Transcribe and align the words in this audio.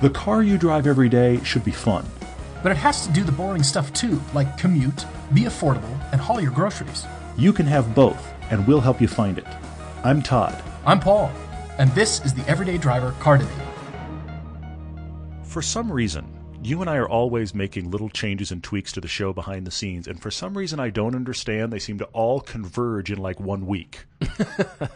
The 0.00 0.08
car 0.08 0.42
you 0.42 0.56
drive 0.56 0.86
every 0.86 1.10
day 1.10 1.44
should 1.44 1.62
be 1.62 1.72
fun. 1.72 2.06
But 2.62 2.72
it 2.72 2.78
has 2.78 3.06
to 3.06 3.12
do 3.12 3.22
the 3.22 3.32
boring 3.32 3.62
stuff 3.62 3.92
too, 3.92 4.18
like 4.32 4.56
commute, 4.56 5.04
be 5.34 5.42
affordable, 5.42 5.94
and 6.10 6.18
haul 6.18 6.40
your 6.40 6.52
groceries. 6.52 7.04
You 7.36 7.52
can 7.52 7.66
have 7.66 7.94
both, 7.94 8.32
and 8.50 8.66
we'll 8.66 8.80
help 8.80 8.98
you 9.02 9.08
find 9.08 9.36
it. 9.36 9.46
I'm 10.02 10.22
Todd. 10.22 10.56
I'm 10.86 11.00
Paul, 11.00 11.30
and 11.76 11.90
this 11.90 12.24
is 12.24 12.32
the 12.32 12.48
Everyday 12.48 12.78
Driver 12.78 13.12
Car 13.20 13.36
Debate. 13.36 13.54
For 15.42 15.60
some 15.60 15.92
reason, 15.92 16.26
you 16.62 16.80
and 16.80 16.90
I 16.90 16.96
are 16.96 17.08
always 17.08 17.54
making 17.54 17.90
little 17.90 18.08
changes 18.08 18.50
and 18.52 18.62
tweaks 18.62 18.92
to 18.92 19.00
the 19.00 19.08
show 19.08 19.32
behind 19.32 19.66
the 19.66 19.70
scenes, 19.70 20.06
and 20.06 20.20
for 20.20 20.30
some 20.30 20.56
reason 20.56 20.78
I 20.80 20.90
don't 20.90 21.14
understand, 21.14 21.72
they 21.72 21.78
seem 21.78 21.98
to 21.98 22.04
all 22.06 22.40
converge 22.40 23.10
in 23.10 23.18
like 23.18 23.40
one 23.40 23.66
week. 23.66 24.04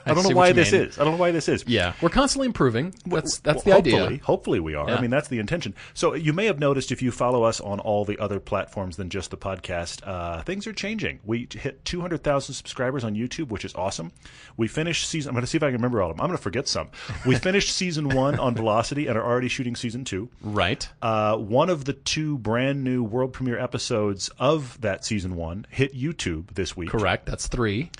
I 0.07 0.13
don't 0.15 0.23
know 0.29 0.37
why 0.37 0.53
this 0.53 0.73
mean. 0.73 0.83
is. 0.83 0.99
I 0.99 1.05
don't 1.05 1.15
know 1.15 1.19
why 1.21 1.31
this 1.31 1.49
is. 1.49 1.65
Yeah, 1.67 1.95
we're 2.03 2.11
constantly 2.11 2.47
improving. 2.47 2.95
That's 3.07 3.39
that's 3.39 3.65
Well, 3.65 3.81
the 3.81 3.91
hopefully, 3.91 4.15
idea. 4.15 4.25
Hopefully, 4.25 4.61
we 4.61 4.75
are. 4.75 4.89
I 4.89 5.01
mean, 5.01 5.11
that's 5.11 5.29
the 5.29 5.39
intention. 5.39 5.75
So 5.95 6.15
you 6.15 6.33
may 6.33 6.47
have 6.47 6.59
noticed 6.59 6.93
if 6.93 7.01
you 7.01 7.11
follow 7.11 7.43
us 7.45 7.61
on 7.61 7.81
all 7.81 8.05
the 8.05 8.19
other 8.19 8.39
platforms 8.41 8.97
than 8.97 9.09
just 9.09 9.31
the 9.31 9.37
podcast, 9.39 10.07
uh, 10.07 10.43
things 10.43 10.67
are 10.67 10.73
changing. 10.75 11.21
We 11.25 11.49
hit 11.51 11.85
200,000 11.87 12.55
subscribers 12.55 13.03
on 13.05 13.15
YouTube, 13.15 13.49
which 13.49 13.65
is 13.65 13.75
awesome. 13.75 14.13
We 14.59 14.69
finished 14.69 15.09
season. 15.09 15.31
I'm 15.31 15.35
going 15.35 15.43
to 15.45 15.47
see 15.47 15.57
if 15.57 15.63
I 15.63 15.67
can 15.69 15.77
remember 15.77 16.03
all 16.03 16.11
of 16.11 16.17
them. 16.17 16.23
I'm 16.23 16.29
going 16.29 16.37
to 16.37 16.43
forget 16.43 16.69
some. 16.69 16.89
We 17.25 17.37
finished 17.37 17.75
season 17.75 18.11
one 18.11 18.39
on 18.39 18.55
Velocity 18.55 19.07
and 19.07 19.17
are 19.17 19.25
already 19.25 19.49
shooting 19.49 19.75
season 19.75 20.05
two. 20.05 20.29
Right. 20.43 20.87
Uh, 21.01 21.37
one 21.55 21.71
of 21.71 21.85
the 21.85 21.93
two 21.93 22.37
brand 22.39 22.83
new 22.83 23.05
world 23.05 23.33
premiere 23.33 23.59
episodes 23.59 24.29
of 24.39 24.81
that 24.81 25.05
season 25.05 25.37
one 25.37 25.67
hit 25.71 25.95
YouTube 25.95 26.53
this 26.55 26.77
week. 26.77 26.91
Correct. 26.91 27.27
That's 27.27 27.47
three. 27.47 27.91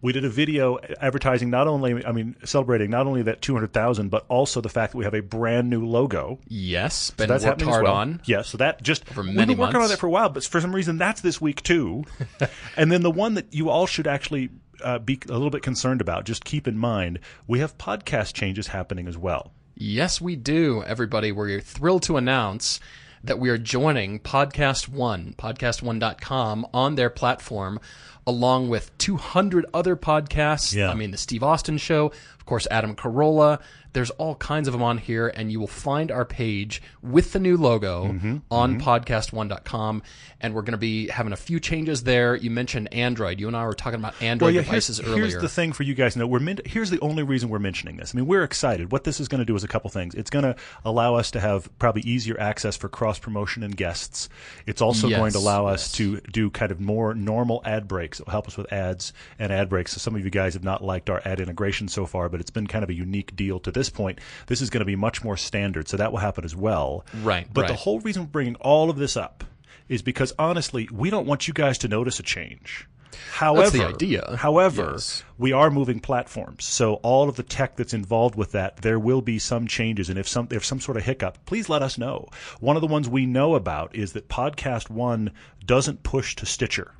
We 0.00 0.12
did 0.12 0.24
a 0.24 0.28
video 0.28 0.78
advertising 1.00 1.50
not 1.50 1.66
only, 1.66 2.04
I 2.04 2.12
mean, 2.12 2.36
celebrating 2.44 2.90
not 2.90 3.06
only 3.08 3.22
that 3.22 3.42
200,000, 3.42 4.10
but 4.10 4.24
also 4.28 4.60
the 4.60 4.68
fact 4.68 4.92
that 4.92 4.98
we 4.98 5.04
have 5.04 5.14
a 5.14 5.22
brand 5.22 5.70
new 5.70 5.86
logo. 5.86 6.38
Yes. 6.46 7.10
Been 7.10 7.28
That's 7.28 7.44
worked 7.44 7.62
hard 7.62 7.84
well. 7.84 7.94
on. 7.94 8.20
Yeah, 8.24 8.42
so 8.42 8.58
that 8.58 8.80
just 8.82 9.10
Over 9.10 9.22
we've 9.22 9.34
been 9.34 9.56
working 9.56 9.80
on 9.80 9.88
that 9.88 9.98
for 9.98 10.06
a 10.06 10.10
while, 10.10 10.28
but 10.28 10.44
for 10.44 10.60
some 10.60 10.72
reason 10.72 10.98
that's 10.98 11.20
this 11.20 11.40
week 11.40 11.62
too. 11.64 12.04
and 12.76 12.92
then 12.92 13.02
the 13.02 13.10
one 13.10 13.34
that 13.34 13.52
you 13.52 13.70
all 13.70 13.86
should 13.86 14.06
actually 14.06 14.50
uh, 14.84 14.98
be 14.98 15.18
a 15.28 15.32
little 15.32 15.50
bit 15.50 15.62
concerned 15.62 16.00
about, 16.00 16.24
just 16.24 16.44
keep 16.44 16.68
in 16.68 16.78
mind, 16.78 17.18
we 17.48 17.58
have 17.58 17.76
podcast 17.78 18.34
changes 18.34 18.68
happening 18.68 19.08
as 19.08 19.18
well. 19.18 19.52
Yes, 19.80 20.20
we 20.20 20.34
do, 20.34 20.82
everybody. 20.82 21.30
We're 21.30 21.60
thrilled 21.60 22.02
to 22.04 22.16
announce 22.16 22.80
that 23.22 23.38
we 23.38 23.48
are 23.48 23.56
joining 23.56 24.18
Podcast 24.18 24.88
One, 24.88 25.36
podcast1.com, 25.38 26.66
on 26.74 26.96
their 26.96 27.08
platform, 27.08 27.78
along 28.26 28.70
with 28.70 28.98
200 28.98 29.66
other 29.72 29.94
podcasts. 29.94 30.74
Yeah. 30.74 30.90
I 30.90 30.94
mean, 30.94 31.12
The 31.12 31.16
Steve 31.16 31.44
Austin 31.44 31.78
Show, 31.78 32.06
of 32.06 32.44
course, 32.44 32.66
Adam 32.72 32.96
Carolla. 32.96 33.60
There's 33.94 34.10
all 34.10 34.34
kinds 34.36 34.68
of 34.68 34.72
them 34.72 34.82
on 34.82 34.98
here, 34.98 35.28
and 35.28 35.50
you 35.50 35.58
will 35.60 35.66
find 35.66 36.10
our 36.12 36.24
page 36.24 36.82
with 37.02 37.32
the 37.32 37.38
new 37.40 37.56
logo 37.56 38.06
Mm-hmm, 38.08 38.36
on 38.50 38.80
podcast1.com. 38.80 40.02
And 40.40 40.54
we're 40.54 40.62
going 40.62 40.72
to 40.72 40.78
be 40.78 41.08
having 41.08 41.32
a 41.32 41.36
few 41.36 41.58
changes 41.58 42.04
there. 42.04 42.36
You 42.36 42.50
mentioned 42.50 42.92
Android. 42.94 43.40
You 43.40 43.48
and 43.48 43.56
I 43.56 43.64
were 43.66 43.74
talking 43.74 43.98
about 43.98 44.20
Android 44.22 44.54
here's, 44.54 44.66
devices 44.66 44.98
here's 44.98 45.10
earlier. 45.18 45.40
the 45.40 45.48
thing 45.48 45.72
for 45.72 45.82
you 45.82 45.94
guys 45.94 46.12
to 46.12 46.20
know. 46.20 46.26
We're 46.26 46.38
men- 46.38 46.60
here's 46.64 46.90
the 46.90 47.00
only 47.00 47.22
reason 47.24 47.48
we're 47.48 47.58
mentioning 47.58 47.96
this. 47.96 48.14
I 48.14 48.16
mean, 48.18 48.26
we're 48.26 48.44
excited. 48.44 48.92
What 48.92 49.04
this 49.04 49.18
is 49.20 49.26
going 49.28 49.40
to 49.40 49.44
do 49.44 49.56
is 49.56 49.64
a 49.64 49.68
couple 49.68 49.90
things. 49.90 50.14
It's 50.14 50.30
going 50.30 50.44
to 50.44 50.54
allow 50.84 51.14
us 51.16 51.30
to 51.32 51.40
have 51.40 51.68
probably 51.78 52.02
easier 52.02 52.38
access 52.40 52.76
for 52.76 52.88
cross 52.88 53.18
promotion 53.18 53.62
and 53.62 53.76
guests. 53.76 54.28
It's 54.66 54.80
also 54.80 55.08
Yes, 55.08 55.18
going 55.18 55.32
to 55.32 55.38
allow 55.38 55.66
us 55.66 55.88
yes. 55.88 55.92
to 55.98 56.20
do 56.32 56.50
kind 56.50 56.70
of 56.70 56.80
more 56.80 57.14
normal 57.14 57.62
ad 57.64 57.88
breaks. 57.88 58.20
It 58.20 58.26
will 58.26 58.32
help 58.32 58.46
us 58.46 58.56
with 58.56 58.72
ads 58.72 59.12
and 59.38 59.52
ad 59.52 59.68
breaks. 59.68 59.92
So 59.92 59.98
some 59.98 60.14
of 60.14 60.24
you 60.24 60.30
guys 60.30 60.54
have 60.54 60.64
not 60.64 60.84
liked 60.84 61.10
our 61.10 61.20
ad 61.24 61.40
integration 61.40 61.88
so 61.88 62.06
far, 62.06 62.28
but 62.28 62.40
it's 62.40 62.50
been 62.50 62.66
kind 62.68 62.84
of 62.84 62.90
a 62.90 62.94
unique 62.94 63.34
deal 63.34 63.58
to 63.60 63.70
this 63.72 63.87
point. 63.90 64.20
This 64.46 64.60
is 64.60 64.70
going 64.70 64.80
to 64.80 64.84
be 64.84 64.96
much 64.96 65.22
more 65.24 65.36
standard, 65.36 65.88
so 65.88 65.96
that 65.96 66.12
will 66.12 66.18
happen 66.18 66.44
as 66.44 66.54
well. 66.56 67.04
Right, 67.22 67.46
But 67.52 67.68
the 67.68 67.74
whole 67.74 68.00
reason 68.00 68.22
we're 68.22 68.28
bringing 68.28 68.56
all 68.56 68.90
of 68.90 68.96
this 68.96 69.16
up 69.16 69.44
is 69.88 70.02
because 70.02 70.32
honestly, 70.38 70.88
we 70.92 71.10
don't 71.10 71.26
want 71.26 71.48
you 71.48 71.54
guys 71.54 71.78
to 71.78 71.88
notice 71.88 72.20
a 72.20 72.22
change. 72.22 72.86
However, 73.32 73.70
the 73.70 73.86
idea. 73.86 74.36
However, 74.38 74.90
Yes. 74.92 75.24
we 75.38 75.50
are 75.52 75.70
moving 75.70 75.98
platforms, 75.98 76.64
so 76.64 76.94
all 76.96 77.28
of 77.28 77.36
the 77.36 77.42
tech 77.42 77.74
that's 77.76 77.94
involved 77.94 78.34
with 78.36 78.52
that, 78.52 78.76
there 78.82 78.98
will 78.98 79.22
be 79.22 79.38
some 79.38 79.66
changes, 79.66 80.08
and 80.08 80.18
if 80.18 80.28
some 80.28 80.46
if 80.50 80.64
some 80.64 80.78
sort 80.80 80.96
of 80.96 81.04
hiccup, 81.04 81.38
please 81.46 81.68
let 81.68 81.82
us 81.82 81.98
know. 81.98 82.28
One 82.60 82.76
of 82.76 82.82
the 82.82 82.86
ones 82.86 83.08
we 83.08 83.26
know 83.26 83.54
about 83.54 83.94
is 83.96 84.12
that 84.12 84.28
Podcast 84.28 84.90
One 84.90 85.32
doesn't 85.64 86.02
push 86.02 86.36
to 86.36 86.46
Stitcher. 86.46 86.92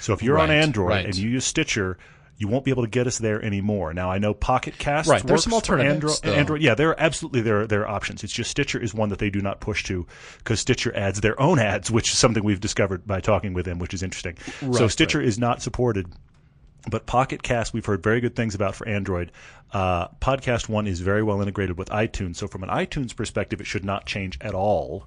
So 0.00 0.12
if 0.12 0.22
you're 0.22 0.38
on 0.38 0.50
Android 0.50 0.88
right. 0.90 1.04
and 1.06 1.16
you 1.16 1.28
use 1.28 1.44
Stitcher. 1.44 1.98
You 2.40 2.48
won't 2.48 2.64
be 2.64 2.70
able 2.70 2.84
to 2.84 2.88
get 2.88 3.06
us 3.06 3.18
there 3.18 3.44
anymore. 3.44 3.92
Now 3.92 4.10
I 4.10 4.16
know 4.16 4.32
Pocket 4.32 4.78
Cast 4.78 5.10
Right, 5.10 5.22
there's 5.22 5.44
some 5.44 5.52
alternatives, 5.52 6.20
Android. 6.22 6.38
Android. 6.38 6.62
Yeah, 6.62 6.74
there 6.74 6.88
are 6.88 6.98
absolutely 6.98 7.42
there 7.42 7.60
are, 7.60 7.66
there 7.66 7.82
are 7.82 7.88
options. 7.88 8.24
It's 8.24 8.32
just 8.32 8.50
Stitcher 8.50 8.80
is 8.80 8.94
one 8.94 9.10
that 9.10 9.18
they 9.18 9.28
do 9.28 9.42
not 9.42 9.60
push 9.60 9.84
to 9.84 10.06
because 10.38 10.58
Stitcher 10.58 10.90
adds 10.96 11.20
their 11.20 11.38
own 11.38 11.58
ads, 11.58 11.90
which 11.90 12.10
is 12.10 12.16
something 12.16 12.42
we've 12.42 12.58
discovered 12.58 13.06
by 13.06 13.20
talking 13.20 13.52
with 13.52 13.66
them, 13.66 13.78
which 13.78 13.92
is 13.92 14.02
interesting. 14.02 14.38
so 14.60 14.66
Right, 14.68 14.90
Stitcher 14.90 15.20
is 15.20 15.38
not 15.38 15.60
supported. 15.60 16.06
But 16.90 17.04
Pocket 17.04 17.42
Cast, 17.42 17.74
we've 17.74 17.84
heard 17.84 18.02
very 18.02 18.22
good 18.22 18.34
things 18.34 18.54
about 18.54 18.74
for 18.74 18.88
Android. 18.88 19.32
Uh, 19.70 20.08
Podcast 20.22 20.66
One 20.66 20.86
is 20.86 21.00
very 21.00 21.22
well 21.22 21.42
integrated 21.42 21.76
with 21.76 21.90
iTunes, 21.90 22.36
so 22.36 22.48
from 22.48 22.62
an 22.62 22.70
iTunes 22.70 23.14
perspective, 23.14 23.60
it 23.60 23.66
should 23.66 23.84
not 23.84 24.06
change 24.06 24.38
at 24.40 24.54
all. 24.54 25.06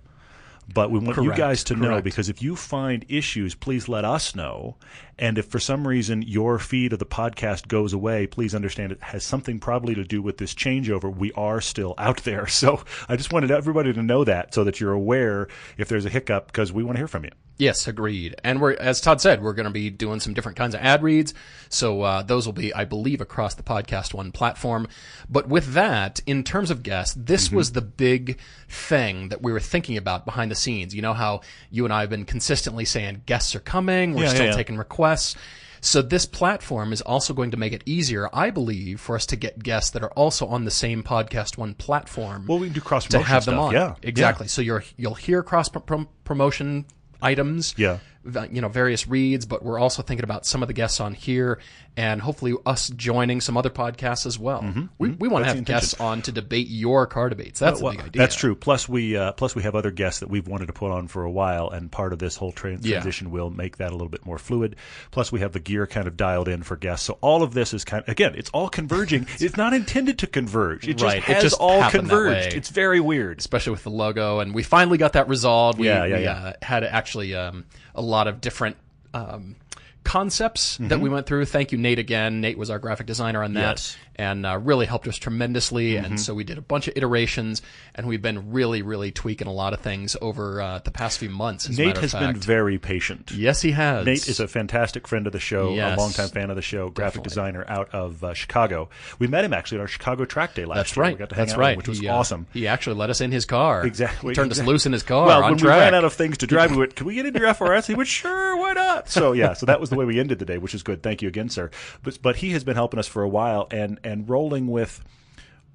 But 0.71 0.91
we 0.91 0.99
want 0.99 1.17
you 1.17 1.33
guys 1.33 1.63
to 1.65 1.75
know 1.75 2.01
because 2.01 2.29
if 2.29 2.41
you 2.41 2.55
find 2.55 3.05
issues, 3.09 3.55
please 3.55 3.87
let 3.89 4.05
us 4.05 4.35
know. 4.35 4.77
And 5.19 5.37
if 5.37 5.47
for 5.47 5.59
some 5.59 5.87
reason 5.87 6.21
your 6.21 6.57
feed 6.59 6.93
of 6.93 6.99
the 6.99 7.05
podcast 7.05 7.67
goes 7.67 7.93
away, 7.93 8.27
please 8.27 8.55
understand 8.55 8.91
it 8.91 9.01
has 9.01 9.23
something 9.23 9.59
probably 9.59 9.93
to 9.95 10.03
do 10.03 10.21
with 10.21 10.37
this 10.37 10.53
changeover. 10.53 11.13
We 11.15 11.31
are 11.33 11.61
still 11.61 11.93
out 11.97 12.23
there. 12.23 12.47
So 12.63 12.81
I 13.09 13.17
just 13.17 13.33
wanted 13.33 13.51
everybody 13.51 13.91
to 13.91 14.01
know 14.01 14.23
that 14.23 14.53
so 14.53 14.63
that 14.63 14.79
you're 14.79 14.93
aware 14.93 15.49
if 15.77 15.89
there's 15.89 16.05
a 16.05 16.09
hiccup 16.09 16.47
because 16.47 16.71
we 16.71 16.83
want 16.83 16.95
to 16.95 16.99
hear 16.99 17.07
from 17.07 17.25
you. 17.25 17.31
Yes, 17.57 17.87
agreed. 17.87 18.35
And 18.43 18.59
we're, 18.59 18.73
as 18.73 18.99
Todd 18.99 19.21
said, 19.21 19.41
we're 19.43 19.53
going 19.53 19.65
to 19.67 19.71
be 19.71 19.89
doing 19.91 20.19
some 20.19 20.33
different 20.33 20.57
kinds 20.57 20.73
of 20.73 20.81
ad 20.81 21.03
reads. 21.03 21.33
So 21.69 22.01
uh, 22.01 22.23
those 22.23 22.45
will 22.47 22.53
be, 22.53 22.73
I 22.73 22.83
believe, 22.85 23.21
across 23.21 23.53
the 23.53 23.63
Podcast 23.63 24.13
One 24.13 24.31
platform. 24.31 24.87
But 25.29 25.47
with 25.47 25.73
that, 25.73 26.19
in 26.25 26.43
terms 26.43 26.71
of 26.71 26.81
guests, 26.83 27.15
this 27.17 27.47
Mm-hmm. 27.47 27.55
was 27.57 27.71
the 27.73 27.81
big 27.81 28.39
thing 28.67 29.29
that 29.29 29.41
we 29.43 29.51
were 29.51 29.59
thinking 29.59 29.97
about 29.97 30.25
behind 30.25 30.49
the 30.49 30.55
scenes. 30.55 30.95
You 30.95 31.03
know 31.03 31.13
how 31.13 31.41
you 31.69 31.85
and 31.85 31.93
I 31.93 32.01
have 32.01 32.09
been 32.09 32.25
consistently 32.25 32.85
saying 32.85 33.21
guests 33.27 33.55
are 33.55 33.59
coming, 33.59 34.13
we're 34.15 34.23
Yeah, 34.23 34.29
still 34.29 34.43
yeah, 34.45 34.49
yeah. 34.51 34.55
taking 34.57 34.77
requests. 34.77 35.35
So 35.79 36.01
this 36.01 36.25
platform 36.25 36.93
is 36.93 37.01
also 37.01 37.33
going 37.33 37.51
to 37.51 37.57
make 37.57 37.73
it 37.73 37.83
easier, 37.85 38.29
I 38.33 38.49
believe, 38.51 38.99
for 39.01 39.15
us 39.15 39.25
to 39.27 39.35
get 39.35 39.61
guests 39.61 39.91
that 39.91 40.01
are 40.01 40.11
also 40.13 40.47
on 40.47 40.63
the 40.63 40.71
same 40.71 41.03
Podcast 41.03 41.57
One 41.57 41.73
platform 41.75 42.45
Well, 42.47 42.57
we 42.59 42.67
can 42.67 42.73
do 42.73 42.81
cross 42.81 43.05
to 43.09 43.19
have 43.21 43.43
them 43.45 43.55
stuff. 43.55 43.65
on. 43.65 43.73
Yeah, 43.73 43.95
exactly. 44.01 44.47
So 44.47 44.61
you're 44.61 44.83
you'll 44.97 45.13
hear 45.15 45.43
cross 45.43 45.67
prom- 45.69 46.07
promotion 46.23 46.85
items. 47.23 47.73
Yeah. 47.77 47.99
You 48.25 48.61
know, 48.61 48.69
various 48.69 49.07
reads, 49.07 49.45
but 49.45 49.63
we're 49.63 49.79
also 49.79 50.01
thinking 50.01 50.23
about 50.23 50.45
some 50.45 50.61
of 50.61 50.67
the 50.67 50.73
guests 50.73 50.99
on 50.99 51.13
here 51.13 51.59
and 51.95 52.19
hopefully 52.21 52.55
us 52.65 52.89
joining 52.89 53.39
some 53.39 53.55
other 53.55 53.69
podcasts 53.69 54.25
as 54.25 54.39
well. 54.39 54.65
We, 54.97 55.09
we 55.11 55.27
want 55.27 55.45
to 55.45 55.53
have 55.53 55.63
guests 55.65 55.93
on 55.99 56.23
to 56.23 56.31
debate 56.31 56.67
your 56.67 57.05
car 57.05 57.29
debates. 57.29 57.59
That's 57.59 57.81
Well, 57.81 57.91
a 57.93 57.97
big 57.97 58.05
idea. 58.07 58.19
That's 58.21 58.35
true. 58.35 58.55
Plus, 58.55 58.89
we 58.89 59.15
uh, 59.15 59.33
plus 59.33 59.53
we 59.55 59.61
have 59.63 59.75
other 59.75 59.91
guests 59.91 60.21
that 60.21 60.29
we've 60.29 60.47
wanted 60.47 60.67
to 60.67 60.73
put 60.73 60.89
on 60.91 61.07
for 61.07 61.23
a 61.23 61.29
while, 61.29 61.69
and 61.69 61.91
part 61.91 62.11
of 62.13 62.17
this 62.19 62.35
whole 62.35 62.51
tran- 62.51 62.79
Yeah. 62.81 62.93
transition 63.01 63.29
will 63.29 63.49
make 63.51 63.77
that 63.77 63.89
a 63.89 63.91
little 63.91 64.09
bit 64.09 64.25
more 64.25 64.37
fluid. 64.39 64.75
Plus, 65.11 65.31
we 65.31 65.41
have 65.41 65.51
the 65.51 65.59
gear 65.59 65.85
kind 65.85 66.07
of 66.07 66.17
dialed 66.17 66.47
in 66.47 66.63
for 66.63 66.75
guests. 66.77 67.05
So 67.05 67.17
all 67.21 67.43
of 67.43 67.53
this 67.53 67.73
is 67.75 67.83
kind 67.83 68.03
of 68.03 68.09
again, 68.09 68.33
it's 68.35 68.49
all 68.51 68.69
converging. 68.69 69.27
it's 69.39 69.57
not 69.57 69.73
intended 69.73 70.17
to 70.19 70.27
converge. 70.27 70.87
It 70.87 70.93
just 70.93 71.03
Right. 71.03 71.17
It 71.17 71.23
has 71.25 71.43
just 71.43 71.59
all 71.59 71.87
converged. 71.91 72.55
It's 72.55 72.69
very 72.69 73.01
weird. 73.01 73.37
especially 73.39 73.71
with 73.71 73.83
the 73.83 73.91
logo. 73.91 74.39
And 74.39 74.55
we 74.55 74.63
finally 74.63 74.97
got 74.97 75.13
that 75.13 75.27
resolved. 75.27 75.77
We, 75.77 75.87
Yeah, 75.87 76.05
yeah, 76.05 76.17
we, 76.17 76.23
yeah. 76.23 76.31
Uh, 76.33 76.53
had 76.61 76.83
actually 76.83 77.35
um, 77.35 77.65
a 77.93 78.01
lot 78.13 78.27
of 78.27 78.39
different 78.41 78.77
um, 79.13 79.55
concepts 80.03 80.77
that 80.81 80.99
we 80.99 81.09
went 81.09 81.25
through. 81.25 81.45
Thank 81.45 81.71
you, 81.71 81.77
Nate, 81.77 81.99
again. 81.99 82.41
Nate 82.41 82.57
was 82.57 82.69
our 82.69 82.79
graphic 82.79 83.05
designer 83.07 83.43
on 83.43 83.53
that 83.53 83.77
Yes. 83.77 83.97
And 84.15 84.45
uh, 84.45 84.57
really 84.57 84.85
helped 84.85 85.07
us 85.07 85.17
tremendously. 85.17 85.95
And 85.97 86.19
so 86.19 86.33
we 86.33 86.43
did 86.43 86.57
a 86.57 86.61
bunch 86.61 86.87
of 86.87 86.95
iterations, 86.95 87.61
and 87.95 88.07
we've 88.07 88.21
been 88.21 88.51
really, 88.51 88.81
really 88.81 89.11
tweaking 89.11 89.47
a 89.47 89.51
lot 89.53 89.73
of 89.73 89.79
things 89.81 90.15
over 90.21 90.61
uh, 90.61 90.79
the 90.79 90.91
past 90.91 91.19
few 91.19 91.29
months. 91.29 91.69
As 91.69 91.77
Nate 91.77 91.97
has 91.97 92.13
been 92.13 92.35
very 92.35 92.77
patient. 92.77 93.31
Yes, 93.31 93.61
he 93.61 93.71
has. 93.71 94.05
Nate 94.05 94.27
is 94.27 94.39
a 94.39 94.47
fantastic 94.47 95.07
friend 95.07 95.25
of 95.27 95.33
the 95.33 95.39
show, 95.39 95.73
Yes. 95.73 95.97
a 95.97 96.01
longtime 96.01 96.29
fan 96.29 96.49
of 96.49 96.55
the 96.55 96.61
show, 96.61 96.89
graphic 96.89 97.23
Definitely. 97.23 97.29
designer 97.29 97.65
out 97.67 97.89
of 97.93 98.23
uh, 98.23 98.33
Chicago. 98.33 98.89
We 99.19 99.27
met 99.27 99.43
him 99.45 99.53
actually 99.53 99.77
at 99.79 99.81
our 99.81 99.87
Chicago 99.87 100.25
track 100.25 100.53
day 100.55 100.65
last 100.65 100.77
That's 100.77 100.95
year. 100.97 101.03
right. 101.03 101.13
We 101.15 101.19
got 101.19 101.29
to 101.29 101.35
hang 101.35 101.45
That's 101.45 101.53
out 101.53 101.57
with 101.59 101.63
him, 101.65 101.69
right. 101.69 101.77
which 101.77 101.87
was 101.87 101.99
he, 101.99 102.07
uh, 102.07 102.15
awesome. 102.15 102.47
He 102.53 102.67
actually 102.67 102.95
let 102.97 103.09
us 103.09 103.21
in 103.21 103.31
his 103.31 103.45
car. 103.45 103.85
Exactly. 103.85 104.31
He 104.31 104.35
turned 104.35 104.51
us 104.51 104.61
loose 104.61 104.85
in 104.85 104.91
his 104.93 105.03
car. 105.03 105.25
Well, 105.27 105.43
on 105.43 105.51
when 105.51 105.57
track. 105.59 105.75
we 105.77 105.79
ran 105.81 105.95
out 105.95 106.03
of 106.05 106.13
things 106.13 106.37
to 106.39 106.47
drive, 106.47 106.71
we 106.71 106.77
went, 106.77 106.95
"Can 106.95 107.07
we 107.07 107.15
get 107.15 107.25
into 107.25 107.39
your 107.39 107.49
FRS?" 107.49 107.87
He 107.87 107.95
went, 107.95 108.07
"Sure, 108.09 108.57
why 108.57 108.73
not?" 108.73 109.09
So 109.09 109.31
yeah, 109.33 109.53
so 109.53 109.65
that 109.65 109.79
was 109.79 109.89
the 109.89 109.95
way 109.95 110.05
we 110.05 110.19
ended 110.19 110.39
the 110.39 110.45
day, 110.45 110.57
which 110.57 110.73
is 110.75 110.83
good. 110.83 111.01
Thank 111.03 111.21
you 111.21 111.27
again, 111.27 111.49
sir. 111.49 111.69
But 112.03 112.21
but 112.21 112.37
he 112.37 112.51
has 112.51 112.63
been 112.63 112.75
helping 112.75 112.99
us 112.99 113.07
for 113.07 113.23
a 113.23 113.29
while, 113.29 113.67
and 113.71 113.99
and 114.03 114.27
rolling 114.29 114.67
with 114.67 115.03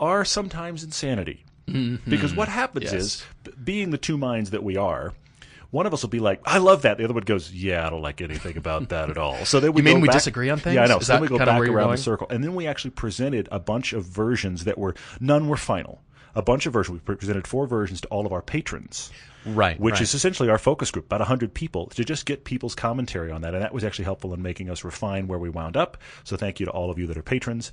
are 0.01 0.25
sometimes 0.25 0.85
insanity, 0.85 1.45
because 1.67 2.35
what 2.35 2.49
happens 2.49 2.87
Mm-hmm. 2.87 2.95
Yes. 2.97 3.05
is, 3.47 3.55
being 3.65 3.91
the 3.91 3.99
two 3.99 4.17
minds 4.17 4.51
that 4.51 4.63
we 4.63 4.77
are. 4.77 5.13
one 5.71 5.85
of 5.87 5.93
us 5.93 6.01
will 6.03 6.09
be 6.09 6.21
like, 6.21 6.41
"I 6.47 6.59
love 6.59 6.83
that." 6.83 6.97
The 6.99 7.05
other 7.05 7.13
one 7.15 7.25
goes, 7.25 7.53
"Yeah, 7.53 7.87
I 7.87 7.91
don't 7.91 8.01
like 8.01 8.21
anything 8.23 8.57
about 8.57 8.89
that 8.89 9.11
at 9.11 9.19
all." 9.19 9.45
So 9.45 9.61
then 9.61 9.73
we 9.75 9.81
You 9.83 9.85
mean 9.85 10.01
we 10.01 10.09
back- 10.09 10.17
disagree 10.17 10.49
on 10.49 10.59
things? 10.59 10.77
Yeah, 10.77 10.85
I 10.85 10.87
know. 10.87 10.99
Is 10.99 11.07
so 11.09 11.13
then 11.15 11.23
we 11.23 11.29
go 11.29 11.39
back 11.39 11.49
around 11.61 11.69
going? 11.71 11.91
the 11.91 11.97
circle, 11.99 12.27
and 12.31 12.43
then 12.43 12.55
we 12.55 12.67
actually 12.67 12.93
presented 12.93 13.49
a 13.53 13.59
bunch 13.59 13.93
of 13.93 14.05
versions 14.05 14.65
that 14.65 14.79
were 14.79 14.95
none 15.21 15.47
were 15.49 15.57
final. 15.59 16.01
A 16.35 16.41
bunch 16.43 16.65
of 16.67 16.73
versions. 16.73 17.03
We 17.07 17.15
presented 17.17 17.47
four 17.47 17.67
versions 17.67 18.01
to 18.03 18.09
all 18.09 18.25
of 18.25 18.33
our 18.33 18.43
patrons 18.43 19.11
Right. 19.45 19.79
which 19.81 19.95
right. 19.95 20.03
is 20.03 20.15
essentially 20.15 20.51
our 20.51 20.59
focus 20.59 20.91
group, 20.91 21.07
about 21.07 21.21
100 21.21 21.53
people, 21.55 21.87
to 21.89 22.05
just 22.05 22.27
get 22.27 22.45
people's 22.45 22.75
commentary 22.75 23.31
on 23.33 23.41
that. 23.43 23.55
And 23.55 23.63
that 23.63 23.73
was 23.75 23.83
actually 23.83 24.05
helpful 24.05 24.33
in 24.35 24.43
making 24.43 24.69
us 24.71 24.85
refine 24.85 25.27
where 25.27 25.39
we 25.39 25.49
wound 25.49 25.77
up. 25.77 25.97
So 26.25 26.37
thank 26.37 26.61
you 26.61 26.67
to 26.67 26.73
all 26.73 26.91
of 26.91 26.99
you 26.99 27.07
that 27.09 27.17
are 27.17 27.23
patrons. 27.23 27.73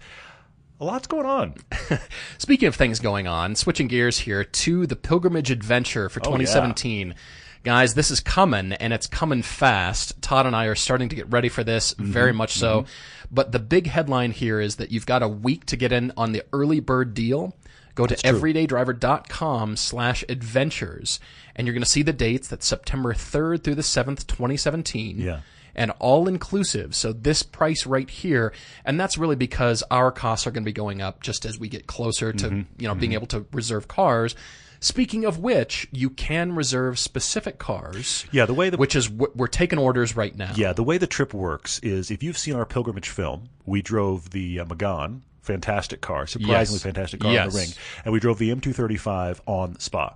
A 0.79 0.83
lot's 0.85 1.07
going 1.07 1.25
on. 1.25 1.53
Speaking 2.37 2.67
of 2.67 2.75
things 2.75 2.99
going 2.99 3.27
on, 3.27 3.55
switching 3.55 3.87
gears 3.87 4.19
here 4.19 4.43
to 4.43 4.85
the 4.85 4.95
Pilgrimage 4.97 5.49
Adventure 5.51 6.09
for 6.09 6.19
Oh, 6.19 6.31
yeah. 6.31 6.37
2017. 6.37 7.15
Guys, 7.63 7.93
this 7.95 8.11
is 8.11 8.19
coming 8.19 8.73
and 8.73 8.91
it's 8.93 9.07
coming 9.07 9.41
fast. 9.41 10.21
Todd 10.21 10.45
and 10.45 10.55
I 10.55 10.65
are 10.65 10.75
starting 10.75 11.09
to 11.09 11.15
get 11.15 11.31
ready 11.31 11.49
for 11.49 11.63
this, 11.63 11.93
Mm-hmm. 11.93 12.11
very 12.11 12.33
much 12.33 12.53
so. 12.55 12.85
But 13.31 13.51
the 13.53 13.59
big 13.59 13.87
headline 13.87 14.31
here 14.31 14.59
is 14.59 14.75
that 14.75 14.91
you've 14.91 15.05
got 15.05 15.23
a 15.23 15.27
week 15.27 15.65
to 15.67 15.77
get 15.77 15.91
in 15.91 16.11
on 16.17 16.31
the 16.33 16.43
early 16.53 16.79
bird 16.81 17.13
deal. 17.13 17.55
Go 17.95 18.05
to 18.05 18.15
everydaydriver.com 18.15 19.77
slash 19.77 20.23
adventures 20.27 21.19
and 21.55 21.65
you're 21.65 21.73
going 21.73 21.83
to 21.83 21.89
see 21.89 22.03
the 22.03 22.13
dates. 22.13 22.47
That's 22.49 22.67
September 22.67 23.13
3rd 23.13 23.63
through 23.63 23.75
the 23.75 23.81
7th, 23.81 24.27
2017 24.27 25.19
Yeah. 25.19 25.39
And 25.75 25.91
all 25.99 26.27
inclusive. 26.27 26.95
So 26.95 27.11
this 27.13 27.43
price 27.43 27.85
right 27.85 28.09
here, 28.09 28.53
and 28.85 28.99
that's 28.99 29.17
really 29.17 29.35
because 29.35 29.83
our 29.91 30.11
costs 30.11 30.47
are 30.47 30.51
going 30.51 30.63
to 30.63 30.69
be 30.69 30.73
going 30.73 31.01
up 31.01 31.21
just 31.21 31.45
as 31.45 31.59
we 31.59 31.67
get 31.69 31.85
closer 31.87 32.31
to 32.33 32.45
Mm-hmm. 32.47 32.61
you 32.81 32.87
know 32.87 32.95
being 32.95 33.13
able 33.13 33.27
to 33.27 33.45
reserve 33.51 33.87
cars. 33.87 34.35
Speaking 34.81 35.25
of 35.25 35.39
which, 35.39 35.87
you 35.91 36.09
can 36.11 36.53
reserve 36.53 36.99
specific 36.99 37.57
cars. 37.57 38.25
Yeah, 38.31 38.45
the 38.45 38.53
way 38.53 38.69
the 38.69 38.77
which 38.77 38.95
is 38.95 39.09
we're 39.09 39.47
taking 39.47 39.79
orders 39.79 40.15
right 40.15 40.35
now. 40.35 40.51
Yeah, 40.55 40.73
the 40.73 40.83
way 40.83 40.97
the 40.97 41.07
trip 41.07 41.33
works 41.33 41.79
is 41.79 42.11
if 42.11 42.21
you've 42.21 42.37
seen 42.37 42.55
our 42.55 42.65
pilgrimage 42.65 43.09
film, 43.09 43.49
we 43.65 43.81
drove 43.81 44.29
the 44.29 44.59
uh, 44.59 44.65
Megane, 44.65 45.21
fantastic 45.41 46.01
car, 46.01 46.27
surprisingly 46.27 46.75
Yes. 46.77 46.83
fantastic 46.83 47.19
car 47.21 47.31
Yes. 47.31 47.53
the 47.53 47.59
ring, 47.59 47.69
and 48.03 48.13
we 48.13 48.19
drove 48.19 48.37
the 48.37 48.51
M235 48.53 49.39
on 49.47 49.79
Spa. 49.79 50.13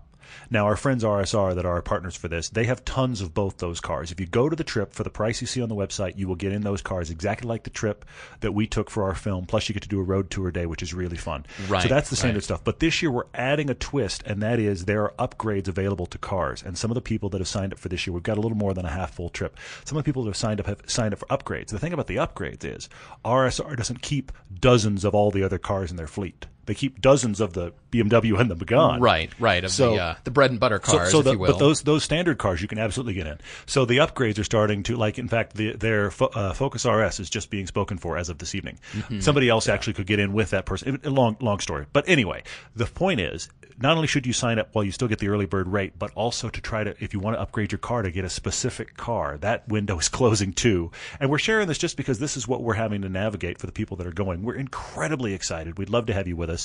Now, 0.50 0.66
our 0.66 0.76
friends 0.76 1.04
RSR 1.04 1.56
that 1.56 1.66
are 1.66 1.74
our 1.74 1.82
partners 1.82 2.16
for 2.16 2.28
this, 2.28 2.50
they 2.50 2.66
have 2.66 2.84
tons 2.86 3.22
of 3.22 3.34
both 3.34 3.58
those 3.58 3.80
cars. 3.80 4.12
If 4.12 4.20
you 4.20 4.26
go 4.26 4.50
to 4.50 4.56
the 4.56 4.64
trip 4.64 4.94
for 4.94 5.04
the 5.04 5.10
price 5.10 5.42
you 5.42 5.48
see 5.48 5.62
on 5.62 5.70
the 5.70 5.76
website, 5.76 6.18
you 6.18 6.28
will 6.28 6.36
get 6.36 6.52
in 6.52 6.62
those 6.62 6.82
cars 6.82 7.10
exactly 7.10 7.48
like 7.48 7.64
the 7.64 7.70
trip 7.70 8.06
that 8.42 8.54
we 8.54 8.68
took 8.68 8.90
for 8.90 9.04
our 9.04 9.16
film. 9.16 9.46
Plus, 9.46 9.70
you 9.70 9.74
get 9.74 9.84
to 9.84 9.90
do 9.90 10.00
a 10.00 10.04
road 10.04 10.30
tour 10.30 10.52
day, 10.52 10.66
which 10.66 10.82
is 10.82 10.94
really 10.94 11.18
fun. 11.18 11.46
Right, 11.68 11.84
So 11.84 11.90
that's 11.90 12.10
the 12.10 12.16
standard 12.16 12.38
right. 12.38 12.44
stuff. 12.44 12.64
But 12.64 12.80
this 12.80 13.02
year, 13.02 13.12
we're 13.12 13.24
adding 13.34 13.70
a 13.70 13.76
twist, 13.76 14.24
and 14.26 14.42
that 14.42 14.60
is 14.60 14.86
there 14.86 15.04
are 15.04 15.14
upgrades 15.20 15.68
available 15.68 16.06
to 16.08 16.18
cars. 16.18 16.64
And 16.64 16.78
some 16.78 16.92
of 16.92 16.96
the 16.96 17.02
people 17.02 17.30
that 17.30 17.40
have 17.40 17.48
signed 17.48 17.74
up 17.74 17.80
for 17.80 17.90
this 17.90 18.06
year, 18.06 18.14
we've 18.14 18.24
got 18.24 18.38
a 18.38 18.42
little 18.42 18.58
more 18.58 18.74
than 18.74 18.86
a 18.86 18.90
half 18.90 19.14
full 19.14 19.30
trip. 19.30 19.58
Some 19.86 19.98
of 19.98 20.04
the 20.04 20.08
people 20.08 20.24
that 20.24 20.30
have 20.30 20.38
signed 20.38 20.60
up 20.60 20.68
have 20.68 20.82
signed 20.88 21.14
up 21.14 21.20
for 21.20 21.26
upgrades. 21.28 21.68
The 21.68 21.80
thing 21.80 21.94
about 21.94 22.08
the 22.08 22.18
upgrades 22.18 22.64
is 22.64 22.90
RSR 23.26 23.76
doesn't 23.76 24.02
keep 24.02 24.32
dozens 24.60 25.04
of 25.04 25.14
all 25.14 25.32
the 25.32 25.44
other 25.44 25.58
cars 25.58 25.92
in 25.92 25.98
their 25.98 26.08
fleet. 26.08 26.46
They 26.70 26.76
keep 26.76 27.02
dozens 27.02 27.42
of 27.42 27.54
the 27.54 27.74
BMW 27.92 28.40
and 28.40 28.48
the 28.52 28.56
Megane. 28.56 29.00
Right, 29.00 29.32
right. 29.40 29.64
Of 29.64 29.72
So- 29.72 29.96
the 29.96 30.02
uh, 30.04 30.16
the 30.24 30.30
bread 30.30 30.52
and 30.52 30.60
butter 30.60 30.78
cars, 30.78 31.10
so 31.10 31.18
if 31.18 31.26
the, 31.26 31.32
you 31.32 31.40
will. 31.40 31.48
but 31.52 31.58
those 31.58 31.82
those 31.82 32.04
standard 32.04 32.38
cars 32.38 32.62
you 32.62 32.68
can 32.68 32.78
absolutely 32.78 33.16
get 33.16 33.26
in. 33.26 33.40
So 33.66 33.86
the 33.86 33.98
upgrades 33.98 34.38
are 34.38 34.44
starting 34.44 34.84
to 34.84 34.96
like. 34.96 35.18
In 35.18 35.28
fact, 35.28 35.56
the, 35.56 35.74
their 35.74 36.12
uh, 36.22 36.54
Focus 36.54 36.86
RS 36.86 37.20
is 37.20 37.28
just 37.32 37.50
being 37.50 37.66
spoken 37.66 37.98
for 37.98 38.20
as 38.20 38.30
of 38.30 38.38
this 38.38 38.54
evening. 38.54 38.78
Mm-hmm. 38.94 39.20
Somebody 39.22 39.50
else 39.50 39.68
actually 39.68 39.94
could 39.94 40.06
get 40.06 40.20
in 40.20 40.32
with 40.32 40.52
that 40.52 40.68
person. 40.68 41.00
It- 41.04 41.10
long 41.12 41.38
long 41.42 41.60
story, 41.60 41.88
but 41.92 42.08
anyway, 42.08 42.44
the 42.76 42.86
point 42.86 43.20
is. 43.20 43.50
Not 43.82 43.96
only 43.96 44.08
should 44.08 44.28
you 44.28 44.34
sign 44.34 44.60
up 44.60 44.76
while 44.76 44.84
you 44.84 44.92
still 44.92 45.08
get 45.08 45.20
the 45.20 45.30
early 45.30 45.46
bird 45.46 45.70
rate, 45.70 45.94
but 45.98 46.12
also 46.14 46.50
to 46.50 46.60
try 46.60 46.84
to, 46.84 47.02
if 47.02 47.14
you 47.14 47.22
want 47.22 47.38
to 47.38 47.42
upgrade 47.42 47.72
your 47.72 47.80
car 47.80 48.02
to 48.02 48.12
get 48.12 48.26
a 48.26 48.30
specific 48.30 48.98
car, 48.98 49.38
that 49.38 49.70
window 49.70 49.98
is 49.98 50.10
closing 50.20 50.52
too. 50.52 50.92
And 51.18 51.30
we're 51.30 51.38
sharing 51.38 51.70
this 51.70 51.78
just 51.78 51.96
because 51.96 52.20
this 52.20 52.36
is 52.36 52.46
what 52.46 52.62
we're 52.62 52.74
having 52.74 53.04
to 53.04 53.08
navigate 53.10 53.58
for 53.58 53.68
the 53.68 53.72
people 53.72 53.96
that 53.96 54.06
are 54.06 54.12
going. 54.12 54.44
We're 54.44 54.56
incredibly 54.56 55.34
excited. 55.34 55.78
We'd 55.78 55.90
love 55.90 56.08
to 56.08 56.14
have 56.14 56.28
you 56.28 56.36
with 56.36 56.50
us. 56.50 56.59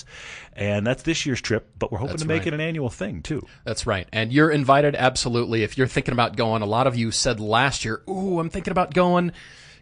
And 0.55 0.87
that's 0.87 1.03
this 1.03 1.27
year's 1.27 1.41
trip, 1.41 1.71
but 1.79 1.93
we're 1.93 1.99
hoping 1.99 2.13
That's 2.13 2.23
to 2.23 2.29
make 2.29 2.41
right. 2.41 2.49
it 2.49 2.55
an 2.55 2.61
annual 2.61 2.89
thing 2.91 3.23
too. 3.23 3.47
That's 3.65 3.87
right. 3.87 4.09
And 4.13 4.33
you're 4.33 4.51
invited 4.51 4.95
absolutely 4.97 5.63
if 5.63 5.77
you're 5.79 5.87
thinking 5.87 6.13
about 6.13 6.37
going. 6.37 6.63
A 6.63 6.67
lot 6.67 6.87
of 6.87 6.97
you 6.97 7.11
said 7.11 7.41
last 7.41 7.85
year, 7.85 8.03
"Ooh, 8.09 8.39
I'm 8.41 8.51
thinking 8.51 8.71
about 8.73 8.95
going." 8.95 9.33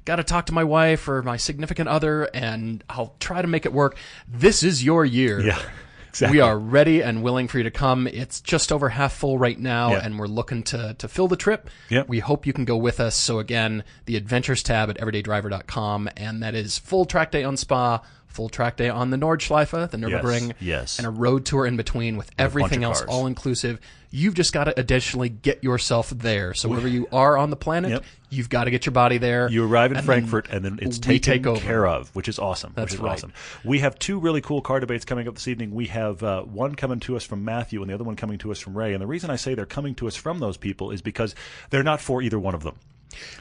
Got 0.04 0.16
to 0.16 0.24
talk 0.24 0.46
to 0.46 0.52
my 0.52 0.64
wife 0.64 1.06
or 1.08 1.22
my 1.22 1.36
significant 1.36 1.88
other 1.88 2.24
and 2.34 2.82
I'll 2.90 3.14
try 3.20 3.40
to 3.40 3.46
make 3.46 3.64
it 3.66 3.72
work. 3.72 3.96
This 4.26 4.64
is 4.64 4.82
your 4.82 5.04
year. 5.04 5.38
Yeah, 5.40 5.62
exactly. 6.08 6.38
We 6.38 6.40
are 6.40 6.58
ready 6.58 7.02
and 7.04 7.22
willing 7.22 7.46
for 7.46 7.58
you 7.58 7.62
to 7.64 7.70
come. 7.70 8.08
It's 8.08 8.40
just 8.40 8.72
over 8.72 8.88
half 8.88 9.12
full 9.12 9.38
right 9.38 9.56
now, 9.56 9.92
Yeah. 9.92 10.00
and 10.04 10.18
we're 10.18 10.26
looking 10.26 10.64
to, 10.64 10.94
to 10.98 11.06
fill 11.06 11.28
the 11.28 11.36
trip. 11.36 11.70
Yep. 11.90 12.08
We 12.08 12.18
hope 12.18 12.48
you 12.48 12.52
can 12.52 12.64
go 12.64 12.76
with 12.76 12.98
us. 12.98 13.14
So 13.14 13.38
again, 13.38 13.84
the 14.06 14.16
adventures 14.16 14.64
tab 14.64 14.90
at 14.90 14.98
everydaydriver.com, 14.98 16.08
and 16.16 16.42
that 16.42 16.56
is 16.56 16.78
full 16.78 17.04
track 17.04 17.30
day 17.30 17.44
on 17.44 17.56
Spa, 17.56 18.00
full 18.32 18.48
track 18.48 18.76
day 18.76 18.88
on 18.88 19.10
the 19.10 19.16
Nordschleife, 19.16 19.90
the 19.90 19.96
Nürburgring, 19.96 20.54
yes. 20.60 20.98
and 20.98 21.06
a 21.06 21.10
road 21.10 21.44
tour 21.44 21.66
in 21.66 21.76
between 21.76 22.16
with 22.16 22.30
everything 22.38 22.82
else 22.84 23.00
cars. 23.00 23.10
all 23.10 23.26
inclusive. 23.26 23.80
You've 24.14 24.34
just 24.34 24.52
got 24.52 24.64
to 24.64 24.78
additionally 24.78 25.30
get 25.30 25.64
yourself 25.64 26.10
there. 26.10 26.52
So 26.52 26.68
wherever 26.68 26.88
you 26.88 27.08
are 27.12 27.38
on 27.38 27.48
the 27.48 27.56
planet, 27.56 27.92
Yep. 27.92 28.04
you've 28.28 28.50
got 28.50 28.64
to 28.64 28.70
get 28.70 28.84
your 28.84 28.92
body 28.92 29.16
there. 29.16 29.48
You 29.50 29.64
arrive 29.64 29.90
in 29.90 29.96
And 29.96 30.06
then 30.06 30.06
Frankfurt, 30.06 30.48
and 30.50 30.62
then 30.62 30.78
it's 30.82 30.98
taken 30.98 31.42
take 31.42 31.62
care 31.62 31.86
of, 31.86 32.14
which 32.14 32.28
is 32.28 32.38
awesome. 32.38 32.72
That's 32.74 32.92
which 32.92 32.98
is 32.98 33.00
right. 33.00 33.12
awesome. 33.12 33.32
We 33.64 33.78
have 33.78 33.98
two 33.98 34.18
really 34.18 34.42
cool 34.42 34.60
car 34.60 34.80
debates 34.80 35.06
coming 35.06 35.28
up 35.28 35.34
this 35.34 35.48
evening. 35.48 35.70
We 35.74 35.86
have 35.86 36.22
uh, 36.22 36.42
one 36.42 36.74
coming 36.74 37.00
to 37.00 37.16
us 37.16 37.24
from 37.24 37.42
Matthew, 37.44 37.80
and 37.80 37.88
the 37.88 37.94
other 37.94 38.04
one 38.04 38.16
coming 38.16 38.36
to 38.38 38.50
us 38.52 38.58
from 38.58 38.76
Ray. 38.76 38.92
And 38.92 39.00
the 39.00 39.06
reason 39.06 39.30
I 39.30 39.36
say 39.36 39.54
they're 39.54 39.64
coming 39.64 39.94
to 39.94 40.08
us 40.08 40.16
from 40.16 40.40
those 40.40 40.58
people 40.58 40.90
is 40.90 41.00
because 41.00 41.34
they're 41.70 41.82
not 41.82 42.00
for 42.00 42.20
either 42.20 42.38
one 42.38 42.54
of 42.54 42.62
them. 42.64 42.76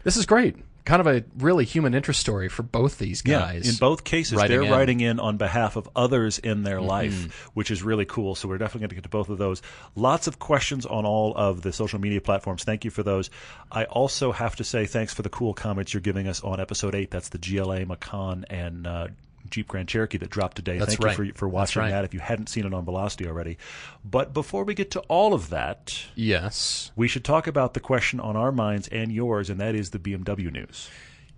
This 0.05 0.15
is 0.15 0.25
great. 0.25 0.55
Kind 0.83 1.00
of 1.00 1.07
a 1.07 1.24
really 1.38 1.66
human 1.66 1.94
interest 1.94 2.19
story 2.19 2.50
for 2.50 2.63
both 2.63 2.98
these 2.98 3.22
guys. 3.22 3.69
In 3.69 3.75
both 3.75 4.04
cases, 4.04 4.36
writing 4.36 4.50
they're 4.50 4.62
in. 4.62 4.66
Mm-hmm. 4.66 4.74
writing 4.74 5.00
in 5.00 5.19
on 5.19 5.38
behalf 5.38 5.75
of 5.75 5.88
others 5.95 6.39
in 6.39 6.63
their 6.63 6.81
life, 6.81 7.50
which 7.54 7.69
is 7.69 7.83
really 7.83 8.06
cool. 8.06 8.36
So 8.36 8.48
we're 8.48 8.57
definitely 8.57 8.81
going 8.81 8.89
to 8.89 8.95
get 8.95 9.04
to 9.04 9.10
both 9.10 9.30
of 9.30 9.38
those. 9.38 9.62
Lots 9.95 10.28
of 10.28 10.39
questions 10.39 10.86
on 10.86 11.06
all 11.06 11.36
of 11.36 11.62
the 11.62 11.72
social 11.72 12.00
media 12.00 12.22
platforms. 12.22 12.63
Thank 12.63 12.83
you 12.83 12.92
for 12.92 13.04
those. 13.04 13.30
I 13.72 13.83
also 13.86 14.31
have 14.31 14.56
to 14.56 14.63
say 14.63 14.86
thanks 14.86 15.13
for 15.13 15.22
the 15.22 15.30
cool 15.30 15.54
comments 15.54 15.94
you're 15.94 16.01
giving 16.01 16.28
us 16.28 16.42
on 16.42 16.60
episode 16.60 16.95
eight. 16.95 17.12
That's 17.12 17.30
the 17.30 17.38
GLA 17.38 17.86
Macan 17.86 18.45
and 18.50 18.88
uh, 18.88 19.07
Jeep 19.49 19.67
Grand 19.67 19.88
Cherokee 19.88 20.17
that 20.19 20.29
dropped 20.29 20.55
today. 20.57 20.77
That's 20.77 20.95
Thank 20.95 21.03
right. 21.17 21.17
you 21.27 21.31
for, 21.33 21.39
for 21.39 21.47
watching 21.49 21.81
right. 21.81 21.89
that 21.91 22.05
if 22.05 22.13
you 22.13 22.19
hadn't 22.19 22.47
seen 22.49 22.65
it 22.65 22.73
on 22.73 22.85
Velocity 22.85 23.27
already. 23.27 23.57
But 24.05 24.33
before 24.33 24.63
we 24.63 24.73
get 24.73 24.91
to 24.91 24.99
all 25.01 25.33
of 25.33 25.49
that, 25.49 26.05
Yes. 26.15 26.91
we 26.95 27.07
should 27.07 27.23
talk 27.25 27.47
about 27.47 27.73
the 27.73 27.79
question 27.79 28.19
on 28.19 28.35
our 28.35 28.51
minds 28.51 28.88
and 28.89 29.11
yours, 29.11 29.49
and 29.49 29.59
that 29.59 29.75
is 29.75 29.89
the 29.89 29.99
BMW 29.99 30.51
news. 30.51 30.89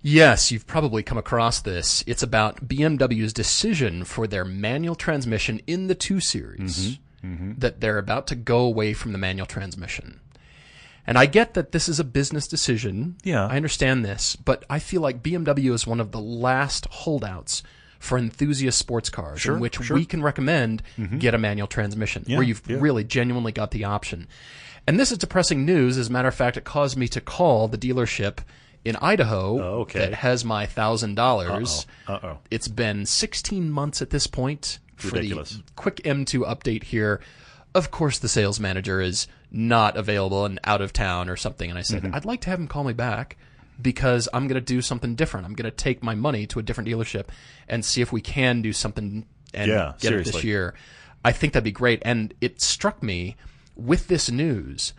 Yes, 0.01 0.51
you've 0.51 0.67
probably 0.67 1.01
come 1.01 1.17
across 1.17 1.61
this. 1.61 2.03
It's 2.05 2.21
about 2.23 2.67
BMW's 2.67 3.31
decision 3.31 4.03
for 4.03 4.27
their 4.27 4.43
manual 4.43 4.95
transmission 4.95 5.61
in 5.65 5.87
the 5.87 5.95
2 5.95 6.19
Series 6.19 6.99
Mm-hmm. 7.23 7.53
that 7.59 7.79
they're 7.79 7.99
about 7.99 8.27
to 8.27 8.35
go 8.35 8.59
away 8.59 8.91
from 8.93 9.13
the 9.13 9.17
manual 9.17 9.45
transmission. 9.45 10.19
And 11.07 11.17
I 11.17 11.25
get 11.25 11.53
that 11.53 11.71
this 11.71 11.87
is 11.87 11.97
a 11.97 12.03
business 12.03 12.49
decision. 12.49 13.15
Yeah. 13.23 13.45
I 13.47 13.55
understand 13.55 14.03
this, 14.03 14.35
but 14.35 14.65
I 14.69 14.79
feel 14.79 14.99
like 14.99 15.23
BMW 15.23 15.71
is 15.73 15.87
one 15.87 16.01
of 16.01 16.11
the 16.11 16.19
last 16.19 16.85
holdouts 16.87 17.63
for 18.03 18.17
enthusiast 18.17 18.77
sports 18.77 19.09
cars 19.09 19.39
Sure, 19.39 19.55
in 19.55 19.61
which 19.61 19.75
sure. 19.75 19.83
Mm-hmm. 19.85 19.93
we 19.95 20.05
can 20.05 20.21
recommend 20.21 20.83
get 21.19 21.33
a 21.33 21.37
manual 21.37 21.67
transmission 21.67 22.25
where 22.27 22.43
you've 22.43 22.61
yeah. 22.67 22.75
really 22.79 23.05
genuinely 23.05 23.53
got 23.53 23.71
the 23.71 23.85
option. 23.85 24.27
And 24.85 24.99
this 24.99 25.13
is 25.13 25.17
depressing 25.17 25.65
news. 25.65 25.97
As 25.97 26.09
a 26.09 26.11
matter 26.11 26.27
of 26.27 26.35
fact, 26.35 26.57
it 26.57 26.65
caused 26.65 26.97
me 26.97 27.07
to 27.07 27.21
call 27.21 27.69
the 27.69 27.77
dealership 27.77 28.39
in 28.83 28.97
Idaho 28.97 29.57
Oh, 29.61 29.79
okay. 29.83 29.99
that 29.99 30.15
has 30.15 30.43
my 30.43 30.65
thousand 30.65 31.15
dollars. 31.15 31.87
Uh-oh. 32.05 32.39
It's 32.51 32.67
been 32.67 33.05
16 33.05 33.71
months 33.71 34.01
at 34.01 34.09
this 34.09 34.27
point 34.27 34.79
for 34.97 35.15
Ridiculous. 35.15 35.51
the 35.51 35.63
quick 35.77 36.01
M2 36.03 36.41
update 36.45 36.83
here. 36.83 37.21
Of 37.73 37.89
course, 37.89 38.19
the 38.19 38.27
sales 38.27 38.59
manager 38.59 38.99
is 38.99 39.27
not 39.49 39.95
available 39.95 40.43
and 40.45 40.59
out 40.65 40.81
of 40.81 40.91
town 40.91 41.29
or 41.29 41.37
something. 41.37 41.69
And 41.69 41.79
I 41.79 41.83
said, 41.83 42.03
Mm-hmm. 42.03 42.15
I'd 42.15 42.25
like 42.25 42.41
to 42.41 42.49
have 42.49 42.59
him 42.59 42.67
call 42.67 42.83
me 42.83 42.91
back 42.93 43.37
because 43.81 44.27
I'm 44.33 44.47
going 44.47 44.55
to 44.55 44.61
do 44.61 44.81
something 44.81 45.15
different. 45.15 45.45
I'm 45.45 45.53
going 45.53 45.69
to 45.69 45.75
take 45.75 46.03
my 46.03 46.15
money 46.15 46.45
to 46.47 46.59
a 46.59 46.63
different 46.63 46.89
dealership 46.89 47.25
and 47.67 47.83
see 47.83 48.01
if 48.01 48.11
we 48.11 48.21
can 48.21 48.61
do 48.61 48.73
something 48.73 49.25
and 49.53 49.69
Yeah, 49.69 49.93
get 49.99 50.13
it 50.13 50.25
this 50.25 50.43
year. 50.43 50.73
I 51.25 51.31
think 51.31 51.53
that'd 51.53 51.63
be 51.63 51.71
great. 51.71 52.01
And 52.05 52.33
it 52.41 52.61
struck 52.61 53.01
me 53.01 53.35
with 53.75 54.07
this 54.07 54.29
news. 54.29 54.93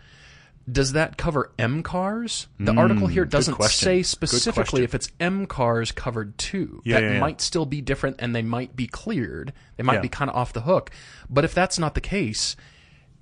Does 0.69 0.93
that 0.93 1.15
cover 1.17 1.51
M 1.59 1.83
cars? 1.83 2.47
The 2.59 2.73
article 2.73 3.05
here 3.05 3.23
doesn't 3.23 3.53
Mm, 3.53 3.69
say 3.69 4.01
specifically 4.01 4.83
if 4.83 4.95
it's 4.95 5.11
M 5.19 5.45
cars 5.45 5.91
covered 5.91 6.35
too. 6.39 6.81
Yeah, 6.83 7.01
that 7.01 7.13
yeah, 7.13 7.19
might 7.19 7.39
still 7.39 7.67
be 7.67 7.81
different 7.81 8.15
and 8.17 8.35
they 8.35 8.41
might 8.41 8.75
be 8.75 8.87
cleared. 8.87 9.53
They 9.77 9.83
might 9.83 10.01
be 10.01 10.09
kind 10.09 10.29
of 10.31 10.35
off 10.35 10.53
the 10.53 10.61
hook. 10.61 10.89
But 11.29 11.45
if 11.45 11.53
that's 11.53 11.77
not 11.77 11.93
the 11.93 12.01
case, 12.01 12.55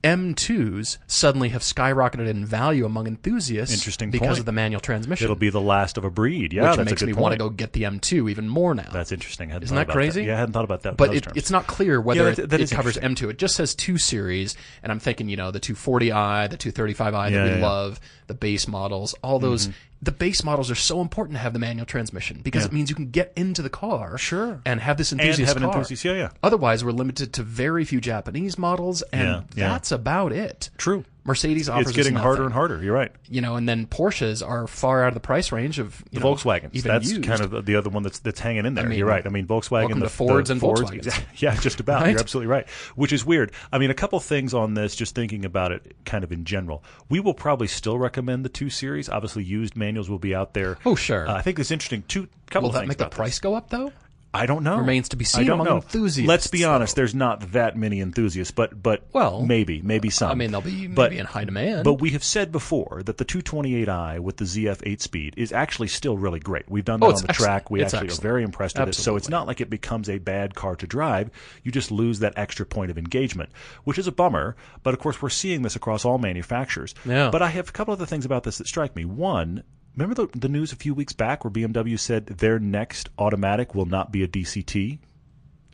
M2s 0.03 0.98
suddenly 1.07 1.50
have 1.50 1.62
skyrocketed 1.62 2.27
in 2.27 2.45
value 2.45 2.86
among 2.86 3.07
enthusiasts 3.07 3.74
Interesting 3.74 4.12
because 4.12 4.27
point. 4.27 4.39
of 4.39 4.45
the 4.45 4.51
manual 4.51 4.81
transmission. 4.81 5.24
It'll 5.25 5.36
be 5.36 5.50
the 5.50 5.62
last 5.62 5.98
of 5.98 6.03
a 6.03 6.10
breed. 6.10 6.51
Yeah, 6.53 6.69
which 6.69 6.77
that's 6.77 6.89
makes 6.91 7.01
a 7.01 7.05
good 7.05 7.15
me 7.15 7.22
want 7.22 7.31
to 7.33 7.38
go 7.38 7.50
get 7.50 7.74
the 7.74 7.83
M2 7.83 8.29
even 8.29 8.50
more 8.50 8.75
now. 8.75 8.89
That's 8.91 9.12
interesting. 9.12 9.50
I 9.50 9.53
hadn't 9.53 9.63
Isn't 9.65 9.75
thought 9.75 9.79
that 9.88 9.93
about 9.93 9.93
crazy? 9.95 10.24
Yeah, 10.25 10.36
I 10.36 10.39
hadn't 10.39 10.53
thought 10.53 10.65
about 10.65 10.83
that. 10.83 10.98
but 10.98 11.15
it, 11.15 11.27
it's 11.36 11.51
not 11.51 11.67
clear 11.67 12.01
whether 12.01 12.24
Yeah, 12.25 12.29
that- 12.31 12.39
it, 12.39 12.50
that 12.50 12.60
it 12.60 12.63
is 12.65 12.72
covers. 12.74 12.98
M2. 12.98 13.29
It 13.31 13.38
just 13.39 13.55
says 13.55 13.74
two 13.75 13.98
series, 13.98 14.55
and 14.83 14.91
I'm 14.91 15.00
thinking, 15.00 15.29
you 15.29 15.38
know, 15.38 15.51
the 15.51 15.60
240i, 15.62 16.50
the 16.50 16.57
235i 16.57 17.29
Yeah, 17.31 17.38
that 17.38 17.43
we 17.43 17.50
yeah, 17.50 17.53
Mm-hmm. 17.55 17.63
love, 17.63 18.00
the 18.27 18.33
base 18.33 18.67
models, 18.67 19.15
all 19.24 19.39
those. 19.39 19.69
The 20.03 20.12
base 20.12 20.43
models 20.43 20.69
are 20.69 20.75
so 20.75 21.00
important 21.00 21.36
to 21.36 21.39
have 21.39 21.53
the 21.53 21.60
manual 21.60 21.86
transmission 21.86 22.41
because 22.43 22.63
Yeah. 22.63 22.67
it 22.67 22.74
means 22.74 22.89
you 22.89 22.95
can 22.95 23.10
get 23.12 23.31
into 23.38 23.62
the 23.62 23.69
car, 23.69 24.17
Sure. 24.17 24.60
and 24.65 24.81
have 24.81 24.98
this 24.98 25.12
and 25.13 25.22
have 25.22 25.39
an 25.39 25.45
car. 25.63 25.72
enthusiast. 25.72 26.03
Yeah, 26.03 26.13
yeah. 26.13 26.29
Otherwise, 26.43 26.83
we're 26.83 26.91
limited 26.91 27.31
to 27.33 27.43
very 27.43 27.86
few 27.86 28.01
Japanese 28.01 28.57
models, 28.57 29.01
and 29.13 29.45
yeah. 29.55 29.69
that's 29.69 29.91
about 29.93 30.33
it. 30.33 30.69
True. 30.77 31.05
Mercedes 31.25 31.70
offers 31.70 31.88
It's 31.88 31.96
getting 31.96 32.15
harder 32.15 32.44
and 32.44 32.51
harder. 32.53 32.84
You're 32.84 32.94
right. 32.94 33.12
You 33.30 33.39
know, 33.39 33.56
and 33.56 33.68
then 33.70 33.88
Porsches 33.88 34.46
are 34.46 34.68
far 34.68 35.03
out 35.03 35.10
of 35.10 35.13
the 35.13 35.20
price 35.22 35.51
range 35.53 35.80
of 35.80 36.03
you 36.12 36.20
The 36.20 36.25
know, 36.25 36.36
Volkswagens. 36.36 36.72
Even 36.74 36.92
That's 36.92 37.10
used. 37.10 37.24
kind 37.24 37.39
of 37.42 37.51
the- 37.51 37.62
the 37.62 37.75
other 37.77 37.89
one 37.89 38.03
that's 38.03 38.20
that's 38.20 38.39
hanging 38.42 38.65
in 38.65 38.74
there. 38.74 38.88
mean, 38.88 38.98
You're 38.98 39.08
right. 39.08 39.25
I 39.25 39.30
mean, 39.30 39.48
Volkswagen. 39.48 40.00
the, 40.01 40.10
Fords 40.10 40.50
the 40.50 40.53
and 40.56 40.60
Fords, 40.62 40.82
Volkswagens. 40.82 41.24
Yeah, 41.38 41.56
just 41.56 41.80
about. 41.80 42.01
Right? 42.01 42.12
You're 42.12 42.20
absolutely 42.20 42.48
right. 42.51 42.70
Which 42.96 43.13
is 43.13 43.24
weird. 43.25 43.51
I 43.72 43.77
mean, 43.77 43.89
a 43.89 43.94
couple 43.94 44.20
things 44.20 44.53
on 44.53 44.74
this. 44.74 44.96
Just 44.96 45.15
thinking 45.15 45.46
about 45.46 45.72
it, 45.72 45.96
kind 46.06 46.24
of 46.24 46.32
in 46.34 46.44
general, 46.46 46.84
we 47.10 47.20
will 47.22 47.34
probably 47.34 47.68
still 47.68 47.98
recommend 47.98 48.44
the 48.44 48.50
two 48.50 48.70
series. 48.70 49.08
Obviously, 49.10 49.44
used 49.44 49.75
manuals 49.77 50.10
will 50.10 50.20
be 50.20 50.36
out 50.36 50.53
there. 50.53 50.77
Oh, 50.86 50.96
sure. 50.96 51.27
Uh, 51.30 51.36
I 51.36 51.42
think 51.42 51.58
it's 51.60 51.72
interesting. 51.72 52.03
Two 52.08 52.27
couple 52.50 52.68
Will 52.70 52.74
that 52.74 52.80
things 52.82 52.89
make 52.89 52.98
the 52.98 53.06
about 53.06 53.12
this. 53.12 53.18
price 53.18 53.39
go 53.39 53.56
up 53.56 53.70
though? 53.70 53.92
I 54.36 54.48
don't 54.48 54.63
know. 54.63 54.78
Remains 54.78 55.10
to 55.10 55.16
be 55.16 55.25
seen 55.25 55.42
I 55.42 55.44
don't 55.46 55.60
among 55.60 55.68
know. 55.68 55.75
enthusiasts, 55.75 56.28
Let's 56.28 56.48
be 56.48 56.66
honest. 56.66 56.96
There's 56.96 57.13
not 57.13 57.52
that 57.52 57.78
many 57.78 58.02
enthusiasts, 58.02 58.50
but 58.52 58.82
but 58.82 59.04
Well, 59.13 59.44
maybe 59.44 59.82
maybe 59.84 60.10
some. 60.10 60.32
I 60.32 60.34
mean, 60.34 60.52
they'll 60.52 60.62
be 60.62 60.88
But- 60.88 61.12
maybe 61.12 61.20
in 61.20 61.28
high 61.28 61.44
demand. 61.46 61.84
But 61.84 61.96
we 62.02 62.10
have 62.12 62.24
said 62.24 62.52
before 62.52 63.04
that 63.06 63.20
the 63.20 63.25
228i 63.25 64.18
with 64.20 64.38
the 64.38 64.46
ZF 64.46 64.82
8 64.86 65.02
speed 65.02 65.36
is 65.38 65.52
actually 65.52 65.88
still 65.88 66.18
really 66.18 66.40
great. 66.40 66.63
We've 66.68 66.84
done 66.84 67.00
that 67.02 67.06
Oh, 67.06 67.10
on 67.10 67.16
the 67.22 67.30
excellent. 67.30 67.38
track. 67.38 67.70
We 67.72 67.82
It's 67.82 67.94
actually 67.94 68.08
excellent. 68.08 68.20
are 68.20 68.28
very 68.30 68.44
impressed 68.44 68.80
with 68.80 68.90
it. 68.90 68.96
So 68.96 69.16
it's 69.16 69.30
not 69.30 69.46
like 69.46 69.62
it 69.62 69.70
becomes 69.70 70.10
a 70.10 70.18
bad 70.18 70.56
car 70.56 70.75
to 70.78 70.88
drive. 70.88 71.30
You 71.63 71.72
just 71.72 71.92
lose 71.92 72.20
that 72.20 72.34
extra 72.36 72.66
point 72.66 72.90
of 72.90 72.98
engagement, 72.98 73.52
which 73.84 74.00
is 74.00 74.08
a 74.08 74.12
bummer. 74.12 74.56
But 74.82 74.96
of 74.96 75.00
course, 75.00 75.22
we're 75.22 75.30
seeing 75.30 75.62
this 75.62 75.75
across 75.75 76.06
all 76.06 76.18
manufacturers. 76.18 76.96
Yeah. 77.06 77.30
But 77.30 77.44
I 77.44 77.50
have 77.50 77.70
a 77.70 77.72
couple 77.72 77.94
other 77.94 78.08
things 78.08 78.25
about 78.25 78.44
this 78.46 78.58
that 78.58 78.68
strike 78.68 78.96
me. 78.96 79.06
One, 79.06 79.62
remember 79.95 80.25
the, 80.27 80.38
the 80.39 80.50
news 80.50 80.71
a 80.71 80.75
few 80.75 80.93
weeks 80.93 81.13
back 81.13 81.43
where 81.43 81.51
BMW 81.51 82.00
said 82.00 82.25
their 82.27 82.59
next 82.59 83.09
automatic 83.17 83.75
will 83.75 83.85
not 83.85 84.12
be 84.12 84.23
a 84.23 84.27
DCT? 84.27 85.00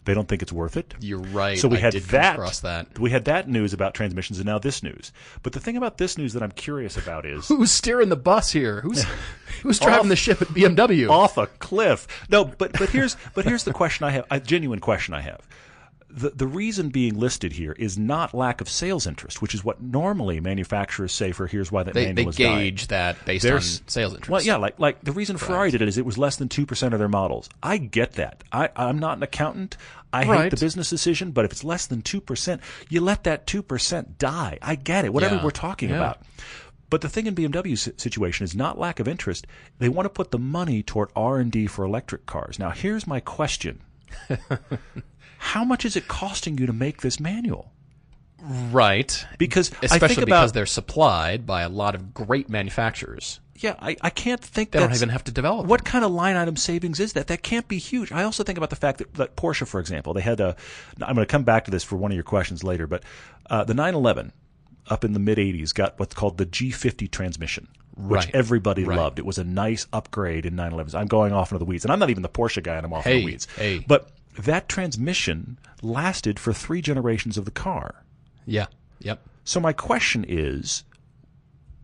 They 0.06 0.14
don't 0.16 0.28
think 0.28 0.42
it's 0.42 0.52
worth 0.54 0.76
it. 0.76 0.96
You're 1.02 1.20
right. 1.20 1.58
So 1.60 1.68
we 1.68 1.78
I 1.78 1.82
had 1.82 1.94
that. 1.94 2.38
that. 2.64 2.98
We 3.00 3.12
had 3.12 3.26
that 3.26 3.48
news 3.48 3.74
about 3.74 3.94
transmissions, 3.94 4.40
and 4.40 4.46
now 4.48 4.58
this 4.58 4.82
news. 4.82 5.12
But 5.44 5.54
the 5.54 5.60
thing 5.60 5.78
about 5.78 5.98
this 6.00 6.18
news 6.18 6.34
that 6.34 6.42
I'm 6.42 6.52
curious 6.52 6.98
about 6.98 7.26
is 7.28 7.48
Who's 7.50 7.72
steering 7.72 8.10
the 8.10 8.16
bus 8.16 8.52
here? 8.52 8.82
Who's 8.82 9.04
who's 9.62 9.78
driving 9.78 10.00
Off- 10.00 10.08
the 10.08 10.16
ship 10.16 10.42
at 10.42 10.48
BMW? 10.48 11.10
off 11.10 11.38
a 11.38 11.46
cliff. 11.48 12.08
No, 12.30 12.46
but 12.46 12.72
but 12.80 12.90
here's 12.90 13.18
but 13.36 13.46
here's 13.46 13.66
the 13.66 13.74
question 13.74 14.06
I 14.06 14.12
have, 14.12 14.26
a 14.32 14.40
genuine 14.40 14.80
question 14.80 15.14
I 15.14 15.22
have. 15.22 15.42
The 16.12 16.32
the 16.32 16.48
reason 16.48 16.90
being 16.90 17.20
listed 17.20 17.54
here 17.54 17.74
is 17.74 17.98
not 17.98 18.34
lack 18.34 18.62
of 18.62 18.68
sales 18.70 19.06
interest, 19.06 19.42
which 19.44 19.54
is 19.54 19.64
what 19.64 19.80
normally 19.82 20.40
manufacturers 20.40 21.12
say 21.12 21.32
for 21.32 21.46
here's 21.46 21.72
why 21.72 21.84
that 21.84 21.94
they 21.94 22.12
they 22.12 22.24
dying. 22.26 22.32
gauge 22.36 22.88
that 22.88 23.24
based 23.26 23.44
There's- 23.44 23.82
on 23.82 23.88
sales 23.88 24.14
interest. 24.14 24.30
Well, 24.32 24.42
yeah, 24.42 24.56
like 24.56 24.80
like 24.80 25.02
the 25.04 25.12
reason 25.12 25.38
Ferrari 25.38 25.70
did 25.70 25.84
it 25.84 25.88
is 25.88 26.00
it 26.00 26.06
was 26.06 26.18
less 26.18 26.36
than 26.38 26.50
two 26.50 26.66
percent 26.66 26.94
of 26.96 27.00
their 27.00 27.08
models. 27.10 27.48
I 27.62 27.78
get 27.78 28.14
that. 28.14 28.44
I 28.52 28.70
I'm 28.76 28.98
not 28.98 29.18
an 29.18 29.24
accountant. 29.24 29.78
I 30.12 30.24
hate 30.26 30.50
the 30.50 30.58
business 30.58 30.90
decision, 30.90 31.30
but 31.30 31.46
if 31.46 31.52
it's 31.52 31.64
less 31.64 31.86
than 31.86 32.02
two 32.02 32.22
percent, 32.22 32.62
you 32.90 33.02
let 33.02 33.24
that 33.26 33.46
two 33.46 33.62
percent 33.62 34.18
die. 34.18 34.58
I 34.64 34.74
get 34.76 35.06
it. 35.06 35.14
Whatever 35.14 35.36
Yeah. 35.36 35.44
we're 35.44 35.52
talking 35.52 35.90
Yeah. 35.90 35.98
about. 35.98 36.22
But 36.90 37.02
the 37.02 37.10
thing 37.10 37.28
in 37.28 37.36
BMW's 37.36 37.88
situation 37.98 38.46
is 38.46 38.56
not 38.56 38.80
lack 38.80 39.00
of 39.00 39.08
interest. 39.08 39.46
They 39.78 39.90
want 39.90 40.06
to 40.06 40.10
put 40.10 40.32
the 40.32 40.40
money 40.40 40.82
toward 40.82 41.10
R 41.16 41.38
and 41.38 41.52
D 41.52 41.68
for 41.68 41.86
electric 41.86 42.26
cars. 42.26 42.58
Now, 42.58 42.72
here's 42.72 43.06
my 43.06 43.20
question: 43.20 43.82
How 45.40 45.64
much 45.64 45.86
is 45.86 45.96
it 45.96 46.08
costing 46.08 46.58
you 46.58 46.66
to 46.68 46.74
make 46.74 47.02
this 47.02 47.20
manual? 47.20 47.72
right. 48.72 49.26
Because 49.38 49.72
I 49.82 49.86
Especially 49.86 50.26
because 50.26 50.54
they're 50.54 50.66
supplied 50.66 51.46
by 51.46 51.62
a 51.62 51.70
lot 51.70 51.96
of 51.96 52.14
great 52.14 52.50
manufacturers. 52.50 53.40
yeah, 53.56 53.76
I, 53.80 53.98
I 54.02 54.10
can't 54.10 54.40
think 54.42 54.72
They 54.72 54.80
don't 54.80 54.94
even 54.96 55.10
have 55.10 55.24
to 55.26 55.32
develop. 55.32 55.66
What 55.68 55.84
kind 55.84 56.06
of 56.06 56.12
line 56.12 56.38
item 56.38 56.56
savings 56.56 57.00
is 57.02 57.14
that? 57.14 57.28
That 57.28 57.44
can't 57.44 57.68
be 57.68 57.78
huge. 57.78 58.12
I 58.14 58.24
also 58.24 58.44
think 58.44 58.58
about 58.58 58.70
the 58.70 58.76
fact 58.78 59.00
that, 59.00 59.14
that 59.16 59.36
Porsche, 59.36 59.68
for 59.68 59.80
example, 59.82 60.14
they 60.14 60.22
had 60.22 60.40
a. 60.40 60.56
I'm 61.02 61.16
going 61.16 61.28
to 61.28 61.32
come 61.32 61.44
back 61.44 61.66
to 61.66 61.72
this 61.72 61.84
for 61.84 61.98
one 61.98 62.12
of 62.12 62.16
your 62.16 62.24
questions 62.24 62.64
later, 62.64 62.88
but 62.88 63.04
uh, 63.50 63.66
the 63.66 63.74
911 63.74 64.32
up 64.88 65.04
in 65.04 65.12
the 65.14 65.20
mid 65.20 65.38
80s 65.38 65.74
got 65.74 66.00
what's 66.00 66.16
called 66.16 66.38
the 66.38 66.46
G50 66.46 67.12
transmission. 67.12 67.68
Which 67.98 68.26
Right. 68.28 68.32
everybody 68.34 68.86
Right. 68.86 68.98
loved. 68.98 69.20
It 69.20 69.26
was 69.26 69.38
a 69.38 69.44
nice 69.44 69.86
upgrade 69.92 70.46
in 70.46 70.56
911s. 70.56 70.96
I'm 70.96 71.08
going 71.08 71.34
off 71.34 71.52
into 71.52 71.60
the 71.60 71.66
weeds, 71.66 71.84
and 71.84 71.92
I'm 71.92 72.00
not 72.00 72.10
even 72.10 72.24
the 72.24 72.30
Porsche 72.30 72.64
guy, 72.64 72.78
and 72.78 72.86
I'm 72.86 72.94
off 72.94 73.06
in 73.06 73.18
the 73.20 73.26
weeds. 73.26 73.48
hey. 73.58 73.80
But 73.86 74.10
that 74.38 74.70
transmission 74.70 75.58
lasted 75.82 76.40
for 76.40 76.54
three 76.54 76.82
generations 76.82 77.38
of 77.38 77.46
the 77.46 77.52
car. 77.52 78.04
Yeah. 78.46 78.68
Yep. 79.00 79.22
So 79.44 79.60
my 79.60 79.74
question 79.74 80.26
is, 80.28 80.84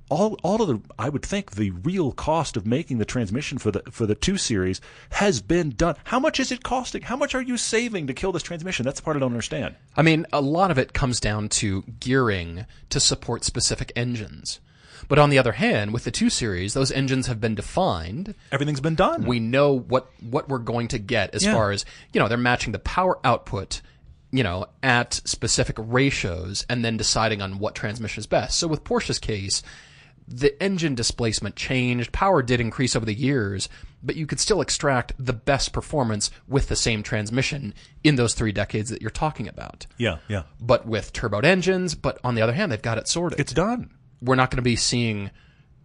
all 0.10 0.38
all 0.44 0.62
of 0.62 0.68
the 0.68 0.82
I 1.00 1.10
would 1.10 1.24
think 1.24 1.52
the 1.52 1.72
real 1.72 2.12
cost 2.12 2.56
of 2.56 2.66
making 2.66 3.00
the 3.00 3.06
transmission 3.06 3.58
for 3.58 3.72
the 3.72 3.82
for 3.90 4.06
the 4.06 4.16
two 4.16 4.38
series 4.38 4.82
has 5.12 5.42
been 5.42 5.72
done. 5.72 5.96
How 6.06 6.20
much 6.20 6.40
is 6.40 6.52
it 6.52 6.64
costing? 6.64 7.04
How 7.04 7.16
much 7.16 7.34
are 7.34 7.42
you 7.42 7.58
saving 7.58 8.08
to 8.08 8.14
kill 8.14 8.32
this 8.32 8.44
transmission? 8.44 8.86
That's 8.86 9.00
the 9.00 9.04
part 9.04 9.18
I 9.18 9.20
don't 9.20 9.32
understand. 9.32 9.76
I 9.98 10.04
mean, 10.04 10.26
a 10.32 10.42
lot 10.42 10.72
of 10.72 10.78
it 10.78 10.94
comes 10.94 11.20
down 11.20 11.50
to 11.50 11.84
gearing 12.00 12.66
to 12.90 13.00
support 13.00 13.44
specific 13.44 13.92
engines. 13.96 14.60
But 15.08 15.20
on 15.20 15.30
the 15.30 15.38
other 15.40 15.54
hand, 15.54 15.94
with 15.94 16.04
the 16.04 16.12
2 16.12 16.30
Series, 16.30 16.74
those 16.74 16.92
engines 16.92 17.28
have 17.28 17.40
been 17.42 17.56
defined. 17.56 18.36
Everything's 18.52 18.80
been 18.82 18.96
done. 18.96 19.26
We 19.26 19.40
know 19.40 19.74
what, 19.78 20.10
what 20.22 20.50
we're 20.50 20.58
going 20.60 20.88
to 20.90 21.00
get 21.00 21.34
as 21.36 21.44
Yeah. 21.46 21.54
far 21.54 21.72
as, 21.72 21.86
you 22.14 22.20
know, 22.20 22.28
they're 22.28 22.38
matching 22.38 22.72
the 22.74 22.80
power 22.80 23.20
output, 23.24 23.82
you 24.32 24.44
know, 24.44 24.66
at 24.84 25.14
specific 25.26 25.76
ratios 25.80 26.66
and 26.70 26.84
then 26.84 26.98
deciding 26.98 27.42
on 27.42 27.60
what 27.60 27.76
transmission 27.76 28.20
is 28.22 28.28
best. 28.28 28.58
So 28.60 28.68
with 28.68 28.84
Porsche's 28.84 29.20
case, 29.20 29.62
the 30.28 30.62
engine 30.62 30.96
displacement 30.96 31.56
changed. 31.56 32.12
Power 32.12 32.42
did 32.42 32.60
increase 32.60 32.96
over 32.96 33.06
the 33.06 33.14
years, 33.14 33.70
but 34.02 34.16
you 34.16 34.26
could 34.26 34.40
still 34.40 34.60
extract 34.60 35.14
the 35.20 35.34
best 35.34 35.72
performance 35.72 36.32
with 36.48 36.68
the 36.68 36.76
same 36.76 37.04
transmission 37.04 37.76
in 38.04 38.16
those 38.16 38.34
three 38.34 38.52
decades 38.52 38.90
that 38.90 39.02
you're 39.04 39.12
talking 39.12 39.48
about. 39.48 39.86
yeah, 40.00 40.18
yeah. 40.28 40.44
But 40.60 40.88
with 40.88 41.14
turboed 41.14 41.44
engines, 41.46 41.94
but 41.94 42.18
on 42.24 42.34
the 42.34 42.42
other 42.42 42.54
hand, 42.54 42.72
they've 42.72 42.82
got 42.82 42.98
it 42.98 43.08
sorted. 43.08 43.40
It's 43.40 43.54
done. 43.54 43.92
We're 44.22 44.36
not 44.36 44.50
going 44.52 44.58
to 44.58 44.64
be 44.64 44.76
seeing, 44.76 45.30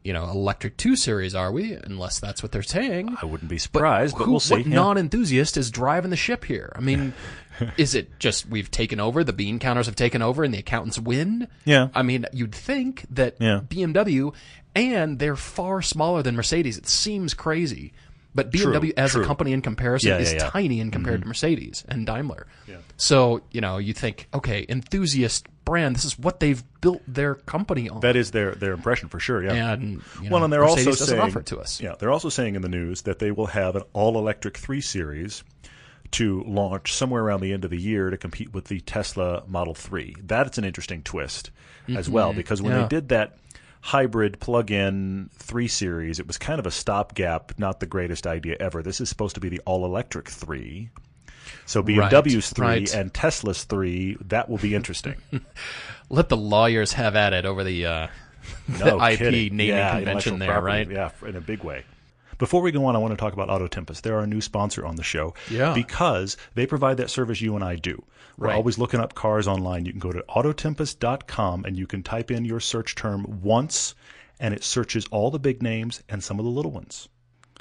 you 0.05 0.13
know, 0.13 0.25
electric 0.25 0.77
2 0.77 0.97
series, 0.97 1.35
are 1.35 1.53
we? 1.53 1.73
Unless 1.75 2.21
that's 2.21 2.43
what 2.43 2.53
they're 2.53 2.63
saying. 2.63 3.17
I 3.21 3.27
wouldn't 3.27 3.51
be 3.51 3.59
surprised, 3.59 4.17
but, 4.17 4.25
Who- 4.25 4.31
we'll 4.33 4.41
see. 4.41 4.55
What 4.55 4.67
Yeah. 4.67 4.75
non-enthusiast 4.77 5.57
is 5.57 5.71
driving 5.71 6.11
the 6.11 6.17
ship 6.17 6.45
here? 6.45 6.73
I 6.75 6.81
mean, 6.81 7.13
is 7.77 7.95
it 7.95 8.19
just 8.19 8.49
we've 8.49 8.71
taken 8.71 9.01
over, 9.01 9.23
the 9.25 9.33
bean 9.33 9.59
counters 9.59 9.87
have 9.87 9.97
taken 9.97 10.23
over, 10.23 10.45
and 10.45 10.55
the 10.55 10.59
accountants 10.59 10.99
win? 10.99 11.49
Yeah. 11.65 11.89
I 11.95 12.03
mean, 12.03 12.27
you'd 12.33 12.55
think 12.55 13.05
that 13.11 13.37
Yeah. 13.41 13.61
BMW, 13.69 14.33
and 14.75 15.19
they're 15.19 15.37
far 15.37 15.83
smaller 15.83 16.23
than 16.23 16.37
Mercedes. 16.37 16.79
It 16.79 16.87
seems 16.89 17.35
crazy. 17.35 17.93
But 18.33 18.53
BMW 18.53 18.93
as 18.97 19.11
true. 19.11 19.25
a 19.25 19.27
company 19.27 19.53
in 19.53 19.61
comparison 19.61 20.11
Yeah, 20.11 20.19
is 20.19 20.33
yeah, 20.33 20.45
yeah. 20.45 20.51
tiny 20.51 20.79
in 20.79 20.87
mm-hmm. 20.87 20.93
compared 20.93 21.23
to 21.23 21.27
Mercedes 21.27 21.85
and 21.89 22.07
Daimler. 22.07 22.47
So, 22.97 23.43
you 23.51 23.61
know, 23.61 23.79
you 23.79 23.93
think, 23.93 24.29
okay, 24.33 24.65
enthusiast 24.69 25.49
brand, 25.71 25.95
this 25.97 26.05
is 26.05 26.19
what 26.19 26.41
they've 26.41 26.62
built 26.81 27.00
their 27.07 27.35
company 27.37 27.89
on. 27.89 28.00
That 28.00 28.17
is 28.17 28.33
their 28.33 28.53
their 28.53 28.73
impression 28.73 29.09
for 29.09 29.21
sure. 29.21 29.43
Yeah. 29.45 29.73
and 29.73 30.03
you 30.23 30.29
know, 30.29 30.31
well, 30.35 30.45
and 30.45 30.53
they're 30.53 30.61
Mercedes 30.62 30.87
also 30.89 31.05
saying, 31.07 31.21
offer 31.21 31.39
it 31.41 31.47
to 31.47 31.59
us. 31.59 31.81
Yeah, 31.81 31.95
they're 31.99 32.11
also 32.12 32.29
saying 32.29 32.57
in 32.57 32.62
the 32.62 32.69
news 32.69 33.03
that 33.03 33.19
they 33.21 33.31
will 33.31 33.47
have 33.47 33.77
an 33.77 33.83
all 33.93 34.19
electric 34.19 34.59
three 34.59 34.81
series 34.81 35.45
to 36.12 36.43
launch 36.43 36.93
somewhere 36.93 37.23
around 37.23 37.41
the 37.41 37.53
end 37.53 37.65
of 37.65 37.71
the 37.71 37.81
year 37.81 38.11
to 38.11 38.17
compete 38.17 38.53
with 38.53 38.65
the 38.65 38.81
Tesla 38.81 39.45
Model 39.47 39.75
Three. 39.75 40.17
That's 40.25 40.59
an 40.59 40.65
interesting 40.65 41.03
twist 41.03 41.50
as 41.89 42.09
well 42.11 42.33
because 42.33 42.61
when 42.61 42.73
Mm-hmm. 42.73 42.81
Yeah. 42.81 42.87
they 42.89 42.97
did 42.97 43.09
that 43.11 43.37
hybrid 43.83 44.39
plug-in 44.41 45.31
three 45.35 45.69
series, 45.69 46.19
it 46.21 46.27
was 46.27 46.37
kind 46.37 46.59
of 46.59 46.67
a 46.67 46.71
stopgap, 46.71 47.59
not 47.59 47.81
the 47.81 47.87
greatest 47.87 48.27
idea 48.27 48.57
ever. 48.61 48.83
This 48.83 49.00
is 49.00 49.09
supposed 49.09 49.35
to 49.37 49.41
be 49.41 49.49
the 49.49 49.61
all 49.65 49.85
electric 49.87 50.29
three. 50.29 50.91
So 51.66 51.83
BMW's 51.83 52.50
three 52.50 52.66
right. 52.66 52.95
and 52.95 53.12
Tesla's 53.12 53.64
three, 53.64 54.16
that 54.26 54.49
will 54.49 54.59
be 54.59 54.75
interesting. 54.75 55.16
Let 56.09 56.28
the 56.28 56.37
lawyers 56.37 56.92
have 56.95 57.14
at 57.16 57.33
it 57.33 57.47
over 57.47 57.62
the 57.64 57.87
uh, 57.87 58.07
No 58.69 58.99
the 58.99 59.04
IP 59.12 59.19
kidding. 59.19 59.57
naming 59.57 59.69
yeah, 59.76 59.97
convention 59.97 60.38
there, 60.38 60.49
property. 60.50 60.73
right? 60.73 60.90
Yeah, 60.90 61.28
in 61.28 61.37
a 61.37 61.40
big 61.40 61.62
way. 61.62 61.85
Before 62.38 62.62
we 62.62 62.73
go 62.73 62.87
on, 62.87 62.97
I 62.97 62.99
want 62.99 63.12
to 63.12 63.16
talk 63.19 63.35
about 63.35 63.50
Auto 63.50 63.66
Tempest. 63.69 64.02
They're 64.02 64.16
our 64.19 64.26
new 64.26 64.40
sponsor 64.40 64.87
on 64.87 64.97
the 64.97 65.02
show. 65.02 65.35
Yeah. 65.50 65.75
Because 65.75 66.38
they 66.54 66.64
provide 66.66 66.97
that 66.97 67.11
service 67.11 67.40
you 67.42 67.54
and 67.54 67.62
I 67.62 67.76
do. 67.76 68.02
We're 68.38 68.47
Right. 68.49 68.57
always 68.57 68.78
looking 68.78 68.99
up 68.99 69.14
cars 69.14 69.47
online. 69.47 69.85
You 69.85 69.92
can 69.92 70.00
go 70.00 70.11
to 70.11 70.25
autotempest.com 70.30 71.64
and 71.66 71.76
you 71.76 71.87
can 71.87 72.02
type 72.02 72.30
in 72.30 72.45
your 72.47 72.61
search 72.61 72.95
term 72.95 73.40
once, 73.42 73.95
and 74.38 74.54
it 74.54 74.64
searches 74.64 75.07
all 75.11 75.30
the 75.30 75.38
big 75.38 75.62
names 75.62 76.02
and 76.09 76.25
some 76.25 76.38
of 76.38 76.45
the 76.47 76.50
little 76.50 76.71
ones. 76.71 77.09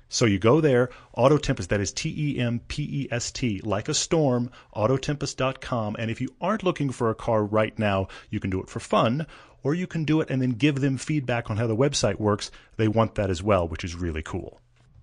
So 0.09 0.25
you 0.25 0.39
go 0.39 0.59
there, 0.59 0.89
Auto 1.13 1.37
Tempest, 1.37 1.69
that 1.69 1.79
is 1.79 1.93
T 1.93 2.13
E 2.17 2.39
M 2.39 2.59
P 2.67 2.83
E 2.83 3.07
S 3.11 3.31
T, 3.31 3.61
like 3.63 3.87
a 3.87 3.93
storm, 3.93 4.49
autotempest.com. 4.75 5.95
And 5.99 6.09
if 6.09 6.19
you 6.19 6.35
aren't 6.41 6.63
looking 6.63 6.89
for 6.89 7.09
a 7.09 7.15
car 7.15 7.43
right 7.45 7.77
now, 7.77 8.07
you 8.31 8.39
can 8.39 8.49
do 8.49 8.59
it 8.59 8.69
for 8.69 8.79
fun, 8.79 9.27
or 9.61 9.75
you 9.75 9.85
can 9.85 10.05
do 10.05 10.19
it 10.19 10.29
and 10.31 10.41
then 10.41 10.51
give 10.51 10.81
them 10.81 10.97
feedback 10.97 11.49
on 11.49 11.57
how 11.57 11.67
the 11.67 11.75
website 11.75 12.19
works. 12.19 12.49
They 12.77 12.87
want 12.87 13.15
that 13.15 13.29
as 13.29 13.43
well, 13.43 13.67
which 13.67 13.83
is 13.83 13.95
really 13.95 14.23
cool. 14.23 14.59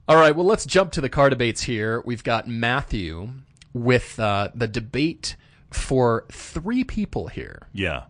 All 0.08 0.16
right, 0.16 0.34
well, 0.34 0.46
let's 0.46 0.66
jump 0.66 0.92
to 0.92 1.00
the 1.00 1.08
car 1.08 1.30
debates 1.30 1.62
here. 1.62 2.02
We've 2.04 2.24
got 2.24 2.48
Matthew 2.48 3.30
with 3.72 4.18
uh, 4.18 4.48
the 4.54 4.68
debate 4.68 5.36
for 5.70 6.24
three 6.30 6.84
people 6.84 7.28
here. 7.28 7.68
Yeah. 7.72 8.04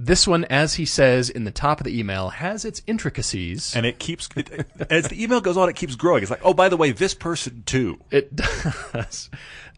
This 0.00 0.28
one, 0.28 0.44
as 0.44 0.74
he 0.74 0.84
says 0.84 1.28
in 1.28 1.42
the 1.42 1.50
top 1.50 1.80
of 1.80 1.84
the 1.84 1.98
email, 1.98 2.28
has 2.28 2.64
its 2.64 2.82
intricacies. 2.86 3.74
And 3.74 3.84
it 3.84 3.98
keeps, 3.98 4.28
it, 4.36 4.66
as 4.90 5.08
the 5.08 5.20
email 5.20 5.40
goes 5.40 5.56
on, 5.56 5.68
it 5.68 5.74
keeps 5.74 5.96
growing. 5.96 6.22
It's 6.22 6.30
like, 6.30 6.44
oh, 6.44 6.54
by 6.54 6.68
the 6.68 6.76
way, 6.76 6.92
this 6.92 7.14
person 7.14 7.64
too. 7.66 7.98
It 8.12 8.34
does. 8.92 9.28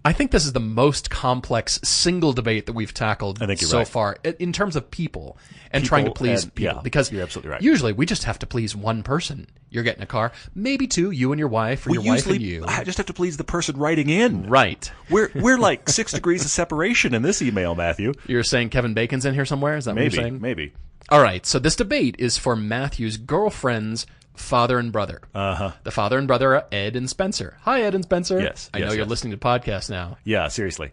I 0.05 0.13
think 0.15 0.31
this 0.31 0.47
is 0.47 0.55
the 0.55 0.61
most 0.61 1.11
complex 1.11 1.79
single 1.83 2.33
debate 2.33 2.67
that 2.67 2.73
we've 2.73 2.95
tackled 2.95 3.39
so 3.59 3.79
right. 3.79 3.89
far 3.89 4.17
in 4.39 4.53
terms 4.53 4.75
of 4.75 4.91
people 4.91 5.37
and 5.73 5.85
trying 5.85 6.07
to 6.07 6.11
please 6.11 6.45
and- 6.45 6.55
people. 6.55 6.77
yeah, 6.77 6.81
because 6.83 7.13
you're 7.13 7.23
absolutely 7.23 7.51
right. 7.51 7.63
Usually, 7.63 7.93
we 7.93 8.07
just 8.07 8.25
have 8.25 8.39
to 8.39 8.47
please 8.47 8.75
one 8.75 9.03
person. 9.03 9.47
You're 9.69 9.85
getting 9.85 10.03
a 10.03 10.07
car, 10.07 10.33
maybe 10.55 10.87
two, 10.87 11.11
you 11.11 11.33
and 11.33 11.39
your 11.39 11.49
wife, 11.49 11.87
or 11.87 11.91
We 11.91 11.99
your 11.99 12.05
wife 12.15 12.27
and 12.27 12.41
you. 12.41 12.65
I 12.67 12.83
just 12.83 12.97
have 12.99 13.07
to 13.07 13.13
please 13.13 13.37
the 13.37 13.45
person 13.45 13.77
writing 13.77 14.09
in. 14.09 14.49
Right. 14.49 14.91
We're, 15.11 15.31
we're 15.35 15.59
like 15.59 15.89
six 15.89 16.13
degrees 16.15 16.45
of 16.45 16.51
separation 16.51 17.15
in 17.15 17.23
this 17.23 17.43
email, 17.43 17.75
Matthew. 17.75 18.15
You're 18.27 18.43
saying 18.43 18.71
Kevin 18.71 18.95
Bacon's 18.95 19.27
in 19.27 19.35
here 19.35 19.45
somewhere? 19.45 19.77
Is 19.77 19.85
that 19.85 19.95
what 19.95 20.03
you're 20.03 20.11
saying? 20.11 20.41
maybe. 20.41 20.73
All 21.09 21.23
right. 21.23 21.45
So 21.45 21.59
this 21.59 21.77
debate 21.77 22.17
is 22.19 22.39
for 22.39 22.57
Matthew's 22.57 23.17
girlfriend's 23.17 24.07
father 24.41 24.79
and 24.79 24.91
brother. 24.93 25.21
Uh 25.35 25.55
huh. 25.55 25.71
The 25.85 25.91
father 25.91 26.19
and 26.19 26.27
brother 26.27 26.55
are 26.57 26.67
Ed 26.73 26.97
and 26.97 27.09
Spencer. 27.09 27.57
Hi, 27.63 27.83
Ed 27.83 27.95
and 27.95 28.05
Spencer. 28.05 28.41
Yes, 28.41 28.69
I 28.75 28.79
yes, 28.79 28.87
know 28.89 28.93
you're 28.95 29.03
yes. 29.05 29.11
listening 29.11 29.33
to 29.33 29.37
podcasts 29.39 29.91
now. 29.91 30.17
Yeah, 30.25 30.49
seriously. 30.49 30.93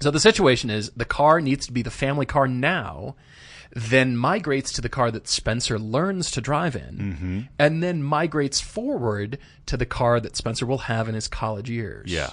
So 0.00 0.10
the 0.10 0.20
situation 0.20 0.70
is 0.70 0.90
the 0.96 1.04
car 1.04 1.40
needs 1.40 1.66
to 1.66 1.72
be 1.72 1.82
the 1.82 1.90
family 1.90 2.24
car 2.26 2.48
now, 2.48 3.16
then 3.72 4.16
migrates 4.16 4.72
to 4.72 4.80
the 4.80 4.88
car 4.88 5.10
that 5.10 5.28
Spencer 5.28 5.78
learns 5.78 6.30
to 6.32 6.40
drive 6.40 6.74
in, 6.74 6.96
Mm-hmm. 6.98 7.40
and 7.58 7.82
then 7.82 8.02
migrates 8.02 8.60
forward 8.60 9.38
to 9.66 9.76
the 9.76 9.86
car 9.86 10.18
that 10.18 10.36
Spencer 10.36 10.64
will 10.66 10.78
have 10.78 11.08
in 11.08 11.14
his 11.14 11.28
college 11.28 11.68
years. 11.70 12.10
Yeah. 12.10 12.30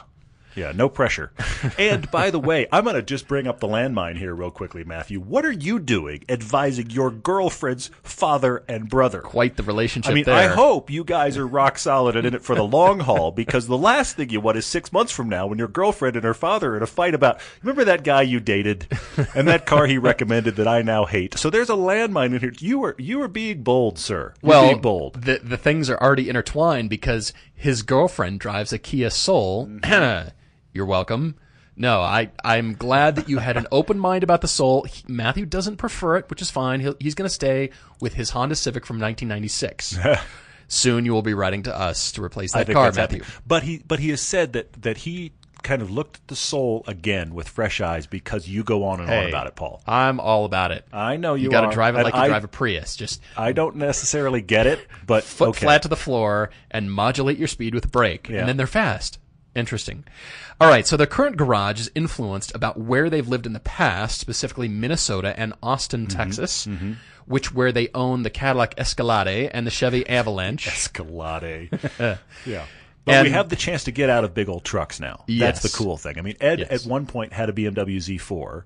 Yeah, 0.58 0.72
no 0.74 0.90
pressure. 0.90 1.32
and 1.78 2.10
by 2.10 2.32
the 2.32 2.40
way, 2.40 2.66
I'm 2.72 2.84
going 2.84 2.96
to 2.96 3.04
just 3.04 3.28
bring 3.28 3.46
up 3.46 3.60
the 3.60 3.68
landmine 3.68 4.18
here 4.18 4.34
real 4.34 4.50
quickly, 4.50 4.84
Matthew. 4.84 5.20
What 5.20 5.46
are 5.46 5.52
you 5.52 5.78
doing 5.78 6.26
advising 6.28 6.90
your 6.90 7.12
girlfriend's 7.12 7.92
father 8.02 8.64
and 8.68 8.90
brother? 8.90 9.22
Quite 9.22 9.56
the 9.56 9.62
relationship 9.62 10.12
I 10.12 10.16
mean, 10.16 10.24
there. 10.24 10.34
I 10.34 10.48
hope 10.48 10.90
you 10.90 11.04
guys 11.04 11.38
are 11.38 11.46
rock 11.46 11.78
solid 11.78 12.16
and 12.16 12.26
in 12.26 12.34
it 12.34 12.42
for 12.42 12.56
the 12.56 12.64
long 12.64 13.02
haul 13.02 13.32
because 13.32 13.68
the 13.68 13.78
last 13.78 14.16
thing 14.16 14.32
you 14.32 14.42
want 14.42 14.58
is 14.58 14.66
six 14.66 14.92
months 14.92 15.12
from 15.12 15.30
now 15.30 15.46
when 15.46 15.60
your 15.60 15.68
girlfriend 15.68 16.16
and 16.16 16.26
her 16.26 16.34
father 16.34 16.74
are 16.74 16.78
in 16.78 16.84
a 16.84 16.88
fight 16.88 17.14
about, 17.14 17.40
remember 17.62 17.86
that 17.86 18.04
guy 18.04 18.24
you 18.24 18.40
dated 18.40 18.88
and 19.36 19.48
that 19.48 19.68
car 19.68 19.86
he 19.86 20.00
recommended 20.00 20.56
that 20.56 20.68
I 20.68 20.82
now 20.82 21.06
hate. 21.06 21.38
So 21.38 21.52
there's 21.52 21.70
a 21.70 21.74
landmine 21.74 22.34
in 22.34 22.40
here. 22.40 22.54
You 22.58 22.84
are, 22.84 22.96
you 22.98 23.22
are 23.22 23.28
being 23.28 23.62
bold, 23.62 24.00
sir. 24.00 24.34
You're 24.42 24.50
well, 24.50 24.68
being 24.70 24.82
bold. 24.82 25.22
The 25.22 25.40
the 25.44 25.58
things 25.58 25.88
are 25.90 26.02
already 26.02 26.30
intertwined 26.30 26.90
because 26.90 27.32
his 27.54 27.84
girlfriend 27.84 28.40
drives 28.40 28.74
a 28.74 28.80
Kia 28.80 29.12
Soul. 29.12 29.68
Mm-hmm. 29.68 30.30
You're 30.78 30.86
welcome. 30.86 31.36
No, 31.76 32.02
I 32.02 32.30
I'm 32.46 32.74
glad 32.76 33.16
that 33.16 33.28
you 33.28 33.40
had 33.40 33.58
an 33.58 33.66
open 33.72 33.98
mind 33.98 34.24
about 34.24 34.42
the 34.42 34.48
Soul. 34.48 34.84
He- 34.84 35.04
Matthew 35.08 35.46
doesn't 35.48 35.78
prefer 35.78 36.18
it, 36.18 36.30
which 36.30 36.40
is 36.42 36.52
fine. 36.52 36.80
He'll, 36.82 36.96
he's 37.00 37.16
going 37.16 37.28
to 37.28 37.34
stay 37.34 37.72
with 38.00 38.14
his 38.14 38.30
Honda 38.30 38.56
Civic 38.56 38.86
from 38.86 38.98
1996. 39.00 39.98
Soon 40.68 41.04
you 41.06 41.14
will 41.14 41.22
be 41.24 41.34
writing 41.34 41.64
to 41.64 41.76
us 41.76 42.12
to 42.12 42.24
replace 42.24 42.54
that 42.54 42.68
car, 42.70 42.92
Matthew. 42.92 43.02
happening. 43.22 43.22
But 43.48 43.64
he, 43.64 43.82
but 43.88 44.00
he 44.00 44.10
has 44.10 44.22
said 44.22 44.54
that, 44.54 44.74
that 44.84 44.98
he 44.98 45.32
kind 45.64 45.82
of 45.82 45.90
looked 45.90 46.18
at 46.18 46.28
the 46.28 46.36
soul 46.36 46.84
again 46.88 47.34
with 47.34 47.48
fresh 47.50 47.80
eyes 47.82 48.06
because 48.06 48.48
you 48.48 48.64
go 48.64 48.84
on 48.84 49.00
and 49.00 49.10
on 49.10 49.28
about 49.28 49.48
it, 49.48 49.56
Paul. 49.56 49.82
I'm 49.88 50.20
all 50.20 50.46
about 50.46 50.72
it. 50.72 50.86
I 50.94 51.18
know 51.18 51.34
you, 51.36 51.46
You 51.46 51.50
got 51.50 51.62
to 51.70 51.72
drive 51.72 51.96
it 51.96 52.04
like 52.04 52.14
you 52.14 52.20
I, 52.20 52.28
drive 52.28 52.44
a 52.44 52.48
Prius. 52.48 52.96
Just 52.96 53.22
I 53.36 53.52
don't 53.54 53.78
necessarily 53.78 54.42
get 54.42 54.68
it, 54.68 54.86
but 55.08 55.24
foot 55.24 55.50
okay. 55.50 55.66
flat 55.66 55.82
to 55.84 55.88
the 55.88 55.96
floor 55.96 56.50
and 56.70 56.92
modulate 56.92 57.38
your 57.40 57.48
speed 57.48 57.74
with 57.74 57.86
a 57.86 57.90
brake, 57.90 58.30
Yeah. 58.30 58.40
and 58.40 58.48
then 58.50 58.58
they're 58.58 58.68
fast. 58.68 59.20
Interesting. 59.58 60.04
All 60.62 60.70
right, 60.70 60.86
so 60.86 60.96
their 60.96 61.08
current 61.08 61.36
garage 61.36 61.80
is 61.80 61.92
influenced 61.96 62.54
about 62.56 62.80
where 62.80 63.10
they've 63.10 63.28
lived 63.28 63.46
in 63.46 63.54
the 63.54 63.60
past, 63.60 64.20
specifically 64.20 64.68
Minnesota 64.68 65.34
and 65.38 65.54
Austin, 65.64 66.08
Mm-hmm. 66.08 66.18
Texas, 66.18 66.68
which 67.26 67.54
where 67.54 67.72
they 67.72 67.90
own 67.94 68.24
the 68.24 68.30
Cadillac 68.30 68.76
Escalade 68.78 69.50
and 69.54 69.66
the 69.68 69.72
Chevy 69.72 70.08
Avalanche. 70.08 70.68
Escalade. 70.68 71.70
yeah. 72.46 72.66
But 73.06 73.24
we 73.24 73.30
have 73.32 73.50
the 73.50 73.56
chance 73.56 73.86
to 73.86 73.92
get 73.92 74.10
out 74.10 74.24
of 74.26 74.34
big 74.34 74.50
old 74.50 74.64
trucks 74.66 75.00
now. 75.00 75.24
Yes. 75.28 75.62
That's 75.62 75.72
the 75.72 75.78
cool 75.78 75.96
thing. 75.98 76.20
I 76.20 76.22
mean, 76.22 76.36
Ed 76.42 76.60
Yes. 76.60 76.86
at 76.86 76.90
one 76.90 77.06
point 77.06 77.32
had 77.34 77.50
a 77.50 77.54
BMW 77.54 77.98
Z4, 77.98 78.64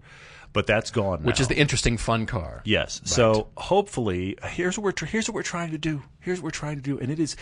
but 0.53 0.67
that's 0.67 0.91
gone 0.91 1.24
Which 1.24 1.39
is 1.39 1.48
the 1.48 1.55
interesting 1.58 1.98
fun 1.98 2.25
car. 2.25 2.62
Yes. 2.65 3.00
So 3.05 3.48
hopefully, 3.58 4.38
here's 4.43 4.77
what 4.77 4.84
we're 4.84 4.91
tr- 4.91 5.06
here's 5.06 5.30
what 5.30 5.36
we're 5.36 5.43
trying 5.43 5.71
to 5.71 5.78
do. 5.78 6.04
Here's 6.19 6.39
what 6.39 6.45
we're 6.45 6.52
trying 6.52 6.75
to 6.75 6.82
do, 6.82 6.99
and 6.99 7.10
it 7.12 7.19
is 7.19 7.36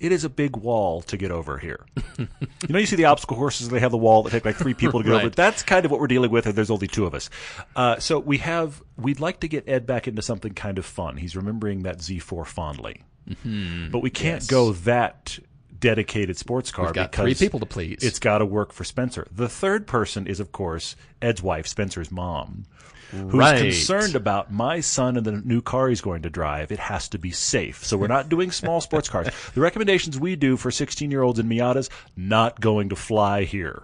it 0.00 0.12
is 0.12 0.24
a 0.24 0.28
big 0.28 0.56
wall 0.56 1.02
to 1.02 1.16
get 1.16 1.30
over 1.30 1.58
here. 1.58 1.84
you 2.18 2.26
know, 2.68 2.78
you 2.78 2.86
see 2.86 2.96
the 2.96 3.04
obstacle 3.04 3.36
courses; 3.36 3.68
they 3.68 3.80
have 3.80 3.90
the 3.92 3.98
wall 3.98 4.22
that 4.22 4.30
take 4.30 4.44
like 4.44 4.56
three 4.56 4.74
people 4.74 5.00
to 5.00 5.04
get 5.04 5.10
over. 5.12 5.18
Right. 5.24 5.26
it. 5.26 5.36
That's 5.36 5.62
kind 5.62 5.84
of 5.84 5.90
what 5.90 6.00
we're 6.00 6.06
dealing 6.06 6.30
with, 6.30 6.46
and 6.46 6.54
there's 6.54 6.70
only 6.70 6.88
two 6.88 7.04
of 7.06 7.14
us. 7.14 7.30
Uh, 7.76 7.98
so 7.98 8.18
we 8.18 8.38
have 8.38 8.82
we'd 8.96 9.20
like 9.20 9.40
to 9.40 9.48
get 9.48 9.68
Ed 9.68 9.86
back 9.86 10.08
into 10.08 10.22
something 10.22 10.54
kind 10.54 10.78
of 10.78 10.86
fun. 10.86 11.16
He's 11.18 11.36
remembering 11.36 11.82
that 11.82 11.98
Z4 11.98 12.46
fondly, 12.46 13.02
Mm-hmm. 13.28 13.90
but 13.90 14.00
we 14.00 14.10
can't 14.10 14.46
go 14.48 14.72
that 14.72 15.38
dedicated 15.84 16.36
sports 16.38 16.72
car 16.72 16.86
We've 16.86 16.94
got 16.94 17.10
because 17.10 17.24
three 17.24 17.46
people 17.46 17.60
to 17.60 17.66
please. 17.66 17.98
It's 18.02 18.18
got 18.18 18.38
to 18.38 18.46
work 18.46 18.72
for 18.72 18.84
Spencer. 18.84 19.26
The 19.30 19.48
third 19.48 19.86
person 19.86 20.26
is, 20.26 20.40
of 20.40 20.50
course, 20.50 20.96
Ed's 21.20 21.42
wife, 21.42 21.66
Spencer's 21.66 22.10
mom, 22.10 22.64
who's 23.10 23.34
Right. 23.34 23.58
concerned 23.60 24.16
about 24.16 24.50
my 24.52 24.80
son 24.80 25.16
and 25.16 25.24
the 25.26 25.32
new 25.32 25.60
car 25.60 25.88
he's 25.88 26.00
going 26.00 26.22
to 26.22 26.30
drive. 26.30 26.72
It 26.72 26.78
has 26.80 27.08
to 27.10 27.18
be 27.18 27.30
safe. 27.30 27.84
So 27.84 27.96
we're 27.96 28.06
not 28.08 28.28
doing 28.30 28.50
small 28.50 28.80
sports 28.88 29.08
cars. 29.08 29.28
The 29.54 29.60
recommendations 29.60 30.18
we 30.18 30.34
do 30.36 30.56
for 30.56 30.70
16 30.70 31.10
year 31.10 31.22
olds 31.22 31.38
in 31.38 31.48
Miatas, 31.48 31.90
not 32.16 32.60
going 32.60 32.88
to 32.88 32.96
fly 32.96 33.44
here. 33.44 33.82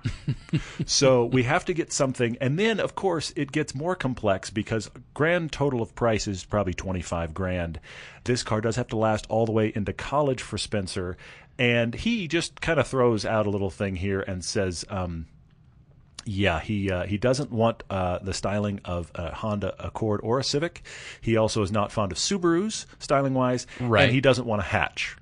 so 0.87 1.27
we 1.27 1.43
have 1.45 1.65
to 1.67 1.75
get 1.75 1.93
something. 1.93 2.37
And 2.41 2.59
then, 2.59 2.81
of 2.81 2.95
course, 2.95 3.33
it 3.37 3.53
gets 3.53 3.75
more 3.75 3.95
complex 3.95 4.51
because 4.51 4.91
grand 5.15 5.53
total 5.53 5.83
of 5.83 5.95
price 5.95 6.27
is 6.27 6.45
probably 6.45 6.75
25 6.75 7.35
grand. 7.35 7.79
This 8.25 8.43
car 8.43 8.61
does 8.61 8.77
have 8.77 8.89
to 8.89 8.97
last 8.97 9.27
all 9.29 9.47
the 9.47 9.53
way 9.53 9.73
into 9.75 9.93
college 9.93 10.43
for 10.43 10.59
Spencer. 10.59 11.17
And 11.61 11.95
he 11.95 12.27
just 12.27 12.61
kind 12.63 12.81
of 12.81 12.89
throws 12.89 13.25
out 13.27 13.47
a 13.47 13.51
little 13.51 13.69
thing 13.71 13.95
here 13.97 14.21
and 14.23 14.43
says, 14.43 14.85
um, 14.89 15.27
yeah, 16.25 16.59
he 16.59 16.91
uh, 16.91 17.05
he 17.05 17.19
doesn't 17.19 17.51
want 17.53 17.83
uh, 17.91 18.19
the 18.21 18.33
styling 18.35 18.81
of 18.85 19.11
a 19.15 19.35
Honda 19.35 19.75
Accord 19.79 20.21
or 20.23 20.39
a 20.39 20.45
Civic. 20.45 20.83
He 21.21 21.37
also 21.37 21.63
is 21.63 21.71
not 21.71 21.93
fond 21.93 22.13
of 22.13 22.19
Subarus 22.19 22.87
styling 22.99 23.35
wise, 23.35 23.67
Right. 23.79 24.05
and 24.05 24.13
he 24.13 24.21
doesn't 24.23 24.47
want 24.47 24.61
a 24.61 24.65
hatch. 24.65 25.17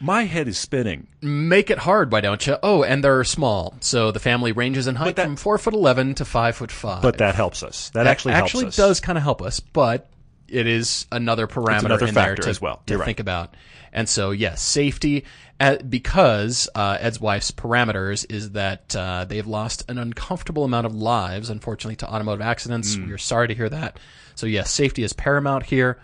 My 0.00 0.24
head 0.24 0.46
is 0.48 0.58
spinning. 0.58 1.06
Make 1.22 1.70
it 1.70 1.78
hard, 1.78 2.12
why 2.12 2.20
don't 2.20 2.44
you? 2.46 2.56
Oh, 2.62 2.82
and 2.82 3.02
they're 3.02 3.24
small, 3.24 3.76
so 3.80 4.10
the 4.10 4.20
family 4.20 4.52
ranges 4.52 4.86
in 4.86 4.96
height 4.96 5.16
that- 5.16 5.24
from 5.26 5.36
four 5.36 5.58
foot 5.58 5.74
eleven 5.74 6.14
to 6.16 6.24
five 6.24 6.56
foot 6.56 6.70
five. 6.72 7.02
But 7.02 7.18
that 7.18 7.34
helps 7.34 7.62
us. 7.62 7.90
That, 7.90 8.02
That 8.04 8.10
actually 8.10 8.34
helps 8.34 8.50
actually 8.50 8.66
us. 8.66 8.76
does 8.76 9.00
kind 9.00 9.16
of 9.16 9.22
help 9.24 9.40
us, 9.42 9.60
but 9.60 10.08
it 10.48 10.66
is 10.66 11.06
another 11.10 11.46
parameter 11.46 11.86
another 11.86 12.06
in 12.06 12.14
there 12.14 12.24
factor 12.24 12.42
to, 12.42 12.48
as 12.50 12.60
well. 12.60 12.82
to 12.86 12.98
right. 12.98 13.04
think 13.04 13.20
about. 13.20 13.54
And 13.92 14.08
so, 14.08 14.30
yes, 14.30 14.60
safety 14.60 15.24
uh, 15.58 15.76
because 15.76 16.68
uh, 16.74 16.98
Ed's 17.00 17.20
wife's 17.20 17.50
parameters 17.50 18.26
is 18.30 18.50
that 18.52 18.94
uh, 18.94 19.24
they've 19.24 19.46
lost 19.46 19.88
an 19.88 19.96
uncomfortable 19.98 20.64
amount 20.64 20.86
of 20.86 20.94
lives, 20.94 21.48
unfortunately, 21.48 21.96
to 21.96 22.08
automotive 22.08 22.42
accidents. 22.42 22.96
Mm. 22.96 23.06
We 23.06 23.12
are 23.12 23.18
sorry 23.18 23.48
to 23.48 23.54
hear 23.54 23.68
that. 23.70 23.98
So, 24.34 24.46
yes, 24.46 24.70
safety 24.70 25.02
is 25.02 25.12
paramount 25.12 25.64
here. 25.64 25.98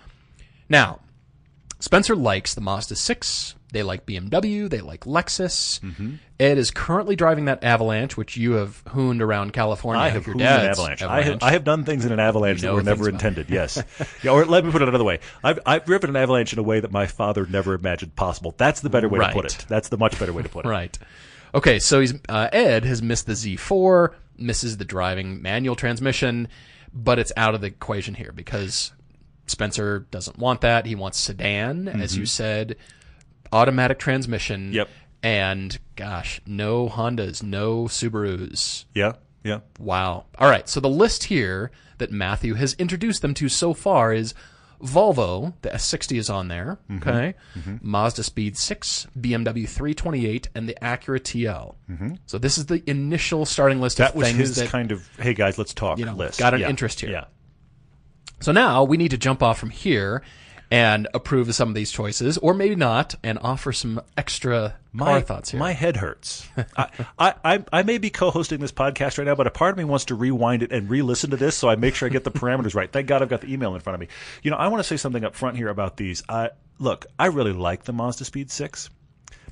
Now, 0.68 1.00
Spencer 1.80 2.16
likes 2.16 2.54
the 2.54 2.60
Mazda 2.62 2.96
6. 2.96 3.54
They 3.72 3.82
like 3.82 4.04
BMW. 4.04 4.68
They 4.68 4.82
like 4.82 5.00
Lexus. 5.00 5.80
Mm-hmm. 5.80 6.16
Ed 6.38 6.58
is 6.58 6.70
currently 6.70 7.16
driving 7.16 7.46
that 7.46 7.64
Avalanche, 7.64 8.18
which 8.18 8.36
you 8.36 8.52
have 8.52 8.82
hooned 8.88 9.22
around 9.22 9.54
California. 9.54 10.02
I 10.02 10.10
have 10.10 10.26
hooned 10.26 10.42
an 10.42 10.46
dad's 10.46 10.78
avalanche. 10.78 11.02
I 11.02 11.22
have, 11.22 11.42
I 11.42 11.52
have 11.52 11.64
done 11.64 11.84
things 11.84 12.04
in 12.04 12.12
an 12.12 12.20
avalanche 12.20 12.62
You 12.62 12.68
that 12.68 12.74
were 12.74 12.82
never 12.82 13.08
intended. 13.08 13.48
Yes. 13.48 13.82
yeah, 14.22 14.32
or 14.32 14.44
let 14.44 14.64
me 14.64 14.70
put 14.70 14.82
it 14.82 14.88
another 14.88 15.04
way. 15.04 15.20
I've, 15.42 15.58
I've 15.64 15.86
driven 15.86 16.10
an 16.10 16.16
avalanche 16.16 16.52
in 16.52 16.58
a 16.58 16.62
way 16.62 16.80
that 16.80 16.92
my 16.92 17.06
father 17.06 17.46
never 17.46 17.72
imagined 17.72 18.14
possible. 18.14 18.54
That's 18.58 18.80
the 18.80 18.90
better 18.90 19.08
way 19.08 19.20
to 19.20 19.32
put 19.32 19.46
it. 19.46 19.64
That's 19.68 19.88
the 19.88 19.96
much 19.96 20.18
better 20.18 20.34
way 20.34 20.42
to 20.42 20.48
put 20.50 20.66
it. 20.66 20.68
Right. 20.68 20.96
Okay, 21.54 21.78
so 21.78 22.00
he's 22.00 22.14
uh, 22.28 22.48
Ed 22.52 22.84
has 22.84 23.02
missed 23.02 23.26
the 23.26 23.32
Z4, 23.32 24.14
misses 24.36 24.76
the 24.76 24.84
driving 24.84 25.40
manual 25.40 25.76
transmission, 25.76 26.48
but 26.92 27.18
it's 27.18 27.32
out 27.38 27.54
of 27.54 27.62
the 27.62 27.68
equation 27.68 28.14
here 28.14 28.32
because 28.32 28.92
Spencer 29.46 30.00
doesn't 30.10 30.38
want 30.38 30.60
that. 30.62 30.84
He 30.86 30.94
wants 30.94 31.18
sedan, 31.18 31.88
as 31.88 32.16
you 32.16 32.26
said, 32.26 32.76
automatic 33.52 33.98
transmission. 33.98 34.66
Mm-hmm. 34.66 34.74
Yep. 34.74 34.88
And 35.24 35.78
gosh, 35.94 36.40
no 36.46 36.88
Hondas, 36.88 37.42
no 37.42 37.84
Subarus. 37.84 38.86
Yeah. 38.94 39.12
Yeah. 39.44 39.60
Wow. 39.78 40.24
All 40.38 40.48
right. 40.50 40.68
So 40.68 40.80
the 40.80 40.88
list 40.88 41.24
here 41.24 41.70
that 41.98 42.10
Matthew 42.10 42.54
has 42.54 42.74
introduced 42.74 43.22
them 43.22 43.34
to 43.34 43.48
so 43.48 43.72
far 43.74 44.12
is 44.12 44.34
Volvo, 44.82 45.54
the 45.62 45.70
S60 45.70 46.18
is 46.18 46.28
on 46.28 46.48
there. 46.48 46.78
Mm-hmm. 46.90 47.08
Okay. 47.08 47.34
Mazda 47.82 48.24
Speed 48.24 48.56
6, 48.56 49.06
BMW 49.16 49.68
328, 49.68 50.48
and 50.56 50.68
the 50.68 50.76
Acura 50.82 51.20
TL. 51.20 51.74
So 52.26 52.38
this 52.38 52.58
is 52.58 52.66
the 52.66 52.82
initial 52.90 53.44
starting 53.46 53.80
list 53.80 53.98
Mm-hmm. 53.98 54.04
That 54.12 54.16
was 54.16 54.28
his 54.30 54.56
that 54.56 54.70
kind 54.70 54.90
of 54.90 55.08
hey 55.18 55.34
guys, 55.34 55.56
let's 55.56 55.72
talk 55.72 55.98
you 55.98 56.04
know, 56.06 56.14
list. 56.14 56.38
got 56.40 56.54
an 56.54 56.60
Yeah. 56.60 56.68
interest 56.70 57.00
here. 57.00 57.10
Yeah. 57.10 57.24
So 58.40 58.50
now 58.50 58.82
we 58.82 58.96
need 58.96 59.12
to 59.12 59.18
jump 59.18 59.40
off 59.40 59.56
from 59.58 59.70
here 59.70 60.22
and 60.72 61.06
approve 61.12 61.50
of 61.50 61.54
some 61.54 61.68
of 61.68 61.74
these 61.74 61.92
choices, 61.92 62.38
or 62.38 62.54
maybe 62.54 62.74
not, 62.74 63.14
and 63.22 63.38
offer 63.42 63.74
some 63.74 64.00
extra 64.16 64.74
car 64.96 65.20
thoughts 65.20 65.50
here. 65.50 65.60
My 65.60 65.72
head 65.72 65.98
hurts. 65.98 66.48
I, 66.74 66.88
I, 67.18 67.34
I, 67.44 67.64
I 67.70 67.82
may 67.82 67.98
be 67.98 68.08
co-hosting 68.08 68.58
this 68.58 68.72
podcast 68.72 69.18
right 69.18 69.26
now, 69.26 69.34
but 69.34 69.46
a 69.46 69.50
part 69.50 69.72
of 69.72 69.76
me 69.76 69.84
wants 69.84 70.06
to 70.06 70.14
rewind 70.14 70.62
it 70.62 70.72
and 70.72 70.88
re-listen 70.88 71.28
to 71.28 71.36
this 71.36 71.58
so 71.58 71.68
I 71.68 71.76
make 71.76 71.94
sure 71.94 72.08
I 72.08 72.10
get 72.10 72.24
the 72.24 72.30
parameters 72.30 72.74
right. 72.74 72.90
Thank 72.90 73.06
God 73.06 73.20
I've 73.20 73.28
got 73.28 73.42
the 73.42 73.52
email 73.52 73.74
in 73.74 73.82
front 73.82 73.96
of 73.96 74.00
me. 74.00 74.08
You 74.42 74.50
know, 74.50 74.56
I 74.56 74.68
want 74.68 74.82
to 74.82 74.88
say 74.88 74.96
something 74.96 75.24
up 75.24 75.34
front 75.34 75.58
here 75.58 75.68
about 75.68 75.98
these. 75.98 76.22
I, 76.26 76.50
look, 76.78 77.04
I 77.18 77.26
really 77.26 77.52
like 77.52 77.84
the 77.84 77.92
Mazda 77.92 78.24
Speed 78.24 78.50
6, 78.50 78.88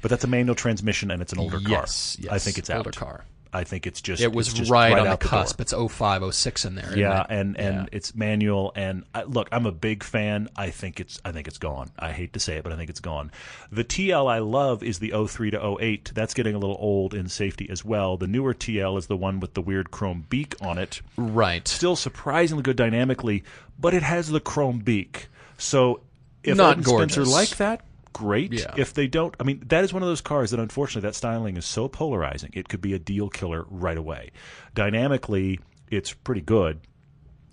but 0.00 0.10
that's 0.10 0.24
a 0.24 0.26
manual 0.26 0.54
transmission 0.54 1.10
and 1.10 1.20
it's 1.20 1.34
an 1.34 1.38
older 1.38 1.58
yes, 1.58 2.16
car. 2.16 2.24
yes, 2.24 2.32
I 2.32 2.38
think 2.38 2.56
it's 2.56 2.70
older 2.70 2.88
out. 2.88 2.96
car. 2.96 3.24
I 3.52 3.64
think 3.64 3.86
it's 3.86 4.00
just 4.00 4.22
It 4.22 4.32
was 4.32 4.52
just 4.52 4.70
right, 4.70 4.96
on 4.96 5.08
the 5.10 5.16
cusp. 5.16 5.60
It's 5.60 5.72
05, 5.72 6.34
06 6.34 6.64
in 6.64 6.74
there. 6.76 6.96
Yeah, 6.96 7.26
and 7.28 7.56
and 7.58 7.76
Yeah. 7.76 7.86
it's 7.92 8.14
manual. 8.14 8.72
And 8.76 9.04
I, 9.14 9.24
look, 9.24 9.48
I'm 9.50 9.66
a 9.66 9.72
big 9.72 10.04
fan. 10.04 10.48
I 10.56 10.70
think 10.70 11.00
it's 11.00 11.20
I 11.24 11.32
think 11.32 11.48
it's 11.48 11.58
gone. 11.58 11.90
I 11.98 12.12
hate 12.12 12.32
to 12.34 12.40
say 12.40 12.56
it, 12.56 12.62
but 12.62 12.72
I 12.72 12.76
think 12.76 12.90
it's 12.90 13.00
gone. 13.00 13.30
The 13.72 13.84
TL 13.84 14.30
I 14.30 14.38
love 14.38 14.82
is 14.82 14.98
the 15.00 15.12
03 15.26 15.50
to 15.50 15.76
08. 15.80 16.12
That's 16.14 16.34
getting 16.34 16.54
a 16.54 16.58
little 16.58 16.76
old 16.78 17.12
in 17.14 17.28
safety 17.28 17.68
as 17.70 17.84
well. 17.84 18.16
The 18.16 18.26
newer 18.28 18.54
TL 18.54 18.96
is 18.98 19.06
the 19.08 19.16
one 19.16 19.40
with 19.40 19.54
the 19.54 19.62
weird 19.62 19.90
chrome 19.90 20.26
beak 20.28 20.54
on 20.60 20.78
it. 20.78 21.00
right. 21.16 21.66
Still 21.66 21.96
surprisingly 21.96 22.62
good 22.62 22.76
dynamically, 22.76 23.42
but 23.78 23.94
it 23.94 24.02
has 24.02 24.28
the 24.28 24.40
chrome 24.40 24.78
beak. 24.78 25.26
So 25.58 26.00
if 26.42 26.56
Not 26.56 26.82
Spencer 26.84 27.24
like 27.24 27.56
that, 27.58 27.82
great. 28.12 28.52
Yeah. 28.52 28.74
If 28.76 28.94
they 28.94 29.06
don't, 29.06 29.34
I 29.40 29.44
mean, 29.44 29.62
that 29.66 29.84
is 29.84 29.92
one 29.92 30.02
of 30.02 30.08
those 30.08 30.20
cars 30.20 30.50
that 30.50 30.60
unfortunately 30.60 31.08
that 31.08 31.14
styling 31.14 31.56
is 31.56 31.66
so 31.66 31.88
polarizing. 31.88 32.50
It 32.54 32.68
could 32.68 32.80
be 32.80 32.94
a 32.94 32.98
deal 32.98 33.28
killer 33.28 33.64
right 33.68 33.96
away. 33.98 34.30
Dynamically, 34.74 35.60
it's 35.90 36.12
pretty 36.12 36.40
good. 36.40 36.80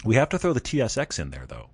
We 0.06 0.16
have 0.16 0.30
to 0.30 0.38
throw 0.38 0.54
the 0.54 0.62
TSX 0.62 1.20
in 1.20 1.32
there 1.32 1.46
though, 1.48 1.70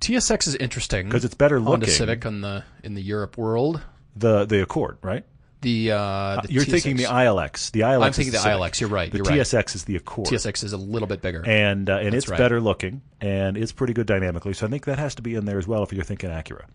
TSX 0.00 0.48
is 0.48 0.54
interesting 0.56 1.06
because 1.06 1.24
it's 1.24 1.34
better 1.34 1.58
looking. 1.58 1.72
Honda. 1.72 1.90
Civic 1.90 2.24
in 2.24 2.40
the 2.40 2.64
in 2.82 2.94
the 2.94 3.02
Europe 3.02 3.38
world. 3.38 3.80
the 4.16 4.44
the 4.44 4.62
Accord, 4.62 4.98
right? 5.02 5.24
The, 5.62 5.92
uh, 5.92 6.42
the 6.42 6.52
You're 6.52 6.64
TSX, 6.64 6.70
thinking 6.70 6.96
the 6.96 7.04
ILX. 7.04 7.70
The 7.70 7.80
ILX. 7.80 8.04
I'm 8.04 8.12
thinking 8.12 8.32
the 8.32 8.38
Civic. 8.38 8.58
ILX. 8.58 8.80
You're 8.80 8.90
right. 8.90 9.10
The 9.10 9.16
You're 9.16 9.24
right. 9.24 9.40
TSX 9.40 9.74
is 9.74 9.84
the 9.84 9.96
Accord. 9.96 10.28
TSX 10.28 10.62
is 10.62 10.74
a 10.74 10.76
little 10.76 11.08
bit 11.08 11.22
bigger. 11.22 11.42
and 11.46 11.88
uh, 11.88 11.96
and 11.96 12.14
it's 12.14 12.28
right. 12.28 12.36
better 12.36 12.60
looking 12.60 13.00
and 13.22 13.56
it's 13.56 13.72
pretty 13.72 13.94
good 13.94 14.06
dynamically. 14.06 14.52
So 14.52 14.66
I 14.66 14.70
think 14.70 14.84
that 14.84 14.98
has 14.98 15.14
to 15.14 15.22
be 15.22 15.34
in 15.36 15.46
there 15.46 15.56
as 15.56 15.66
well 15.66 15.82
if 15.82 15.92
you're 15.92 16.04
thinking 16.04 16.28
Acura. 16.28 16.66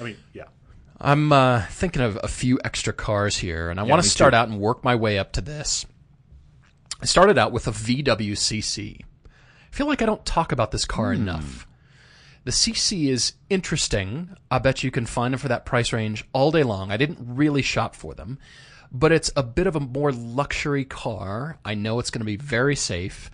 I 0.00 0.04
mean, 0.04 0.16
yeah. 0.32 0.44
I'm 1.00 1.32
uh, 1.32 1.62
thinking 1.70 2.02
of 2.02 2.18
a 2.22 2.28
few 2.28 2.58
extra 2.64 2.92
cars 2.92 3.38
here, 3.38 3.70
and 3.70 3.80
I 3.80 3.84
want 3.84 4.02
to 4.02 4.08
start 4.08 4.32
too. 4.32 4.36
out 4.36 4.48
and 4.48 4.60
work 4.60 4.84
my 4.84 4.94
way 4.94 5.18
up 5.18 5.32
to 5.32 5.40
this. 5.40 5.86
I 7.00 7.06
started 7.06 7.38
out 7.38 7.52
with 7.52 7.66
a 7.66 7.70
VWCC. 7.70 9.00
I 9.02 9.74
feel 9.74 9.86
like 9.86 10.02
I 10.02 10.06
don't 10.06 10.26
talk 10.26 10.52
about 10.52 10.70
this 10.72 10.84
car 10.84 11.14
Hmm. 11.14 11.22
enough. 11.22 11.66
The 12.44 12.52
CC 12.52 13.08
is 13.08 13.34
interesting. 13.48 14.30
I 14.50 14.58
bet 14.58 14.82
you 14.82 14.90
can 14.90 15.06
find 15.06 15.32
them 15.32 15.38
for 15.38 15.48
that 15.48 15.64
price 15.66 15.92
range 15.92 16.24
all 16.32 16.50
day 16.50 16.62
long. 16.62 16.90
I 16.90 16.96
didn't 16.96 17.18
really 17.20 17.62
shop 17.62 17.94
for 17.94 18.14
them, 18.14 18.38
but 18.90 19.12
it's 19.12 19.30
a 19.36 19.42
bit 19.42 19.66
of 19.66 19.76
a 19.76 19.80
more 19.80 20.10
luxury 20.12 20.84
car. 20.84 21.58
I 21.64 21.74
know 21.74 21.98
it's 21.98 22.10
going 22.10 22.20
to 22.20 22.26
be 22.26 22.36
very 22.36 22.76
safe. 22.76 23.30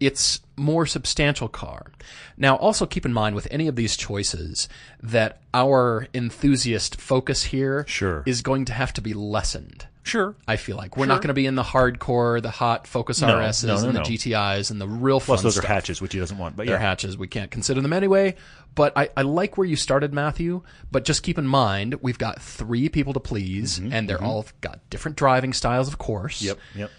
It's 0.00 0.40
more 0.56 0.84
substantial 0.86 1.48
car. 1.48 1.90
Now, 2.36 2.56
also 2.56 2.84
keep 2.86 3.06
in 3.06 3.12
mind 3.12 3.34
with 3.34 3.48
any 3.50 3.66
of 3.66 3.76
these 3.76 3.96
choices 3.96 4.68
that 5.02 5.40
our 5.54 6.06
enthusiast 6.12 7.00
focus 7.00 7.44
here 7.44 7.84
is 7.86 7.92
Sure. 7.92 8.24
going 8.42 8.64
to 8.66 8.72
have 8.72 8.92
to 8.94 9.00
be 9.00 9.14
lessened. 9.14 9.86
Sure. 10.02 10.36
I 10.46 10.54
feel 10.56 10.76
like 10.76 10.96
we're 10.96 11.06
not 11.06 11.16
going 11.20 11.28
to 11.28 11.34
be 11.34 11.46
in 11.46 11.56
the 11.56 11.64
hardcore, 11.64 12.40
the 12.40 12.50
hot 12.50 12.86
Focus 12.86 13.20
No, 13.20 13.26
RSs 13.28 13.66
no, 13.66 13.80
no, 13.80 13.88
and 13.88 13.96
the. 13.96 14.00
GTIs 14.02 14.70
and 14.70 14.80
the 14.80 14.86
real 14.86 15.18
fun 15.18 15.26
Plus, 15.34 15.42
those 15.42 15.54
stuff. 15.54 15.64
are 15.64 15.68
hatches, 15.74 16.00
which 16.00 16.12
he 16.12 16.20
doesn't 16.20 16.38
want. 16.38 16.54
But 16.56 16.66
They're 16.68 16.78
hatches. 16.78 17.18
We 17.18 17.26
can't 17.26 17.50
consider 17.50 17.80
them 17.80 17.92
anyway. 17.92 18.36
But 18.76 18.92
I, 18.96 19.08
I 19.16 19.22
like 19.22 19.58
where 19.58 19.66
you 19.66 19.74
started, 19.74 20.14
Matthew. 20.14 20.62
But 20.92 21.04
just 21.04 21.24
keep 21.24 21.38
in 21.38 21.46
mind, 21.48 21.96
we've 22.02 22.18
got 22.18 22.40
three 22.40 22.88
people 22.88 23.14
to 23.14 23.20
please, 23.20 23.78
and 23.78 24.08
they're 24.08 24.22
all 24.22 24.46
got 24.60 24.78
different 24.90 25.16
driving 25.16 25.52
styles, 25.52 25.88
of 25.88 25.98
course. 25.98 26.38
Mm-hmm, 26.40 26.46
Yep. 26.46 26.58
Yep. 26.76 26.90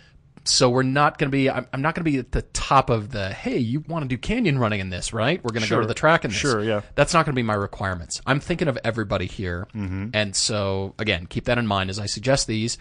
So 0.50 0.70
we're 0.70 0.84
not 0.84 1.18
going 1.18 1.30
to 1.30 1.32
be. 1.32 1.50
I'm, 1.50 1.68
I'm 1.74 1.82
not 1.82 1.94
going 1.96 2.06
to 2.06 2.10
be 2.12 2.18
at 2.18 2.32
the 2.32 2.42
top 2.42 2.90
of 2.90 3.12
the. 3.12 3.30
Hey, 3.30 3.58
you 3.58 3.82
want 3.82 4.04
to 4.04 4.08
do 4.08 4.18
canyon 4.18 4.58
running 4.60 4.80
in 4.80 4.90
this, 4.90 5.14
right? 5.14 5.44
We're 5.44 5.52
going 5.52 5.64
to 5.64 5.70
go 5.70 5.82
to 5.82 5.88
the 5.88 5.94
track 5.94 6.24
in 6.26 6.32
this. 6.32 6.40
Sure, 6.40 6.64
yeah. 6.64 6.82
That's 6.96 7.14
not 7.14 7.26
going 7.26 7.34
to 7.34 7.36
be 7.36 7.44
my 7.44 7.54
requirements. 7.54 8.22
I'm 8.26 8.40
thinking 8.40 8.68
of 8.68 8.78
everybody 8.84 9.26
here, 9.26 9.68
Mm-hmm. 9.76 10.10
and 10.14 10.36
so 10.36 10.96
again, 11.00 11.26
keep 11.28 11.46
that 11.46 11.58
in 11.58 11.68
mind 11.68 11.90
as 11.90 12.00
I 12.00 12.06
suggest 12.06 12.48
these. 12.48 12.78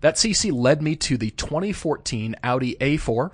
That 0.00 0.14
CC 0.16 0.52
led 0.52 0.80
me 0.82 0.94
to 0.96 1.16
the 1.16 1.30
2014 1.30 2.36
Audi 2.44 2.76
A4. 2.80 3.32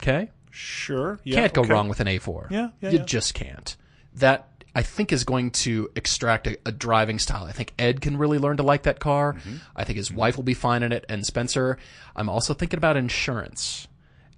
Okay, 0.00 0.30
Sure. 0.50 1.18
Yeah. 1.24 1.36
can't 1.36 1.52
go 1.54 1.62
okay. 1.62 1.72
wrong 1.72 1.88
with 1.88 2.00
an 2.00 2.06
A4. 2.06 2.50
Yeah, 2.50 2.68
yeah, 2.80 2.90
you 2.90 2.98
yeah. 2.98 3.04
just 3.04 3.34
can't. 3.34 3.76
That 4.16 4.57
I 4.74 4.82
think 4.82 5.12
is 5.12 5.24
going 5.24 5.50
to 5.52 5.90
extract 5.96 6.46
a, 6.46 6.58
a 6.66 6.72
driving 6.72 7.18
style. 7.18 7.44
I 7.44 7.52
think 7.52 7.72
Ed 7.78 8.00
can 8.00 8.16
really 8.16 8.38
learn 8.38 8.58
to 8.58 8.62
like 8.62 8.84
that 8.84 9.00
car. 9.00 9.34
Mm-hmm. 9.34 9.56
I 9.74 9.84
think 9.84 9.96
his 9.96 10.12
wife 10.12 10.36
will 10.36 10.44
be 10.44 10.54
fine 10.54 10.82
in 10.82 10.92
it, 10.92 11.04
and 11.08 11.24
Spencer. 11.26 11.78
I'm 12.14 12.28
also 12.28 12.54
thinking 12.54 12.78
about 12.78 12.96
insurance 12.96 13.88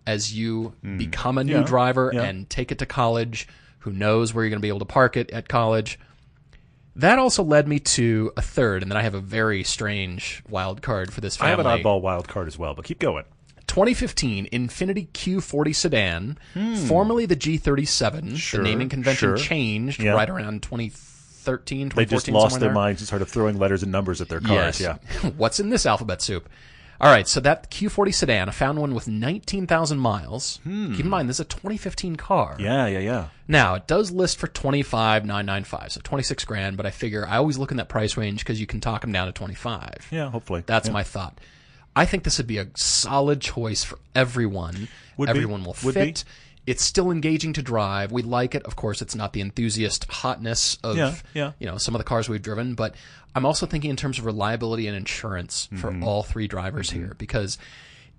as 0.06 0.34
you 0.34 0.74
become 0.96 1.36
a 1.38 1.44
new 1.44 1.56
Mm. 1.56 1.60
Yeah, 1.60 1.66
driver 1.66 2.10
yeah. 2.14 2.22
and 2.22 2.48
take 2.48 2.72
it 2.72 2.78
to 2.78 2.86
college. 2.86 3.46
Who 3.80 3.92
knows 3.92 4.32
where 4.32 4.44
you're 4.44 4.50
going 4.50 4.60
to 4.60 4.62
be 4.62 4.68
able 4.68 4.78
to 4.80 4.84
park 4.86 5.16
it 5.16 5.30
at 5.30 5.48
college? 5.48 5.98
That 6.96 7.18
also 7.18 7.42
led 7.42 7.68
me 7.68 7.78
to 7.80 8.32
a 8.36 8.42
third, 8.42 8.82
and 8.82 8.90
then 8.90 8.96
I 8.98 9.02
have 9.02 9.14
a 9.14 9.20
very 9.20 9.62
strange 9.62 10.42
wild 10.48 10.82
card 10.82 11.12
for 11.12 11.20
this 11.20 11.40
I 11.40 11.48
have 11.48 11.58
an 11.60 11.66
oddball 11.66 12.00
wild 12.02 12.28
card 12.28 12.46
as 12.48 12.58
well, 12.58 12.74
but 12.74 12.84
keep 12.84 12.98
going. 12.98 13.24
2015 13.70 14.48
Infiniti 14.52 15.08
Q40 15.10 15.74
sedan, 15.76 16.38
formerly 16.88 17.24
the 17.24 17.36
G37. 17.36 18.20
Hmm. 18.30 18.34
Sure, 18.34 18.62
the 18.62 18.68
naming 18.68 18.88
convention 18.88 19.28
sure. 19.30 19.36
changed 19.36 20.02
Yeah. 20.02 20.12
right 20.12 20.28
around 20.28 20.62
2013, 20.64 21.90
2014. 21.90 21.90
They 21.94 22.04
just 22.04 22.28
lost 22.28 22.58
their 22.58 22.68
there. 22.68 22.74
minds 22.74 23.00
and 23.00 23.06
started 23.06 23.26
throwing 23.26 23.58
letters 23.58 23.82
and 23.84 23.92
numbers 23.92 24.20
at 24.20 24.28
their 24.28 24.40
cars. 24.40 24.80
Yes. 24.80 24.98
Yeah. 25.22 25.30
What's 25.36 25.60
in 25.60 25.70
this 25.70 25.86
alphabet 25.86 26.20
soup? 26.20 26.48
All 27.00 27.10
right, 27.10 27.26
so 27.26 27.40
that 27.40 27.70
Q40 27.70 28.12
sedan, 28.12 28.48
I 28.50 28.52
found 28.52 28.78
one 28.78 28.92
with 28.94 29.08
19,000 29.08 29.98
miles. 29.98 30.58
Hmm. 30.64 30.92
Keep 30.96 31.04
in 31.06 31.08
mind, 31.10 31.28
this 31.30 31.36
is 31.36 31.40
a 31.40 31.44
2015 31.44 32.16
car. 32.16 32.56
Hmm. 32.56 32.62
Yeah. 32.62 32.86
Yeah. 32.88 32.98
Yeah. 32.98 33.28
Now 33.48 33.74
it 33.76 33.86
does 33.86 34.10
list 34.10 34.36
for 34.38 34.48
twenty 34.48 34.82
five 34.82 35.24
nine 35.24 35.46
nine 35.46 35.64
five, 35.64 35.92
so 35.92 36.00
twenty 36.04 36.22
six 36.24 36.44
grand. 36.44 36.76
But 36.76 36.86
I 36.86 36.90
figure 36.90 37.26
I 37.26 37.36
always 37.38 37.56
look 37.58 37.70
in 37.70 37.78
that 37.78 37.88
price 37.88 38.16
range 38.16 38.40
because 38.40 38.60
you 38.60 38.66
can 38.66 38.80
talk 38.80 39.00
them 39.00 39.12
down 39.12 39.26
to 39.28 39.32
twenty 39.32 39.54
five. 39.54 40.06
Yeah. 40.10 40.28
Hopefully. 40.30 40.62
That's 40.66 40.88
Yeah. 40.88 40.92
my 40.92 41.02
thought. 41.04 41.38
I 41.96 42.04
think 42.06 42.24
this 42.24 42.38
would 42.38 42.46
be 42.46 42.58
a 42.58 42.68
solid 42.74 43.40
choice 43.40 43.82
for 43.84 43.98
everyone. 44.14 44.88
Would 45.16 45.26
be. 45.26 45.30
everyone 45.30 45.64
will 45.64 45.76
Would 45.84 45.94
fit. 45.94 46.24
be. 46.24 46.30
It's 46.72 46.84
still 46.84 47.10
engaging 47.10 47.52
to 47.54 47.62
drive. 47.62 48.12
We 48.12 48.22
like 48.22 48.54
it. 48.54 48.62
Of 48.64 48.76
course, 48.76 49.02
it's 49.02 49.14
not 49.14 49.32
the 49.32 49.40
enthusiast 49.40 50.06
hotness 50.10 50.78
of 50.84 50.96
Yeah, 50.96 51.14
yeah. 51.34 51.52
you 51.58 51.66
know 51.66 51.78
some 51.78 51.94
of 51.94 51.98
the 51.98 52.04
cars 52.04 52.28
we've 52.28 52.42
driven, 52.42 52.74
but 52.74 52.94
I'm 53.34 53.44
also 53.44 53.66
thinking 53.66 53.90
in 53.90 53.96
terms 53.96 54.18
of 54.18 54.24
reliability 54.26 54.86
and 54.86 54.96
insurance 54.96 55.68
for 55.76 55.90
Mm-hmm. 55.90 56.04
all 56.04 56.22
three 56.22 56.46
drivers 56.46 56.90
here 56.90 57.14
because 57.18 57.58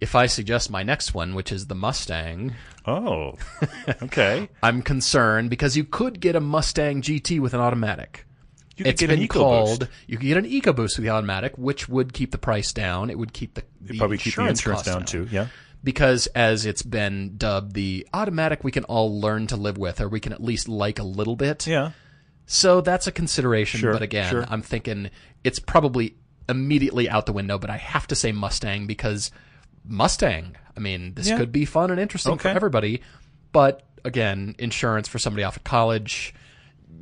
if 0.02 0.16
I 0.16 0.26
suggest 0.26 0.70
my 0.72 0.82
next 0.84 1.14
one, 1.14 1.36
which 1.36 1.52
is 1.52 1.68
the 1.68 1.76
Mustang, 1.76 2.56
Oh. 2.86 3.36
Okay. 4.02 4.50
I'm 4.64 4.82
concerned 4.82 5.50
because 5.52 5.78
you 5.78 5.84
could 5.86 6.20
get 6.20 6.36
a 6.36 6.40
Mustang 6.42 7.02
GT 7.04 7.40
with 7.40 7.54
an 7.54 7.60
automatic. 7.62 8.26
You 8.82 8.86
could 8.86 8.90
It's 8.94 9.00
get 9.02 9.08
been 9.10 9.20
an 9.22 9.28
EcoBoost. 9.28 9.30
called. 9.30 9.88
You 10.08 10.18
could 10.18 10.28
get 10.28 10.38
an 10.38 10.46
EcoBoost 10.46 10.98
with 10.98 11.04
the 11.04 11.10
automatic, 11.10 11.58
which 11.58 11.88
would 11.88 12.14
keep 12.14 12.32
the 12.32 12.38
price 12.38 12.74
down. 12.74 13.10
It 13.10 13.18
would 13.18 13.34
keep 13.34 13.54
the, 13.54 13.64
the 13.82 13.98
Probably 13.98 14.18
keep 14.18 14.36
the 14.36 14.42
insurance 14.42 14.60
insurance 14.60 14.84
costs 14.84 14.94
down 14.94 15.06
too. 15.06 15.28
Yeah. 15.32 15.48
Because 15.84 16.28
as 16.28 16.66
it's 16.66 16.84
been 16.84 17.38
dubbed, 17.38 17.74
the 17.74 18.08
automatic 18.14 18.64
we 18.64 18.72
can 18.72 18.84
all 18.86 19.20
learn 19.20 19.48
to 19.48 19.56
live 19.56 19.78
with, 19.78 20.00
or 20.02 20.08
we 20.10 20.20
can 20.20 20.32
at 20.34 20.42
least 20.44 20.68
like 20.70 21.00
a 21.00 21.04
little 21.04 21.36
bit. 21.36 21.66
Yeah. 21.68 21.92
So 22.46 22.82
that's 22.82 23.08
a 23.08 23.12
consideration. 23.12 23.80
Sure, 23.80 23.94
but 23.94 24.02
again, 24.02 24.30
sure. 24.30 24.46
I'm 24.50 24.62
thinking 24.62 25.10
it's 25.44 25.60
probably 25.60 26.16
immediately 26.50 27.10
out 27.10 27.26
the 27.26 27.34
window. 27.34 27.58
But 27.58 27.70
I 27.70 27.78
have 27.78 28.08
to 28.08 28.16
say 28.16 28.32
Mustang 28.32 28.88
because 28.88 29.32
Mustang. 29.86 30.56
I 30.76 30.80
mean, 30.80 31.14
this 31.16 31.30
Yeah. 31.30 31.38
could 31.38 31.52
be 31.52 31.66
fun 31.66 31.92
and 31.92 32.00
interesting 32.00 32.38
for 32.38 32.48
everybody. 32.50 33.02
But 33.52 33.84
again, 34.04 34.56
insurance 34.60 35.08
for 35.08 35.20
somebody 35.20 35.44
off 35.44 35.58
at 35.58 35.64
college, 35.64 36.34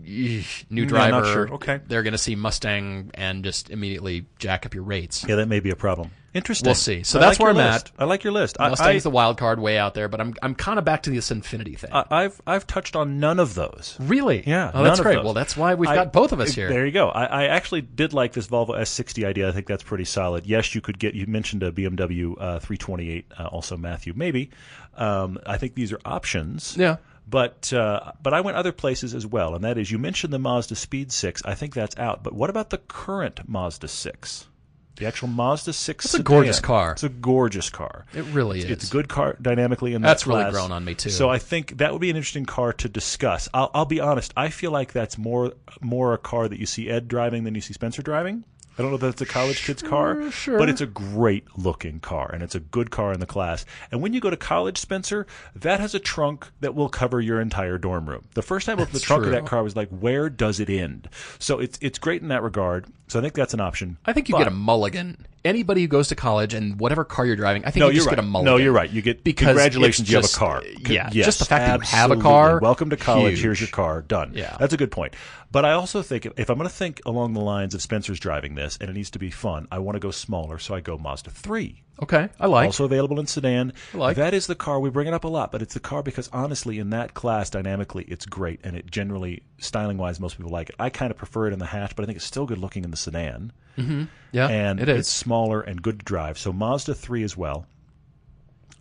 eesh, 0.05 0.65
new 0.69 0.83
Yeah, 0.83 0.88
driver. 0.88 1.12
not 1.12 1.25
sure. 1.33 1.53
Okay. 1.55 1.79
They're 1.88 2.03
going 2.03 2.12
to 2.13 2.17
see 2.17 2.35
Mustang 2.35 3.12
and 3.13 3.43
just 3.43 3.69
immediately 3.69 4.25
jack 4.39 4.65
up 4.65 4.73
your 4.73 4.83
rates. 4.83 5.25
Yeah. 5.27 5.35
That 5.35 5.47
may 5.47 5.59
be 5.59 5.69
a 5.69 5.75
problem. 5.75 6.12
Interesting. 6.31 6.67
We'll 6.67 6.75
see. 6.75 7.01
So 7.01 7.17
I 7.17 7.21
that's 7.21 7.39
like 7.39 7.43
where 7.43 7.49
I'm 7.49 7.73
list. 7.73 7.88
at. 7.97 8.03
I 8.03 8.05
like 8.05 8.23
your 8.23 8.31
list. 8.33 8.57
Mustang's 8.59 9.03
I, 9.03 9.09
the 9.09 9.09
wild 9.09 9.39
card 9.39 9.59
way 9.59 9.79
out 9.79 9.95
there, 9.95 10.07
but 10.07 10.21
I'm 10.21 10.35
I'm 10.43 10.53
kind 10.53 10.77
of 10.77 10.85
back 10.85 11.01
to 11.03 11.09
this 11.09 11.31
Infiniti 11.31 11.75
thing. 11.75 11.89
I- 11.91 12.05
I've 12.12 12.39
I've 12.45 12.67
touched 12.67 12.95
on 12.95 13.19
none 13.19 13.39
of 13.39 13.55
those. 13.55 13.97
really? 13.99 14.43
Yeah, 14.45 14.69
Oh, 14.71 14.83
that's 14.83 14.99
of 14.99 15.05
great. 15.05 15.15
those. 15.15 15.25
Well, 15.25 15.33
that's 15.33 15.57
why 15.57 15.73
we've 15.73 15.89
I- 15.89 15.95
got 15.95 16.13
both 16.13 16.31
of 16.31 16.39
us 16.39 16.53
here. 16.53 16.69
There 16.69 16.85
you 16.85 16.91
go. 16.91 17.09
I, 17.09 17.25
I 17.25 17.43
actually 17.45 17.81
did 17.81 18.13
like 18.13 18.33
this 18.33 18.45
Volvo 18.45 18.77
S60 18.79 19.25
idea. 19.25 19.49
I 19.49 19.51
think 19.51 19.65
that's 19.65 19.81
pretty 19.81 20.05
solid. 20.05 20.45
Yes, 20.45 20.75
you 20.75 20.81
could 20.81 20.99
get. 20.99 21.15
You 21.15 21.25
mentioned 21.25 21.63
a 21.63 21.71
BMW 21.71 22.35
uh, 22.39 22.59
328, 22.59 23.25
uh, 23.39 23.45
also 23.47 23.75
Matthew. 23.75 24.13
Maybe. 24.15 24.51
Um, 24.97 25.39
I 25.47 25.57
think 25.57 25.73
these 25.73 25.91
are 25.91 25.99
options. 26.05 26.75
Yeah. 26.77 26.97
But 27.29 27.71
uh, 27.73 28.13
but 28.21 28.33
I 28.33 28.41
went 28.41 28.57
other 28.57 28.71
places 28.71 29.13
as 29.13 29.25
well, 29.25 29.53
and 29.53 29.63
that 29.63 29.77
is 29.77 29.91
you 29.91 29.99
mentioned 29.99 30.33
the 30.33 30.39
Mazda 30.39 30.75
Speed 30.75 31.11
Six. 31.11 31.43
I 31.45 31.53
think 31.53 31.73
that's 31.73 31.97
out. 31.97 32.23
But 32.23 32.33
what 32.33 32.49
about 32.49 32.69
the 32.71 32.79
current 32.79 33.47
Mazda 33.47 33.87
Six? 33.87 34.47
The 34.95 35.05
actual 35.05 35.27
Mazda 35.27 35.73
Six. 35.73 36.05
It's 36.05 36.13
a 36.15 36.23
gorgeous 36.23 36.59
car. 36.59 36.93
It's 36.93 37.03
a 37.03 37.09
gorgeous 37.09 37.69
car. 37.69 38.05
It 38.13 38.23
really 38.25 38.59
is. 38.59 38.65
It's 38.65 38.87
a 38.89 38.91
good 38.91 39.09
car 39.09 39.37
dynamically 39.41 39.93
and 39.93 40.03
that 40.03 40.09
That's 40.09 40.27
really 40.27 40.49
grown 40.51 40.71
on 40.71 40.83
me, 40.83 40.95
too. 40.95 41.09
So 41.09 41.29
I 41.29 41.37
think 41.37 41.77
that 41.77 41.93
would 41.93 42.01
be 42.01 42.09
an 42.09 42.15
interesting 42.15 42.45
car 42.45 42.73
to 42.73 42.89
discuss. 42.89 43.47
I'll, 43.53 43.71
I'll 43.73 43.85
be 43.85 43.99
honest. 43.99 44.33
I 44.35 44.49
feel 44.49 44.71
like 44.71 44.91
that's 44.91 45.17
more 45.17 45.53
more 45.81 46.13
a 46.13 46.17
car 46.17 46.49
that 46.49 46.59
you 46.59 46.65
see 46.65 46.89
Ed 46.89 47.07
driving 47.07 47.43
than 47.43 47.55
you 47.55 47.61
see 47.61 47.73
Spencer 47.73 48.01
driving. 48.01 48.43
I 48.79 48.81
don't 48.81 48.91
know 48.91 48.95
if 48.95 49.01
that's 49.01 49.21
a 49.21 49.25
college 49.25 49.65
kid's 49.65 49.81
car, 49.81 50.31
sure. 50.31 50.57
but 50.57 50.69
it's 50.69 50.79
a 50.79 50.85
great 50.85 51.45
looking 51.57 51.99
car 51.99 52.31
and 52.33 52.41
it's 52.41 52.55
a 52.55 52.61
good 52.61 52.91
car 52.91 53.11
in 53.11 53.19
the 53.19 53.25
class. 53.25 53.65
And 53.91 54.01
when 54.01 54.13
you 54.13 54.21
go 54.21 54.29
to 54.29 54.37
college, 54.37 54.77
Spencer, 54.77 55.27
that 55.53 55.81
has 55.81 55.93
a 55.93 55.99
trunk 55.99 56.47
that 56.61 56.75
will 56.75 56.87
cover 56.87 57.19
your 57.19 57.41
entire 57.41 57.77
dorm 57.77 58.07
room. 58.09 58.23
The 58.35 58.41
first 58.41 58.65
time 58.67 58.79
I 58.79 58.83
opened 58.83 58.93
the 58.95 58.99
That's 58.99 59.05
trunk 59.05 59.25
of 59.25 59.31
that 59.31 59.45
car 59.45 59.59
I 59.59 59.63
was 59.63 59.75
like, 59.75 59.89
where 59.89 60.29
does 60.29 60.61
it 60.61 60.69
end? 60.69 61.09
So 61.39 61.59
it's 61.59 61.77
it's 61.81 61.99
great 61.99 62.21
in 62.21 62.29
that 62.29 62.41
regard. 62.41 62.85
So 63.09 63.19
I 63.19 63.21
think 63.21 63.33
that's 63.33 63.53
an 63.53 63.59
option. 63.59 63.97
I 64.05 64.13
think 64.13 64.29
you 64.29 64.33
But- 64.33 64.39
get 64.39 64.47
a 64.47 64.51
mulligan. 64.51 65.25
Anybody 65.45 65.81
who 65.81 65.87
goes 65.87 66.09
to 66.09 66.15
college 66.15 66.53
and 66.53 66.77
whatever 66.81 67.05
car 67.05 67.25
you're 67.25 67.37
driving, 67.37 67.63
I 67.63 67.71
think 67.71 67.79
No, 67.79 67.85
you 67.87 67.93
you're 67.93 67.95
just 67.99 68.07
right. 68.07 68.15
get 68.17 68.19
a 68.19 68.27
mulligan. 68.27 68.51
No, 68.53 68.57
you're 68.57 68.73
right. 68.73 68.89
You 68.89 69.01
get 69.01 69.23
Because 69.23 69.47
congratulations. 69.47 70.01
it's 70.07 70.11
You 70.11 70.17
have 70.17 70.25
a 70.25 70.27
car. 70.27 70.57
Uh, 70.57 70.61
yeah, 70.89 71.09
Yes, 71.13 71.25
just 71.25 71.39
the 71.39 71.45
fact 71.45 71.65
that 71.65 71.79
you 71.79 71.97
have 71.97 72.11
a 72.11 72.13
absolutely. 72.15 72.23
car, 72.23 72.59
Welcome 72.59 72.89
to 72.89 72.97
college. 72.97 73.33
huge. 73.35 73.41
Here's 73.41 73.61
your 73.61 73.69
car. 73.69 74.01
Done. 74.01 74.33
Yeah. 74.35 74.57
that's 74.59 74.73
a 74.73 74.77
good 74.77 74.91
point. 74.91 75.13
But 75.51 75.65
I 75.65 75.73
also 75.73 76.03
think 76.03 76.27
if, 76.38 76.49
I'm 76.49 76.57
going 76.57 76.69
to 76.69 76.75
think 76.75 77.01
along 77.05 77.33
the 77.33 77.39
lines 77.39 77.73
of 77.73 77.81
Spencer's 77.81 78.19
driving 78.19 78.53
this, 78.53 78.77
and 78.79 78.89
it 78.89 78.93
needs 78.93 79.09
to 79.12 79.19
be 79.19 79.31
fun, 79.31 79.67
I 79.71 79.79
want 79.79 79.95
to 79.95 79.99
go 79.99 80.12
smaller, 80.12 80.59
so 80.59 80.75
I 80.75 80.79
go 80.79 80.97
Mazda 80.97 81.31
three. 81.31 81.83
Okay, 82.01 82.29
I 82.39 82.45
like. 82.45 82.67
Also 82.67 82.85
available 82.85 83.19
in 83.19 83.25
sedan. 83.25 83.73
I 83.93 83.97
like. 83.97 84.17
That 84.17 84.33
is 84.33 84.47
the 84.47 84.55
car. 84.55 84.79
We 84.79 84.89
bring 84.89 85.07
it 85.07 85.13
up 85.13 85.23
a 85.23 85.27
lot, 85.27 85.51
but 85.51 85.62
it's 85.62 85.73
the 85.73 85.79
car 85.79 86.03
because 86.03 86.29
honestly, 86.31 86.77
in 86.77 86.91
that 86.91 87.13
class, 87.15 87.49
dynamically, 87.49 88.05
it's 88.05 88.25
great, 88.25 88.59
and 88.63 88.75
it 88.75 88.89
generally, 88.89 89.41
styling 89.57 89.97
wise, 89.97 90.19
most 90.19 90.38
people 90.38 90.51
like 90.51 90.69
it. 90.69 90.75
I 90.77 90.89
kind 90.89 91.09
of 91.12 91.17
prefer 91.17 91.47
it 91.47 91.53
in 91.53 91.59
the 91.59 91.65
hatch, 91.65 91.95
but 91.95 92.03
I 92.03 92.05
think 92.05 92.17
it's 92.17 92.25
still 92.25 92.45
good 92.45 92.59
looking 92.59 92.83
in 92.83 92.91
the 92.91 92.97
sedan 92.97 93.51
mm-hmm. 93.79 94.03
yeah, 94.31 94.47
and 94.47 94.79
it 94.79 94.89
is. 94.89 94.99
it's 94.99 95.09
smaller 95.09 95.62
and 95.62 95.81
good 95.81 95.99
to 95.99 96.05
drive. 96.05 96.38
So 96.38 96.51
Mazda 96.51 96.93
3 96.93 97.23
as 97.23 97.35
well. 97.35 97.65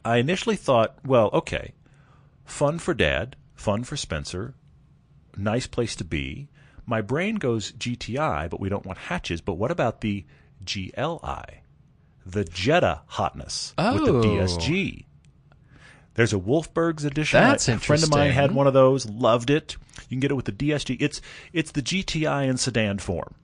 I 0.04 0.16
initially 0.16 0.56
thought, 0.56 0.98
well, 1.04 1.30
okay, 1.32 1.72
fun 2.44 2.78
for 2.78 2.94
dad, 2.94 3.36
fun 3.54 3.84
for 3.84 3.96
Spencer, 3.96 4.54
nice 5.36 5.66
place 5.66 5.94
to 5.96 6.04
be. 6.04 6.48
My 6.88 7.02
brain 7.02 7.34
goes 7.36 7.72
GTI, 7.72 8.48
but 8.48 8.58
we 8.60 8.68
don't 8.68 8.86
want 8.86 8.98
hatches. 8.98 9.40
But 9.42 9.54
what 9.54 9.70
about 9.70 10.00
the 10.00 10.24
GLI? 10.64 11.62
The 12.26 12.44
Jetta 12.44 13.02
hotness 13.06 13.74
with 13.76 14.04
the 14.06 14.12
Oh. 14.12 14.22
DSG. 14.22 15.04
There's 16.14 16.32
a 16.32 16.38
Wolfsburg 16.38 17.04
edition. 17.04 17.40
That's 17.40 17.68
interesting. 17.68 17.74
a 17.74 17.86
friend 17.86 18.02
of 18.02 18.10
mine 18.10 18.30
had 18.32 18.52
one 18.52 18.66
of 18.66 18.72
those, 18.74 19.06
loved 19.06 19.50
it. 19.50 19.76
You 20.08 20.16
can 20.16 20.20
get 20.20 20.30
it 20.30 20.34
with 20.34 20.46
the 20.46 20.52
DSG. 20.52 20.96
It's 21.00 21.20
it's 21.52 21.70
the 21.72 21.82
GTI 21.82 22.48
in 22.48 22.56
sedan 22.56 22.98
form. 22.98 23.34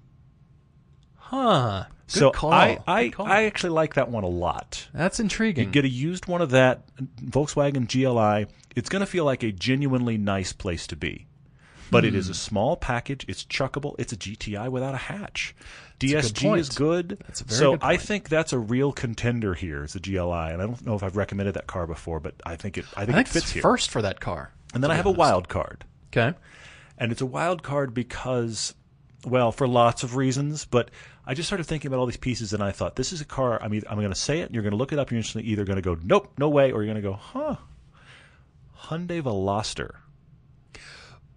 huh? 1.16 1.84
Good 2.06 2.18
so 2.18 2.30
call. 2.30 2.52
I 2.52 2.78
I, 2.86 3.04
Good 3.04 3.14
call. 3.14 3.26
I 3.26 3.44
actually 3.44 3.70
like 3.70 3.94
that 3.94 4.10
one 4.10 4.24
a 4.24 4.28
lot. 4.28 4.88
That's 4.92 5.20
intriguing. 5.20 5.66
You 5.66 5.70
get 5.70 5.84
a 5.84 5.88
used 5.88 6.26
one 6.26 6.42
of 6.42 6.50
that 6.50 6.82
Volkswagen 7.22 7.86
GLI. 7.88 8.46
It's 8.76 8.88
going 8.88 9.00
to 9.00 9.06
feel 9.06 9.24
like 9.24 9.42
a 9.42 9.52
genuinely 9.52 10.18
nice 10.18 10.52
place 10.52 10.86
to 10.88 10.96
be. 10.96 11.26
But 11.94 12.04
it 12.04 12.14
is 12.14 12.26
Hmm. 12.26 12.32
a 12.32 12.34
small 12.34 12.76
package. 12.76 13.24
It's 13.28 13.44
chuckable. 13.44 13.94
It's 13.98 14.12
a 14.12 14.16
GTI 14.16 14.68
without 14.68 14.94
a 14.94 14.98
hatch. 14.98 15.54
a 15.56 16.06
good 16.06 16.10
DSG 16.10 16.58
is 16.58 16.68
good. 16.68 17.18
That's 17.26 17.40
a 17.40 17.44
very 17.44 17.58
so 17.58 17.70
good 17.72 17.80
I 17.82 17.96
think 17.96 18.28
that's 18.28 18.52
a 18.52 18.58
real 18.58 18.92
contender 18.92 19.54
here. 19.54 19.84
Is 19.84 19.92
the 19.94 20.00
GLI, 20.00 20.52
and 20.52 20.60
I 20.60 20.66
don't 20.66 20.84
know 20.84 20.94
if 20.96 21.02
I've 21.02 21.16
recommended 21.16 21.54
that 21.54 21.66
car 21.66 21.86
before, 21.86 22.20
but 22.20 22.34
I 22.44 22.56
think 22.56 22.76
it. 22.76 22.84
I 22.96 23.02
I 23.02 23.04
think, 23.06 23.16
think 23.16 23.26
it 23.28 23.30
fits 23.30 23.44
it's 23.46 23.52
here. 23.52 23.62
first 23.62 23.90
for 23.90 24.02
that 24.02 24.20
car. 24.20 24.52
and 24.74 24.82
then 24.84 24.90
I 24.90 24.94
have 24.96 25.06
a 25.06 25.10
wild 25.12 25.48
card. 25.48 25.84
Okay. 26.12 26.36
And 26.98 27.10
it's 27.12 27.20
a 27.22 27.26
wild 27.26 27.62
card 27.62 27.94
because, 27.94 28.74
well, 29.24 29.50
for 29.52 29.66
lots 29.66 30.02
of 30.02 30.14
reasons. 30.16 30.64
But 30.64 30.90
I 31.26 31.34
just 31.34 31.48
started 31.48 31.64
thinking 31.64 31.88
about 31.88 31.98
all 32.00 32.06
these 32.06 32.16
pieces, 32.16 32.52
and 32.52 32.62
I 32.62 32.70
thought, 32.72 32.96
this 32.96 33.12
is 33.12 33.20
a 33.20 33.24
car. 33.24 33.60
I 33.62 33.68
mean, 33.68 33.82
I'm 33.88 33.98
going 33.98 34.10
to 34.10 34.14
say 34.16 34.40
it. 34.40 34.46
And 34.46 34.54
you're 34.54 34.62
going 34.62 34.72
to 34.72 34.76
look 34.76 34.92
it 34.92 34.98
up. 34.98 35.08
And 35.08 35.12
you're 35.12 35.18
instantly 35.20 35.50
either 35.50 35.64
going 35.64 35.76
to 35.76 35.82
go, 35.82 35.96
nope, 36.02 36.32
no 36.38 36.48
way, 36.48 36.70
or 36.72 36.82
you're 36.84 36.92
going 36.92 37.02
to 37.02 37.08
go, 37.08 37.14
huh. 37.14 37.56
Hyundai 38.84 39.22
Veloster. 39.22 39.94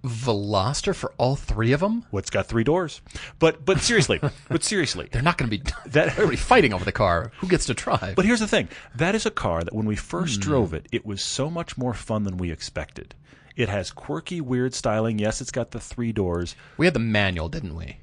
Veloster 0.07 0.95
for 0.95 1.13
all 1.17 1.35
three 1.35 1.71
of 1.73 1.79
them? 1.79 2.05
What's 2.11 2.29
got 2.29 2.47
three 2.47 2.63
doors? 2.63 3.01
But 3.39 3.65
but 3.65 3.79
seriously, 3.81 4.19
but 4.49 4.63
seriously, 4.63 5.07
They're 5.11 5.21
not 5.21 5.37
going 5.37 5.49
to 5.49 5.57
be. 5.57 5.63
That- 5.91 6.15
they're 6.15 6.31
fighting 6.37 6.73
over 6.73 6.85
the 6.85 6.91
car. 6.91 7.31
Who 7.39 7.47
gets 7.47 7.65
to 7.67 7.73
drive? 7.73 8.15
But 8.15 8.25
here's 8.25 8.39
the 8.39 8.47
thing: 8.47 8.69
that 8.95 9.15
is 9.15 9.25
a 9.25 9.31
car 9.31 9.63
that 9.63 9.73
when 9.75 9.85
we 9.85 9.95
first 9.95 10.35
Hmm. 10.35 10.41
drove 10.41 10.73
it, 10.73 10.87
it 10.91 11.05
was 11.05 11.21
so 11.21 11.49
much 11.49 11.77
more 11.77 11.93
fun 11.93 12.23
than 12.23 12.37
we 12.37 12.51
expected. 12.51 13.15
It 13.55 13.69
has 13.69 13.91
quirky, 13.91 14.39
weird 14.41 14.73
styling. 14.75 15.17
Yes, 15.19 15.41
it's 15.41 15.51
got 15.51 15.71
the 15.71 15.79
three 15.79 16.11
doors. 16.11 16.55
we 16.77 16.85
had 16.85 16.93
the 16.93 16.99
manual, 16.99 17.49
didn't 17.49 17.75
we? 17.75 17.97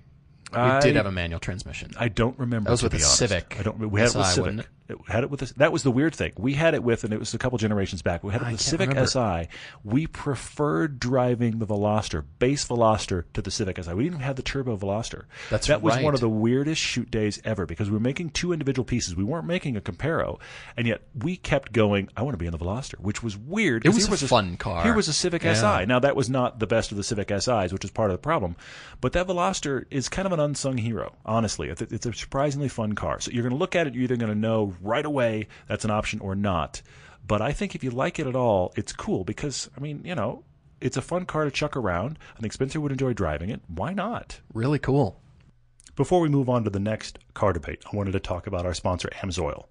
We 0.53 0.59
I- 0.59 0.81
did 0.81 0.97
have 0.97 1.07
a 1.07 1.13
manual 1.13 1.41
transmission. 1.41 1.93
I 1.99 2.09
don't 2.09 2.39
remember. 2.39 2.69
That 2.69 2.73
was 2.73 2.83
with 2.83 2.93
the 2.93 2.99
honest. 2.99 3.17
Civic 3.17 3.57
I 3.59 3.63
don't. 3.63 3.79
We 3.79 4.01
had 4.01 4.11
it 4.11 4.17
with 4.17 4.27
Civic. 4.27 4.67
It? 4.89 4.97
Had 5.09 5.25
it 5.25 5.31
with 5.31 5.41
the, 5.41 5.53
that 5.57 5.73
was 5.73 5.83
the 5.83 5.91
weird 5.91 6.15
thing. 6.15 6.33
We 6.37 6.55
had 6.55 6.75
it 6.75 6.83
with, 6.83 7.05
and 7.05 7.13
it 7.13 7.19
was 7.19 7.35
a 7.35 7.39
couple 7.39 7.59
generations 7.59 8.03
back. 8.03 8.23
We 8.25 8.33
had 8.33 8.43
it 8.43 8.47
I 8.47 8.51
with 8.53 8.61
the 8.61 8.65
Civic 8.65 8.89
remember. 8.89 9.09
Si. 9.09 9.49
We 9.83 10.07
preferred 10.07 10.99
driving 10.99 11.59
the 11.59 11.67
Veloster, 11.67 12.25
base 12.39 12.67
Veloster, 12.67 13.25
to 13.35 13.43
the 13.43 13.51
Civic 13.51 13.83
Si. 13.83 13.93
We 13.93 14.05
didn't 14.05 14.21
have 14.21 14.37
the 14.37 14.43
turbo 14.43 14.77
Veloster. 14.77 15.25
That's 15.51 15.67
that 15.69 15.83
was 15.83 15.95
right. 15.95 16.05
one 16.05 16.15
of 16.15 16.21
the 16.21 16.29
weirdest 16.29 16.81
shoot 16.81 17.11
days 17.11 17.41
ever 17.45 17.67
because 17.67 17.89
we 17.91 17.95
were 17.95 18.01
making 18.01 18.31
two 18.31 18.53
individual 18.53 18.85
pieces. 18.85 19.17
We 19.17 19.25
weren't 19.25 19.47
making 19.47 19.77
a 19.77 19.81
Comparo, 19.81 20.39
and 20.77 20.87
yet 20.87 21.03
we 21.15 21.37
kept 21.37 21.73
going. 21.73 22.09
I 22.17 22.23
want 22.23 22.35
to 22.35 22.39
be 22.39 22.47
in 22.47 22.53
the 22.53 22.59
Veloster, 22.59 22.99
which 23.01 23.23
was 23.23 23.37
weird. 23.37 23.85
It 23.85 23.91
was 23.91 24.07
here 24.07 24.15
a 24.15 24.19
this- 24.19 24.29
fun 24.29 24.57
car. 24.57 24.83
Here 24.83 24.95
was 24.95 25.09
a 25.09 25.13
Civic 25.13 25.43
Yeah. 25.43 25.55
Si. 25.55 25.87
Now 25.87 25.99
that 26.01 26.17
was 26.17 26.29
not 26.31 26.59
the 26.59 26.67
best 26.67 26.91
of 26.91 26.97
the 26.97 27.05
Civic 27.05 27.31
SIs, 27.31 27.73
which 27.73 27.85
is 27.85 27.91
part 27.91 28.11
of 28.11 28.15
the 28.15 28.23
problem. 28.23 28.57
But 29.01 29.13
that 29.13 29.27
Veloster 29.27 29.85
is 29.91 30.09
kind 30.09 30.27
of 30.27 30.33
an 30.33 30.41
unsung 30.41 30.79
hero. 30.79 31.15
Honestly, 31.25 31.69
it's, 31.69 31.83
it's 31.83 32.07
a 32.07 32.13
surprisingly 32.13 32.69
fun 32.69 32.95
car. 32.95 33.21
So 33.21 33.31
you're 33.31 33.43
going 33.43 33.53
to 33.53 33.59
look 33.59 33.77
at 33.77 33.87
it, 33.87 33.95
you're 33.95 34.05
either 34.05 34.17
going 34.17 34.33
to 34.33 34.39
know 34.39 34.74
right 34.81 35.05
away 35.05 35.49
that's 35.69 35.85
an 35.85 35.91
option 35.91 36.21
or 36.21 36.35
not. 36.35 36.83
But 37.27 37.41
I 37.41 37.53
think 37.53 37.75
if 37.75 37.83
you 37.83 37.91
like 37.91 38.19
it 38.19 38.27
at 38.27 38.37
all, 38.37 38.73
it's 38.77 38.93
cool 38.93 39.25
because 39.25 39.71
I 39.77 39.81
mean, 39.81 40.03
you 40.05 40.15
know, 40.15 40.45
it's 40.81 40.97
a 40.97 41.03
fun 41.03 41.25
car 41.25 41.45
to 41.45 41.51
chuck 41.51 41.77
around. 41.77 42.19
I 42.37 42.41
think 42.41 42.53
Spencer 42.53 42.81
would 42.81 42.93
enjoy 42.93 43.13
driving 43.15 43.51
it. 43.51 43.61
Why 43.69 43.93
not? 43.93 44.41
Really 44.53 44.79
cool. 44.79 45.21
Before 45.97 46.21
we 46.21 46.29
move 46.29 46.49
on 46.49 46.65
to 46.65 46.71
the 46.71 46.81
next 46.81 47.19
car 47.35 47.53
debate, 47.53 47.85
I 47.91 47.97
wanted 47.97 48.13
to 48.13 48.21
talk 48.21 48.47
about 48.47 48.67
our 48.67 48.75
sponsor, 48.75 49.09
Amsoil. 49.21 49.67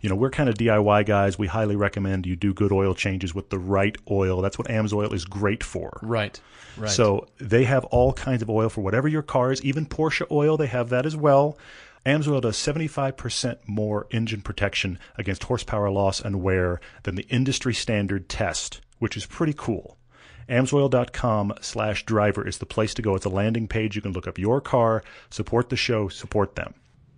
You 0.00 0.08
know, 0.08 0.14
we're 0.14 0.30
kind 0.30 0.48
of 0.48 0.56
DIY 0.56 1.06
guys. 1.06 1.38
We 1.38 1.46
highly 1.46 1.74
recommend 1.74 2.26
you 2.26 2.36
do 2.36 2.54
good 2.54 2.70
oil 2.70 2.94
changes 2.94 3.34
with 3.34 3.50
the 3.50 3.58
right 3.58 3.96
oil. 4.10 4.40
That's 4.42 4.58
what 4.58 4.68
Amsoil 4.68 5.12
is 5.12 5.24
great 5.24 5.64
for. 5.64 5.98
Right. 6.02 6.38
Right. 6.76 6.90
So 6.90 7.26
they 7.38 7.64
have 7.64 7.84
all 7.86 8.12
kinds 8.12 8.42
of 8.42 8.50
oil 8.50 8.68
for 8.68 8.82
whatever 8.82 9.08
your 9.08 9.22
car 9.22 9.50
is, 9.52 9.62
even 9.64 9.86
Porsche 9.86 10.30
oil, 10.30 10.56
they 10.56 10.66
have 10.66 10.90
that 10.90 11.06
as 11.06 11.16
well. 11.16 11.58
Amsoil 12.06 12.40
does 12.40 12.56
75% 12.56 13.56
more 13.66 14.06
engine 14.12 14.40
protection 14.40 14.98
against 15.18 15.44
horsepower 15.44 15.90
loss 15.90 16.20
and 16.20 16.40
wear 16.40 16.80
than 17.02 17.16
the 17.16 17.26
industry 17.28 17.74
standard 17.74 18.28
test, 18.28 18.80
which 19.00 19.16
is 19.16 19.26
pretty 19.26 19.52
cool. 19.56 19.96
Amsoil.com 20.48 21.54
slash 21.60 22.04
driver 22.06 22.46
is 22.46 22.58
the 22.58 22.66
place 22.66 22.94
to 22.94 23.02
go. 23.02 23.16
It's 23.16 23.24
a 23.26 23.28
landing 23.30 23.66
page. 23.66 23.96
You 23.96 24.02
can 24.02 24.12
look 24.12 24.28
up 24.28 24.38
your 24.38 24.60
car, 24.60 25.02
support 25.30 25.68
the 25.68 25.76
show, 25.76 26.08
support 26.08 26.54
them. 26.54 26.74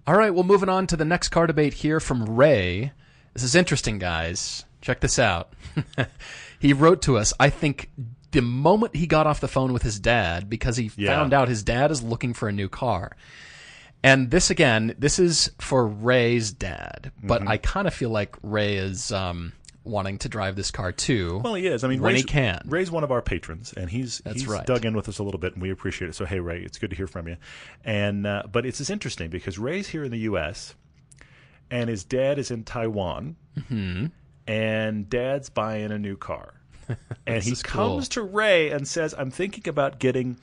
All 0.07 0.17
right, 0.17 0.33
well, 0.33 0.45
moving 0.45 0.71
on 0.71 0.87
to 0.87 0.97
the 0.97 1.05
next 1.05 1.29
car 1.29 1.47
debate 1.47 1.75
here 1.75 2.01
from 2.01 2.25
Ray. 2.25 2.93
This 3.35 3.43
is 3.43 3.55
interesting, 3.55 3.99
guys. 3.99 4.65
Check 4.81 5.01
this 5.01 5.19
out. 5.19 5.53
he 6.59 6.73
wrote 6.73 7.03
to 7.03 7.19
us, 7.19 7.35
I 7.39 7.51
think 7.51 7.91
the 8.31 8.41
moment 8.41 8.97
he 8.97 9.07
got 9.07 9.27
off 9.27 9.41
the 9.41 9.49
phone 9.49 9.75
with 9.75 9.83
his 9.83 10.01
dad, 10.01 10.49
because 10.49 10.79
he 10.79 10.91
Yeah. 10.97 11.15
found 11.15 11.35
out 11.35 11.49
his 11.49 11.63
dad 11.63 11.91
is 11.91 12.03
looking 12.03 12.33
for 12.33 12.49
a 12.49 12.53
new 12.53 12.71
car. 12.71 13.15
And 14.03 14.31
this, 14.31 14.51
again, 14.51 14.95
this 14.99 15.19
is 15.19 15.51
for 15.59 15.87
Ray's 15.87 16.53
dad, 16.53 17.11
but 17.23 17.41
Mm-hmm. 17.41 17.49
I 17.51 17.57
kind 17.59 17.89
of 17.89 17.95
feel 17.95 18.11
like 18.11 18.37
Ray 18.43 18.77
is 18.77 19.11
um, 19.11 19.53
wanting 19.83 20.19
to 20.19 20.29
drive 20.29 20.55
this 20.55 20.71
car 20.71 20.93
too. 20.93 21.41
Well, 21.43 21.55
he 21.55 21.67
is. 21.67 21.83
I 21.83 21.89
mean, 21.89 22.01
When 22.01 22.15
he 22.15 22.21
Ray's, 22.21 22.25
can. 22.27 22.63
Ray's 22.67 22.91
one 22.93 23.03
of 23.03 23.11
our 23.11 23.23
patrons, 23.23 23.73
and 23.77 23.91
he's 23.91 24.19
That's 24.19 24.41
he's 24.41 24.47
right. 24.49 24.65
dug 24.67 24.85
in 24.85 24.95
with 24.95 25.09
us 25.09 25.19
a 25.19 25.25
little 25.25 25.41
bit, 25.41 25.55
and 25.55 25.63
we 25.63 25.71
appreciate 25.71 26.09
it. 26.09 26.15
So, 26.15 26.25
hey, 26.27 26.39
Ray, 26.39 26.61
it's 26.63 26.79
good 26.79 26.91
to 26.91 26.97
hear 26.97 27.09
from 27.09 27.27
you. 27.27 27.37
And 27.85 28.25
uh, 28.27 28.45
but 28.53 28.65
it's 28.67 28.79
just 28.79 28.91
interesting 28.91 29.31
because 29.31 29.59
Ray's 29.59 29.89
here 29.89 30.05
in 30.05 30.13
the 30.13 30.19
U.S. 30.21 30.75
and 31.71 31.91
his 31.91 32.05
dad 32.05 32.39
is 32.39 32.51
in 32.53 32.63
Taiwan, 32.65 33.37
Mm-hmm. 33.59 34.07
and 34.47 35.11
Dad's 35.11 35.51
buying 35.51 35.91
a 35.91 35.99
new 35.99 36.17
car, 36.17 36.55
and 37.27 37.43
he 37.43 37.51
is 37.53 37.63
cool. 37.65 37.95
comes 37.97 38.09
to 38.11 38.23
Ray 38.23 38.71
and 38.71 38.87
says, 38.87 39.13
"I'm 39.19 39.31
thinking 39.33 39.69
about 39.69 39.99
getting 39.99 40.39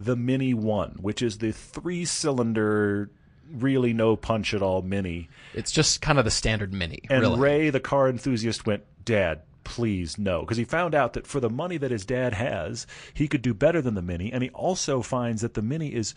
the 0.00 0.16
Mini 0.16 0.54
One, 0.54 0.96
which 1.00 1.22
is 1.22 1.38
the 1.38 1.52
three-cylinder." 1.52 3.10
Really, 3.50 3.94
no 3.94 4.14
punch 4.14 4.52
at 4.52 4.60
all 4.60 4.82
Mini. 4.82 5.30
It's 5.54 5.72
just 5.72 6.02
kind 6.02 6.18
of 6.18 6.26
the 6.26 6.30
standard 6.30 6.74
Mini, 6.74 7.00
And 7.08 7.22
really. 7.22 7.40
Ray, 7.40 7.70
the 7.70 7.80
car 7.80 8.06
enthusiast, 8.06 8.66
went, 8.66 8.84
Dad, 9.06 9.40
please 9.64 10.18
no. 10.18 10.40
Because 10.40 10.58
he 10.58 10.64
found 10.64 10.94
out 10.94 11.14
that 11.14 11.26
for 11.26 11.40
the 11.40 11.48
money 11.48 11.78
that 11.78 11.90
his 11.90 12.04
dad 12.04 12.34
has, 12.34 12.86
he 13.14 13.26
could 13.26 13.40
do 13.40 13.54
better 13.54 13.80
than 13.80 13.94
the 13.94 14.02
Mini. 14.02 14.30
And 14.30 14.42
he 14.42 14.50
also 14.50 15.00
finds 15.00 15.40
that 15.40 15.54
the 15.54 15.62
Mini 15.62 15.94
is 15.94 16.14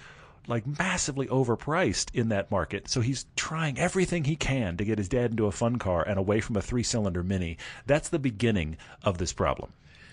like 0.48 0.65
massively 0.78 1.28
overpriced 1.28 2.13
in 2.13 2.30
that 2.30 2.52
market. 2.52 2.89
So 2.89 3.00
he's 3.00 3.26
trying 3.38 3.80
everything 3.80 4.26
he 4.26 4.36
can 4.36 4.76
to 4.76 4.84
get 4.84 4.98
his 4.98 5.08
dad 5.08 5.32
into 5.32 5.46
a 5.46 5.52
fun 5.52 5.78
car 5.78 6.04
and 6.06 6.20
away 6.20 6.41
from 6.41 6.58
a 6.58 6.62
three 6.62 6.84
cylinder 6.84 7.24
Mini. 7.24 7.58
That's 7.86 8.10
the 8.10 8.20
beginning 8.20 8.76
of 9.04 9.20
this 9.20 9.32
problem. 9.32 9.72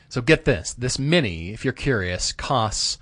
So 0.08 0.20
get 0.20 0.44
this: 0.44 0.72
this 0.74 0.98
Mini, 0.98 1.50
if 1.50 1.64
you're 1.64 1.72
curious, 1.72 2.32
costs 2.32 2.98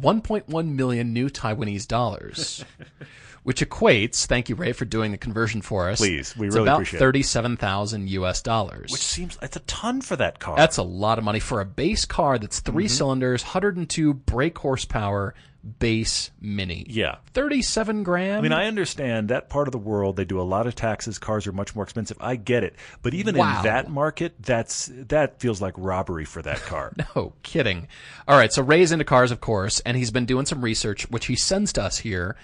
1.1 0.00 0.68
million 0.74 1.12
new 1.12 1.28
Taiwanese 1.28 1.86
dollars, 1.86 2.64
which 3.44 3.60
equates. 3.60 4.26
Thank 4.26 4.48
you, 4.48 4.56
Ray, 4.56 4.72
for 4.72 4.84
doing 4.84 5.12
the 5.12 5.18
conversion 5.18 5.62
for 5.62 5.88
us. 5.88 5.98
Please, 6.00 6.36
we 6.36 6.48
it's 6.48 6.56
really 6.56 6.66
about 6.66 6.74
appreciate 6.76 6.98
it. 6.98 7.00
thirty-seven 7.00 7.56
thousand 7.56 8.10
U.S. 8.10 8.42
dollars. 8.42 8.90
Which 8.90 9.00
seems 9.02 9.38
it's 9.40 9.56
a 9.56 9.60
ton 9.60 10.00
for 10.00 10.16
that 10.16 10.40
car. 10.40 10.56
That's 10.56 10.76
a 10.78 10.82
lot 10.82 11.18
of 11.18 11.24
money 11.24 11.40
for 11.40 11.60
a 11.60 11.64
base 11.64 12.04
car 12.04 12.38
that's 12.38 12.60
3 12.60 12.84
Mm-hmm. 12.84 12.88
cylinders, 12.88 13.42
102 13.44 14.12
brake 14.14 14.58
horsepower, 14.58 15.34
base 15.78 16.30
Mini. 16.40 16.84
yeah. 16.90 17.16
37 17.32 18.02
grand. 18.02 18.38
I 18.38 18.40
mean, 18.42 18.52
I 18.52 18.66
understand 18.66 19.28
that 19.28 19.48
part 19.48 19.66
of 19.68 19.72
the 19.72 19.78
world. 19.78 20.16
They 20.16 20.24
do 20.26 20.38
a 20.40 20.42
lot 20.42 20.66
of 20.66 20.74
taxes. 20.74 21.18
Cars 21.18 21.46
are 21.46 21.52
much 21.52 21.74
more 21.74 21.84
expensive. 21.84 22.16
I 22.20 22.36
get 22.36 22.64
it, 22.64 22.74
but 23.02 23.14
even 23.14 23.36
Wow. 23.36 23.58
in 23.58 23.64
that 23.64 23.90
market, 23.90 24.34
that's 24.40 24.90
that 24.92 25.40
feels 25.40 25.60
like 25.62 25.74
robbery 25.76 26.24
for 26.26 26.42
that 26.42 26.60
car. 26.62 26.92
No 27.16 27.32
kidding. 27.42 27.88
All 28.28 28.36
right, 28.36 28.52
so 28.52 28.62
Ray's 28.62 28.92
into 28.92 29.04
cars, 29.04 29.30
of 29.30 29.40
course, 29.40 29.80
and 29.80 29.96
he's 29.96 30.10
been 30.10 30.26
doing 30.26 30.46
some 30.46 30.60
research, 30.62 31.08
which 31.10 31.26
he 31.26 31.36
sends 31.36 31.72
to 31.74 31.82
us 31.82 31.98
here. 31.98 32.36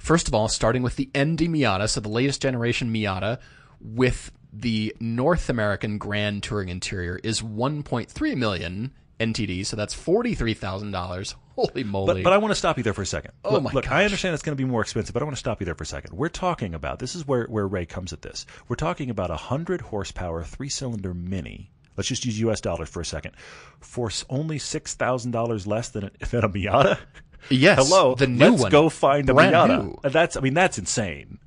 First 0.00 0.28
of 0.28 0.34
all, 0.34 0.48
starting 0.48 0.82
with 0.82 0.96
the 0.96 1.10
ND 1.16 1.40
Miata, 1.40 1.86
so 1.86 2.00
the 2.00 2.08
latest 2.08 2.40
generation 2.40 2.90
Miata 2.92 3.38
with 3.82 4.32
the 4.50 4.96
North 4.98 5.50
American 5.50 5.98
Grand 5.98 6.42
Touring 6.42 6.70
interior 6.70 7.20
is 7.22 7.42
1.3 7.42 8.36
million 8.36 8.92
NTD, 9.20 9.66
so 9.66 9.76
that's 9.76 9.94
$43,000. 9.94 11.34
Holy 11.54 11.84
moly. 11.84 12.14
But, 12.14 12.24
but 12.24 12.32
I 12.32 12.38
want 12.38 12.50
to 12.50 12.54
stop 12.54 12.78
you 12.78 12.82
there 12.82 12.94
for 12.94 13.02
a 13.02 13.06
second. 13.06 13.32
Oh 13.44 13.52
look, 13.52 13.62
my 13.62 13.72
look, 13.72 13.92
I 13.92 14.04
understand 14.04 14.32
it's 14.32 14.42
going 14.42 14.56
to 14.56 14.64
be 14.64 14.68
more 14.68 14.80
expensive, 14.80 15.12
but 15.12 15.22
I 15.22 15.24
want 15.26 15.36
to 15.36 15.40
stop 15.40 15.60
you 15.60 15.66
there 15.66 15.74
for 15.74 15.84
a 15.84 15.86
second. 15.86 16.16
We're 16.16 16.30
talking 16.30 16.74
about 16.74 16.98
this 16.98 17.14
is 17.14 17.28
where 17.28 17.44
where 17.44 17.68
Ray 17.68 17.84
comes 17.84 18.14
at 18.14 18.22
this. 18.22 18.46
We're 18.68 18.76
talking 18.76 19.10
about 19.10 19.30
a 19.30 19.36
hundred 19.36 19.82
horsepower 19.82 20.42
three 20.44 20.70
cylinder 20.70 21.12
Mini. 21.12 21.70
Let's 21.98 22.08
just 22.08 22.24
use 22.24 22.40
U.S. 22.40 22.62
dollars 22.62 22.88
for 22.88 23.02
a 23.02 23.04
second. 23.04 23.32
For 23.80 24.10
only 24.30 24.58
six 24.58 24.94
thousand 24.94 25.32
dollars 25.32 25.66
less 25.66 25.90
than 25.90 26.04
a, 26.04 26.10
than 26.30 26.44
a 26.44 26.48
Miata. 26.48 26.98
Yes, 27.48 27.78
Hello, 27.88 28.14
the 28.14 28.26
new 28.26 28.50
let's 28.50 28.62
one. 28.62 28.70
go 28.70 28.88
find 28.88 29.28
a 29.30 29.34
Brand 29.34 29.54
Miata. 29.54 29.84
new. 29.84 30.10
That's 30.10 30.36
I 30.36 30.40
mean 30.40 30.54
that's 30.54 30.78
insane. 30.78 31.38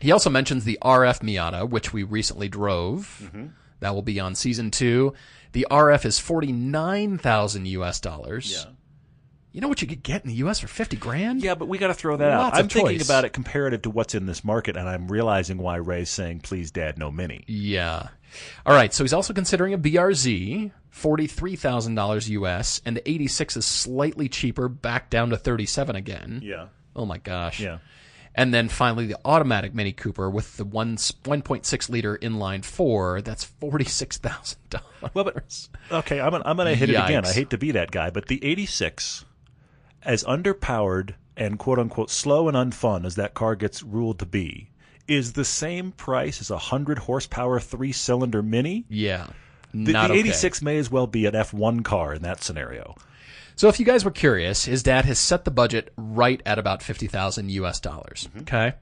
He 0.00 0.12
also 0.12 0.30
mentions 0.30 0.64
the 0.64 0.78
RF 0.82 1.20
Miata, 1.20 1.68
which 1.68 1.92
we 1.92 2.02
recently 2.02 2.48
drove. 2.48 3.20
Mm-hmm. 3.24 3.46
That 3.80 3.94
will 3.94 4.02
be 4.02 4.20
on 4.20 4.34
season 4.34 4.70
two. 4.70 5.12
The 5.52 5.66
RF 5.70 6.04
is 6.04 6.18
forty 6.18 6.52
nine 6.52 7.18
thousand 7.18 7.66
US 7.66 8.00
dollars. 8.00 8.66
You 9.52 9.60
know 9.60 9.68
what 9.68 9.82
you 9.82 9.88
could 9.88 10.02
get 10.02 10.22
in 10.22 10.28
the 10.28 10.36
US 10.36 10.60
for 10.60 10.68
fifty 10.68 10.96
grand? 10.96 11.42
Yeah, 11.42 11.54
but 11.56 11.66
we 11.68 11.76
got 11.78 11.88
to 11.88 11.94
throw 11.94 12.16
that 12.16 12.30
out. 12.30 12.40
Lots 12.40 12.58
I'm 12.58 12.68
thinking 12.68 13.02
about 13.02 13.24
it 13.24 13.32
comparative 13.32 13.82
to 13.82 13.90
what's 13.90 14.14
in 14.14 14.26
this 14.26 14.44
market, 14.44 14.76
and 14.76 14.88
I'm 14.88 15.08
realizing 15.08 15.58
why 15.58 15.76
Ray's 15.76 16.10
saying, 16.10 16.40
"Please, 16.40 16.70
Dad, 16.70 16.98
no 16.98 17.10
Mini." 17.10 17.44
Yeah. 17.48 18.08
All 18.64 18.74
right. 18.74 18.94
So 18.94 19.02
he's 19.02 19.12
also 19.12 19.32
considering 19.32 19.74
a 19.74 19.78
BRZ, 19.78 20.70
forty-three 20.90 21.56
thousand 21.56 21.96
dollars 21.96 22.30
US, 22.30 22.80
and 22.84 22.96
the 22.96 23.10
eighty-six 23.10 23.56
is 23.56 23.66
slightly 23.66 24.28
cheaper, 24.28 24.68
back 24.68 25.10
down 25.10 25.30
to 25.30 25.36
thirty-seven 25.36 25.96
again. 25.96 26.40
Yeah, 26.44 26.66
Oh 26.94 27.04
my 27.06 27.18
gosh. 27.18 27.58
yeah. 27.60 27.78
And 28.32 28.54
then 28.54 28.68
finally 28.68 29.06
the 29.06 29.18
automatic 29.24 29.74
Mini 29.74 29.90
Cooper 29.92 30.30
with 30.30 30.56
the 30.56 30.64
one 30.64 30.96
one 31.24 31.42
point 31.42 31.66
six 31.66 31.90
liter 31.90 32.16
inline 32.16 32.64
four. 32.64 33.20
That's 33.20 33.42
forty-six 33.42 34.18
thousand 34.18 34.60
dollars. 34.70 34.86
Well, 35.14 35.24
but 35.24 35.68
okay, 35.90 36.20
I'm 36.20 36.30
gonna, 36.30 36.44
I'm 36.46 36.56
going 36.56 36.68
to 36.68 36.74
hit 36.76 36.90
it 36.90 36.92
again. 36.94 37.24
I 37.24 37.32
hate 37.32 37.50
to 37.50 37.58
be 37.58 37.72
that 37.72 37.90
guy, 37.90 38.10
but 38.10 38.26
the 38.26 38.38
86, 38.44 39.24
as 40.02 40.24
underpowered 40.24 41.14
and 41.36 41.58
quote 41.58 41.78
unquote 41.78 42.10
slow 42.10 42.48
and 42.48 42.56
unfun 42.56 43.04
as 43.04 43.16
that 43.16 43.34
car 43.34 43.56
gets 43.56 43.82
ruled 43.82 44.18
to 44.18 44.26
be, 44.26 44.70
is 45.08 45.32
the 45.32 45.44
same 45.44 45.92
price 45.92 46.40
as 46.40 46.50
a 46.50 46.58
hundred 46.58 46.98
horsepower 46.98 47.58
three 47.60 47.92
cylinder 47.92 48.42
Mini. 48.42 48.84
Yeah. 48.88 49.28
The, 49.72 49.92
Not 49.92 50.08
the 50.08 50.14
okay. 50.14 50.20
86 50.20 50.62
may 50.62 50.78
as 50.78 50.90
well 50.90 51.06
be 51.06 51.26
an 51.26 51.34
F1 51.34 51.84
car 51.84 52.12
in 52.12 52.22
that 52.22 52.42
scenario. 52.42 52.96
So 53.54 53.68
if 53.68 53.78
you 53.78 53.86
guys 53.86 54.04
were 54.04 54.10
curious, 54.10 54.64
his 54.64 54.82
dad 54.82 55.04
has 55.04 55.18
set 55.18 55.44
the 55.44 55.50
budget 55.50 55.92
right 55.96 56.42
at 56.46 56.58
about 56.58 56.82
50,000 56.82 57.50
US 57.50 57.78
dollars. 57.78 58.28
Mm-hmm. 58.28 58.40
Okay. 58.40 58.74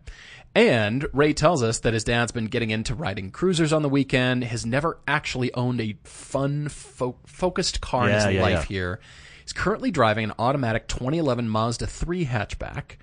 And 0.55 1.07
Ray 1.13 1.35
tells 1.35 1.63
us 1.63 1.81
that 1.81 1.95
his 1.95 2.05
dad's 2.05 2.33
been 2.33 2.47
getting 2.47 2.71
into 2.71 2.95
riding 2.95 3.31
cruisers 3.31 3.73
on 3.73 3.83
the 3.83 3.89
weekend, 3.89 4.45
has 4.45 4.65
never 4.65 4.99
actually 5.07 5.53
owned 5.55 5.81
a 5.81 5.97
fun, 6.05 6.69
fo- 6.69 7.17
focused 7.27 7.81
car 7.81 8.09
in 8.09 8.15
his 8.15 8.25
yeah, 8.27 8.43
life 8.43 8.53
yeah. 8.53 8.65
here. 8.65 9.01
He's 9.49 9.55
currently 9.55 9.91
driving 9.91 10.25
an 10.25 10.35
automatic 10.39 10.89
2011 10.89 11.49
Mazda 11.49 11.87
3 11.87 12.27
hatchback. 12.27 12.99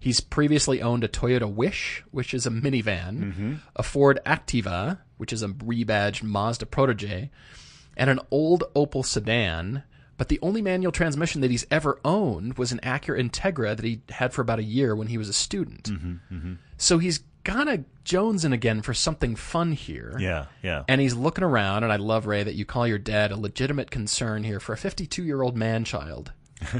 He's 0.00 0.20
previously 0.22 0.80
owned 0.80 1.04
a 1.04 1.08
Toyota 1.08 1.52
Wish, 1.52 2.02
which 2.10 2.32
is 2.32 2.46
a 2.46 2.50
minivan, 2.50 3.18
Mm-hmm. 3.18 3.54
a 3.76 3.82
Ford 3.82 4.18
Activa, 4.24 5.00
which 5.18 5.34
is 5.34 5.42
a 5.42 5.48
rebadged 5.48 6.22
Mazda 6.22 6.64
Protege, 6.64 7.30
and 7.94 8.08
an 8.08 8.20
old 8.30 8.64
Opel 8.74 9.04
sedan. 9.04 9.82
But 10.16 10.28
the 10.30 10.38
only 10.40 10.62
manual 10.62 10.92
transmission 10.92 11.42
that 11.42 11.50
he's 11.50 11.66
ever 11.70 12.00
owned 12.06 12.56
was 12.56 12.72
an 12.72 12.80
Acura 12.82 13.20
Integra 13.22 13.76
that 13.76 13.84
he 13.84 14.00
had 14.08 14.32
for 14.32 14.40
about 14.40 14.60
a 14.60 14.64
year 14.64 14.96
when 14.96 15.08
he 15.08 15.18
was 15.18 15.28
a 15.28 15.32
student. 15.34 15.90
Mm-hmm, 15.90 16.54
So 16.78 16.96
he's 16.96 17.20
of 17.48 17.84
jonesing 18.04 18.52
again 18.52 18.82
for 18.82 18.94
something 18.94 19.36
fun 19.36 19.72
here. 19.72 20.16
Yeah, 20.18 20.46
yeah. 20.62 20.84
And 20.88 21.00
he's 21.00 21.14
looking 21.14 21.44
around, 21.44 21.84
and 21.84 21.92
I 21.92 21.96
love, 21.96 22.26
Ray, 22.26 22.42
that 22.42 22.54
you 22.54 22.64
call 22.64 22.86
your 22.86 22.98
dad 22.98 23.32
a 23.32 23.36
legitimate 23.36 23.90
concern 23.90 24.44
here 24.44 24.60
for 24.60 24.72
a 24.72 24.76
52 24.76 25.22
year 25.24 25.42
old 25.42 25.56
man 25.56 25.84
child. 25.84 26.32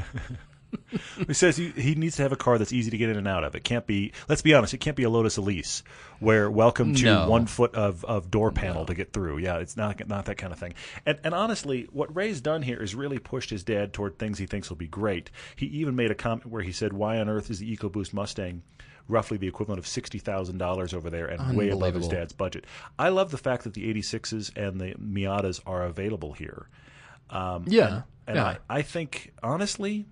He 1.27 1.33
says 1.35 1.55
he, 1.55 1.69
he 1.69 1.93
needs 1.93 2.15
to 2.15 2.23
have 2.23 2.31
a 2.31 2.35
car 2.35 2.57
that's 2.57 2.73
easy 2.73 2.89
to 2.89 2.97
get 2.97 3.09
in 3.09 3.15
and 3.17 3.27
out 3.27 3.43
of. 3.43 3.53
It 3.55 3.63
can't 3.63 3.85
be. 3.85 4.11
Let's 4.27 4.41
be 4.41 4.55
honest. 4.55 4.73
It 4.73 4.79
can't 4.79 4.97
be 4.97 5.03
a 5.03 5.09
Lotus 5.09 5.37
Elise, 5.37 5.83
where 6.19 6.49
welcome 6.49 6.95
to 6.95 7.05
No. 7.05 7.29
one 7.29 7.45
foot 7.45 7.75
of, 7.75 8.03
of 8.05 8.31
door 8.31 8.51
panel 8.51 8.85
to 8.87 8.95
get 8.95 9.13
through. 9.13 9.37
Yeah, 9.37 9.57
it's 9.57 9.77
not 9.77 10.07
not 10.07 10.25
that 10.25 10.37
kind 10.37 10.51
of 10.51 10.57
thing. 10.57 10.73
And 11.05 11.19
and 11.23 11.35
honestly, 11.35 11.87
what 11.91 12.15
Ray's 12.15 12.41
done 12.41 12.63
here 12.63 12.81
is 12.81 12.95
really 12.95 13.19
pushed 13.19 13.51
his 13.51 13.63
dad 13.63 13.93
toward 13.93 14.17
things 14.17 14.39
he 14.39 14.47
thinks 14.47 14.69
will 14.69 14.77
be 14.77 14.87
great. 14.87 15.29
He 15.55 15.67
even 15.67 15.95
made 15.95 16.09
a 16.09 16.15
comment 16.15 16.47
where 16.47 16.63
he 16.63 16.71
said, 16.71 16.91
"Why 16.93 17.19
on 17.19 17.29
earth 17.29 17.51
is 17.51 17.59
the 17.59 17.75
EcoBoost 17.77 18.13
Mustang?" 18.13 18.63
Roughly 19.09 19.37
the 19.37 19.47
equivalent 19.47 19.79
of 19.79 19.87
sixty 19.87 20.17
thousand 20.17 20.57
dollars 20.59 20.93
over 20.93 21.09
there, 21.09 21.25
and 21.25 21.57
way 21.57 21.69
above 21.69 21.95
his 21.95 22.07
dad's 22.07 22.31
budget. 22.33 22.65
I 22.97 23.09
love 23.09 23.31
the 23.31 23.37
fact 23.37 23.63
that 23.65 23.73
the 23.73 23.93
86s 23.93 24.55
and 24.55 24.79
the 24.79 24.93
Miatas 24.95 25.59
are 25.65 25.83
available 25.83 26.31
here. 26.33 26.67
Um, 27.29 27.65
Yeah. 27.67 28.03
and 28.27 28.37
yeah. 28.37 28.45
I, 28.69 28.77
I 28.77 28.81
think, 28.81 29.33
honestly, 29.43 30.05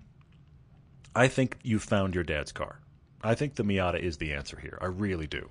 I 1.16 1.28
think 1.28 1.56
you 1.62 1.78
found 1.78 2.14
your 2.14 2.24
dad's 2.24 2.52
car. 2.52 2.80
I 3.22 3.34
think 3.34 3.54
the 3.54 3.62
Miata 3.64 3.98
is 3.98 4.18
the 4.18 4.32
answer 4.34 4.58
here. 4.60 4.78
I 4.80 4.86
really 4.86 5.26
do. 5.26 5.48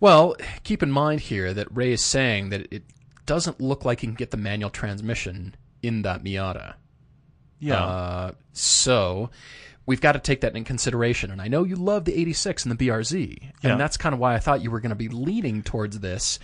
Well, 0.00 0.36
keep 0.62 0.82
in 0.82 0.90
mind 0.90 1.20
here 1.20 1.54
that 1.54 1.74
Ray 1.74 1.92
is 1.92 2.04
saying 2.04 2.50
that 2.50 2.66
it 2.72 2.82
doesn't 3.26 3.60
look 3.60 3.84
like 3.84 4.02
you 4.02 4.08
can 4.08 4.14
get 4.14 4.30
the 4.30 4.36
manual 4.36 4.70
transmission 4.70 5.54
in 5.82 6.02
that 6.02 6.22
Miata. 6.22 6.74
Yeah. 7.60 7.82
Uh, 7.84 8.32
so 8.52 9.30
we've 9.88 10.00
got 10.02 10.12
to 10.12 10.18
take 10.20 10.42
that 10.42 10.54
in 10.54 10.64
consideration. 10.64 11.30
And 11.30 11.40
I 11.40 11.48
know 11.48 11.64
you 11.64 11.74
love 11.74 12.04
the 12.04 12.16
86 12.20 12.64
and 12.66 12.78
the 12.78 12.86
BRZ, 12.86 13.38
Yeah. 13.62 13.70
and 13.72 13.80
that's 13.80 13.96
kind 13.96 14.12
of 14.12 14.20
why 14.20 14.34
I 14.34 14.38
thought 14.38 14.62
you 14.62 14.70
were 14.70 14.80
going 14.80 14.90
to 14.90 14.94
be 14.96 15.08
leaning 15.08 15.62
towards 15.62 15.98
this. 16.00 16.38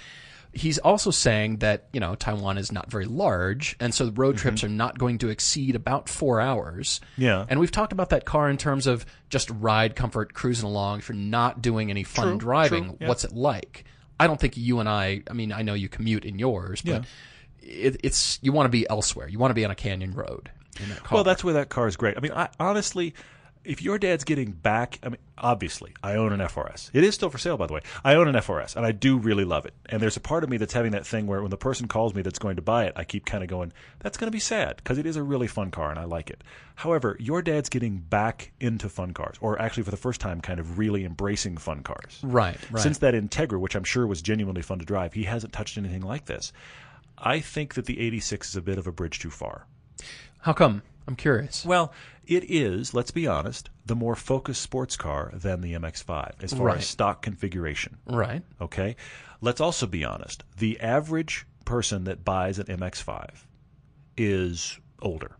He's 0.55 0.79
also 0.79 1.11
saying 1.11 1.59
that, 1.59 1.89
you 1.93 2.01
know, 2.01 2.15
Taiwan 2.15 2.59
is 2.59 2.73
not 2.73 2.91
very 2.91 3.05
large, 3.07 3.77
and 3.81 3.93
so 3.93 4.07
the 4.07 4.13
road 4.13 4.39
trips 4.39 4.65
are 4.65 4.69
not 4.69 4.99
going 4.99 5.19
to 5.19 5.29
exceed 5.29 5.75
about 5.77 6.09
four 6.09 6.41
hours. 6.41 7.01
Mm-hmm. 7.13 7.23
Yeah. 7.23 7.45
And 7.49 7.61
we've 7.61 7.73
talked 7.73 7.93
about 7.93 8.11
that 8.11 8.25
car 8.25 8.49
in 8.49 8.57
terms 8.57 8.87
of 8.87 9.05
just 9.29 9.51
ride 9.51 9.95
comfort, 9.95 10.33
cruising 10.33 10.67
along. 10.69 11.01
If 11.01 11.09
you're 11.09 11.17
not 11.17 11.61
doing 11.61 11.91
any 11.91 12.05
fun 12.05 12.29
True, 12.29 12.39
driving, 12.39 12.85
true, 12.85 12.99
yeah. 13.01 13.09
what's 13.09 13.25
it 13.25 13.33
like? 13.33 13.85
I 14.19 14.27
don't 14.27 14.41
think 14.41 14.57
you 14.57 14.79
and 14.79 14.89
I, 14.89 15.23
I 15.29 15.33
mean, 15.35 15.53
I 15.53 15.63
know 15.63 15.75
you 15.75 15.89
commute 15.89 16.25
in 16.25 16.39
yours, 16.39 16.81
but 16.83 17.05
it, 17.61 18.01
it's, 18.05 18.39
you 18.41 18.53
want 18.53 18.67
to 18.67 18.71
be 18.71 18.89
elsewhere. 18.89 19.29
You 19.29 19.39
want 19.41 19.51
to 19.51 19.55
be 19.55 19.65
on 19.65 19.71
a 19.73 19.75
canyon 19.75 20.15
road 20.15 20.51
in 20.81 20.89
that 20.89 21.03
car. 21.03 21.17
Well, 21.17 21.25
that's 21.25 21.43
where 21.43 21.55
that 21.55 21.69
car 21.69 21.89
is 21.89 21.97
great. 21.97 22.17
I 22.17 22.21
mean, 22.21 22.33
I, 22.33 22.49
honestly, 22.61 23.15
if 23.65 23.83
your 23.83 23.99
dad's 23.99 24.25
getting 24.25 24.53
back, 24.53 24.99
I 25.03 25.09
mean, 25.09 25.19
obviously, 25.39 25.95
I 26.03 26.15
own 26.15 26.33
an 26.33 26.41
FRS. 26.41 26.91
It 26.93 27.03
is 27.03 27.15
still 27.15 27.31
for 27.31 27.39
sale, 27.39 27.57
by 27.57 27.67
the 27.67 27.73
way. 27.73 27.81
I 28.05 28.15
own 28.15 28.29
an 28.29 28.35
FRS, 28.35 28.77
and 28.77 28.85
I 28.85 28.93
do 28.93 29.19
really 29.19 29.45
love 29.45 29.65
it. 29.65 29.75
And 29.87 30.01
there's 30.01 30.17
a 30.17 30.21
part 30.21 30.45
of 30.45 30.51
me 30.51 30.57
that's 30.57 30.73
having 30.73 30.93
that 30.93 31.07
thing 31.07 31.27
where 31.27 31.41
when 31.41 31.51
the 31.51 31.57
person 31.57 31.89
calls 31.89 32.15
me 32.15 32.23
that's 32.23 32.39
going 32.39 32.57
to 32.57 32.63
buy 32.63 32.85
it, 32.85 32.93
I 32.97 33.05
keep 33.05 33.25
kind 33.25 33.43
of 33.43 33.49
going, 33.49 33.73
that's 34.01 34.17
going 34.17 34.29
to 34.29 34.37
be 34.37 34.41
sad 34.41 34.77
because 34.77 34.99
it 34.99 35.07
is 35.07 35.17
a 35.17 35.23
really 35.23 35.47
fun 35.47 35.71
car 35.71 35.91
and 35.91 35.99
I 35.99 36.05
like 36.05 36.31
it. 36.31 36.45
However, 36.77 37.17
your 37.19 37.41
dad's 37.41 37.69
getting 37.69 37.99
back 37.99 38.53
into 38.61 38.89
fun 38.89 39.13
cars, 39.13 39.37
or 39.41 39.61
actually 39.61 39.85
for 39.85 39.91
the 39.91 39.97
first 39.97 40.21
time, 40.21 40.41
kind 40.41 40.61
of 40.61 40.79
really 40.79 41.05
embracing 41.05 41.57
fun 41.57 41.83
cars. 41.83 42.21
Right, 42.23 42.59
right. 42.71 42.83
Since 42.83 42.99
that 42.99 43.15
Integra, 43.15 43.59
which 43.59 43.75
I'm 43.75 43.85
sure 43.85 44.07
was 44.07 44.23
genuinely 44.23 44.63
fun 44.63 44.79
to 44.79 44.85
drive, 44.85 45.15
he 45.15 45.25
hasn't 45.25 45.53
touched 45.53 45.79
anything 45.79 46.03
like 46.03 46.27
this. 46.27 46.53
I 47.17 47.41
think 47.41 47.75
that 47.75 47.87
the 47.87 48.01
86 48.01 48.51
is 48.51 48.57
a 48.57 48.63
bit 48.63 48.77
of 48.77 48.87
a 48.87 48.93
bridge 48.93 49.21
too 49.21 49.31
far. 49.31 49.67
How 50.41 50.53
come? 50.53 50.83
I'm 51.07 51.17
curious. 51.17 51.65
Well, 51.65 51.93
it 52.27 52.45
is, 52.51 52.95
let's 52.95 53.11
be 53.11 53.27
honest, 53.27 53.71
the 53.87 53.95
more 53.97 54.15
focused 54.17 54.63
sports 54.63 54.97
car 54.97 55.31
than 55.35 55.61
the 55.61 55.75
MX5 55.75 56.43
as 56.43 56.53
far 56.53 56.67
Right. 56.67 56.79
as 56.79 56.87
stock 56.87 57.23
configuration. 57.23 57.99
Right. 58.07 58.43
Okay? 58.61 58.97
Let's 59.41 59.61
also 59.61 59.87
be 59.87 60.05
honest. 60.05 60.45
The 60.59 60.81
average 60.81 61.47
person 61.65 62.05
that 62.05 62.25
buys 62.25 62.59
an 62.59 62.67
MX5 62.67 63.45
is 64.17 64.79
older. 65.03 65.37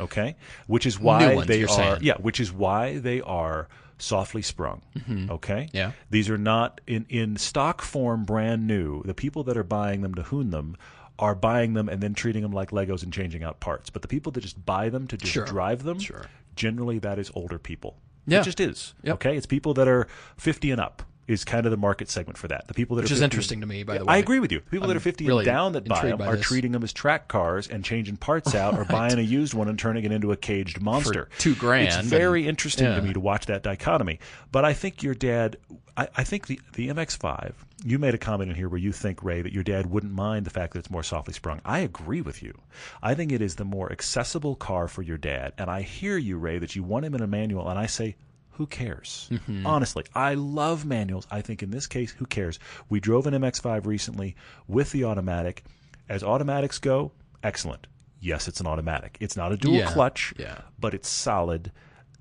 Okay? 0.00 0.36
Which 0.66 0.86
is 0.86 0.98
why 0.98 1.34
ones, 1.34 1.46
they 1.46 1.62
are 1.62 1.68
saying. 1.68 1.98
yeah, 2.02 2.16
which 2.18 2.40
is 2.40 2.52
why 2.52 2.98
they 2.98 3.20
are 3.20 3.68
softly 3.98 4.42
sprung. 4.42 4.82
Mm-hmm. 4.98 5.30
Okay? 5.30 5.68
Yeah. 5.72 5.92
These 6.10 6.28
are 6.28 6.38
not 6.38 6.80
in 6.86 7.06
in 7.08 7.36
stock 7.36 7.80
form 7.80 8.24
brand 8.24 8.66
new. 8.66 9.02
The 9.04 9.14
people 9.14 9.44
that 9.44 9.56
are 9.56 9.62
buying 9.64 10.00
them 10.02 10.14
to 10.16 10.22
hoon 10.24 10.50
them 10.50 10.76
are 11.18 11.34
buying 11.34 11.74
them 11.74 11.88
and 11.88 12.02
then 12.02 12.14
treating 12.14 12.42
them 12.42 12.52
like 12.52 12.70
Legos 12.70 13.02
and 13.02 13.12
changing 13.12 13.42
out 13.44 13.60
parts. 13.60 13.88
But 13.90 14.02
the 14.02 14.08
people 14.08 14.32
that 14.32 14.40
just 14.40 14.64
buy 14.66 14.88
them 14.88 15.06
to 15.08 15.16
just 15.16 15.32
Sure. 15.32 15.44
drive 15.44 15.82
them, 15.84 15.98
Sure. 16.00 16.26
generally 16.56 16.98
that 17.00 17.18
is 17.18 17.30
older 17.34 17.58
people. 17.58 17.96
Yeah. 18.26 18.40
It 18.40 18.44
just 18.44 18.58
is. 18.60 18.94
Yep. 19.02 19.14
Okay, 19.16 19.36
it's 19.36 19.46
people 19.46 19.74
that 19.74 19.86
are 19.86 20.06
50 20.36 20.70
and 20.70 20.80
up 20.80 21.02
is 21.26 21.44
kind 21.44 21.64
of 21.66 21.70
the 21.70 21.76
market 21.76 22.08
segment 22.10 22.36
for 22.36 22.48
that. 22.48 22.66
The 22.68 22.74
people 22.74 22.96
that 22.96 23.02
Which 23.02 23.10
are 23.12 23.14
is 23.14 23.20
50 23.20 23.24
interesting 23.24 23.60
to 23.60 23.66
me, 23.66 23.82
by 23.82 23.98
the 23.98 24.04
way. 24.04 24.14
I 24.14 24.16
agree 24.18 24.40
with 24.40 24.52
you. 24.52 24.60
The 24.60 24.70
People 24.70 24.88
that 24.88 24.94
I'm 24.94 24.98
are 24.98 25.00
50 25.00 25.26
really 25.26 25.38
and 25.40 25.46
down 25.46 25.72
that 25.72 25.84
buy 25.86 26.02
them 26.06 26.20
are 26.20 26.36
this. 26.36 26.46
treating 26.46 26.72
them 26.72 26.82
as 26.82 26.92
track 26.92 27.28
cars 27.28 27.66
and 27.68 27.84
changing 27.84 28.16
parts 28.18 28.54
out 28.56 28.78
or 28.78 28.84
buying 28.84 29.18
a 29.18 29.22
used 29.22 29.54
one 29.54 29.68
and 29.68 29.78
turning 29.78 30.04
it 30.04 30.12
into 30.12 30.32
a 30.32 30.36
caged 30.36 30.80
monster. 30.80 31.28
two 31.38 31.54
grand 31.54 31.88
It's 31.88 31.96
and- 31.96 32.06
very 32.08 32.46
interesting 32.46 32.86
yeah. 32.86 32.96
to 32.96 33.02
me 33.02 33.12
to 33.12 33.20
watch 33.20 33.46
that 33.46 33.62
dichotomy. 33.62 34.20
But 34.52 34.64
I 34.64 34.72
think 34.74 35.02
your 35.02 35.14
dad, 35.14 35.56
I, 35.96 36.08
I 36.16 36.24
think 36.24 36.46
the, 36.46 36.60
the 36.74 36.88
MX5, 36.88 37.52
you 37.86 37.98
made 37.98 38.14
a 38.14 38.18
comment 38.18 38.50
in 38.50 38.56
here 38.56 38.68
where 38.68 38.78
you 38.80 38.92
think, 38.92 39.22
Ray, 39.22 39.42
that 39.42 39.52
your 39.52 39.62
dad 39.64 39.86
wouldn't 39.90 40.12
mind 40.12 40.46
the 40.46 40.50
fact 40.50 40.72
that 40.72 40.78
it's 40.80 40.90
more 40.90 41.02
softly 41.02 41.34
sprung. 41.34 41.60
I 41.64 41.80
agree 41.80 42.20
with 42.20 42.42
you. 42.42 42.58
I 43.02 43.14
think 43.14 43.30
it 43.32 43.42
is 43.42 43.56
the 43.56 43.64
more 43.64 43.90
accessible 43.92 44.54
car 44.56 44.88
for 44.88 45.02
your 45.02 45.18
dad. 45.18 45.52
And 45.58 45.70
I 45.70 45.82
hear 45.82 46.16
you, 46.16 46.38
Ray, 46.38 46.58
that 46.58 46.74
you 46.76 46.82
want 46.82 47.04
him 47.04 47.14
in 47.14 47.20
a 47.22 47.26
manual. 47.26 47.68
And 47.68 47.78
I 47.78 47.86
say, 47.86 48.16
who 48.54 48.66
cares? 48.66 49.28
Mm-hmm. 49.30 49.66
Honestly, 49.66 50.04
I 50.14 50.34
love 50.34 50.84
manuals. 50.84 51.26
I 51.30 51.40
think 51.40 51.62
in 51.62 51.70
this 51.70 51.86
case, 51.86 52.12
who 52.12 52.26
cares? 52.26 52.58
We 52.88 53.00
drove 53.00 53.26
an 53.26 53.34
MX5 53.34 53.86
recently 53.86 54.36
with 54.68 54.92
the 54.92 55.04
automatic. 55.04 55.64
As 56.08 56.22
automatics 56.22 56.78
go, 56.78 57.12
excellent. 57.42 57.86
Yes, 58.20 58.48
it's 58.48 58.60
an 58.60 58.66
automatic. 58.66 59.16
It's 59.20 59.36
not 59.36 59.52
a 59.52 59.56
dual 59.56 59.74
Yeah, 59.74 59.92
clutch, 59.92 60.32
yeah. 60.38 60.58
but 60.78 60.94
it's 60.94 61.08
solid. 61.08 61.72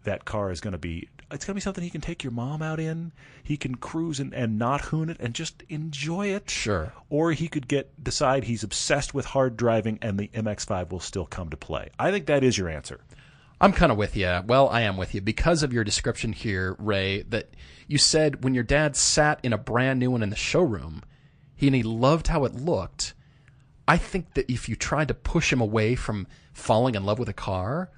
That 0.04 0.26
car 0.26 0.52
is 0.52 0.60
going 0.60 0.74
to 0.74 0.78
be. 0.78 1.08
It's 1.32 1.46
going 1.46 1.54
to 1.54 1.56
be 1.56 1.62
something 1.62 1.84
he 1.84 1.90
can 1.90 2.02
take 2.02 2.24
your 2.24 2.32
mom 2.32 2.62
out 2.62 2.80
in. 2.80 3.12
He 3.42 3.58
can 3.58 3.76
cruise 3.76 4.20
and, 4.20 4.34
and 4.34 4.60
not 4.60 4.82
hoon 4.82 5.10
it 5.10 5.18
and 5.20 5.34
just 5.34 5.64
enjoy 5.70 6.28
it. 6.28 6.50
Sure. 6.50 6.94
Or 7.10 7.32
he 7.32 7.48
could 7.48 7.68
get 7.68 8.04
decide 8.04 8.44
he's 8.44 8.64
obsessed 8.64 9.14
with 9.14 9.26
hard 9.26 9.58
driving 9.58 9.98
and 10.02 10.20
the 10.20 10.28
MX5 10.28 10.92
will 10.92 11.00
still 11.00 11.26
come 11.26 11.50
to 11.50 11.58
play. 11.58 11.90
I 11.98 12.12
think 12.12 12.26
that 12.28 12.44
is 12.44 12.58
your 12.58 12.70
answer. 12.70 13.00
I'm 13.62 13.72
kind 13.72 13.92
of 13.92 13.98
with 13.98 14.18
you. 14.18 14.42
Well, 14.46 14.70
I 14.70 14.82
am 14.82 14.98
with 14.98 15.16
you 15.16 15.22
because 15.22 15.64
of 15.64 15.72
your 15.72 15.84
description 15.84 16.34
here, 16.34 16.76
Ray, 16.80 17.22
that 17.24 17.56
you 17.88 17.98
said 17.98 18.44
when 18.44 18.54
your 18.54 18.64
dad 18.64 18.96
sat 18.96 19.40
in 19.44 19.54
a 19.54 19.58
brand 19.58 20.00
new 20.00 20.12
one 20.12 20.24
in 20.24 20.30
the 20.30 20.36
showroom, 20.36 21.04
he 21.56 21.68
and 21.68 21.76
he 21.76 21.84
loved 21.84 22.28
how 22.28 22.46
it 22.46 22.56
looked. 22.56 23.14
I 23.88 23.98
think 23.98 24.34
that 24.34 24.52
if 24.52 24.68
you 24.68 24.76
tried 24.76 25.10
to 25.10 25.14
push 25.14 25.52
him 25.52 25.62
away 25.62 25.96
from 25.96 26.28
falling 26.54 26.96
in 26.96 27.06
love 27.06 27.20
with 27.20 27.30
a 27.30 27.34
car, 27.34 27.90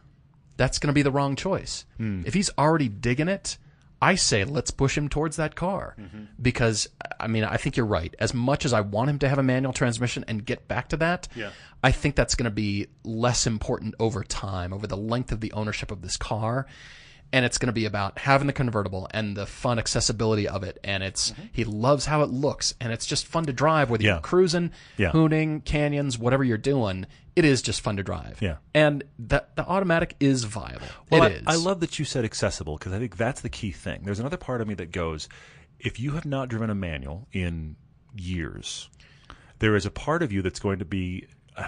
that's 0.58 0.80
going 0.80 0.88
to 0.88 0.94
be 0.94 1.02
the 1.02 1.12
wrong 1.12 1.36
choice. 1.36 1.86
Hmm. 1.98 2.24
If 2.26 2.34
he's 2.34 2.50
already 2.58 2.90
digging 2.90 3.28
it, 3.28 3.58
I 4.02 4.16
say 4.16 4.44
let's 4.44 4.72
push 4.72 4.98
him 4.98 5.10
towards 5.10 5.38
that 5.38 5.56
car 5.56 5.96
mm-hmm. 6.00 6.26
because 6.42 6.90
I 7.20 7.28
mean 7.28 7.44
I 7.44 7.58
think 7.58 7.78
you're 7.78 7.86
right. 7.86 8.14
As 8.20 8.34
much 8.34 8.66
as 8.66 8.74
I 8.74 8.82
want 8.82 9.10
him 9.10 9.20
to 9.20 9.30
have 9.30 9.38
a 9.38 9.44
manual 9.44 9.74
transmission 9.74 10.26
and 10.28 10.46
get 10.46 10.68
back 10.68 10.90
to 10.90 10.98
that, 10.98 11.28
Yeah. 11.36 11.52
I 11.84 11.92
think 11.92 12.16
that's 12.16 12.36
going 12.36 12.46
to 12.46 12.52
be 12.52 12.88
less 13.04 13.46
important 13.46 13.96
over 14.00 14.24
time, 14.24 14.74
over 14.74 14.88
the 14.88 14.98
length 14.98 15.32
of 15.32 15.40
the 15.40 15.52
ownership 15.54 15.92
of 15.92 16.02
this 16.02 16.18
car. 16.18 16.66
And 17.36 17.44
it's 17.44 17.58
going 17.58 17.68
to 17.68 17.74
be 17.74 17.84
about 17.84 18.18
having 18.18 18.48
the 18.48 18.54
convertible 18.54 19.10
and 19.12 19.36
the 19.36 19.46
fun 19.46 19.78
accessibility 19.78 20.48
of 20.48 20.64
it. 20.64 20.80
And 20.86 21.04
it's, 21.04 21.32
mm-hmm. 21.32 21.48
he 21.52 21.66
loves 21.66 22.06
how 22.06 22.22
it 22.22 22.30
looks 22.30 22.74
and 22.80 22.94
it's 22.94 23.06
just 23.06 23.28
fun 23.28 23.44
to 23.48 23.52
drive 23.52 23.90
whether 23.90 24.06
Yeah. 24.06 24.14
you're 24.14 24.22
cruising, 24.22 24.72
Yeah. 24.96 25.12
hooning, 25.12 25.60
canyons, 25.66 26.18
whatever 26.18 26.46
you're 26.46 26.58
doing. 26.58 27.06
It 27.36 27.44
is 27.44 27.62
just 27.62 27.82
fun 27.82 27.98
to 27.98 28.04
drive. 28.04 28.38
Yeah. 28.42 28.56
And 28.74 29.04
that 29.20 29.54
the 29.58 29.68
automatic 29.68 30.16
is 30.22 30.46
viable. 30.46 30.88
Well, 31.12 31.24
it 31.24 31.26
I, 31.26 31.30
is. 31.36 31.44
I 31.46 31.56
love 31.58 31.82
that 31.82 32.00
you 32.00 32.06
said 32.06 32.24
accessible 32.24 32.78
because 32.78 32.94
I 32.94 33.00
think 33.00 33.18
that's 33.18 33.42
the 33.42 33.50
key 33.50 33.72
thing. 33.72 34.04
There's 34.06 34.22
another 34.22 34.38
part 34.38 34.62
of 34.62 34.70
me 34.70 34.74
that 34.76 34.94
goes, 34.94 35.28
if 35.78 36.00
you 36.00 36.12
have 36.12 36.24
not 36.26 36.48
driven 36.48 36.70
a 36.70 36.76
manual 36.76 37.28
in 37.34 37.76
years, 38.16 38.90
there 39.60 39.76
is 39.76 39.86
a 39.86 39.92
part 39.92 40.24
of 40.24 40.32
you 40.32 40.42
that's 40.42 40.62
going 40.62 40.80
to 40.80 40.86
be 40.86 41.28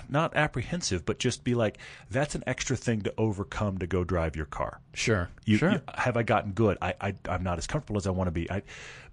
not 0.09 0.35
apprehensive, 0.35 1.05
but 1.05 1.19
just 1.19 1.43
be 1.43 1.55
like, 1.55 1.77
that's 2.09 2.35
an 2.35 2.43
extra 2.47 2.75
thing 2.75 3.01
to 3.01 3.13
overcome 3.17 3.77
to 3.79 3.87
go 3.87 4.03
drive 4.03 4.35
your 4.35 4.45
car. 4.45 4.81
Sure. 4.93 5.29
You, 5.45 5.57
sure. 5.57 5.71
you- 5.71 5.81
have 5.95 6.17
I 6.17 6.23
gotten 6.23 6.51
good? 6.51 6.77
I, 6.81 6.93
I 6.99 7.13
I'm 7.29 7.43
not 7.43 7.57
as 7.57 7.67
comfortable 7.67 7.97
as 7.97 8.07
I 8.07 8.11
want 8.11 8.27
to 8.27 8.31
be. 8.31 8.49
I 8.51 8.63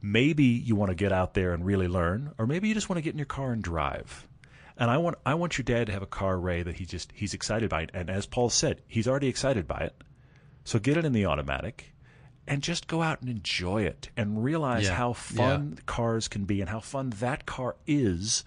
maybe 0.03 0.45
you 0.45 0.77
want 0.77 0.91
to 0.91 0.95
get 0.95 1.12
out 1.12 1.35
there 1.35 1.53
and 1.53 1.64
really 1.64 1.89
learn, 1.89 2.33
or 2.39 2.47
maybe 2.47 2.68
you 2.68 2.75
just 2.75 2.89
want 2.89 2.99
to 2.99 3.03
get 3.03 3.12
in 3.14 3.18
your 3.18 3.27
car 3.27 3.53
and 3.53 3.62
drive. 3.62 4.27
And 4.77 4.91
I 4.91 4.97
want 4.99 5.16
I 5.25 5.35
want 5.35 5.57
your 5.57 5.62
dad 5.64 5.87
to 5.87 5.93
have 5.93 6.03
a 6.03 6.07
car, 6.07 6.39
Ray, 6.39 6.62
that 6.62 6.77
he 6.77 6.85
just 6.87 7.12
he's 7.14 7.35
excited 7.35 7.70
by 7.70 7.83
it. 7.83 7.91
And 7.95 8.11
as 8.11 8.27
Paul 8.27 8.51
said, 8.51 8.83
he's 8.89 9.07
already 9.07 9.29
excited 9.29 9.68
by 9.68 9.79
it. 9.81 9.95
So 10.64 10.79
get 10.79 10.97
it 10.97 11.05
in 11.05 11.12
the 11.12 11.27
automatic 11.27 11.93
and 12.47 12.61
just 12.62 12.89
go 12.89 13.01
out 13.01 13.20
and 13.20 13.31
enjoy 13.31 13.83
it 13.83 14.11
and 14.16 14.43
realize 14.43 14.85
Yeah. 14.85 14.95
how 14.95 15.12
fun 15.12 15.79
cars 15.87 16.27
can 16.27 16.45
be 16.45 16.61
and 16.61 16.68
how 16.68 16.81
fun 16.81 17.11
that 17.20 17.47
car 17.47 17.77
is. 17.87 18.45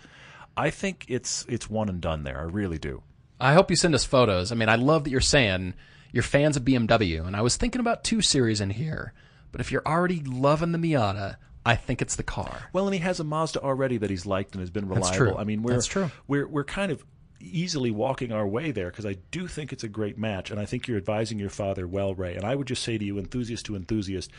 I 0.57 0.71
think 0.71 1.05
it's 1.07 1.45
it's 1.47 1.69
one 1.69 1.87
and 1.87 2.01
done 2.01 2.23
there. 2.23 2.39
I 2.39 2.43
really 2.43 2.77
do. 2.79 3.03
I 3.39 3.53
hope 3.53 3.69
you 3.69 3.75
send 3.75 3.93
us 3.93 4.03
photos. 4.03 4.51
I 4.51 4.55
mean, 4.55 4.69
I 4.69 4.75
love 4.75 5.03
that 5.03 5.11
you're 5.11 5.21
saying 5.21 5.75
you're 6.11 6.23
fans 6.23 6.57
of 6.57 6.63
BMW, 6.63 7.25
and 7.25 7.35
I 7.35 7.41
was 7.41 7.55
thinking 7.57 7.79
about 7.79 8.03
two 8.03 8.21
series 8.21 8.59
in 8.59 8.71
here. 8.71 9.13
But 9.51 9.61
if 9.61 9.71
you're 9.71 9.85
already 9.85 10.21
loving 10.21 10.71
the 10.71 10.77
Miata, 10.77 11.37
I 11.65 11.75
think 11.75 12.01
it's 12.01 12.15
the 12.15 12.23
car. 12.23 12.69
Well, 12.73 12.85
and 12.85 12.93
he 12.93 12.99
has 13.01 13.19
a 13.19 13.23
Mazda 13.23 13.61
already 13.61 13.97
that 13.97 14.09
he's 14.09 14.25
liked 14.25 14.53
and 14.53 14.61
has 14.61 14.69
been 14.69 14.87
reliable. 14.87 15.05
That's 15.07 15.17
true. 15.17 15.35
I 15.37 15.43
mean, 15.43 15.63
we're 15.63 15.73
That's 15.73 15.85
true. 15.85 16.09
we're 16.27 16.47
we're 16.47 16.63
kind 16.63 16.91
of 16.91 17.05
easily 17.39 17.91
walking 17.91 18.31
our 18.31 18.47
way 18.47 18.71
there 18.71 18.89
because 18.89 19.05
I 19.05 19.17
do 19.31 19.47
think 19.47 19.71
it's 19.71 19.83
a 19.83 19.87
great 19.89 20.17
match, 20.17 20.49
and 20.49 20.59
I 20.59 20.65
think 20.65 20.87
you're 20.87 20.97
advising 20.97 21.39
your 21.39 21.49
father 21.49 21.87
well, 21.87 22.15
Ray. 22.15 22.35
And 22.35 22.45
I 22.45 22.55
would 22.55 22.67
just 22.67 22.83
say 22.83 22.97
to 22.97 23.05
you, 23.05 23.19
enthusiast 23.19 23.65
to 23.67 23.75
enthusiast, 23.75 24.31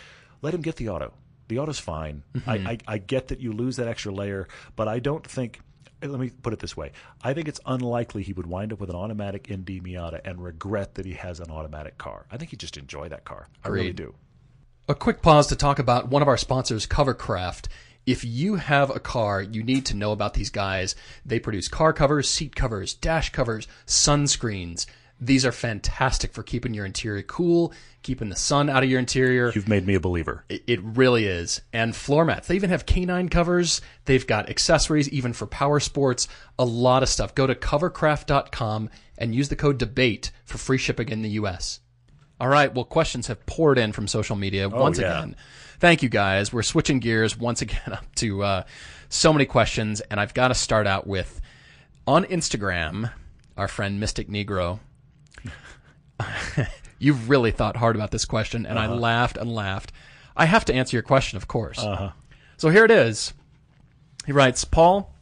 let 0.42 0.54
him 0.54 0.62
get 0.62 0.76
the 0.76 0.88
auto. 0.88 1.12
The 1.48 1.58
auto's 1.58 1.78
fine. 1.78 2.24
Mm-hmm. 2.34 2.50
I, 2.50 2.54
I 2.54 2.78
I 2.86 2.98
get 2.98 3.28
that 3.28 3.40
you 3.40 3.52
lose 3.52 3.76
that 3.76 3.88
extra 3.88 4.12
layer, 4.12 4.48
but 4.74 4.88
I 4.88 4.98
don't 4.98 5.26
think. 5.26 5.60
Let 6.00 6.20
me 6.20 6.30
put 6.30 6.52
it 6.52 6.60
this 6.60 6.76
way: 6.76 6.92
I 7.22 7.34
think 7.34 7.48
it's 7.48 7.60
unlikely 7.66 8.22
he 8.22 8.32
would 8.32 8.46
wind 8.46 8.72
up 8.72 8.80
with 8.80 8.90
an 8.90 8.96
automatic 8.96 9.50
ND 9.50 9.82
Miata 9.82 10.20
and 10.24 10.42
regret 10.42 10.94
that 10.94 11.06
he 11.06 11.14
has 11.14 11.40
an 11.40 11.50
automatic 11.50 11.98
car. 11.98 12.26
I 12.30 12.36
think 12.36 12.50
he'd 12.50 12.60
just 12.60 12.76
enjoy 12.76 13.08
that 13.08 13.24
car. 13.24 13.48
I 13.64 13.68
really 13.68 13.92
do. 13.92 14.14
A 14.88 14.94
quick 14.94 15.20
pause 15.20 15.48
to 15.48 15.56
talk 15.56 15.78
about 15.78 16.08
one 16.08 16.22
of 16.22 16.28
our 16.28 16.38
sponsors, 16.38 16.86
Covercraft. 16.86 17.68
If 18.06 18.24
you 18.24 18.54
have 18.54 18.88
a 18.88 19.00
car, 19.00 19.42
you 19.42 19.62
need 19.62 19.84
to 19.86 19.96
know 19.96 20.12
about 20.12 20.32
these 20.32 20.48
guys. 20.48 20.94
They 21.26 21.38
produce 21.38 21.68
car 21.68 21.92
covers, 21.92 22.26
seat 22.26 22.56
covers, 22.56 22.94
dash 22.94 23.30
covers, 23.30 23.68
sunscreens. 23.86 24.86
These 25.20 25.44
are 25.44 25.52
fantastic 25.52 26.32
for 26.32 26.44
keeping 26.44 26.74
your 26.74 26.86
interior 26.86 27.22
cool, 27.22 27.72
keeping 28.02 28.28
the 28.28 28.36
sun 28.36 28.70
out 28.70 28.84
of 28.84 28.88
your 28.88 29.00
interior. 29.00 29.50
You've 29.52 29.68
made 29.68 29.84
me 29.84 29.96
a 29.96 30.00
believer. 30.00 30.44
It 30.48 30.62
it 30.68 30.80
really 30.82 31.26
is. 31.26 31.60
And 31.72 31.94
floor 31.94 32.24
mats. 32.24 32.46
They 32.46 32.54
even 32.54 32.70
have 32.70 32.86
canine 32.86 33.28
covers. 33.28 33.80
They've 34.04 34.26
got 34.26 34.48
accessories 34.48 35.08
even 35.08 35.32
for 35.32 35.46
power 35.46 35.80
sports. 35.80 36.28
A 36.58 36.64
lot 36.64 37.02
of 37.02 37.08
stuff. 37.08 37.34
Go 37.34 37.48
to 37.48 37.54
covercraft.com 37.56 38.90
and 39.18 39.34
use 39.34 39.48
the 39.48 39.56
code 39.56 39.78
DEBATE 39.78 40.30
for 40.44 40.58
free 40.58 40.78
shipping 40.78 41.08
in 41.08 41.22
the 41.22 41.30
US. 41.30 41.80
All 42.40 42.48
right. 42.48 42.72
Well, 42.72 42.84
questions 42.84 43.26
have 43.26 43.44
poured 43.46 43.78
in 43.78 43.90
from 43.90 44.06
social 44.06 44.36
media 44.36 44.68
once 44.68 45.00
yeah. 45.00 45.18
again. 45.18 45.36
Thank 45.80 46.04
you 46.04 46.08
guys. 46.08 46.52
We're 46.52 46.62
switching 46.62 47.00
gears 47.00 47.36
once 47.36 47.60
again 47.60 47.80
up 47.92 48.14
to 48.16 48.44
uh, 48.44 48.62
so 49.08 49.32
many 49.32 49.46
questions. 49.46 50.00
And 50.00 50.20
I've 50.20 50.34
got 50.34 50.48
to 50.48 50.54
start 50.54 50.86
out 50.86 51.08
with 51.08 51.40
on 52.06 52.24
Instagram, 52.26 53.10
our 53.56 53.66
friend 53.66 53.98
Mystic 53.98 54.28
Negro 54.28 54.78
You've 56.98 57.28
really 57.30 57.50
thought 57.52 57.76
hard 57.76 57.96
about 57.96 58.10
this 58.10 58.24
question, 58.24 58.66
and 58.66 58.78
I 58.78 58.86
laughed 58.88 59.36
and 59.36 59.52
laughed. 59.54 59.92
I 60.36 60.46
have 60.46 60.64
to 60.66 60.74
answer 60.74 60.96
your 60.96 61.02
question, 61.02 61.36
of 61.36 61.46
course. 61.48 61.78
Uh-huh. 61.78 62.10
So 62.56 62.70
here 62.70 62.84
it 62.84 62.90
is. 62.90 63.32
He 64.26 64.32
writes, 64.32 64.64
Paul, 64.64 65.14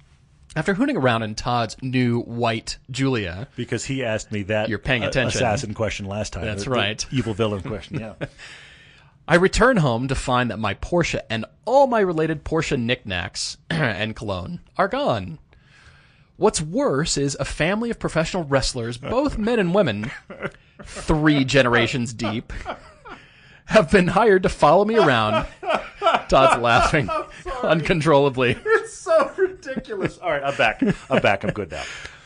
after 0.54 0.74
hooning 0.74 0.96
around 0.96 1.22
in 1.22 1.34
Todd's 1.34 1.76
new 1.82 2.20
white 2.20 2.78
Giulia, 2.90 3.48
Because 3.56 3.84
he 3.84 4.02
asked 4.04 4.32
me 4.32 4.42
that 4.44 4.68
You're 4.70 4.78
paying 4.78 5.04
uh, 5.04 5.08
attention. 5.08 5.38
assassin 5.38 5.74
question 5.74 6.06
last 6.06 6.32
time. 6.32 6.44
That's 6.44 6.64
The- 6.64 6.70
the 6.70 6.76
right. 6.76 7.06
evil 7.12 7.34
villain 7.34 7.62
question. 7.62 7.98
Yeah. 8.00 8.14
I 9.28 9.34
return 9.34 9.78
home 9.78 10.06
to 10.08 10.14
find 10.14 10.50
that 10.52 10.58
my 10.60 10.74
Porsche 10.74 11.20
and 11.28 11.44
all 11.64 11.88
my 11.88 11.98
related 11.98 12.44
Porsche 12.44 12.78
knickknacks 12.80 13.56
and 13.70 14.14
cologne 14.14 14.60
are 14.78 14.86
gone. 14.86 15.40
What's 16.36 16.62
worse 16.62 17.16
is 17.18 17.36
a 17.40 17.44
family 17.44 17.90
of 17.90 17.98
professional 17.98 18.44
wrestlers, 18.44 18.98
both 18.98 19.36
men 19.38 19.58
and 19.58 19.74
women, 19.74 20.12
three 20.84 21.44
generations 21.44 22.12
deep, 22.12 22.52
have 23.66 23.90
been 23.90 24.08
hired 24.08 24.42
to 24.44 24.48
follow 24.48 24.84
me 24.84 24.96
around. 24.96 25.46
Todd's 26.28 26.60
laughing 26.62 27.08
uncontrollably. 27.62 28.56
It's 28.64 28.94
so 28.94 29.30
ridiculous. 29.36 30.18
All 30.18 30.30
right, 30.30 30.42
I'm 30.42 30.56
back. 30.56 30.82
I'm 31.10 31.22
back. 31.22 31.44
I'm 31.44 31.50
good 31.50 31.70
now. 31.70 31.84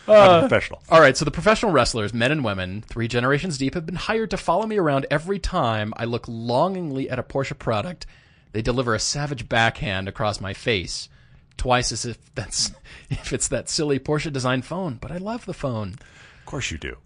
Uh, 0.08 0.40
professional. 0.40 0.82
All 0.88 1.00
right, 1.00 1.16
so 1.16 1.24
the 1.24 1.30
professional 1.30 1.72
wrestlers, 1.72 2.12
men 2.12 2.32
and 2.32 2.44
women, 2.44 2.82
three 2.82 3.06
generations 3.06 3.58
deep, 3.58 3.74
have 3.74 3.86
been 3.86 3.94
hired 3.94 4.30
to 4.30 4.36
follow 4.36 4.66
me 4.66 4.76
around 4.78 5.06
every 5.10 5.38
time 5.38 5.92
I 5.96 6.04
look 6.04 6.26
longingly 6.26 7.08
at 7.08 7.18
a 7.18 7.22
Porsche 7.22 7.56
product. 7.58 8.06
They 8.52 8.62
deliver 8.62 8.94
a 8.94 8.98
savage 8.98 9.48
backhand 9.48 10.08
across 10.08 10.40
my 10.40 10.52
face, 10.52 11.08
twice 11.56 11.92
as 11.92 12.04
if 12.04 12.34
that's 12.34 12.72
if 13.10 13.32
it's 13.32 13.48
that 13.48 13.68
silly 13.68 13.98
Porsche 13.98 14.32
design 14.32 14.62
phone. 14.62 14.94
But 14.94 15.12
I 15.12 15.18
love 15.18 15.46
the 15.46 15.54
phone. 15.54 15.94
Of 16.40 16.46
course 16.46 16.70
you 16.70 16.78
do. 16.78 16.96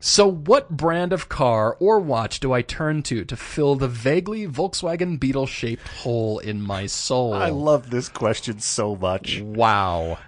So, 0.00 0.28
what 0.30 0.70
brand 0.70 1.12
of 1.12 1.28
car 1.28 1.76
or 1.80 1.98
watch 1.98 2.38
do 2.38 2.52
I 2.52 2.62
turn 2.62 3.02
to 3.04 3.24
to 3.24 3.36
fill 3.36 3.74
the 3.74 3.88
vaguely 3.88 4.46
Volkswagen 4.46 5.18
Beetle 5.18 5.46
shaped 5.46 5.88
hole 5.88 6.38
in 6.38 6.62
my 6.62 6.86
soul? 6.86 7.34
I 7.34 7.48
love 7.48 7.90
this 7.90 8.08
question 8.08 8.60
so 8.60 8.94
much. 8.94 9.40
wow. 9.40 10.18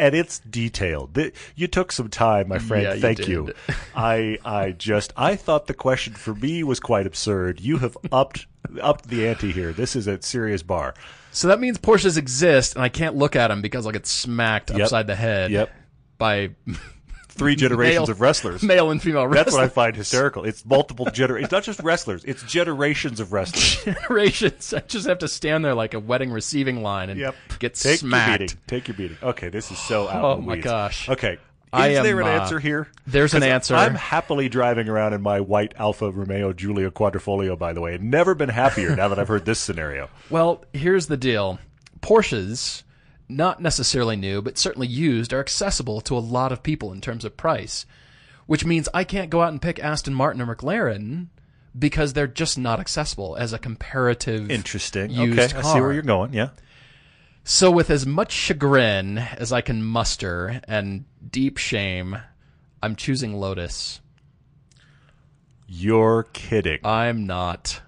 and 0.00 0.16
it's 0.16 0.40
detailed. 0.40 1.16
You 1.54 1.68
took 1.68 1.92
some 1.92 2.08
time, 2.08 2.48
my 2.48 2.58
friend. 2.58 2.82
Yeah, 2.82 2.94
you 2.94 3.00
Thank 3.00 3.18
did. 3.18 3.28
you. 3.28 3.52
I 3.94 4.38
I 4.44 4.72
just 4.72 5.12
I 5.16 5.36
thought 5.36 5.68
the 5.68 5.74
question 5.74 6.14
for 6.14 6.34
me 6.34 6.64
was 6.64 6.80
quite 6.80 7.06
absurd. 7.06 7.60
You 7.60 7.78
have 7.78 7.96
upped 8.10 8.46
upped 8.82 9.08
the 9.08 9.28
ante 9.28 9.52
here. 9.52 9.72
This 9.72 9.94
is 9.94 10.08
a 10.08 10.20
serious 10.22 10.64
bar. 10.64 10.94
So 11.30 11.46
that 11.46 11.60
means 11.60 11.78
Porsches 11.78 12.16
exist, 12.16 12.74
and 12.74 12.82
I 12.82 12.88
can't 12.88 13.14
look 13.14 13.36
at 13.36 13.46
them 13.48 13.62
because 13.62 13.86
I'll 13.86 13.92
get 13.92 14.08
smacked 14.08 14.70
Yep. 14.70 14.80
upside 14.80 15.06
the 15.06 15.14
head 15.14 15.52
Yep. 15.52 15.70
by 16.18 16.50
Three 17.40 17.56
generations 17.56 18.06
Male- 18.08 18.10
of 18.12 18.20
wrestlers. 18.20 18.62
male 18.62 18.90
and 18.90 19.02
female 19.02 19.26
Wrestlers. 19.26 19.44
That's 19.46 19.56
what 19.56 19.64
I 19.64 19.68
find 19.68 19.96
hysterical. 19.96 20.44
It's 20.44 20.64
multiple 20.64 21.06
gener. 21.06 21.42
It's 21.42 21.50
not 21.50 21.64
just 21.64 21.80
wrestlers. 21.80 22.24
It's 22.24 22.42
generations 22.44 23.18
of 23.18 23.32
wrestlers. 23.32 23.82
generations. 23.84 24.72
I 24.74 24.80
just 24.80 25.06
have 25.08 25.18
to 25.20 25.28
stand 25.28 25.64
there 25.64 25.74
like 25.74 25.94
a 25.94 26.00
wedding 26.00 26.30
receiving 26.30 26.82
line 26.82 27.10
and 27.10 27.18
Yep. 27.18 27.34
get 27.58 27.74
Take 27.74 28.00
smacked. 28.00 28.28
your 28.28 28.38
beating. 28.48 28.58
Take 28.66 28.88
your 28.88 28.96
beating. 28.96 29.16
Okay, 29.22 29.48
this 29.48 29.70
is 29.70 29.78
so 29.78 30.06
out. 30.08 30.22
Oh 30.24 30.40
my 30.40 30.56
gosh. 30.56 31.08
Okay. 31.08 31.38
Is 31.72 31.98
am, 31.98 32.02
there 32.02 32.20
an 32.20 32.26
uh, 32.26 32.30
answer 32.30 32.58
here? 32.58 32.88
there's 33.06 33.32
an 33.32 33.44
answer. 33.44 33.76
I'm 33.76 33.94
happily 33.94 34.48
driving 34.48 34.88
around 34.88 35.12
in 35.14 35.22
my 35.22 35.40
white 35.40 35.72
Alfa 35.78 36.10
Romeo 36.10 36.52
Giulia 36.52 36.90
Quadrifoglio, 36.90 37.56
by 37.56 37.72
the 37.72 37.80
way, 37.80 37.96
never 38.00 38.34
been 38.34 38.48
happier 38.48 38.96
now 38.96 39.06
that 39.08 39.20
I've 39.20 39.28
heard 39.28 39.44
this 39.44 39.60
scenario. 39.60 40.10
Well, 40.30 40.64
here's 40.72 41.06
the 41.06 41.16
deal. 41.16 41.60
Porsches, 42.00 42.82
not 43.30 43.60
necessarily 43.60 44.16
new, 44.16 44.42
but 44.42 44.58
certainly 44.58 44.86
used, 44.86 45.32
are 45.32 45.40
accessible 45.40 46.00
to 46.02 46.16
a 46.16 46.20
lot 46.20 46.52
of 46.52 46.62
people 46.62 46.92
in 46.92 47.00
terms 47.00 47.24
of 47.24 47.36
price, 47.36 47.86
which 48.46 48.64
means 48.64 48.88
I 48.92 49.04
can't 49.04 49.30
go 49.30 49.42
out 49.42 49.52
and 49.52 49.62
pick 49.62 49.78
Aston 49.78 50.14
Martin 50.14 50.42
or 50.42 50.54
McLaren 50.54 51.28
because 51.78 52.12
they're 52.12 52.26
just 52.26 52.58
not 52.58 52.80
accessible 52.80 53.36
as 53.36 53.52
a 53.52 53.58
comparative 53.58 54.50
Interesting. 54.50 55.10
used 55.10 55.38
okay, 55.38 55.58
I 55.58 55.62
see 55.62 55.80
where 55.80 55.92
you're 55.92 56.02
going. 56.02 56.32
Yeah. 56.32 56.50
So, 57.44 57.70
with 57.70 57.90
as 57.90 58.06
much 58.06 58.32
chagrin 58.32 59.18
as 59.18 59.52
I 59.52 59.60
can 59.60 59.82
muster 59.82 60.60
and 60.68 61.04
deep 61.30 61.56
shame, 61.56 62.18
I'm 62.82 62.96
choosing 62.96 63.34
Lotus. 63.34 64.00
You're 65.66 66.24
kidding. 66.32 66.80
I'm 66.84 67.26
not. 67.26 67.80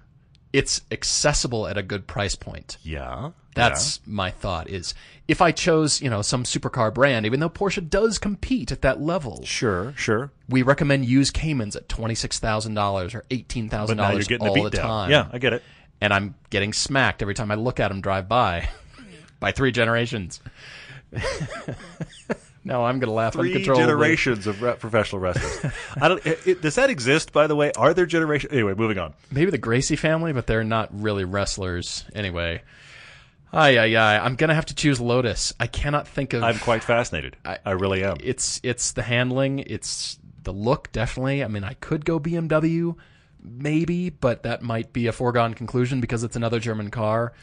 It's 0.51 0.81
accessible 0.91 1.67
at 1.67 1.77
a 1.77 1.83
good 1.83 2.07
price 2.07 2.35
point. 2.35 2.77
yeah. 2.83 3.31
That's 3.55 3.99
my 4.05 4.31
thought 4.31 4.69
is 4.69 4.93
if 5.27 5.41
I 5.41 5.51
chose, 5.51 6.01
you 6.01 6.09
know, 6.09 6.21
some 6.21 6.43
supercar 6.43 6.93
brand, 6.93 7.25
even 7.25 7.39
though 7.39 7.49
Porsche 7.49 7.87
does 7.87 8.17
compete 8.17 8.71
at 8.71 8.81
that 8.81 9.01
level. 9.01 9.43
Sure. 9.45 9.93
Sure. 9.95 10.31
we 10.49 10.61
recommend 10.61 11.05
used 11.05 11.33
Caymans 11.33 11.75
at 11.75 11.87
$26,000 11.87 13.15
or 13.15 13.21
$18,000 13.29 13.87
But 13.87 13.97
now 13.97 14.11
you're 14.11 14.21
getting 14.21 14.47
all 14.47 14.53
beat 14.53 14.71
the 14.71 14.77
time. 14.77 15.11
Yeah, 15.11 15.27
I 15.31 15.37
get 15.37 15.53
it. 15.53 15.63
And 16.01 16.11
I'm 16.13 16.35
getting 16.49 16.73
smacked 16.73 17.21
every 17.21 17.33
time 17.33 17.51
I 17.51 17.55
look 17.55 17.79
at 17.79 17.87
them 17.87 18.01
drive 18.01 18.27
by 18.27 18.67
by 19.39 19.51
three 19.51 19.71
generations. 19.71 20.41
no, 22.65 22.83
I'm 22.83 22.99
going 22.99 23.07
to 23.07 23.13
laugh 23.13 23.33
Three 23.33 23.63
generations 23.63 24.47
of 24.47 24.57
professional 24.79 25.19
wrestlers. 25.21 25.71
I 26.01 26.07
don't. 26.07 26.25
It- 26.25 26.61
does 26.61 26.75
that 26.75 26.89
exist? 26.89 27.31
By 27.31 27.47
the 27.47 27.55
way, 27.55 27.71
are 27.77 27.93
there 27.93 28.05
generations? 28.05 28.51
Anyway, 28.51 28.73
moving 28.73 28.97
on. 28.97 29.13
Maybe 29.31 29.51
the 29.51 29.57
Gracie 29.57 29.95
family, 29.95 30.33
but 30.33 30.47
they're 30.47 30.63
not 30.63 30.89
really 30.91 31.23
wrestlers 31.23 32.05
anyway. 32.15 32.63
Ay, 33.53 33.77
ay, 33.77 33.95
ay. 33.95 34.17
I'm 34.17 34.35
going 34.35 34.47
to 34.49 34.55
have 34.55 34.65
to 34.65 34.75
choose 34.75 34.99
Lotus. 34.99 35.53
I 35.59 35.67
cannot 35.67 36.07
think 36.07 36.33
of. 36.33 36.41
I'm 36.43 36.57
quite 36.57 36.83
fascinated. 36.83 37.37
I, 37.45 37.71
really 37.71 38.03
am. 38.03 38.17
it's 38.19 38.59
it's 38.63 38.93
the 38.93 39.03
handling, 39.03 39.59
it's 39.59 40.17
the 40.41 40.51
look 40.51 40.91
definitely. 40.91 41.43
I 41.43 41.47
mean, 41.47 41.63
I 41.63 41.73
could 41.75 42.03
go 42.03 42.19
BMW 42.19 42.95
maybe, 43.45 44.09
but 44.09 44.43
that 44.43 44.61
might 44.61 44.93
be 44.93 45.07
a 45.07 45.11
foregone 45.11 45.53
conclusion 45.53 45.99
because 46.01 46.23
it's 46.23 46.35
another 46.35 46.59
German 46.59 46.89
car. 46.89 47.33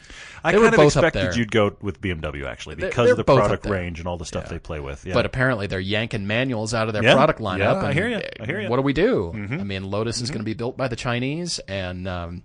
I 0.43 0.51
They 0.51 0.57
kind 0.57 0.73
of 0.73 0.77
both 0.77 0.95
expected 0.97 1.35
you'd 1.35 1.51
go 1.51 1.75
with 1.81 2.01
BMW 2.01 2.45
actually 2.45 2.75
They're- 2.75 2.89
because 2.89 3.05
they're 3.05 3.11
of 3.13 3.17
the 3.17 3.23
product 3.23 3.65
range 3.67 3.99
and 3.99 4.07
all 4.07 4.17
the 4.17 4.25
stuff 4.25 4.49
they 4.49 4.57
play 4.59 4.79
with. 4.79 5.05
Yeah. 5.05 5.13
But 5.13 5.25
apparently 5.27 5.67
they're 5.67 5.79
yanking 5.79 6.25
manuals 6.25 6.73
out 6.73 6.87
of 6.87 6.93
their 6.93 7.03
Yeah. 7.03 7.13
product 7.13 7.39
lineup. 7.39 7.59
Yeah, 7.59 7.85
I 7.85 7.93
hear 7.93 8.07
ya. 8.07 8.17
uh, 8.17 8.21
I 8.41 8.45
hear. 8.45 8.57
Mm-hmm. 8.61 8.69
What 8.69 8.77
do 8.77 8.81
we 8.81 8.93
do? 8.93 9.31
I 9.33 9.63
mean, 9.63 9.89
Lotus 9.89 10.21
is 10.21 10.31
going 10.31 10.41
to 10.41 10.45
be 10.45 10.55
built 10.55 10.75
by 10.75 10.87
the 10.87 10.95
Chinese, 10.95 11.59
and 11.67 12.07
um, 12.07 12.41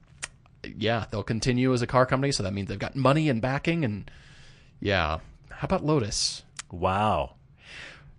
yeah, 0.76 1.04
they'll 1.10 1.22
continue 1.22 1.72
as 1.72 1.82
a 1.82 1.86
car 1.86 2.06
company. 2.06 2.32
So 2.32 2.42
that 2.42 2.52
means 2.52 2.68
they've 2.68 2.78
got 2.78 2.96
money 2.96 3.28
and 3.28 3.40
backing, 3.42 3.84
and 3.84 4.10
yeah. 4.80 5.18
How 5.50 5.64
about 5.64 5.84
Lotus? 5.84 6.42
wow, 6.70 7.34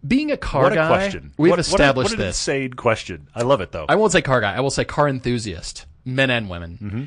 Being 0.08 0.32
a 0.32 0.38
car 0.38 0.64
what 0.64 0.72
a 0.72 0.76
guy, 0.76 0.88
question! 0.88 1.34
we've 1.38 1.50
what, 1.52 1.60
established 1.60 2.12
what, 2.12 2.14
a, 2.14 2.16
what 2.18 2.22
an 2.24 2.28
this. 2.30 2.38
insane 2.48 2.74
question. 2.74 3.28
I 3.36 3.44
love 3.44 3.62
it 3.62 3.72
though. 3.72 3.86
I 3.90 3.96
won't 3.96 4.12
say 4.12 4.22
car 4.22 4.40
guy. 4.42 4.56
I 4.56 4.62
will 4.62 4.70
say 4.72 4.86
car 4.86 5.08
enthusiast, 5.08 5.86
men 6.06 6.30
and 6.30 6.50
women. 6.50 6.80
Mm-hmm. 6.82 7.04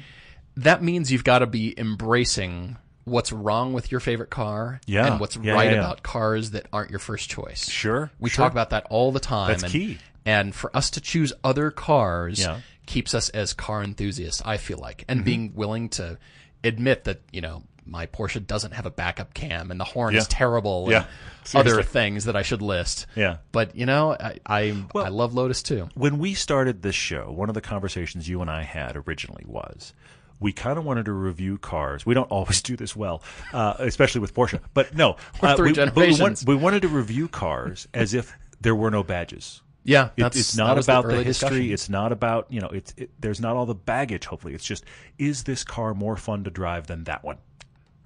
That 0.58 0.82
means 0.82 1.10
you've 1.10 1.24
got 1.24 1.38
to 1.40 1.46
be 1.46 1.74
embracing 1.78 2.76
what's 3.04 3.32
wrong 3.32 3.72
with 3.72 3.90
your 3.90 4.00
favorite 4.00 4.30
car 4.30 4.80
Yeah. 4.86 5.06
and 5.12 5.20
what's 5.20 5.36
Yeah, 5.36 5.54
right 5.54 5.70
yeah, 5.72 5.78
about 5.78 6.02
cars 6.02 6.50
that 6.50 6.66
aren't 6.72 6.90
your 6.90 6.98
first 6.98 7.30
choice. 7.30 7.68
Sure, 7.68 8.10
We 8.20 8.28
sure. 8.30 8.44
talk 8.44 8.52
about 8.52 8.70
that 8.70 8.86
all 8.90 9.10
the 9.12 9.20
time. 9.20 9.48
That's 9.48 9.62
and, 9.64 9.72
key. 9.72 9.98
And 10.26 10.54
for 10.54 10.74
us 10.76 10.90
to 10.90 11.00
choose 11.00 11.32
other 11.42 11.70
cars 11.70 12.40
Yeah. 12.40 12.60
Keeps 12.90 13.14
us 13.14 13.28
as 13.30 13.52
car 13.52 13.82
enthusiasts, 13.82 14.42
I 14.44 14.56
feel 14.56 14.78
like, 14.78 14.98
Mm-hmm. 14.98 15.10
and 15.12 15.24
being 15.24 15.52
willing 15.54 15.88
to 15.90 16.18
admit 16.64 17.04
that, 17.04 17.22
you 17.32 17.40
know, 17.40 17.62
my 17.86 18.06
Porsche 18.06 18.44
doesn't 18.46 18.72
have 18.72 18.86
a 18.86 18.90
backup 18.90 19.32
cam 19.34 19.70
and 19.70 19.80
the 19.80 19.84
horn 19.84 20.14
is 20.14 20.28
terrible 20.28 20.88
Yeah. 20.90 21.06
and 21.54 21.66
other 21.68 21.82
things 21.82 22.26
that 22.26 22.36
I 22.36 22.42
should 22.42 22.62
list. 22.62 23.06
Yeah. 23.16 23.38
But, 23.52 23.74
you 23.74 23.86
know, 23.86 24.12
I, 24.12 24.38
I, 24.46 24.84
I 24.94 25.08
love 25.08 25.34
Lotus 25.34 25.62
too. 25.62 25.88
when 25.94 26.18
we 26.18 26.34
started 26.34 26.82
this 26.82 26.94
show, 26.94 27.30
one 27.32 27.48
of 27.48 27.54
the 27.54 27.60
conversations 27.60 28.28
you 28.28 28.42
and 28.42 28.50
I 28.50 28.62
had 28.62 28.96
originally 29.08 29.44
was 29.46 29.92
we 30.38 30.52
kind 30.52 30.78
of 30.78 30.84
wanted 30.84 31.06
to 31.06 31.12
review 31.12 31.58
cars. 31.58 32.04
We 32.06 32.14
don't 32.14 32.30
always 32.30 32.62
do 32.62 32.76
this 32.76 32.94
well, 32.94 33.22
uh, 33.52 33.74
especially 33.78 34.20
with 34.20 34.34
Porsche. 34.34 34.60
But 34.74 34.94
no, 34.94 35.16
uh, 35.42 35.56
three 35.56 35.72
we, 35.72 35.76
but 35.76 35.94
we, 35.96 36.02
generations. 36.12 36.20
want- 36.20 36.44
we 36.46 36.54
wanted 36.56 36.82
to 36.82 36.88
review 36.88 37.28
cars 37.28 37.88
as 37.94 38.14
if 38.14 38.32
there 38.60 38.74
were 38.74 38.90
no 38.90 39.02
badges. 39.02 39.62
Yeah, 39.82 40.10
It- 40.16 40.36
it's 40.36 40.56
not 40.56 40.78
about 40.78 41.02
the, 41.04 41.08
early 41.14 41.24
history. 41.24 41.48
discussion. 41.48 41.72
It's 41.72 41.88
not 41.88 42.12
about 42.12 42.46
you 42.50 42.60
know. 42.60 42.68
It's 42.68 42.92
it, 42.96 43.10
there's 43.20 43.40
not 43.40 43.56
all 43.56 43.66
the 43.66 43.74
baggage. 43.74 44.26
Hopefully, 44.26 44.54
it's 44.54 44.64
just 44.64 44.84
is 45.18 45.44
this 45.44 45.64
car 45.64 45.94
more 45.94 46.16
fun 46.16 46.44
to 46.44 46.50
drive 46.50 46.86
than 46.86 47.04
that 47.04 47.24
one? 47.24 47.38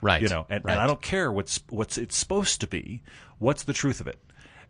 right. 0.01 0.21
You 0.23 0.29
know, 0.29 0.45
and, 0.51 0.63
right. 0.65 0.73
and 0.73 0.81
I 0.81 0.87
don't 0.87 1.01
care 1.03 1.33
what's 1.33 1.61
what's 1.71 1.97
it's 1.99 2.17
supposed 2.17 2.61
to 2.61 2.67
be. 2.67 3.03
What's 3.39 3.65
the 3.65 3.73
truth 3.73 4.01
of 4.01 4.07
it? 4.07 4.19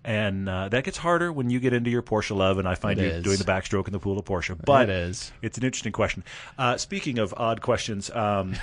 And 0.07 0.49
uh, 0.51 0.69
that 0.69 0.85
gets 0.85 0.99
harder 0.99 1.33
when 1.33 1.49
you 1.49 1.61
get 1.61 1.73
into 1.73 1.89
your 1.91 2.03
Porsche 2.03 2.37
love, 2.37 2.59
and 2.59 2.69
I 2.69 2.75
find 2.75 2.99
It 3.01 3.05
you 3.05 3.09
is. 3.09 3.25
doing 3.25 3.39
the 3.39 3.45
backstroke 3.45 3.87
in 3.87 3.93
the 3.95 3.99
pool 3.99 4.19
of 4.19 4.25
Porsche. 4.27 4.55
But 4.65 4.91
It 4.91 4.95
is. 4.97 5.33
It's 5.41 5.57
an 5.57 5.65
interesting 5.65 5.93
question. 5.93 6.25
Uh, 6.59 6.77
speaking 6.77 7.19
of 7.19 7.33
odd 7.37 7.63
questions, 7.63 8.11
um, 8.11 8.55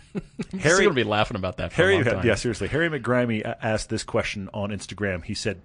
Harry 0.58 0.78
going 0.84 0.88
to 0.88 0.94
be 0.94 1.04
laughing 1.04 1.36
about 1.36 1.58
that 1.58 1.70
for 1.72 1.76
Harry, 1.82 1.94
a 1.96 1.96
long 2.02 2.14
time. 2.14 2.26
yeah, 2.26 2.34
seriously. 2.34 2.68
Harry 2.68 2.88
McGrimey 2.88 3.42
asked 3.62 3.90
this 3.90 4.04
question 4.04 4.48
on 4.54 4.70
Instagram. 4.70 5.22
He 5.22 5.34
said 5.34 5.60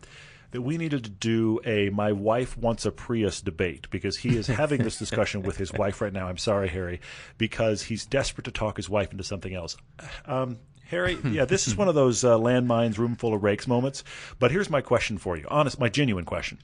that 0.51 0.61
we 0.61 0.77
needed 0.77 1.03
to 1.03 1.09
do 1.09 1.59
a 1.65 1.89
"My 1.89 2.11
wife 2.11 2.57
wants 2.57 2.85
a 2.85 2.91
Prius" 2.91 3.41
debate 3.41 3.89
because 3.89 4.17
he 4.17 4.37
is 4.37 4.47
having 4.47 4.83
this 4.83 4.97
discussion 4.99 5.41
with 5.41 5.57
his 5.57 5.73
wife 5.73 6.01
right 6.01 6.13
now. 6.13 6.27
I'm 6.27 6.37
sorry, 6.37 6.69
Harry, 6.69 7.01
because 7.37 7.83
he's 7.83 8.05
desperate 8.05 8.45
to 8.45 8.51
talk 8.51 8.77
his 8.77 8.89
wife 8.89 9.11
into 9.11 9.23
something 9.23 9.53
else. 9.53 9.77
Um, 10.25 10.59
Harry, 10.85 11.17
yeah, 11.25 11.45
this 11.45 11.67
is 11.67 11.75
one 11.75 11.87
of 11.87 11.95
those 11.95 12.23
uh, 12.23 12.37
landmines, 12.37 12.97
room 12.97 13.15
full 13.15 13.33
of 13.33 13.43
rakes 13.43 13.67
moments. 13.67 14.03
But 14.39 14.51
here's 14.51 14.69
my 14.69 14.81
question 14.81 15.17
for 15.17 15.37
you, 15.37 15.47
honest, 15.49 15.79
my 15.79 15.89
genuine 15.89 16.25
question: 16.25 16.59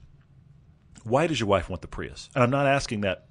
Why 1.04 1.28
does 1.28 1.40
your 1.40 1.48
wife 1.48 1.70
want 1.70 1.82
the 1.82 1.88
Prius? 1.88 2.30
And 2.36 2.44
I'm 2.44 2.52
not 2.52 2.68
asking 2.68 3.02
that 3.02 3.28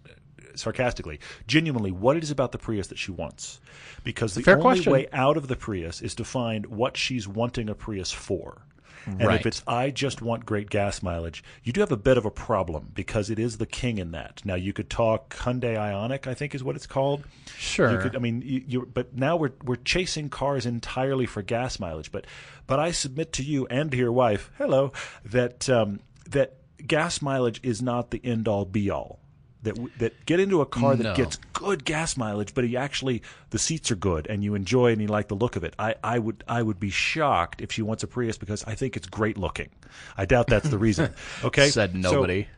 sarcastically. 0.58 1.20
Genuinely, 1.46 1.92
what 1.92 2.16
it 2.16 2.22
is 2.22 2.30
about 2.30 2.52
the 2.52 2.58
Prius 2.58 2.88
that 2.88 2.98
she 2.98 3.12
wants? 3.12 3.60
Because 4.04 4.34
the 4.34 4.50
only 4.50 4.62
question. 4.62 4.92
way 4.92 5.06
out 5.12 5.36
of 5.36 5.48
the 5.48 5.56
Prius 5.56 6.00
is 6.00 6.14
to 6.16 6.24
find 6.24 6.66
what 6.66 6.96
she's 6.96 7.28
wanting 7.28 7.68
a 7.68 7.74
Prius 7.74 8.12
for. 8.12 8.66
And 9.06 9.22
Right. 9.22 9.40
if 9.40 9.46
it's 9.46 9.62
I 9.68 9.90
just 9.90 10.20
want 10.20 10.44
great 10.44 10.68
gas 10.68 11.02
mileage, 11.02 11.44
you 11.62 11.72
do 11.72 11.80
have 11.80 11.92
a 11.92 11.96
bit 11.96 12.18
of 12.18 12.24
a 12.24 12.30
problem 12.30 12.90
because 12.94 13.30
it 13.30 13.38
is 13.38 13.58
the 13.58 13.66
king 13.66 13.98
in 13.98 14.10
that. 14.10 14.42
Now 14.44 14.56
you 14.56 14.72
could 14.72 14.90
talk 14.90 15.36
Hyundai 15.36 15.76
Ioniq, 15.76 16.26
I 16.26 16.34
think 16.34 16.54
is 16.54 16.64
what 16.64 16.74
it's 16.76 16.86
called. 16.86 17.24
Sure. 17.56 17.92
You 17.92 17.98
could, 17.98 18.16
I 18.16 18.18
mean, 18.18 18.42
you, 18.42 18.62
you, 18.66 18.90
but 18.92 19.16
now 19.16 19.36
we're 19.36 19.52
we're 19.62 19.76
chasing 19.76 20.28
cars 20.28 20.66
entirely 20.66 21.26
for 21.26 21.42
gas 21.42 21.78
mileage. 21.78 22.10
But 22.10 22.26
but 22.66 22.80
I 22.80 22.90
submit 22.90 23.32
to 23.34 23.42
you 23.44 23.66
and 23.68 23.90
to 23.92 23.96
your 23.96 24.12
wife, 24.12 24.50
hello, 24.58 24.92
that 25.24 25.70
um, 25.70 26.00
that 26.28 26.54
gas 26.84 27.22
mileage 27.22 27.60
is 27.62 27.80
not 27.80 28.10
the 28.10 28.20
end 28.24 28.48
all 28.48 28.64
be 28.64 28.90
all. 28.90 29.20
That 29.66 29.74
w- 29.74 29.92
that 29.98 30.24
get 30.26 30.40
into 30.40 30.60
a 30.62 30.66
car 30.66 30.96
that 30.96 31.02
No. 31.02 31.14
gets 31.14 31.36
good 31.52 31.84
gas 31.84 32.16
mileage, 32.16 32.54
but 32.54 32.66
you 32.68 32.78
actually 32.78 33.22
the 33.50 33.58
seats 33.58 33.90
are 33.90 33.96
good 33.96 34.26
and 34.28 34.42
you 34.42 34.54
enjoy 34.54 34.92
and 34.92 35.00
you 35.02 35.08
like 35.08 35.28
the 35.28 35.34
look 35.36 35.56
of 35.56 35.64
it. 35.64 35.74
I, 35.78 35.94
I 36.02 36.18
would 36.18 36.42
I 36.48 36.62
would 36.62 36.80
be 36.80 36.90
shocked 36.90 37.60
if 37.60 37.70
she 37.72 37.82
wants 37.82 38.02
a 38.02 38.06
Prius 38.06 38.38
because 38.38 38.64
I 38.64 38.74
think 38.74 38.96
it's 38.96 39.06
great 39.08 39.36
looking. 39.36 39.68
I 40.16 40.24
doubt 40.24 40.46
that's 40.46 40.68
the 40.68 40.78
reason. 40.78 41.12
Okay, 41.44 41.68
Said 41.68 41.92
So- 41.92 41.98
nobody. 41.98 42.48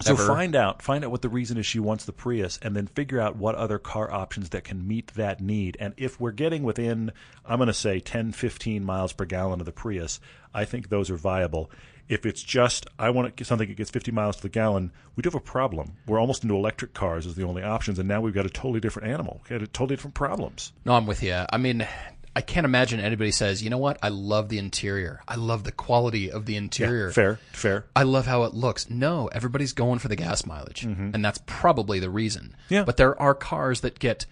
so 0.00 0.12
ever. 0.14 0.26
find 0.26 0.56
out, 0.56 0.80
find 0.82 1.04
out 1.04 1.10
what 1.10 1.20
the 1.22 1.28
reason 1.28 1.58
is 1.58 1.66
she 1.66 1.78
wants 1.78 2.06
the 2.06 2.12
Prius, 2.12 2.58
and 2.62 2.74
then 2.74 2.86
figure 2.86 3.20
out 3.20 3.36
what 3.36 3.54
other 3.54 3.78
car 3.78 4.10
options 4.10 4.48
that 4.50 4.64
can 4.64 4.88
meet 4.88 5.08
that 5.14 5.40
need. 5.42 5.76
And 5.78 5.92
if 5.98 6.18
we're 6.18 6.32
getting 6.32 6.62
within, 6.62 7.12
I'm 7.44 7.58
going 7.58 7.66
to 7.66 7.74
say 7.74 8.00
10, 8.00 8.32
15 8.32 8.82
miles 8.82 9.12
per 9.12 9.26
gallon 9.26 9.60
of 9.60 9.66
the 9.66 9.72
Prius, 9.72 10.18
I 10.54 10.64
think 10.64 10.88
those 10.88 11.10
are 11.10 11.16
viable. 11.16 11.70
If 12.10 12.26
it's 12.26 12.42
just 12.42 12.86
I 12.98 13.10
want 13.10 13.28
to 13.28 13.32
get 13.32 13.46
something 13.46 13.68
that 13.68 13.76
gets 13.76 13.90
50 13.90 14.10
miles 14.10 14.36
to 14.36 14.42
the 14.42 14.48
gallon, 14.48 14.92
we 15.14 15.22
do 15.22 15.28
have 15.28 15.34
a 15.36 15.40
problem. 15.40 15.92
We're 16.06 16.20
almost 16.20 16.42
into 16.42 16.56
electric 16.56 16.92
cars 16.92 17.24
as 17.24 17.36
the 17.36 17.44
only 17.44 17.62
options, 17.62 18.00
and 18.00 18.08
now 18.08 18.20
we've 18.20 18.34
got 18.34 18.46
a 18.46 18.50
totally 18.50 18.80
different 18.80 19.08
animal. 19.08 19.40
We 19.44 19.50
got 19.50 19.62
a 19.62 19.68
totally 19.68 19.94
different 19.94 20.14
problems. 20.14 20.72
No, 20.84 20.94
I'm 20.94 21.06
with 21.06 21.22
you. 21.22 21.44
I 21.50 21.56
mean, 21.56 21.86
I 22.34 22.40
can't 22.40 22.64
imagine 22.64 22.98
anybody 22.98 23.30
says, 23.30 23.62
you 23.62 23.70
know 23.70 23.78
what? 23.78 23.96
I 24.02 24.08
love 24.08 24.48
the 24.48 24.58
interior. 24.58 25.20
I 25.28 25.36
love 25.36 25.62
the 25.62 25.70
quality 25.70 26.32
of 26.32 26.46
the 26.46 26.56
interior. 26.56 27.12
Fair, 27.12 27.38
fair. 27.52 27.86
I 27.94 28.02
love 28.02 28.26
how 28.26 28.42
it 28.42 28.54
looks. 28.54 28.90
No, 28.90 29.28
everybody's 29.28 29.72
going 29.72 30.00
for 30.00 30.08
the 30.08 30.16
gas 30.16 30.44
mileage, 30.44 30.82
and 30.82 31.24
that's 31.24 31.40
probably 31.46 32.00
the 32.00 32.10
reason. 32.10 32.56
Mm-hmm. 32.64 32.74
Yeah. 32.74 32.84
But 32.84 32.96
there 32.96 33.20
are 33.22 33.34
cars 33.34 33.82
that 33.82 34.00
get 34.00 34.26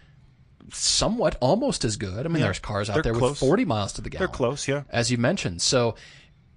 somewhat 0.73 1.37
almost 1.41 1.85
as 1.85 1.97
good. 1.97 2.27
I 2.27 2.29
mean, 2.29 2.43
there's 2.43 2.59
cars 2.59 2.91
out 2.91 2.95
They're 2.95 3.05
there 3.05 3.15
close. 3.15 3.41
with 3.41 3.49
40 3.49 3.65
miles 3.65 3.93
to 3.95 4.01
the 4.03 4.11
gallon. 4.11 4.27
They're 4.27 4.35
close, 4.35 4.69
yeah. 4.69 4.83
As 4.91 5.11
you 5.11 5.19
mentioned. 5.19 5.63
So, 5.63 5.95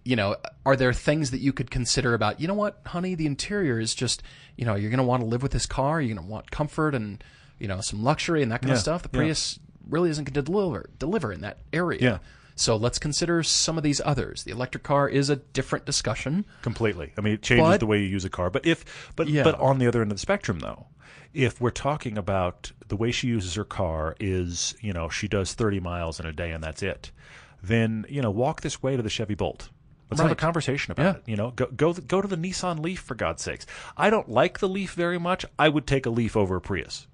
you 0.04 0.16
know, 0.16 0.36
are 0.66 0.76
there 0.76 0.94
things 0.94 1.32
that 1.32 1.40
you 1.42 1.54
could 1.54 1.70
consider 1.70 2.14
about, 2.14 2.40
you 2.42 2.48
know 2.48 2.54
what, 2.56 2.80
honey, 2.88 3.14
the 3.16 3.26
interior 3.28 3.80
is 3.80 3.94
just, 3.94 4.24
you 4.58 4.66
know, 4.66 4.76
you're 4.76 4.90
going 4.90 4.98
to 4.98 5.04
want 5.04 5.22
to 5.22 5.28
live 5.28 5.44
with 5.44 5.52
this 5.52 5.66
car. 5.66 6.02
You're 6.02 6.16
going 6.16 6.26
to 6.28 6.32
want 6.32 6.50
comfort 6.52 6.96
and, 6.96 7.24
you 7.60 7.68
know, 7.68 7.82
some 7.82 8.04
luxury 8.04 8.42
and 8.42 8.52
that 8.52 8.62
kind 8.62 8.70
Yeah, 8.70 8.76
of 8.76 8.82
stuff. 8.82 9.04
The 9.04 9.10
yeah. 9.14 9.18
Prius 9.20 9.60
really 9.88 10.10
isn't 10.10 10.24
going 10.24 10.34
to 10.34 10.42
deliver, 10.42 10.90
deliver 10.98 11.32
in 11.32 11.42
that 11.42 11.60
area. 11.72 12.00
Yeah. 12.02 12.18
So 12.56 12.76
let's 12.76 13.00
consider 13.00 13.42
some 13.44 13.78
of 13.78 13.84
these 13.84 14.02
others. 14.04 14.44
The 14.44 14.52
electric 14.52 14.84
car 14.84 15.08
is 15.08 15.30
a 15.30 15.36
different 15.38 15.86
discussion. 15.86 16.46
completely. 16.64 17.14
I 17.18 17.22
mean, 17.22 17.34
it 17.34 17.42
changes 17.42 17.66
But- 17.68 17.80
the 17.80 17.86
way 17.88 18.00
you 18.02 18.08
use 18.08 18.26
a 18.26 18.30
car. 18.30 18.50
But 18.50 18.66
if, 18.66 19.12
but 19.16 19.28
Yeah. 19.28 19.44
but 19.44 19.60
on 19.60 19.78
the 19.80 19.88
other 19.88 20.02
end 20.02 20.12
of 20.12 20.18
the 20.18 20.22
spectrum, 20.22 20.60
though, 20.60 20.88
if 21.34 21.62
we're 21.62 21.70
talking 21.70 22.18
about 22.18 22.72
the 22.88 22.96
way 22.96 23.12
she 23.12 23.28
uses 23.28 23.54
her 23.56 23.64
car 23.64 24.16
is, 24.20 24.76
you 24.82 24.94
know, 24.94 25.10
she 25.10 25.28
does 25.28 25.54
30 25.54 25.80
miles 25.80 26.20
in 26.20 26.26
a 26.26 26.34
day 26.34 26.52
and 26.52 26.64
that's 26.64 26.84
it, 26.84 27.12
then 27.64 28.06
you 28.10 28.22
know, 28.22 28.32
walk 28.32 28.62
this 28.62 28.82
way 28.84 28.98
to 28.98 29.04
the 29.04 29.10
Chevy 29.10 29.36
Bolt. 29.36 29.70
Let's 30.12 30.22
have 30.22 30.32
a 30.32 30.36
conversation 30.36 30.92
about 30.92 31.04
Yeah. 31.04 31.12
it. 31.14 31.24
You 31.26 31.36
know, 31.38 31.52
go 31.52 31.66
go 31.68 31.94
go 31.94 32.22
to 32.22 32.28
the 32.28 32.36
Nissan 32.36 32.80
Leaf 32.84 33.00
for 33.00 33.16
God's 33.16 33.42
sakes. 33.42 33.66
I 33.98 34.10
don't 34.10 34.30
like 34.30 34.60
the 34.60 34.68
Leaf 34.70 34.94
very 34.94 35.18
much. 35.18 35.46
I 35.58 35.70
would 35.70 35.88
take 35.88 36.06
a 36.06 36.10
Leaf 36.10 36.36
over 36.38 36.58
a 36.58 36.62
Prius. 36.62 37.08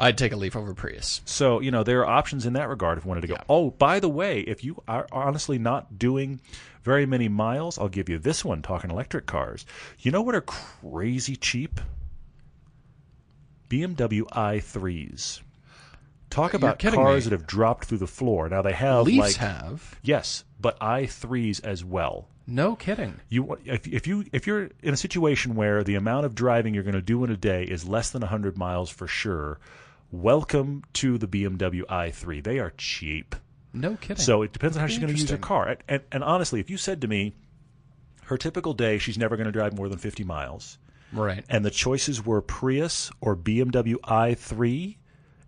I'd 0.00 0.18
take 0.18 0.32
a 0.32 0.36
Leaf 0.36 0.56
over 0.56 0.74
Prius. 0.74 1.20
So, 1.24 1.60
you 1.60 1.70
know, 1.70 1.84
there 1.84 2.00
are 2.00 2.06
options 2.18 2.44
in 2.44 2.54
that 2.54 2.68
regard 2.68 2.98
if 2.98 3.04
you 3.04 3.08
wanted 3.08 3.20
to 3.20 3.26
go. 3.28 3.34
Yeah. 3.34 3.44
Oh, 3.48 3.70
by 3.70 4.00
the 4.00 4.08
way, 4.08 4.40
if 4.40 4.64
you 4.64 4.82
are 4.88 5.06
honestly 5.12 5.58
not 5.58 5.96
doing 5.96 6.40
very 6.82 7.06
many 7.06 7.28
miles, 7.28 7.78
I'll 7.78 7.88
give 7.88 8.08
you 8.08 8.18
this 8.18 8.44
one 8.44 8.62
talking 8.62 8.90
electric 8.90 9.26
cars. 9.26 9.64
You 10.00 10.10
know 10.10 10.22
what 10.22 10.34
are 10.34 10.40
crazy 10.40 11.36
cheap? 11.36 11.80
BMW 13.68 14.22
i3s. 14.32 15.40
Talk 16.30 16.54
about 16.54 16.78
cars 16.78 17.26
me. 17.26 17.30
that 17.30 17.38
have 17.38 17.46
dropped 17.46 17.84
through 17.84 17.98
the 17.98 18.06
floor. 18.06 18.48
Now 18.48 18.62
they 18.62 18.72
have 18.72 19.04
Leafs 19.06 19.18
like 19.18 19.36
have. 19.36 19.98
yes, 20.02 20.44
but 20.62 20.78
i3s 20.80 21.62
as 21.64 21.84
well. 21.84 22.28
No 22.46 22.74
kidding. 22.74 23.20
You 23.28 23.58
if, 23.64 23.86
if 23.86 24.06
you 24.06 24.24
if 24.32 24.46
you're 24.46 24.70
in 24.82 24.94
a 24.94 24.96
situation 24.96 25.54
where 25.54 25.84
the 25.84 25.94
amount 25.94 26.26
of 26.26 26.34
driving 26.34 26.74
you're 26.74 26.82
going 26.82 26.94
to 26.94 27.02
do 27.02 27.22
in 27.24 27.30
a 27.30 27.36
day 27.36 27.64
is 27.64 27.86
less 27.86 28.10
than 28.10 28.20
100 28.22 28.56
miles 28.56 28.90
for 28.90 29.06
sure, 29.06 29.58
welcome 30.10 30.82
to 30.94 31.18
the 31.18 31.28
BMW 31.28 31.82
i3. 31.82 32.42
They 32.42 32.58
are 32.58 32.72
cheap. 32.76 33.36
No 33.72 33.96
kidding. 33.96 34.16
So 34.16 34.42
it 34.42 34.52
depends 34.52 34.76
on 34.76 34.80
how 34.80 34.86
she's 34.86 34.98
going 34.98 35.12
to 35.12 35.18
use 35.18 35.30
her 35.30 35.38
car. 35.38 35.68
And, 35.68 35.78
and, 35.88 36.02
and 36.12 36.24
honestly, 36.24 36.60
if 36.60 36.68
you 36.68 36.76
said 36.76 37.00
to 37.02 37.08
me, 37.08 37.34
her 38.24 38.36
typical 38.36 38.74
day, 38.74 38.98
she's 38.98 39.18
never 39.18 39.36
going 39.36 39.46
to 39.46 39.52
drive 39.52 39.76
more 39.76 39.88
than 39.88 39.98
50 39.98 40.24
miles, 40.24 40.78
right. 41.12 41.44
and 41.48 41.64
the 41.64 41.70
choices 41.70 42.24
were 42.24 42.42
Prius 42.42 43.10
or 43.20 43.36
BMW 43.36 43.94
i3, 43.94 44.96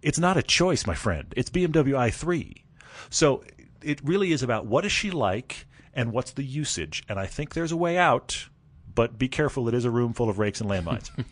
it's 0.02 0.18
not 0.18 0.36
a 0.36 0.42
choice, 0.42 0.86
my 0.86 0.94
friend. 0.94 1.32
It's 1.36 1.50
BMW 1.50 1.92
i3. 1.92 2.62
So 3.10 3.42
it 3.84 4.00
really 4.04 4.32
is 4.32 4.42
about 4.42 4.66
what 4.66 4.84
is 4.84 4.92
she 4.92 5.10
like 5.10 5.66
and 5.92 6.12
what's 6.12 6.32
the 6.32 6.44
usage. 6.44 7.02
And 7.08 7.18
I 7.18 7.26
think 7.26 7.54
there's 7.54 7.72
a 7.72 7.76
way 7.76 7.98
out, 7.98 8.48
but 8.94 9.18
be 9.18 9.28
careful. 9.28 9.68
It 9.68 9.74
is 9.74 9.84
a 9.84 9.90
room 9.90 10.12
full 10.12 10.28
of 10.28 10.38
rakes 10.38 10.60
and 10.60 10.70
landmines. 10.70 11.10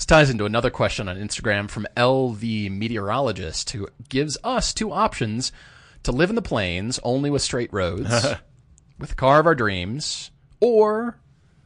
This 0.00 0.06
ties 0.06 0.30
into 0.30 0.46
another 0.46 0.70
question 0.70 1.10
on 1.10 1.18
Instagram 1.18 1.68
from 1.68 1.86
LV 1.94 2.70
Meteorologist, 2.70 3.68
who 3.68 3.86
gives 4.08 4.38
us 4.42 4.72
two 4.72 4.90
options 4.92 5.52
to 6.04 6.10
live 6.10 6.30
in 6.30 6.36
the 6.36 6.40
plains 6.40 6.98
only 7.02 7.28
with 7.28 7.42
straight 7.42 7.70
roads, 7.70 8.08
with 8.98 9.10
the 9.10 9.14
car 9.14 9.40
of 9.40 9.46
our 9.46 9.54
dreams, 9.54 10.30
or 10.58 11.20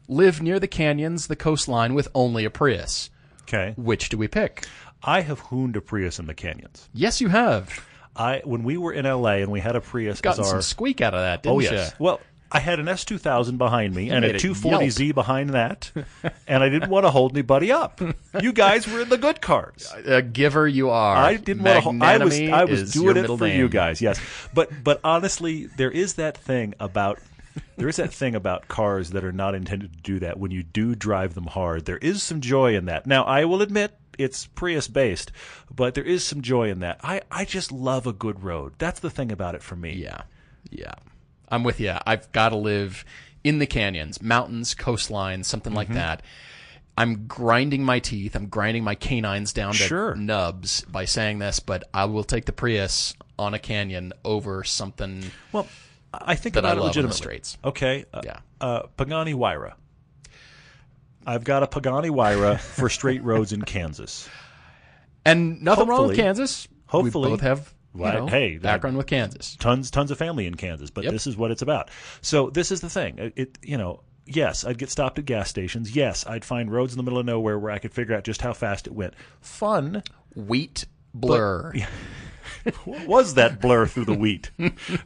live 0.09 0.43
near 0.43 0.59
the 0.59 0.67
canyons, 0.67 1.29
the 1.29 1.37
coastline 1.37 1.95
with 1.95 2.09
only 2.13 2.45
a 2.45 2.51
Prius. 2.51 3.09
okay. 3.43 3.73
Which 3.77 4.09
do 4.09 4.19
we 4.19 4.27
pick? 4.27 4.67
I 5.05 5.21
have 5.21 5.39
hooned 5.39 5.77
a 5.77 5.81
Prius 5.81 6.19
in 6.19 6.27
the 6.27 6.35
canyons. 6.35 6.89
Yes, 6.93 7.21
you 7.21 7.29
have. 7.29 7.87
I 8.17 8.43
when 8.45 8.63
we 8.65 8.77
were 8.77 8.93
in 8.93 9.05
LA 9.05 9.37
and 9.39 9.51
we 9.51 9.61
had 9.61 9.77
a 9.77 9.81
Prius 9.81 10.21
our 10.25 10.35
some 10.35 10.63
squeak 10.63 11.01
out 11.01 11.15
of 11.15 11.21
that, 11.21 11.43
didn't 11.43 11.57
Oh 11.57 11.61
you? 11.61 11.71
yes. 11.71 11.95
Well, 11.99 12.21
I 12.53 12.61
had 12.61 12.79
an 12.79 12.87
S2000 12.87 13.59
behind 13.59 13.97
me 13.97 14.11
and 14.11 14.25
a 14.25 14.35
240Z 14.35 15.13
behind 15.13 15.51
that, 15.51 15.91
and 16.47 16.63
I 16.63 16.69
didn't 16.69 16.89
want 16.89 17.05
to 17.05 17.11
hold 17.11 17.33
anybody 17.33 17.73
up. 17.73 18.01
You 18.41 18.53
guys 18.53 18.87
were 18.87 19.01
in 19.01 19.09
the 19.09 19.19
good 19.19 19.41
cars. 19.41 19.93
A 20.07 20.23
giver 20.23 20.69
you 20.69 20.91
are. 20.91 21.17
I 21.17 21.35
didn't 21.37 21.65
want 21.65 21.77
to. 21.77 21.81
Hold, 21.81 22.03
I 22.03 22.19
was. 22.19 22.41
I 22.41 22.65
was 22.65 22.93
doing 22.93 23.17
it 23.17 23.27
for 23.27 23.39
name. 23.39 23.59
you 23.59 23.69
guys. 23.69 24.01
Yes, 24.01 24.21
but 24.55 24.71
but 24.85 25.01
honestly, 25.03 25.67
there 25.67 25.91
is 25.91 26.15
that 26.15 26.37
thing 26.37 26.75
about. 26.79 27.19
There 27.77 27.89
is 27.89 27.97
that 27.97 28.13
thing 28.13 28.37
about 28.37 28.69
cars 28.69 29.11
that 29.11 29.25
are 29.25 29.33
not 29.33 29.57
intended 29.57 29.93
to 29.93 30.01
do 30.03 30.19
that. 30.21 30.39
When 30.39 30.53
you 30.53 30.63
do 30.63 30.95
drive 30.95 31.35
them 31.35 31.47
hard, 31.47 31.87
there 31.87 31.99
is 31.99 32.23
some 32.23 32.41
joy 32.41 32.77
in 32.77 32.85
that. 32.85 33.07
Now, 33.07 33.25
I 33.25 33.45
will 33.47 33.63
admit 33.63 33.97
it's 34.19 34.47
Prius 34.47 34.89
based, 34.89 35.33
but 35.75 35.95
there 35.95 36.05
is 36.05 36.25
some 36.25 36.43
joy 36.43 36.71
in 36.71 36.81
that. 36.81 37.01
I, 37.03 37.23
I 37.31 37.45
just 37.45 37.73
love 37.73 38.07
a 38.07 38.13
good 38.13 38.43
road. 38.43 38.75
That's 38.79 39.01
the 39.01 39.11
thing 39.11 39.31
about 39.33 39.55
it 39.55 39.63
for 39.63 39.77
me. 39.77 39.93
Yeah, 39.95 40.23
yeah. 40.71 40.95
I'm 41.49 41.63
with 41.65 41.79
you. 41.81 41.95
I've 42.07 42.31
got 42.33 42.49
to 42.51 42.57
live 42.57 43.05
in 43.43 43.59
the 43.59 43.67
canyons, 43.67 44.23
mountains, 44.23 44.75
coastlines, 44.75 45.45
something 45.45 45.73
like 45.75 45.89
Mm-hmm. 45.89 45.97
that. 45.97 46.23
I'm 46.97 47.27
grinding 47.27 47.83
my 47.85 47.99
teeth. 47.99 48.37
I'm 48.37 48.47
grinding 48.47 48.85
my 48.85 48.95
canines 48.95 49.53
down 49.53 49.73
to 49.73 49.79
Sure. 49.79 50.15
nubs 50.15 50.83
by 50.83 51.05
saying 51.07 51.41
this, 51.41 51.59
but 51.61 51.83
I 51.93 52.05
will 52.05 52.23
take 52.25 52.45
the 52.45 52.53
Prius 52.53 53.15
on 53.39 53.53
a 53.53 53.59
canyon 53.59 54.13
over 54.25 54.63
something. 54.63 55.25
Well, 55.51 55.67
I 56.13 56.37
think 56.37 56.55
That 56.55 56.65
I 56.65 56.69
about 56.73 56.77
it 56.79 56.81
on 56.81 56.93
the 56.93 57.09
legitimately. 57.09 57.41
Okay. 57.65 58.05
Uh, 58.15 58.21
Yeah. 58.25 58.39
Uh, 58.61 58.83
Pagani 58.97 59.35
Huayra. 59.35 59.75
I've 61.27 61.45
got 61.45 61.63
a 61.63 61.67
Pagani 61.67 62.09
Huayra 62.11 62.59
for 62.59 62.89
straight 62.89 63.23
roads 63.23 63.53
in 63.53 63.63
Kansas. 63.63 64.29
And 65.25 65.63
nothing 65.63 65.87
wrong 65.87 66.09
with 66.09 66.17
Kansas. 66.17 66.69
hopefully- 66.87 67.29
we 67.31 67.33
both 67.37 67.41
have 67.43 67.75
you 67.97 68.03
know, 68.05 68.27
hey, 68.27 68.59
background 68.59 68.97
with 68.97 69.07
Kansas. 69.07 69.57
Tons, 69.57 69.91
tons 69.91 70.11
of 70.11 70.19
family 70.19 70.47
in 70.47 70.57
Kansas, 70.57 70.91
but 70.91 71.05
Yep. 71.05 71.13
this 71.13 71.27
is 71.29 71.37
what 71.37 71.51
it's 71.53 71.63
about. 71.63 71.91
So 72.23 72.51
this 72.51 72.73
is 72.73 72.81
the 72.81 72.91
thing. 72.91 73.19
It, 73.19 73.33
it, 73.37 73.59
you 73.63 73.79
know, 73.79 74.03
yes, 74.27 74.65
I'd 74.65 74.79
get 74.79 74.91
stopped 74.91 75.19
at 75.21 75.25
gas 75.27 75.49
stations. 75.49 75.95
Yes, 75.95 76.27
I'd 76.27 76.45
find 76.45 76.73
roads 76.73 76.93
in 76.93 76.97
the 76.97 77.05
middle 77.05 77.21
of 77.21 77.27
nowhere 77.27 77.57
where 77.59 77.71
I 77.71 77.79
could 77.79 77.95
figure 77.95 78.17
out 78.17 78.25
just 78.25 78.43
how 78.43 78.53
fast 78.53 78.89
it 78.89 78.93
went. 78.95 79.15
Fun. 79.41 80.03
Wheat 80.35 80.87
blur. 81.15 81.73
What 82.85 83.07
was 83.07 83.35
that 83.35 83.61
blur 83.61 83.87
through 83.87 84.07
the 84.07 84.15
wheat? 84.15 84.51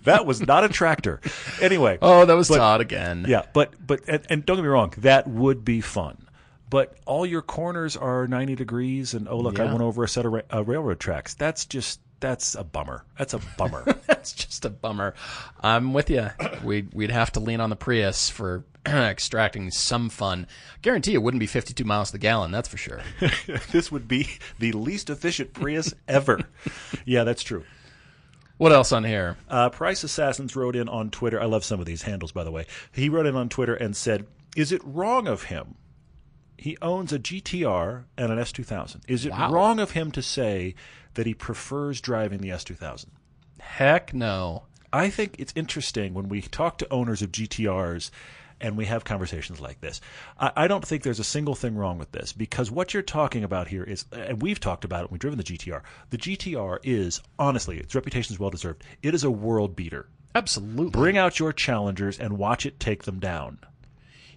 that 0.04 0.26
was 0.26 0.40
not 0.40 0.64
a 0.64 0.68
tractor. 0.68 1.20
Anyway. 1.60 1.98
Oh, 2.00 2.24
that 2.24 2.34
was 2.34 2.48
Todd 2.48 2.80
again. 2.80 3.24
Yeah, 3.28 3.42
but 3.52 3.74
but 3.84 4.00
and, 4.08 4.24
and 4.30 4.46
don't 4.46 4.56
get 4.56 4.62
me 4.62 4.68
wrong, 4.68 4.92
that 4.98 5.26
would 5.28 5.64
be 5.64 5.80
fun. 5.80 6.24
But 6.70 6.96
all 7.06 7.24
your 7.24 7.40
corners 7.40 7.96
are 7.96 8.26
90 8.26 8.54
degrees, 8.54 9.14
and 9.14 9.26
oh 9.28 9.38
look, 9.38 9.58
I 9.58 9.64
went 9.64 9.80
over 9.80 10.04
a 10.04 10.08
set 10.08 10.26
of 10.26 10.32
ra- 10.32 10.42
uh, 10.52 10.64
railroad 10.64 11.00
tracks. 11.00 11.32
That's 11.34 11.64
just 11.64 12.00
that's 12.20 12.54
a 12.54 12.64
bummer. 12.64 13.04
That's 13.16 13.34
a 13.34 13.40
bummer. 13.56 13.84
That's 14.06 14.32
just 14.32 14.64
a 14.64 14.70
bummer. 14.70 15.14
I'm 15.60 15.92
with 15.92 16.10
you. 16.10 16.28
We'd 16.64 16.92
we'd 16.92 17.10
have 17.10 17.32
to 17.32 17.40
lean 17.40 17.60
on 17.60 17.70
the 17.70 17.76
Prius 17.76 18.28
for 18.28 18.64
extracting 18.86 19.70
some 19.70 20.08
fun. 20.08 20.46
Guarantee 20.82 21.14
it 21.14 21.22
wouldn't 21.22 21.40
be 21.40 21.46
52 21.46 21.84
miles 21.84 22.08
to 22.08 22.12
the 22.12 22.18
gallon. 22.18 22.50
That's 22.50 22.68
for 22.68 22.76
sure. 22.76 23.00
this 23.70 23.92
would 23.92 24.08
be 24.08 24.28
the 24.58 24.72
least 24.72 25.10
efficient 25.10 25.52
Prius 25.54 25.94
ever. 26.08 26.40
yeah, 27.04 27.24
that's 27.24 27.42
true. 27.42 27.64
What 28.56 28.72
else 28.72 28.90
on 28.90 29.04
here? 29.04 29.36
Uh, 29.48 29.70
Price 29.70 30.02
Assassins 30.02 30.56
wrote 30.56 30.74
in 30.74 30.88
on 30.88 31.10
Twitter. 31.10 31.40
I 31.40 31.44
love 31.44 31.64
some 31.64 31.78
of 31.78 31.86
these 31.86 32.02
handles, 32.02 32.32
by 32.32 32.42
the 32.42 32.50
way. 32.50 32.66
He 32.90 33.08
wrote 33.08 33.26
in 33.26 33.36
on 33.36 33.48
Twitter 33.48 33.74
and 33.74 33.96
said, 33.96 34.26
"Is 34.56 34.72
it 34.72 34.82
wrong 34.84 35.28
of 35.28 35.44
him? 35.44 35.76
He 36.58 36.76
owns 36.82 37.12
a 37.12 37.18
GTR 37.18 38.04
and 38.16 38.32
an 38.32 38.38
S2000. 38.38 39.02
Is 39.08 39.24
it 39.24 39.30
Wow. 39.30 39.52
wrong 39.52 39.78
of 39.80 39.92
him 39.92 40.10
to 40.12 40.22
say 40.22 40.74
that 41.14 41.24
he 41.26 41.34
prefers 41.34 42.00
driving 42.00 42.40
the 42.40 42.50
S2000?" 42.50 43.06
Heck 43.60 44.12
no. 44.12 44.64
I 44.92 45.10
think 45.10 45.36
it's 45.38 45.52
interesting 45.56 46.14
when 46.14 46.28
we 46.28 46.40
talk 46.42 46.78
to 46.78 46.88
owners 46.92 47.22
of 47.22 47.30
GTRs 47.32 48.10
and 48.60 48.76
we 48.76 48.86
have 48.86 49.04
conversations 49.04 49.60
like 49.60 49.80
this. 49.80 50.00
I, 50.38 50.50
I 50.56 50.66
don't 50.68 50.84
think 50.84 51.02
there's 51.04 51.20
a 51.20 51.24
single 51.24 51.54
thing 51.54 51.76
wrong 51.76 51.98
with 51.98 52.10
this 52.12 52.32
because 52.32 52.70
what 52.70 52.92
you're 52.92 53.02
talking 53.02 53.44
about 53.44 53.68
here 53.68 53.84
is, 53.84 54.04
and 54.10 54.42
we've 54.42 54.58
talked 54.58 54.84
about 54.84 55.04
it, 55.04 55.10
we've 55.12 55.20
driven 55.20 55.38
the 55.38 55.44
GTR. 55.44 55.82
The 56.10 56.18
GTR 56.18 56.78
is, 56.82 57.20
honestly, 57.38 57.78
its 57.78 57.94
reputation 57.94 58.32
is 58.34 58.40
well 58.40 58.50
deserved. 58.50 58.82
It 59.02 59.14
is 59.14 59.22
a 59.22 59.30
world 59.30 59.76
beater. 59.76 60.08
Absolutely. 60.34 60.90
Bring 60.90 61.16
out 61.16 61.38
your 61.38 61.52
challengers 61.52 62.18
and 62.18 62.36
watch 62.38 62.66
it 62.66 62.80
take 62.80 63.04
them 63.04 63.20
down. 63.20 63.58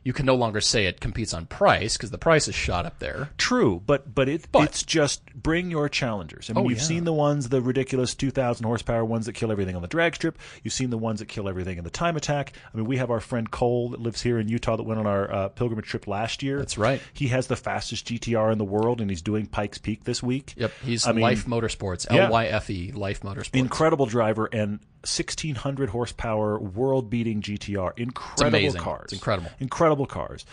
You 0.03 0.13
can 0.13 0.25
no 0.25 0.33
longer 0.35 0.61
say 0.61 0.87
it 0.87 0.99
competes 0.99 1.31
on 1.33 1.45
price 1.45 1.95
because 1.95 2.09
the 2.09 2.17
price 2.17 2.47
is 2.47 2.55
shot 2.55 2.85
up 2.87 2.97
there. 2.99 3.29
True, 3.37 3.81
but 3.85 4.15
but 4.15 4.27
it 4.27 4.47
But- 4.51 4.63
it's 4.63 4.81
just 4.83 5.21
bring 5.35 5.69
your 5.69 5.87
challengers. 5.89 6.49
I 6.49 6.53
mean, 6.53 6.65
Oh, 6.65 6.69
you've 6.69 6.79
yeah. 6.79 6.83
seen 6.85 7.03
the 7.03 7.13
ones, 7.13 7.49
the 7.49 7.61
ridiculous 7.61 8.15
2,000 8.15 8.65
horsepower 8.65 9.05
ones 9.05 9.27
that 9.27 9.33
kill 9.33 9.51
everything 9.51 9.75
on 9.75 9.81
the 9.83 9.87
drag 9.87 10.15
strip. 10.15 10.39
You've 10.63 10.73
seen 10.73 10.89
the 10.89 10.97
ones 10.97 11.19
that 11.19 11.27
kill 11.27 11.47
everything 11.47 11.77
in 11.77 11.83
the 11.83 11.89
time 11.91 12.17
attack. 12.17 12.53
I 12.73 12.77
mean, 12.77 12.87
we 12.87 12.97
have 12.97 13.11
our 13.11 13.19
friend 13.19 13.49
Cole 13.51 13.89
that 13.89 14.01
lives 14.01 14.21
here 14.23 14.39
in 14.39 14.47
Utah 14.47 14.75
that 14.75 14.83
went 14.83 14.99
on 14.99 15.05
our 15.05 15.31
uh, 15.31 15.49
pilgrimage 15.49 15.85
trip 15.85 16.07
last 16.07 16.41
year. 16.41 16.57
That's 16.57 16.77
right. 16.79 16.99
He 17.13 17.27
has 17.27 17.45
the 17.47 17.55
fastest 17.55 18.07
GTR 18.07 18.51
in 18.51 18.57
the 18.57 18.65
world, 18.65 19.01
and 19.01 19.09
he's 19.11 19.21
doing 19.21 19.45
Pikes 19.45 19.77
Peak 19.77 20.03
this 20.05 20.23
week. 20.23 20.53
Yep, 20.57 20.71
he's 20.83 21.05
I 21.05 21.11
mean, 21.11 21.23
Lyfe 21.25 21.45
Motorsports, 21.45 22.07
Yeah. 22.11 22.25
L 22.25 22.31
Y 22.31 22.45
F 22.47 22.69
E, 22.71 22.91
Lyfe 22.91 23.19
Motorsports. 23.21 23.55
Incredible 23.55 24.07
driver 24.07 24.47
and 24.51 24.79
1600 25.03 25.89
horsepower, 25.89 26.59
world 26.59 27.09
beating 27.09 27.41
GTR. 27.41 27.93
Incredible 27.97 28.47
amazing. 28.59 28.81
cars. 28.81 29.03
It's 29.05 29.13
incredible. 29.13 29.49
Incredible 29.59 29.90
cars. 30.05 30.45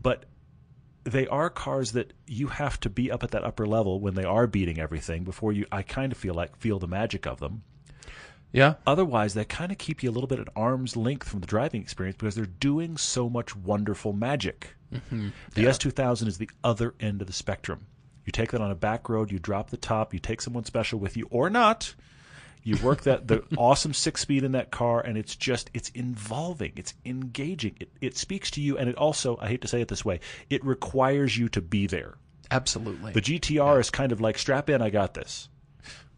But 0.00 0.24
they 1.04 1.26
are 1.26 1.50
cars 1.50 1.92
that 1.92 2.12
you 2.26 2.48
have 2.48 2.78
to 2.80 2.90
be 2.90 3.10
up 3.10 3.22
at 3.22 3.32
that 3.32 3.44
upper 3.44 3.66
level 3.66 4.00
when 4.00 4.14
they 4.14 4.24
are 4.24 4.46
beating 4.46 4.78
everything 4.78 5.24
before 5.24 5.52
you, 5.52 5.66
I 5.72 5.82
kind 5.82 6.12
of 6.12 6.18
feel 6.18 6.34
like, 6.34 6.56
feel 6.56 6.78
the 6.78 6.86
magic 6.86 7.26
of 7.26 7.40
them. 7.40 7.62
yeah, 8.52 8.74
Otherwise, 8.86 9.34
they 9.34 9.44
kind 9.44 9.72
of 9.72 9.78
keep 9.78 10.02
you 10.02 10.10
a 10.10 10.12
little 10.12 10.28
bit 10.28 10.38
at 10.38 10.48
arm's 10.54 10.96
length 10.96 11.28
from 11.28 11.40
the 11.40 11.46
driving 11.46 11.82
experience 11.82 12.16
because 12.16 12.34
they're 12.34 12.46
doing 12.46 12.96
so 12.96 13.28
much 13.28 13.56
wonderful 13.56 14.12
magic. 14.12 14.76
Mm-hmm. 14.92 15.28
The 15.54 15.64
S2000 15.64 16.26
is 16.28 16.38
the 16.38 16.50
other 16.62 16.94
end 17.00 17.20
of 17.20 17.26
the 17.26 17.32
spectrum. 17.32 17.86
You 18.24 18.30
take 18.30 18.52
that 18.52 18.60
on 18.60 18.70
a 18.70 18.76
back 18.76 19.08
road, 19.08 19.32
you 19.32 19.38
drop 19.38 19.70
the 19.70 19.76
top, 19.76 20.12
you 20.14 20.20
take 20.20 20.40
someone 20.40 20.64
special 20.64 20.98
with 21.00 21.16
you 21.16 21.26
or 21.30 21.50
not. 21.50 21.94
You 22.64 22.76
work 22.82 23.02
that 23.02 23.26
the 23.26 23.42
awesome 23.56 23.92
six 23.92 24.20
speed 24.20 24.44
in 24.44 24.52
that 24.52 24.70
car, 24.70 25.00
and 25.00 25.18
it's 25.18 25.34
just 25.34 25.70
it's 25.74 25.88
involving, 25.90 26.72
it's 26.76 26.94
engaging, 27.04 27.74
it, 27.80 27.90
it 28.00 28.16
speaks 28.16 28.50
to 28.52 28.60
you, 28.60 28.78
and 28.78 28.88
it 28.88 28.96
also 28.96 29.36
I 29.40 29.48
hate 29.48 29.62
to 29.62 29.68
say 29.68 29.80
it 29.80 29.88
this 29.88 30.04
way, 30.04 30.20
it 30.48 30.64
requires 30.64 31.36
you 31.36 31.48
to 31.50 31.60
be 31.60 31.86
there. 31.86 32.14
absolutely. 32.50 33.12
The 33.12 33.20
GTR 33.20 33.80
is 33.80 33.90
kind 33.90 34.12
of 34.12 34.20
like 34.20 34.38
strap 34.38 34.70
in, 34.70 34.80
I 34.82 34.90
got 34.90 35.14
this. 35.14 35.48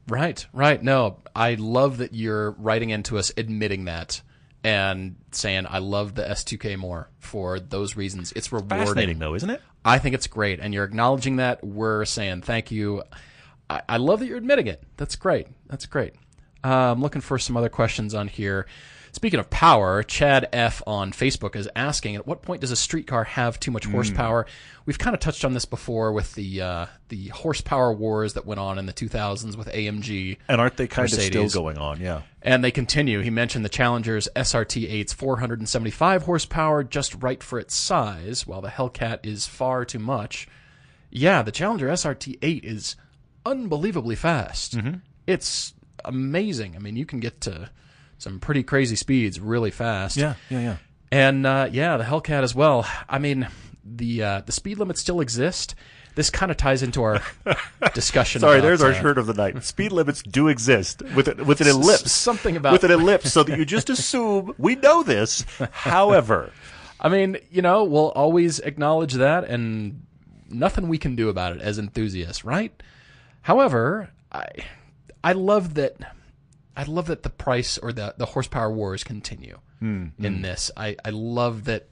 Right, 0.06 0.44
right. 0.52 0.82
No, 0.82 1.18
I 1.34 1.54
love 1.54 1.98
that 1.98 2.12
you're 2.12 2.50
writing 2.52 2.90
into 2.90 3.16
us 3.16 3.32
admitting 3.38 3.86
that 3.86 4.20
and 4.62 5.16
saying 5.30 5.66
I 5.68 5.78
love 5.78 6.14
the 6.14 6.22
S2K 6.24 6.76
more 6.76 7.08
for 7.20 7.58
those 7.58 7.96
reasons. 7.96 8.32
It's 8.32 8.52
rewarding. 8.52 8.78
Fascinating 8.78 9.18
though, 9.18 9.34
isn't 9.34 9.48
it? 9.48 9.62
I 9.84 9.98
think 9.98 10.14
it's 10.14 10.26
great, 10.26 10.60
and 10.60 10.74
you're 10.74 10.84
acknowledging 10.84 11.36
that. 11.36 11.64
We're 11.64 12.04
saying 12.04 12.42
thank 12.42 12.70
you. 12.70 13.02
I, 13.70 13.82
I 13.88 13.96
love 13.96 14.20
that 14.20 14.26
you're 14.26 14.36
admitting 14.38 14.66
it. 14.66 14.82
That's 14.98 15.16
great. 15.16 15.46
That's 15.68 15.86
great. 15.86 16.14
Uh, 16.64 16.92
I'm 16.92 17.02
looking 17.02 17.20
for 17.20 17.38
some 17.38 17.56
other 17.56 17.68
questions 17.68 18.14
on 18.14 18.28
here. 18.28 18.66
Speaking 19.12 19.38
of 19.38 19.48
power, 19.48 20.02
Chad 20.02 20.48
F 20.52 20.82
on 20.88 21.12
Facebook 21.12 21.54
is 21.54 21.68
asking: 21.76 22.16
At 22.16 22.26
what 22.26 22.42
point 22.42 22.62
does 22.62 22.72
a 22.72 22.76
streetcar 22.76 23.22
have 23.22 23.60
too 23.60 23.70
Hmm. 23.70 23.74
much 23.74 23.84
horsepower? 23.86 24.44
We've 24.86 24.98
kind 24.98 25.14
of 25.14 25.20
touched 25.20 25.44
on 25.44 25.54
this 25.54 25.64
before 25.66 26.10
with 26.12 26.34
the 26.34 26.60
uh, 26.62 26.86
the 27.10 27.28
horsepower 27.28 27.92
wars 27.92 28.32
that 28.34 28.44
went 28.44 28.58
on 28.58 28.76
in 28.76 28.86
the 28.86 28.92
2000s 28.92 29.56
with 29.56 29.68
AMG. 29.68 30.38
And 30.48 30.60
aren't 30.60 30.76
they 30.76 30.88
kind 30.88 31.06
of 31.06 31.12
Mercedes. 31.16 31.50
still 31.52 31.62
going 31.62 31.78
on? 31.78 32.00
Yeah. 32.00 32.22
And 32.42 32.64
they 32.64 32.72
continue. 32.72 33.20
He 33.20 33.30
mentioned 33.30 33.64
the 33.64 33.68
Challenger's 33.68 34.28
SRT 34.34 34.90
8's 34.90 35.12
475 35.12 36.22
horsepower, 36.24 36.82
just 36.82 37.14
right 37.22 37.40
for 37.42 37.60
its 37.60 37.74
size, 37.76 38.48
while 38.48 38.60
the 38.62 38.68
Hellcat 38.68 39.24
is 39.24 39.46
far 39.46 39.84
too 39.84 40.00
much. 40.00 40.48
Yeah, 41.10 41.42
the 41.42 41.52
Challenger 41.52 41.86
SRT 41.88 42.38
8 42.42 42.64
is 42.64 42.96
unbelievably 43.46 44.16
fast. 44.16 44.76
Mm-hmm. 44.76 44.94
It's 45.28 45.72
amazing. 46.04 46.76
I 46.76 46.78
mean, 46.78 46.96
you 46.96 47.06
can 47.06 47.20
get 47.20 47.40
to 47.42 47.70
some 48.18 48.40
pretty 48.40 48.62
crazy 48.62 48.96
speeds 48.96 49.40
really 49.40 49.70
fast. 49.70 50.16
Yeah, 50.16 50.34
yeah, 50.50 50.60
yeah. 50.60 50.76
And 51.12 51.46
uh, 51.46 51.68
yeah, 51.70 51.96
the 51.96 52.04
Hellcat 52.04 52.42
as 52.42 52.54
well. 52.54 52.86
I 53.08 53.18
mean, 53.18 53.48
the 53.84 54.22
uh, 54.22 54.40
the 54.46 54.52
speed 54.52 54.78
limits 54.78 55.00
still 55.00 55.20
exist. 55.20 55.74
This 56.16 56.30
kind 56.30 56.52
of 56.52 56.56
ties 56.56 56.82
into 56.84 57.02
our 57.02 57.20
discussion. 57.94 58.40
Sorry, 58.40 58.58
about, 58.60 58.66
there's 58.68 58.82
our 58.82 58.90
uh, 58.92 58.94
shirt 59.00 59.18
of 59.18 59.26
the 59.26 59.34
night. 59.34 59.62
Speed 59.64 59.90
limits 59.90 60.22
do 60.22 60.46
exist 60.46 61.02
with 61.16 61.26
a, 61.26 61.42
with 61.44 61.60
an 61.60 61.66
ellipse. 61.66 62.12
something 62.12 62.56
about- 62.56 62.72
with 62.72 62.84
an 62.84 62.90
ellipse, 63.00 63.32
so 63.32 63.42
that 63.42 63.58
you 63.58 63.64
just 63.64 63.90
assume 63.90 64.54
we 64.56 64.76
know 64.76 65.02
this. 65.02 65.44
However, 65.72 66.52
I 67.00 67.08
mean, 67.08 67.38
you 67.50 67.62
know, 67.62 67.82
we'll 67.84 68.10
always 68.12 68.60
acknowledge 68.60 69.14
that, 69.14 69.44
and 69.44 70.04
nothing 70.48 70.86
we 70.88 70.98
can 70.98 71.16
do 71.16 71.28
about 71.28 71.56
it 71.56 71.60
as 71.62 71.78
enthusiasts, 71.78 72.44
right? 72.44 72.80
However, 73.42 74.10
I 74.30 74.46
I 75.24 75.32
love 75.32 75.74
that 75.74 75.96
I 76.76 76.84
love 76.84 77.06
that 77.06 77.22
the 77.22 77.30
price 77.30 77.78
or 77.78 77.92
the 77.92 78.14
the 78.16 78.26
horsepower 78.26 78.70
wars 78.70 79.02
continue 79.02 79.58
hmm. 79.80 80.08
in 80.18 80.36
hmm. 80.36 80.42
this. 80.42 80.70
I 80.76 80.96
I 81.04 81.10
love 81.10 81.64
that 81.64 81.88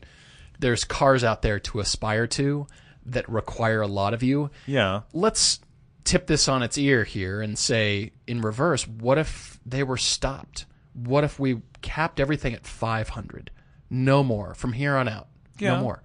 there's 0.58 0.84
cars 0.84 1.24
out 1.24 1.42
there 1.42 1.58
to 1.58 1.80
aspire 1.80 2.26
to 2.28 2.66
that 3.06 3.28
require 3.28 3.80
a 3.80 3.88
lot 3.88 4.14
of 4.14 4.22
you. 4.22 4.50
yeah, 4.66 5.00
Let's 5.12 5.60
tip 6.04 6.26
this 6.26 6.48
on 6.48 6.62
its 6.62 6.78
ear 6.78 7.04
here 7.04 7.40
and 7.40 7.58
say 7.58 8.12
in 8.26 8.40
reverse, 8.40 8.86
what 8.86 9.18
if 9.18 9.58
they 9.66 9.82
were 9.82 9.96
stopped? 9.96 10.66
What 10.92 11.24
if 11.24 11.38
we 11.38 11.62
capped 11.80 12.20
everything 12.20 12.54
at 12.54 12.66
500? 12.66 13.50
No 13.90 14.22
more 14.22 14.54
from 14.54 14.72
here 14.72 14.96
on 14.96 15.08
out. 15.08 15.28
Yeah. 15.58 15.76
No 15.76 15.80
more. 15.82 16.02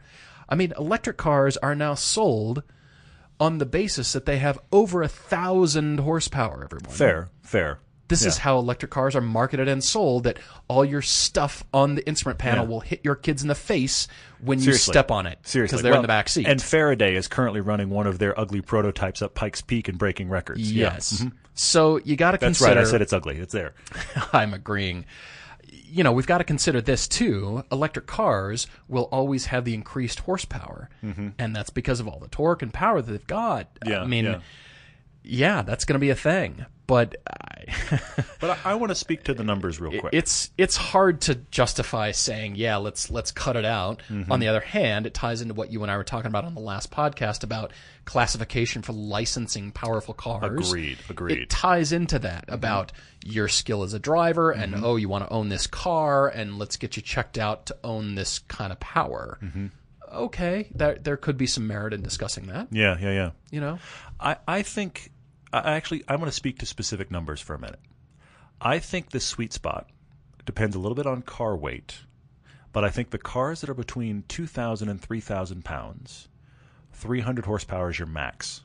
I 0.49 0.55
mean, 0.55 0.73
electric 0.77 1.17
cars 1.17 1.57
are 1.57 1.75
now 1.75 1.93
sold 1.93 2.63
on 3.39 3.57
the 3.59 3.65
basis 3.65 4.13
that 4.13 4.25
they 4.25 4.37
have 4.37 4.59
over 4.71 5.01
a 5.03 5.07
thousand 5.07 5.99
horsepower. 5.99 6.63
Everyone, 6.63 6.89
fair, 6.89 7.29
fair. 7.41 7.79
This 8.09 8.25
is 8.25 8.37
how 8.37 8.57
electric 8.57 8.89
cars 8.89 9.17
are 9.17 9.21
marketed 9.21 9.67
and 9.67 9.83
sold. 9.83 10.23
That 10.23 10.39
all 10.69 10.85
your 10.85 11.01
stuff 11.01 11.65
on 11.73 11.95
the 11.95 12.07
instrument 12.07 12.39
panel 12.39 12.63
Yeah. 12.63 12.69
will 12.69 12.79
hit 12.79 13.01
your 13.03 13.15
kids 13.15 13.41
in 13.41 13.49
the 13.49 13.55
face 13.55 14.07
when 14.39 14.59
Seriously. 14.59 14.91
you 14.91 14.93
step 14.93 15.11
on 15.11 15.25
it. 15.27 15.39
Seriously, 15.43 15.73
because 15.75 15.83
they're 15.83 15.91
Well, 15.91 15.99
in 15.99 16.03
the 16.03 16.07
back 16.07 16.29
seat. 16.29 16.47
And 16.47 16.61
Faraday 16.61 17.15
is 17.15 17.27
currently 17.27 17.59
running 17.59 17.89
one 17.89 18.07
of 18.07 18.17
their 18.17 18.39
ugly 18.39 18.61
prototypes 18.61 19.21
up 19.21 19.35
Pikes 19.35 19.59
Peak 19.59 19.89
and 19.89 19.97
breaking 19.97 20.29
records. 20.29 20.71
Yeah. 20.71 20.93
yes. 20.93 21.15
Mm-hmm. 21.19 21.35
So 21.53 21.97
you 22.05 22.15
got 22.15 22.31
to 22.31 22.37
consider. 22.37 22.69
That's 22.69 22.77
right. 22.77 22.87
I 22.87 22.89
said 22.89 23.01
it's 23.01 23.11
ugly. 23.11 23.39
It's 23.39 23.51
there. 23.51 23.73
I'm 24.31 24.53
agreeing. 24.53 25.03
You 25.89 26.03
know, 26.03 26.11
we've 26.11 26.27
got 26.27 26.39
to 26.39 26.43
consider 26.43 26.81
this 26.81 27.07
too. 27.07 27.63
Electric 27.71 28.07
cars 28.07 28.67
will 28.87 29.03
always 29.05 29.45
have 29.47 29.63
the 29.65 29.73
increased 29.73 30.19
horsepower, 30.19 30.89
and 31.37 31.55
that's 31.55 31.69
because 31.69 31.99
of 31.99 32.07
all 32.07 32.19
the 32.19 32.27
torque 32.27 32.61
and 32.61 32.73
power 32.73 33.01
that 33.01 33.11
they've 33.11 33.27
got. 33.27 33.73
Mm-hmm. 33.75 33.89
Yeah, 33.89 34.01
I 34.01 34.05
mean, 34.07 34.25
yeah. 34.25 34.39
Yeah, 35.29 35.61
that's 35.61 35.85
going 35.85 35.95
to 35.95 35.99
be 35.99 36.09
a 36.09 36.15
thing. 36.15 36.65
But 36.87 37.15
I, 37.27 37.65
But 38.39 38.51
I, 38.51 38.71
I 38.71 38.73
want 38.75 38.91
to 38.91 38.95
speak 38.95 39.23
to 39.25 39.33
the 39.33 39.43
numbers 39.43 39.81
real 39.81 39.99
quick. 39.99 40.13
it's 40.13 40.51
it's 40.57 40.77
hard 40.77 41.21
to 41.21 41.35
justify 41.35 42.11
saying, 42.11 42.55
yeah, 42.55 42.77
let's 42.77 43.09
let's 43.11 43.31
cut 43.31 43.55
it 43.55 43.65
out. 43.65 44.01
Mm-hmm. 44.09 44.31
On 44.31 44.39
the 44.39 44.47
other 44.47 44.61
hand, 44.61 45.05
it 45.05 45.13
ties 45.13 45.41
into 45.41 45.53
what 45.53 45.71
you 45.71 45.81
and 45.83 45.91
I 45.91 45.97
were 45.97 46.03
talking 46.05 46.29
about 46.29 46.45
on 46.45 46.53
the 46.53 46.61
last 46.61 46.91
podcast 46.91 47.43
about 47.43 47.73
classification 48.05 48.83
for 48.83 48.93
licensing 48.93 49.71
powerful 49.71 50.13
cars. 50.13 50.69
Agreed, 50.69 50.97
agreed. 51.09 51.33
Mm-hmm. 51.33 51.43
It 51.43 51.49
ties 51.49 51.91
into 51.91 52.19
that 52.19 52.45
about 52.47 52.93
your 53.25 53.49
skill 53.49 53.83
as 53.83 53.93
a 53.93 53.99
driver 53.99 54.51
and 54.51 54.85
oh, 54.85 54.95
you 54.95 55.09
want 55.09 55.25
to 55.25 55.29
own 55.33 55.49
this 55.49 55.67
car 55.67 56.29
and 56.29 56.57
let's 56.57 56.77
get 56.77 56.95
you 56.95 57.01
checked 57.01 57.37
out 57.37 57.65
to 57.65 57.77
own 57.83 58.15
this 58.15 58.39
kind 58.39 58.71
of 58.71 58.79
power. 58.79 59.39
Mm-hmm. 59.43 59.67
Okay, 60.13 60.69
there 60.73 60.95
there 60.95 61.17
could 61.17 61.37
be 61.37 61.47
some 61.47 61.67
merit 61.67 61.93
in 61.93 62.01
discussing 62.01 62.47
that. 62.47 62.67
yeah, 62.71 62.97
yeah, 62.97 63.11
yeah. 63.11 63.31
You 63.51 63.59
know, 63.59 63.79
I, 64.21 64.37
I 64.47 64.61
think 64.61 65.11
I 65.53 65.75
actually 65.75 66.03
I 66.07 66.15
want 66.15 66.27
to 66.27 66.35
speak 66.35 66.59
to 66.59 66.65
specific 66.65 67.11
numbers 67.11 67.41
for 67.41 67.53
a 67.55 67.59
minute. 67.59 67.79
I 68.59 68.79
think 68.79 69.11
the 69.11 69.19
sweet 69.19 69.53
spot 69.53 69.89
depends 70.45 70.75
a 70.75 70.79
little 70.79 70.95
bit 70.95 71.05
on 71.05 71.21
car 71.21 71.55
weight, 71.55 71.99
but 72.73 72.83
I 72.83 72.89
think 72.89 73.11
the 73.11 73.17
cars 73.17 73.61
that 73.61 73.69
are 73.69 73.75
between 73.75 74.23
2,000 74.27 74.89
and 74.89 74.99
3,000 74.99 75.63
pounds, 75.63 76.27
300 76.93 77.45
horsepower 77.45 77.89
is 77.91 77.99
your 77.99 78.07
max. 78.07 78.61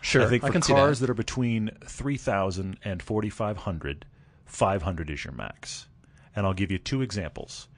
sure, 0.00 0.22
I 0.22 0.28
think 0.28 0.44
for 0.44 0.52
see 0.62 0.72
cars 0.72 1.00
that. 1.00 1.06
that. 1.06 1.10
are 1.10 1.14
between 1.14 1.70
3,000 1.84 2.78
and 2.84 3.02
4,500, 3.02 4.06
500 4.44 5.10
is 5.10 5.24
your 5.24 5.34
max. 5.34 5.86
And 6.34 6.46
I'll 6.46 6.54
give 6.54 6.70
you 6.70 6.78
two 6.78 7.02
examples. 7.02 7.68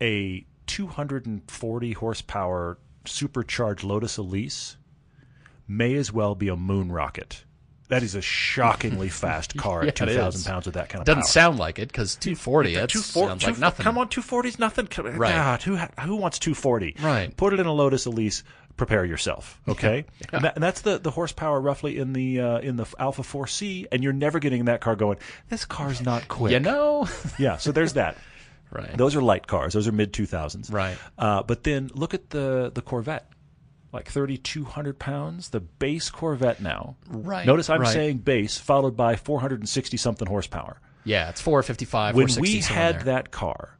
A 0.00 0.46
240 0.66 1.92
horsepower 1.92 2.78
supercharged 3.04 3.84
Lotus 3.84 4.16
Elise 4.16 4.76
may 5.68 5.94
as 5.94 6.12
well 6.12 6.34
be 6.34 6.48
a 6.48 6.56
moon 6.56 6.90
rocket. 6.90 7.44
That 7.90 8.02
is 8.02 8.14
a 8.14 8.22
shockingly 8.22 9.08
fast 9.22 9.56
car 9.56 9.82
Yeah, 9.82 9.88
at 9.88 10.00
it 10.00 10.06
2,000 10.06 10.50
pounds 10.50 10.66
with 10.66 10.74
that 10.74 10.88
kind 10.88 11.02
of 11.02 11.06
power. 11.06 11.14
Doesn't 11.16 11.22
power. 11.22 11.30
sound 11.30 11.58
like 11.58 11.78
it 11.78 11.88
because 11.88 12.16
240. 12.16 12.74
That 12.74 12.88
240 12.88 13.28
sounds 13.28 13.44
like 13.44 13.58
nothing. 13.58 13.84
Come 13.84 13.98
on, 13.98 14.08
240 14.08 14.48
is 14.48 14.58
nothing. 14.58 14.88
Right. 15.16 15.32
God, 15.34 15.62
who, 15.62 15.76
who 15.76 16.16
wants 16.16 16.38
240? 16.38 16.96
Right. 17.00 17.36
Put 17.36 17.52
it 17.52 17.60
in 17.60 17.66
a 17.66 17.72
Lotus 17.72 18.06
Elise. 18.06 18.42
Prepare 18.76 19.04
yourself. 19.04 19.60
Okay. 19.68 20.06
And, 20.32 20.44
that, 20.44 20.54
and 20.54 20.62
that's 20.62 20.80
the, 20.80 20.98
the 20.98 21.10
horsepower 21.10 21.60
roughly 21.60 21.98
in 21.98 22.14
the 22.14 22.40
uh, 22.40 22.58
in 22.60 22.76
the 22.76 22.86
Alfa 22.98 23.20
4C, 23.20 23.86
and 23.92 24.02
you're 24.02 24.14
never 24.14 24.38
getting 24.38 24.60
in 24.60 24.66
that 24.66 24.80
car 24.80 24.96
going. 24.96 25.18
This 25.50 25.66
car's 25.66 26.00
not 26.00 26.28
quick. 26.28 26.52
You 26.52 26.60
know, 26.60 27.06
Yeah. 27.38 27.58
So 27.58 27.72
there's 27.72 27.92
that. 27.94 28.16
right? 28.70 28.96
Those 28.96 29.16
are 29.16 29.20
light 29.22 29.46
cars. 29.46 29.74
Those 29.74 29.86
are 29.86 29.92
mid 29.92 30.12
2000s. 30.14 30.72
Right. 30.72 30.96
Uh, 31.18 31.42
but 31.42 31.64
then 31.64 31.90
look 31.94 32.14
at 32.14 32.30
the 32.30 32.70
the 32.72 32.80
Corvette. 32.80 33.29
Like 33.92 34.08
3,200 34.08 34.98
pounds, 34.98 35.48
the 35.48 35.60
base 35.60 36.10
Corvette 36.10 36.60
now. 36.62 36.96
Right, 37.08 37.44
Notice 37.46 37.68
I'm 37.68 37.80
right. 37.80 37.92
saying 37.92 38.18
base, 38.18 38.56
followed 38.56 38.96
by 38.96 39.16
460 39.16 39.96
something 39.96 40.28
horsepower 40.28 40.80
Yeah, 41.04 41.28
it's 41.28 41.40
455. 41.40 42.14
when 42.14 42.28
we 42.38 42.60
had 42.60 42.96
there. 42.96 43.02
that 43.04 43.30
car, 43.32 43.76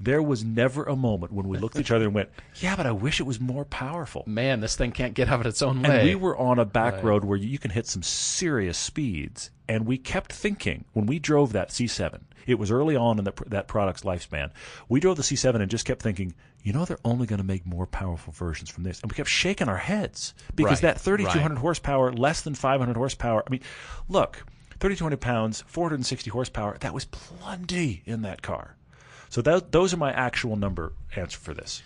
There 0.00 0.20
was 0.22 0.42
never 0.44 0.82
a 0.84 0.96
moment 0.96 1.32
when 1.32 1.46
we 1.48 1.56
looked 1.56 1.76
at 1.76 1.80
each 1.80 1.92
other 1.92 2.06
and 2.06 2.14
went, 2.14 2.28
"Yeah, 2.56 2.74
but 2.76 2.84
I 2.84 2.90
wish 2.90 3.20
it 3.20 3.22
was 3.22 3.40
more 3.40 3.64
powerful." 3.64 4.24
Man, 4.26 4.60
this 4.60 4.74
thing 4.76 4.90
can't 4.90 5.14
get 5.14 5.28
out 5.28 5.40
of 5.40 5.46
its 5.46 5.62
own 5.62 5.82
way. 5.82 6.00
And 6.00 6.08
we 6.08 6.14
were 6.16 6.36
on 6.36 6.58
a 6.58 6.64
back 6.64 7.02
road 7.02 7.24
where 7.24 7.38
you 7.38 7.58
can 7.58 7.70
hit 7.70 7.86
some 7.86 8.02
serious 8.02 8.76
speeds. 8.76 9.50
And 9.68 9.86
we 9.86 9.96
kept 9.96 10.32
thinking 10.32 10.84
when 10.92 11.06
we 11.06 11.18
drove 11.20 11.52
that 11.52 11.70
C7, 11.70 12.22
it 12.46 12.58
was 12.58 12.70
early 12.72 12.96
on 12.96 13.18
in 13.18 13.24
the, 13.24 13.32
that 13.46 13.68
product's 13.68 14.02
lifespan. 14.02 14.50
We 14.88 14.98
drove 15.00 15.16
the 15.16 15.22
C7 15.22 15.60
and 15.62 15.70
just 15.70 15.86
kept 15.86 16.02
thinking, 16.02 16.34
you 16.64 16.72
know, 16.72 16.84
they're 16.86 16.98
only 17.04 17.26
going 17.26 17.38
to 17.40 17.46
make 17.46 17.66
more 17.66 17.86
powerful 17.86 18.32
versions 18.32 18.70
from 18.70 18.84
this. 18.84 19.00
And 19.02 19.12
we 19.12 19.14
kept 19.14 19.28
shaking 19.28 19.68
our 19.68 19.76
heads 19.76 20.32
because 20.56 20.82
Right, 20.82 20.94
that 20.94 21.00
3,200 21.00 21.54
right. 21.54 21.60
horsepower, 21.60 22.10
less 22.12 22.40
than 22.40 22.54
500 22.54 22.96
horsepower. 22.96 23.44
I 23.46 23.50
mean, 23.50 23.60
look, 24.08 24.44
3,200 24.80 25.20
pounds, 25.20 25.62
460 25.66 26.30
horsepower, 26.30 26.78
that 26.80 26.94
was 26.94 27.04
plenty 27.04 28.02
in 28.06 28.22
that 28.22 28.40
car. 28.40 28.76
So 29.28 29.42
that, 29.42 29.72
those 29.72 29.92
are 29.92 29.98
my 29.98 30.12
actual 30.12 30.56
number 30.56 30.94
answer 31.14 31.38
for 31.38 31.52
this. 31.52 31.82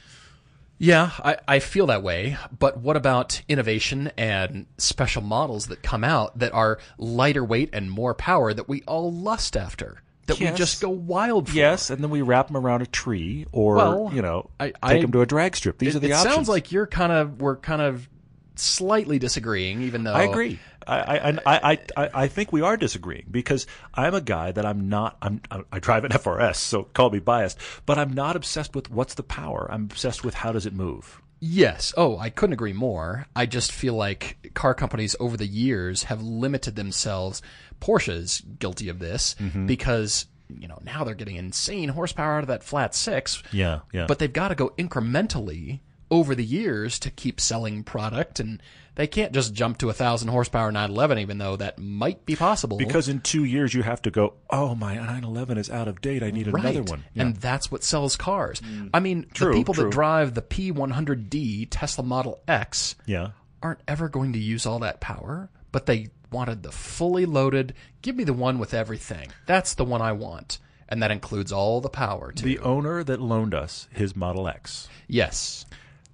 Yeah, 0.79 1.11
I, 1.25 1.39
I 1.49 1.59
feel 1.59 1.87
that 1.87 2.05
way. 2.05 2.37
But 2.57 2.79
what 2.79 2.97
about 2.97 3.43
innovation 3.49 4.13
and 4.17 4.67
special 4.77 5.23
models 5.23 5.67
that 5.67 5.83
come 5.83 6.05
out 6.05 6.39
that 6.39 6.55
are 6.55 6.79
lighter 6.99 7.45
weight 7.45 7.71
and 7.73 7.91
more 7.91 8.15
power 8.15 8.55
that 8.55 8.69
we 8.69 8.83
all 8.83 9.13
lust 9.13 9.57
after? 9.57 10.03
That 10.29 10.39
Yes. 10.41 10.53
we 10.53 10.57
just 10.59 10.81
go 10.81 10.91
wild 10.91 11.49
for? 11.49 11.55
Yes, 11.57 11.91
and 11.91 12.03
then 12.03 12.11
we 12.11 12.23
wrap 12.23 12.47
them 12.47 12.57
around 12.57 12.83
a 12.83 12.87
tree, 12.87 13.47
or 13.53 13.75
Well, 13.77 14.11
you 14.15 14.23
know, 14.23 14.49
I- 14.61 14.73
take 14.87 15.03
them 15.03 15.13
to 15.13 15.21
a 15.23 15.27
drag 15.27 15.57
strip. 15.57 15.79
These 15.79 15.95
It, 15.95 15.99
are 15.99 16.01
the 16.01 16.11
it 16.11 16.13
options. 16.13 16.35
sounds 16.35 16.49
like 16.49 16.71
you're 16.71 16.87
kind 16.87 17.11
of 17.13 17.41
we're 17.41 17.57
kind 17.57 17.83
of 17.83 18.09
slightly 18.55 19.19
disagreeing, 19.19 19.83
even 19.83 20.05
though 20.05 20.13
I 20.15 20.25
agree. 20.25 20.59
I, 20.87 20.97
I, 20.97 21.29
I, 21.29 21.41
I, 21.47 21.79
I- 21.97 22.11
I 22.15 22.29
think 22.29 22.51
we 22.53 22.63
are 22.63 22.77
disagreeing 22.77 23.27
because 23.31 23.67
I'm 23.95 24.15
a 24.15 24.21
guy 24.23 24.53
that 24.53 24.65
I'm 24.65 24.89
not. 24.89 25.17
I'm, 25.21 25.41
I 25.71 25.79
drive 25.81 26.05
an 26.05 26.13
FRS, 26.13 26.57
so 26.57 26.85
call 26.85 27.11
me 27.11 27.19
biased, 27.19 27.59
but 27.87 27.99
I'm 27.99 28.13
not 28.13 28.37
obsessed 28.37 28.75
with 28.75 28.91
what's 28.91 29.15
the 29.15 29.23
power. 29.23 29.69
I'm 29.71 29.83
obsessed 29.85 30.25
with 30.25 30.35
how 30.35 30.53
does 30.53 30.65
it 30.67 30.73
move. 30.73 31.21
Yes. 31.41 31.95
Oh, 31.97 32.19
I 32.19 32.31
couldn't 32.31 32.55
agree 32.55 32.73
more. 32.73 33.27
I 33.37 33.47
just 33.47 33.71
feel 33.73 33.95
like 33.95 34.51
car 34.55 34.75
companies 34.75 35.15
over 35.21 35.37
the 35.37 35.47
years 35.47 36.05
have 36.05 36.21
limited 36.23 36.75
themselves. 36.77 37.43
Porsche's 37.81 38.41
guilty 38.59 38.89
of 38.89 38.99
this 38.99 39.35
Mm-hmm. 39.39 39.67
because 39.67 40.27
you 40.49 40.67
know 40.67 40.79
now 40.83 41.05
they're 41.05 41.15
getting 41.15 41.37
insane 41.37 41.91
horsepower 41.91 42.35
out 42.39 42.43
of 42.45 42.49
that 42.49 42.63
flat 42.65 42.95
six. 42.95 43.43
Yeah, 43.53 43.81
yeah. 43.93 44.07
But 44.07 44.19
they've 44.19 44.33
got 44.33 44.49
to 44.49 44.55
go 44.55 44.71
incrementally 44.79 45.81
over 46.11 46.35
the 46.35 46.45
years 46.45 46.99
to 47.01 47.11
keep 47.11 47.41
selling 47.41 47.85
product, 47.85 48.41
and 48.41 48.63
they 48.95 49.07
can't 49.07 49.33
just 49.33 49.53
jump 49.55 49.79
to 49.79 49.89
a 49.91 49.93
thousand 49.93 50.29
horsepower 50.29 50.73
911, 50.73 51.19
even 51.19 51.39
though 51.39 51.57
that 51.57 51.79
might 51.79 52.25
be 52.27 52.35
possible. 52.35 52.77
because 52.79 53.09
in 53.09 53.21
two 53.21 53.45
years 53.45 53.75
you 53.75 53.83
have 53.83 54.03
to 54.03 54.11
go. 54.11 54.35
Oh, 54.51 54.75
my 54.75 54.95
911 54.97 55.59
is 55.59 55.71
out 55.71 55.87
of 55.89 56.01
date. 56.01 56.23
I 56.23 56.31
need 56.31 56.49
another 56.49 56.81
Right. 56.81 56.91
one. 56.91 57.05
And 57.15 57.37
that's 57.37 57.71
what 57.71 57.85
sells 57.85 58.17
cars. 58.17 58.61
Mm. 58.61 58.91
I 58.95 59.01
mean, 59.01 59.27
True, 59.35 59.53
the 59.53 59.59
people 59.59 59.75
true. 59.75 59.85
that 59.85 59.91
drive 59.91 60.35
the 60.35 60.43
P100D 60.43 61.67
Tesla 61.71 62.03
Model 62.05 62.41
X 62.49 62.97
Yeah. 63.07 63.31
aren't 63.63 63.81
ever 63.87 64.09
going 64.09 64.33
to 64.33 64.39
use 64.39 64.67
all 64.67 64.79
that 64.81 65.01
power, 65.01 65.51
but 65.73 65.87
they 65.87 66.09
wanted 66.31 66.63
the 66.63 66.73
fully 66.73 67.25
loaded, 67.27 67.75
give 68.03 68.17
me 68.17 68.25
the 68.25 68.33
one 68.33 68.59
with 68.59 68.75
everything. 68.75 69.29
That's 69.47 69.75
the 69.75 69.85
one 69.85 70.03
I 70.03 70.13
want. 70.13 70.59
And 70.91 71.03
that 71.03 71.11
includes 71.11 71.53
all 71.53 71.81
the 71.83 71.91
power 71.91 72.33
too. 72.33 72.45
The 72.47 72.59
owner 72.61 73.05
that 73.05 73.21
loaned 73.21 73.55
us 73.55 73.89
his 73.93 74.17
Model 74.17 74.49
X. 74.49 74.89
yes. 75.07 75.67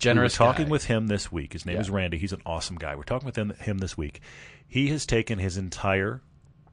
We 0.04 0.18
were 0.18 0.28
talking 0.28 0.66
guy. 0.66 0.70
with 0.70 0.84
him 0.84 1.06
this 1.08 1.30
week. 1.32 1.52
His 1.52 1.64
name 1.66 1.76
Yeah. 1.76 1.80
is 1.82 1.90
Randy. 1.90 2.18
He's 2.18 2.32
an 2.32 2.42
awesome 2.46 2.76
guy. 2.76 2.94
We're 2.94 3.02
talking 3.04 3.26
with 3.26 3.36
him, 3.36 3.50
him 3.60 3.78
this 3.78 3.96
week. 3.96 4.20
He 4.66 4.88
has 4.88 5.06
taken 5.06 5.38
his 5.38 5.56
entire 5.56 6.20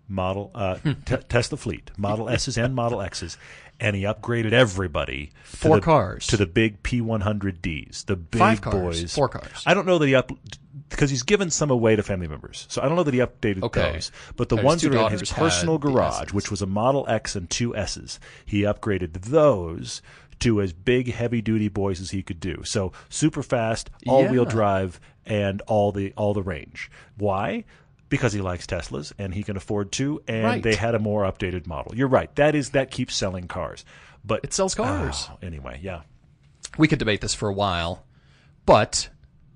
model 0.07 0.51
uh, 0.55 0.75
te- 1.05 1.17
Tesla 1.29 1.57
fleet, 1.57 1.91
Model 1.97 2.29
S's 2.29 2.57
and 2.57 2.75
Model 2.75 3.01
X's, 3.01 3.37
and 3.79 3.95
he 3.95 4.03
upgraded 4.03 4.51
everybody 4.51 5.31
to 5.51 5.57
Four 5.57 5.75
the- 5.77 5.81
cars. 5.81 6.27
to 6.27 6.37
the 6.37 6.45
big 6.45 6.83
P100Ds, 6.83 8.05
the 8.05 8.15
big 8.15 8.39
Five 8.39 8.61
cars. 8.61 8.73
boys. 9.01 9.15
Four 9.15 9.29
cars. 9.29 9.63
I 9.65 9.73
don't 9.73 9.85
know 9.87 9.97
that 9.97 10.07
he 10.07 10.15
up 10.15 10.31
because 10.89 11.09
he's 11.09 11.23
given 11.23 11.49
some 11.49 11.71
away 11.71 11.95
to 11.95 12.03
family 12.03 12.27
members, 12.27 12.65
so 12.69 12.81
I 12.81 12.87
don't 12.87 12.95
know 12.97 13.03
that 13.03 13.13
he 13.13 13.19
updated 13.21 13.63
Okay. 13.63 13.93
those. 13.93 14.11
But 14.35 14.49
the 14.49 14.57
ones 14.57 14.81
that 14.81 14.93
are 14.93 15.05
in 15.11 15.17
his 15.19 15.31
personal 15.31 15.77
garage, 15.77 16.33
which 16.33 16.51
was 16.51 16.61
a 16.61 16.65
Model 16.67 17.05
X 17.07 17.35
and 17.35 17.49
two 17.49 17.75
S's, 17.75 18.19
he 18.45 18.61
upgraded 18.63 19.13
those 19.13 20.01
to 20.41 20.61
as 20.61 20.73
big 20.73 21.11
heavy 21.13 21.41
duty 21.41 21.67
boys 21.69 22.01
as 22.01 22.11
he 22.11 22.21
could 22.21 22.39
do. 22.39 22.61
So 22.63 22.91
super 23.09 23.41
fast, 23.43 23.89
all 24.07 24.27
wheel 24.27 24.43
Yeah. 24.43 24.49
drive, 24.51 24.99
and 25.25 25.61
all 25.61 25.91
the 25.91 26.13
all 26.17 26.33
the 26.33 26.43
range. 26.43 26.89
Why? 27.17 27.63
Because 28.09 28.33
he 28.33 28.41
likes 28.41 28.65
Teslas 28.65 29.13
and 29.17 29.33
he 29.33 29.43
can 29.43 29.55
afford 29.55 29.91
to, 29.93 30.21
and 30.27 30.43
Right. 30.43 30.63
they 30.63 30.75
had 30.75 30.95
a 30.95 30.99
more 30.99 31.23
updated 31.23 31.65
model. 31.67 31.95
You're 31.95 32.07
right. 32.09 32.33
That 32.35 32.55
is 32.55 32.71
that 32.71 32.91
keeps 32.91 33.15
selling 33.15 33.47
cars, 33.47 33.85
but 34.25 34.41
It 34.43 34.53
sells 34.53 34.75
cars. 34.75 35.29
Oh, 35.31 35.37
anyway, 35.41 35.79
yeah. 35.81 36.01
we 36.77 36.87
could 36.87 36.99
debate 36.99 37.21
this 37.21 37.33
for 37.33 37.47
a 37.47 37.53
while, 37.53 38.03
but 38.65 39.09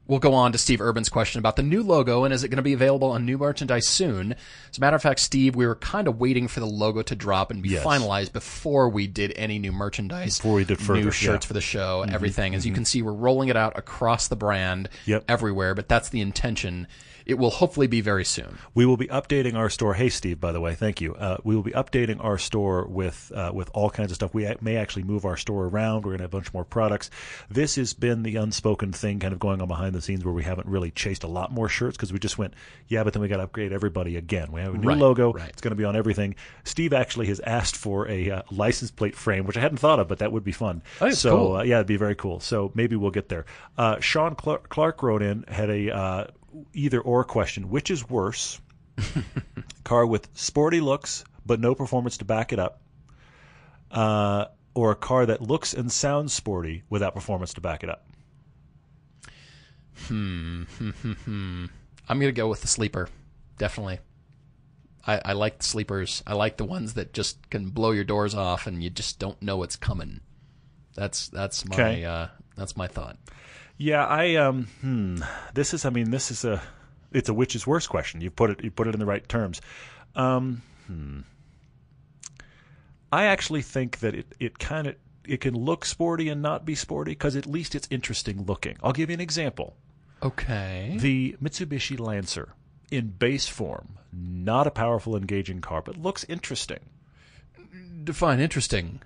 we'll 0.07 0.19
go 0.19 0.33
on 0.33 0.51
to 0.51 0.57
Steve 0.57 0.81
Urban's 0.81 1.09
question 1.09 1.39
about 1.39 1.55
the 1.55 1.63
new 1.63 1.81
logo 1.83 2.23
and 2.23 2.33
is 2.33 2.43
it 2.43 2.49
going 2.49 2.57
to 2.57 2.63
be 2.63 2.73
available 2.73 3.09
on 3.11 3.25
new 3.25 3.37
merchandise 3.37 3.87
soon? 3.87 4.33
As 4.71 4.77
a 4.77 4.81
matter 4.81 4.95
of 4.95 5.01
fact, 5.01 5.19
Steve, 5.19 5.55
we 5.55 5.65
were 5.65 5.75
kind 5.75 6.07
of 6.07 6.19
waiting 6.19 6.47
for 6.47 6.59
the 6.59 6.67
logo 6.67 7.01
to 7.01 7.15
drop 7.15 7.51
and 7.51 7.61
be 7.61 7.69
Yes. 7.69 7.83
finalized 7.83 8.31
before 8.33 8.89
we 8.89 9.07
did 9.07 9.33
any 9.35 9.59
new 9.59 9.71
merchandise, 9.71 10.37
Before 10.37 10.53
we 10.55 10.65
did 10.65 10.79
further, 10.79 10.99
new 10.99 11.05
yeah. 11.05 11.11
shirts 11.11 11.45
for 11.45 11.53
the 11.53 11.61
show, 11.61 12.01
and 12.01 12.13
everything. 12.13 12.55
As 12.55 12.65
you 12.65 12.71
mm-hmm. 12.71 12.75
can 12.75 12.85
see, 12.85 13.01
we're 13.01 13.11
rolling 13.11 13.49
it 13.49 13.57
out 13.57 13.77
across 13.77 14.27
the 14.27 14.35
brand, 14.35 14.89
Yep. 15.05 15.25
everywhere. 15.27 15.75
But 15.75 15.89
that's 15.89 16.09
the 16.09 16.21
intention. 16.21 16.87
It 17.25 17.39
will 17.39 17.49
hopefully 17.49 17.87
be 17.87 18.01
very 18.01 18.23
soon. 18.23 18.57
We 18.75 18.85
will 18.85 18.97
be 18.97 19.07
updating 19.07 19.55
our 19.55 19.69
store. 19.69 19.95
Hey, 19.95 20.09
Steve, 20.09 20.39
by 20.39 20.51
the 20.51 20.61
way, 20.61 20.75
thank 20.75 21.01
you. 21.01 21.15
Uh, 21.15 21.37
we 21.43 21.55
will 21.55 21.63
be 21.63 21.71
updating 21.71 22.23
our 22.23 22.37
store 22.37 22.85
with 22.85 23.31
uh, 23.33 23.51
with 23.53 23.69
all 23.73 23.89
kinds 23.89 24.11
of 24.11 24.15
stuff. 24.15 24.33
We 24.33 24.47
may 24.61 24.75
actually 24.77 25.03
move 25.03 25.25
our 25.25 25.35
store 25.35 25.65
around. 25.65 25.97
We're 26.05 26.11
going 26.11 26.17
to 26.19 26.23
have 26.25 26.33
a 26.33 26.37
bunch 26.37 26.53
more 26.53 26.63
products. 26.65 27.09
This 27.49 27.75
has 27.77 27.93
been 27.93 28.21
the 28.23 28.35
unspoken 28.35 28.91
thing 28.93 29.19
kind 29.19 29.33
of 29.33 29.39
going 29.39 29.59
on 29.61 29.67
behind 29.67 29.95
the 29.95 30.01
scenes 30.01 30.23
where 30.23 30.33
we 30.35 30.43
haven't 30.43 30.67
really 30.67 30.91
chased 30.91 31.23
a 31.23 31.27
lot 31.27 31.51
more 31.51 31.67
shirts 31.67 31.97
because 31.97 32.13
we 32.13 32.19
just 32.19 32.37
went, 32.37 32.53
yeah, 32.87 33.03
but 33.03 33.13
then 33.13 33.21
we 33.23 33.27
got 33.27 33.37
to 33.37 33.43
upgrade 33.43 33.73
everybody 33.73 34.17
again. 34.17 34.51
We 34.51 34.61
have 34.61 34.75
a 34.75 34.77
new 34.77 34.87
Right, 34.89 34.97
logo. 34.97 35.33
right. 35.33 35.49
It's 35.49 35.61
going 35.61 35.71
to 35.71 35.75
be 35.75 35.85
on 35.85 35.95
everything. 35.95 36.35
Steve 36.63 36.93
actually 36.93 37.25
has 37.27 37.39
asked 37.39 37.75
for 37.75 38.07
a 38.07 38.29
uh, 38.29 38.41
license 38.51 38.91
plate 38.91 39.15
frame, 39.15 39.45
which 39.45 39.57
I 39.57 39.61
hadn't 39.61 39.77
thought 39.79 39.99
of, 39.99 40.07
but 40.07 40.19
that 40.19 40.31
would 40.31 40.43
be 40.43 40.51
fun. 40.51 40.83
Oh, 41.01 41.09
so 41.09 41.35
cool. 41.37 41.55
uh, 41.55 41.63
yeah, 41.63 41.77
it'd 41.77 41.87
be 41.87 41.97
very 41.97 42.15
cool. 42.15 42.39
So 42.39 42.71
maybe 42.75 42.95
we'll 42.95 43.09
get 43.11 43.29
there. 43.29 43.45
Uh, 43.77 43.99
Sean 43.99 44.35
Clark, 44.35 44.69
Clark 44.69 45.01
wrote 45.01 45.23
in 45.23 45.43
had 45.47 45.71
a 45.71 45.89
uh, 45.95 46.27
either 46.73 46.99
or 47.01 47.23
question: 47.23 47.69
which 47.69 47.89
is 47.91 48.09
worse, 48.09 48.59
car 49.83 50.05
with 50.05 50.27
sporty 50.33 50.79
looks 50.81 51.23
but 51.45 51.59
no 51.59 51.75
performance 51.75 52.17
to 52.17 52.25
back 52.25 52.51
it 52.53 52.59
up, 52.59 52.81
uh, 53.91 54.45
or 54.73 54.91
a 54.91 54.95
car 54.95 55.25
that 55.27 55.41
looks 55.41 55.73
and 55.73 55.91
sounds 55.91 56.33
sporty 56.33 56.83
without 56.89 57.13
performance 57.13 57.53
to 57.53 57.61
back 57.61 57.83
it 57.83 57.89
up? 57.89 58.05
Hmm. 60.07 60.63
Hmm. 60.63 60.89
Hmm. 61.25 61.65
I'm 62.07 62.19
going 62.19 62.33
to 62.33 62.37
go 62.37 62.47
with 62.47 62.61
the 62.61 62.67
sleeper. 62.67 63.09
Definitely. 63.57 63.99
I, 65.07 65.21
I 65.25 65.33
like 65.33 65.59
the 65.59 65.63
sleepers. 65.63 66.21
I 66.27 66.33
like 66.33 66.57
the 66.57 66.65
ones 66.65 66.93
that 66.95 67.13
just 67.13 67.49
can 67.49 67.69
blow 67.69 67.91
your 67.91 68.03
doors 68.03 68.35
off 68.35 68.67
and 68.67 68.83
you 68.83 68.89
just 68.89 69.17
don't 69.17 69.41
know 69.41 69.63
it's 69.63 69.75
coming. 69.75 70.19
That's 70.95 71.27
that's 71.29 71.65
my 71.67 71.75
Okay. 71.75 72.05
uh, 72.05 72.27
that's 72.55 72.77
my 72.77 72.87
thought. 72.87 73.17
Yeah, 73.77 74.05
I 74.05 74.35
um, 74.35 74.67
hmm. 74.81 75.17
This 75.53 75.73
is, 75.73 75.85
I 75.85 75.89
mean, 75.89 76.11
this 76.11 76.31
is 76.31 76.45
a, 76.45 76.61
it's 77.11 77.29
a 77.29 77.33
which 77.33 77.55
is 77.55 77.67
worse 77.67 77.87
question. 77.87 78.21
You 78.21 78.31
put 78.31 78.49
it, 78.51 78.63
you 78.63 78.71
put 78.71 78.87
it 78.87 78.93
in 78.93 78.99
the 78.99 79.05
right 79.05 79.27
terms. 79.27 79.61
Um, 80.15 80.61
hmm. 80.87 81.21
I 83.11 83.25
actually 83.25 83.61
think 83.61 83.99
that 83.99 84.15
it, 84.15 84.27
it 84.39 84.59
kind 84.59 84.87
of, 84.87 84.95
it 85.25 85.41
can 85.41 85.55
look 85.55 85.85
sporty 85.85 86.29
and 86.29 86.41
not 86.41 86.65
be 86.65 86.75
sporty 86.75 87.11
because 87.11 87.35
at 87.35 87.45
least 87.45 87.75
it's 87.75 87.87
interesting 87.89 88.45
looking. 88.45 88.77
I'll 88.83 88.93
give 88.93 89.09
you 89.09 89.13
an 89.13 89.21
example. 89.21 89.75
Okay. 90.23 90.97
The 90.99 91.35
Mitsubishi 91.41 91.99
Lancer 91.99 92.53
in 92.91 93.07
base 93.07 93.47
form, 93.47 93.97
not 94.11 94.67
a 94.67 94.71
powerful, 94.71 95.15
engaging 95.15 95.61
car, 95.61 95.81
but 95.81 95.97
looks 95.97 96.23
interesting 96.25 96.79
Define 98.03 98.39
interesting. 98.39 99.01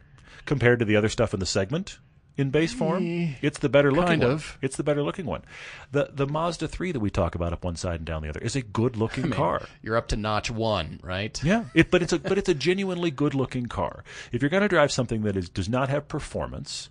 compared 0.46 0.80
to 0.80 0.86
the 0.86 0.96
other 0.96 1.10
stuff 1.10 1.34
in 1.34 1.40
the 1.40 1.46
segment. 1.46 2.00
In 2.40 2.52
base 2.52 2.74
form, 2.74 3.06
eh, 3.06 3.34
it's 3.42 3.60
the 3.60 3.68
better 3.68 3.92
looking 3.92 4.08
kind 4.08 4.24
one. 4.24 4.32
of. 4.32 4.58
It's 4.62 4.78
the 4.78 4.84
better 4.84 5.04
looking 5.04 5.26
one. 5.26 5.44
The 5.92 6.10
the 6.14 6.26
Mazda 6.26 6.70
3 6.70 6.94
that 6.94 7.02
we 7.02 7.10
talk 7.10 7.36
about 7.36 7.52
up 7.52 7.66
one 7.66 7.76
side 7.76 7.96
and 7.96 8.06
down 8.06 8.22
the 8.22 8.30
other 8.30 8.40
is 8.40 8.56
a 8.56 8.62
good 8.62 8.96
looking 9.04 9.30
car. 9.30 9.68
You're 9.82 9.98
up 9.98 10.08
to 10.08 10.16
notch 10.16 10.50
one, 10.50 11.02
right? 11.04 11.38
Yeah, 11.44 11.66
it, 11.74 11.92
but 11.92 12.02
it's 12.02 12.14
a 12.14 12.20
but 12.20 12.38
it's 12.38 12.48
a 12.48 12.54
genuinely 12.54 13.12
good 13.12 13.36
looking 13.36 13.66
car. 13.66 14.06
If 14.32 14.42
you're 14.42 14.50
going 14.50 14.64
to 14.64 14.70
drive 14.70 14.90
something 14.92 15.24
that 15.24 15.36
is 15.36 15.50
does 15.50 15.68
not 15.68 15.90
have 15.90 16.08
performance, 16.08 16.90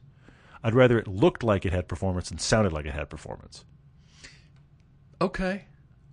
I'd 0.63 0.75
rather 0.75 0.99
it 0.99 1.09
looked 1.09 1.43
like 1.43 1.65
it 1.65 1.73
had 1.73 1.89
performance 1.89 2.31
and 2.31 2.39
sounded 2.39 2.75
like 2.75 2.85
it 2.85 2.93
had 2.93 3.09
performance. 3.09 3.65
Okay. 5.21 5.65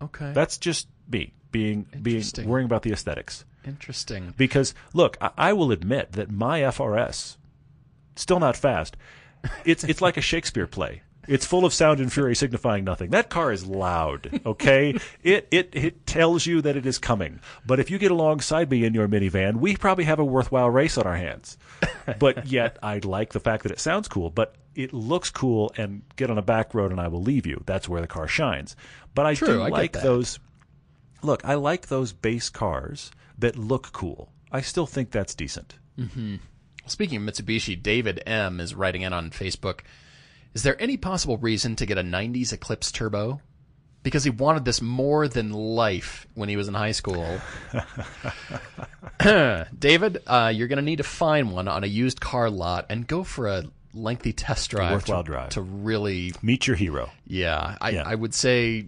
Okay. 0.02 0.32
That's 0.34 0.58
just 0.58 0.88
me 1.12 1.34
being 1.52 1.88
being 2.02 2.24
worrying 2.46 2.66
about 2.66 2.84
the 2.84 2.92
aesthetics. 2.92 3.44
interesting. 3.66 4.34
Because 4.38 4.74
look, 4.94 5.18
I, 5.20 5.32
I 5.38 5.54
will 5.54 5.72
admit 5.72 6.14
that 6.14 6.32
my 6.32 6.62
FRS, 6.62 7.36
still 8.16 8.40
not 8.40 8.56
fast. 8.56 8.96
It's 9.66 9.84
it's 9.84 10.02
like 10.02 10.18
a 10.18 10.22
Shakespeare 10.22 10.68
play. 10.68 11.02
It's 11.28 11.46
full 11.46 11.66
of 11.66 11.74
sound 11.74 12.00
and 12.00 12.14
fury 12.14 12.36
signifying 12.36 12.84
nothing. 12.84 13.10
That 13.10 13.30
car 13.30 13.52
is 13.52 13.66
loud, 13.66 14.42
okay? 14.46 15.00
it, 15.24 15.48
it 15.50 15.70
it 15.74 16.06
tells 16.06 16.46
you 16.46 16.62
that 16.62 16.76
it 16.76 16.86
is 16.86 17.00
coming. 17.00 17.40
But 17.66 17.80
if 17.80 17.90
you 17.90 17.98
get 17.98 18.12
alongside 18.12 18.70
me 18.70 18.86
in 18.86 18.94
your 18.94 19.08
minivan, 19.08 19.56
we 19.56 19.76
probably 19.76 20.04
have 20.04 20.20
a 20.20 20.26
worthwhile 20.26 20.70
race 20.70 20.98
on 20.98 21.08
our 21.08 21.18
hands. 21.18 21.58
But 22.20 22.46
yet 22.48 22.78
I 22.84 23.00
like 23.00 23.34
the 23.34 23.40
fact 23.40 23.64
that 23.64 23.72
it 23.72 23.80
sounds 23.80 24.08
cool, 24.08 24.30
but 24.30 24.56
it 24.76 24.94
looks 24.94 25.32
cool 25.32 25.74
and 25.78 26.04
get 26.16 26.30
on 26.30 26.38
a 26.38 26.44
back 26.44 26.74
road 26.74 26.92
and 26.92 27.02
I 27.02 27.08
will 27.08 27.24
leave 27.24 27.48
you. 27.48 27.64
That's 27.66 27.90
where 27.90 28.02
the 28.02 28.08
car 28.08 28.28
shines. 28.28 28.76
But 29.16 29.26
I 29.26 29.34
True, 29.34 29.48
do 29.48 29.62
I 29.62 29.70
like 29.70 29.94
those 29.94 30.40
Look, 31.26 31.44
I 31.44 31.56
like 31.56 31.88
those 31.88 32.14
base 32.14 32.50
cars 32.50 33.12
that 33.40 33.58
look 33.58 33.92
cool. 33.92 34.32
I 34.52 34.62
still 34.62 34.86
think 34.86 35.10
that's 35.10 35.34
decent. 35.34 35.80
Mm-hmm. 35.98 36.36
Speaking 36.88 37.18
of 37.18 37.24
Mitsubishi, 37.24 37.82
David 37.82 38.22
M 38.26 38.60
is 38.60 38.76
writing 38.76 39.02
in 39.02 39.14
on 39.14 39.32
Facebook. 39.32 39.82
Is 40.54 40.64
there 40.64 40.82
any 40.82 40.98
possible 40.98 41.38
reason 41.38 41.76
to 41.78 41.86
get 41.86 41.98
a 41.98 42.04
90s 42.04 42.54
Eclipse 42.54 42.92
Turbo? 42.92 43.42
Because 44.04 44.24
he 44.24 44.30
wanted 44.30 44.66
this 44.66 44.82
more 44.82 45.28
than 45.28 45.52
life 45.52 46.28
when 46.36 46.48
he 46.48 46.56
was 46.56 46.68
in 46.68 46.76
high 46.76 46.92
school. 46.92 47.40
David, 49.80 50.22
uh, 50.28 50.52
you're 50.54 50.68
going 50.68 50.78
to 50.78 50.84
need 50.84 50.98
to 50.98 51.04
find 51.04 51.52
one 51.52 51.68
on 51.68 51.84
a 51.84 51.88
used 51.88 52.22
car 52.22 52.50
lot 52.50 52.86
and 52.90 53.08
go 53.08 53.24
for 53.24 53.48
a 53.48 53.64
lengthy 53.94 54.32
test 54.32 54.70
drive. 54.70 54.94
worthwhile 54.94 55.24
to, 55.24 55.28
drive. 55.28 55.50
To 55.50 55.62
really, 55.62 56.34
Meet 56.42 56.68
your 56.68 56.76
hero. 56.76 57.10
yeah, 57.26 57.78
I, 57.82 57.90
Yeah. 57.90 58.04
I 58.06 58.14
would 58.14 58.34
say 58.36 58.88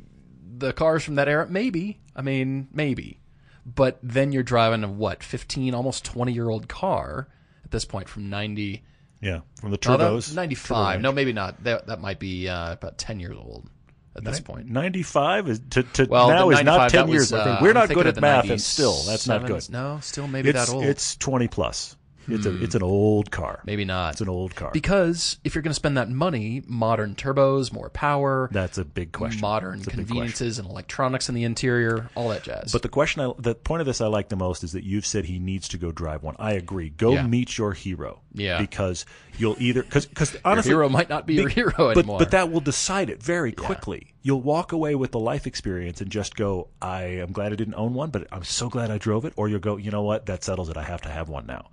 the 0.58 0.72
cars 0.72 1.04
from 1.04 1.16
that 1.16 1.28
era, 1.28 1.48
maybe. 1.50 2.00
I 2.16 2.22
mean, 2.22 2.68
maybe. 2.72 3.20
But 3.66 4.00
then 4.04 4.32
you're 4.32 4.44
driving 4.44 4.84
a, 4.84 4.88
what, 4.88 5.24
15, 5.24 5.74
almost 5.74 6.06
20 6.06 6.32
year 6.32 6.50
old 6.50 6.68
car 6.68 7.28
at 7.68 7.72
this 7.72 7.84
point 7.84 8.08
from 8.08 8.30
90. 8.30 8.82
Yeah, 9.20 9.42
from 9.60 9.72
the 9.72 9.80
No, 9.86 9.98
turbos. 9.98 10.34
95. 10.34 11.02
No, 11.02 11.12
maybe 11.12 11.34
not. 11.34 11.62
That, 11.66 11.88
that 11.88 12.00
might 12.00 12.18
be 12.18 12.48
uh, 12.48 12.72
about 12.74 12.98
10 12.98 13.20
years 13.20 13.36
old 13.36 13.70
at 14.16 14.24
this 14.24 14.40
point. 14.40 14.68
95 14.70 15.50
is 15.50 15.62
to, 15.72 15.84
to 15.84 16.06
Well, 16.06 16.30
now 16.30 16.50
is 16.50 16.64
not 16.64 16.90
10 16.90 17.10
years. 17.10 17.34
was, 17.34 17.34
uh, 17.34 17.60
we're 17.62 17.74
not 17.74 17.90
good 17.90 18.08
at 18.08 18.22
math, 18.22 18.50
and 18.50 18.62
still, 18.62 18.94
that's 19.04 19.28
not 19.28 19.46
good. 19.46 19.70
No, 19.70 20.00
still 20.02 20.28
maybe 20.28 20.48
It's 20.50 20.68
that 20.68 20.74
old. 20.74 20.86
it's 20.86 21.18
20 21.18 21.50
plus. 21.50 21.97
It's 22.28 22.46
a 22.46 22.64
it's 22.64 22.74
hmm. 22.74 22.78
an 22.78 22.84
old 22.84 23.32
car. 23.32 23.62
maybe 23.66 23.86
not. 23.86 24.14
It's 24.14 24.22
an 24.22 24.30
old 24.30 24.56
car. 24.56 24.72
Because 24.72 25.38
if 25.44 25.56
you're 25.56 25.62
going 25.62 25.72
to 25.72 25.76
spend 25.76 25.98
that 25.98 26.10
money, 26.10 26.64
modern 26.66 27.16
turbos, 27.16 27.72
more 27.72 27.90
power, 27.90 28.50
That's 28.52 28.78
a 28.78 28.86
big 28.86 29.12
question. 29.12 29.42
modern 29.42 29.80
It's 29.80 29.88
a 29.88 29.90
big 29.92 29.96
question. 29.96 30.06
conveniences 30.08 30.60
and 30.60 30.70
electronics 30.70 31.30
in 31.30 31.36
the 31.36 31.44
interior, 31.44 32.10
all 32.16 32.30
that 32.30 32.44
jazz. 32.44 32.72
But 32.72 32.82
the 32.82 32.90
question, 32.90 33.22
I, 33.22 33.32
the 33.38 33.56
point 33.56 33.82
of 33.82 33.86
this 33.86 34.02
I 34.02 34.08
like 34.08 34.30
the 34.30 34.36
most 34.36 34.64
is 34.64 34.74
that 34.74 34.84
you've 34.84 35.06
said 35.06 35.26
he 35.26 35.40
needs 35.40 35.68
to 35.70 35.78
go 35.78 35.92
drive 35.92 36.24
one. 36.24 36.36
I 36.40 36.54
agree. 36.54 36.90
Go 36.90 37.14
Yeah. 37.14 37.28
meet 37.28 37.58
your 37.58 37.74
hero. 37.74 38.22
Yeah. 38.34 38.60
Because 38.60 39.06
you'll 39.38 39.56
either 39.60 39.84
because 39.84 40.06
because 40.06 40.36
honestly, 40.44 40.72
hero 40.72 40.90
might 40.90 41.10
not 41.10 41.26
be 41.26 41.36
your 41.36 41.50
hero 41.50 41.74
but, 41.78 41.98
anymore. 41.98 42.20
But 42.20 42.32
that 42.32 42.52
will 42.52 42.62
decide 42.62 43.10
it 43.10 43.22
very 43.22 43.52
quickly. 43.52 44.14
You'll 44.22 44.42
walk 44.42 44.72
away 44.72 44.96
with 44.96 45.12
the 45.12 45.20
life 45.20 45.48
experience 45.48 46.02
and 46.02 46.12
just 46.12 46.36
go, 46.36 46.68
I 46.82 47.04
am 47.04 47.32
glad 47.32 47.54
I 47.54 47.56
didn't 47.56 47.76
own 47.76 47.94
one, 47.94 48.10
but 48.10 48.28
I'm 48.32 48.44
so 48.44 48.70
glad 48.70 48.92
I 48.92 48.98
drove 48.98 49.26
it. 49.26 49.34
Or 49.38 49.48
you'll 49.48 49.60
go, 49.60 49.78
you 49.78 49.92
know 49.92 50.04
what, 50.04 50.26
that 50.26 50.44
settles 50.44 50.70
it. 50.70 50.78
I 50.78 50.84
have 50.84 51.02
to 51.04 51.10
have 51.10 51.30
one 51.30 51.46
now. 51.46 51.70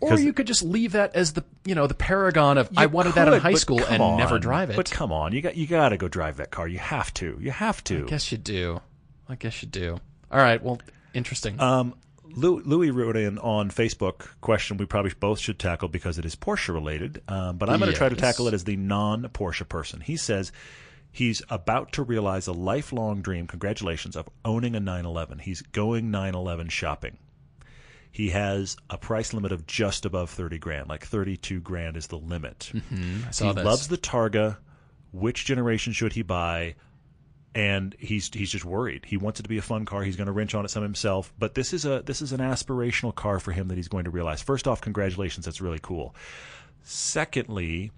Or 0.00 0.18
you 0.18 0.32
could 0.32 0.46
just 0.46 0.62
leave 0.62 0.92
that 0.92 1.14
as 1.14 1.32
the 1.34 1.44
you 1.64 1.74
know 1.74 1.86
the 1.86 1.94
paragon 1.94 2.58
of 2.58 2.70
I 2.76 2.86
wanted 2.86 3.14
that 3.14 3.28
in 3.32 3.40
high 3.40 3.54
school 3.54 3.80
and 3.84 4.16
never 4.16 4.38
drive 4.38 4.70
it. 4.70 4.76
But 4.76 4.90
come 4.90 5.12
on, 5.12 5.32
you 5.32 5.42
got 5.42 5.56
you 5.56 5.66
got 5.66 5.90
to 5.90 5.96
go 5.96 6.08
drive 6.08 6.38
that 6.38 6.50
car. 6.50 6.66
You 6.66 6.78
have 6.78 7.12
to. 7.14 7.38
You 7.40 7.50
have 7.50 7.82
to. 7.84 8.04
I 8.04 8.08
guess 8.08 8.32
you 8.32 8.38
do. 8.38 8.80
I 9.28 9.34
guess 9.36 9.62
you 9.62 9.68
do. 9.68 9.98
All 10.30 10.38
right. 10.38 10.62
Well, 10.62 10.80
interesting. 11.14 11.60
Um, 11.60 11.94
Lou- 12.24 12.62
Louis 12.62 12.90
wrote 12.90 13.16
in 13.16 13.38
on 13.38 13.70
Facebook 13.70 14.28
question 14.40 14.76
we 14.76 14.86
probably 14.86 15.12
both 15.18 15.40
should 15.40 15.58
tackle 15.58 15.88
because 15.88 16.18
it 16.18 16.24
is 16.24 16.36
Porsche 16.36 16.72
related. 16.72 17.22
Um, 17.28 17.56
but 17.56 17.68
I'm 17.68 17.80
going 17.80 17.90
to 17.90 17.96
try 17.96 18.08
to 18.08 18.16
tackle 18.16 18.46
it 18.48 18.54
as 18.54 18.64
the 18.64 18.76
non 18.76 19.22
Porsche 19.24 19.68
person. 19.68 20.00
He 20.00 20.16
says 20.16 20.52
he's 21.10 21.42
about 21.50 21.92
to 21.92 22.02
realize 22.04 22.46
a 22.46 22.52
lifelong 22.52 23.20
dream. 23.20 23.46
Congratulations 23.48 24.14
of 24.16 24.28
owning 24.44 24.76
a 24.76 24.80
911. 24.80 25.40
He's 25.40 25.62
going 25.62 26.10
911 26.12 26.68
shopping. 26.68 27.18
He 28.10 28.30
has 28.30 28.76
a 28.88 28.98
price 28.98 29.32
limit 29.32 29.52
of 29.52 29.66
just 29.66 30.04
above 30.04 30.30
30 30.30 30.58
grand, 30.58 30.88
like 30.88 31.06
32 31.06 31.60
grand 31.60 31.96
is 31.96 32.08
the 32.08 32.18
limit. 32.18 32.70
Mm-hmm. 32.74 33.28
I 33.28 33.30
saw 33.30 33.48
he 33.48 33.52
this. 33.54 33.64
loves 33.64 33.88
the 33.88 33.98
Targa. 33.98 34.58
Which 35.12 35.44
generation 35.44 35.92
should 35.92 36.12
he 36.12 36.22
buy? 36.22 36.74
And 37.52 37.96
he's 37.98 38.30
he's 38.32 38.50
just 38.50 38.64
worried. 38.64 39.04
He 39.06 39.16
wants 39.16 39.40
it 39.40 39.42
to 39.42 39.48
be 39.48 39.58
a 39.58 39.62
fun 39.62 39.84
car. 39.84 40.02
He's 40.02 40.14
going 40.16 40.26
to 40.26 40.32
wrench 40.32 40.54
on 40.54 40.64
it 40.64 40.70
some 40.70 40.84
himself. 40.84 41.32
But 41.36 41.54
this 41.54 41.72
is 41.72 41.84
a 41.84 42.02
this 42.04 42.22
is 42.22 42.32
an 42.32 42.38
aspirational 42.38 43.12
car 43.14 43.40
for 43.40 43.50
him 43.50 43.68
that 43.68 43.76
he's 43.76 43.88
going 43.88 44.04
to 44.04 44.10
realize. 44.10 44.40
First 44.40 44.68
off, 44.68 44.80
congratulations. 44.80 45.46
That's 45.46 45.60
really 45.60 45.80
cool. 45.82 46.14
Secondly, 46.82 47.90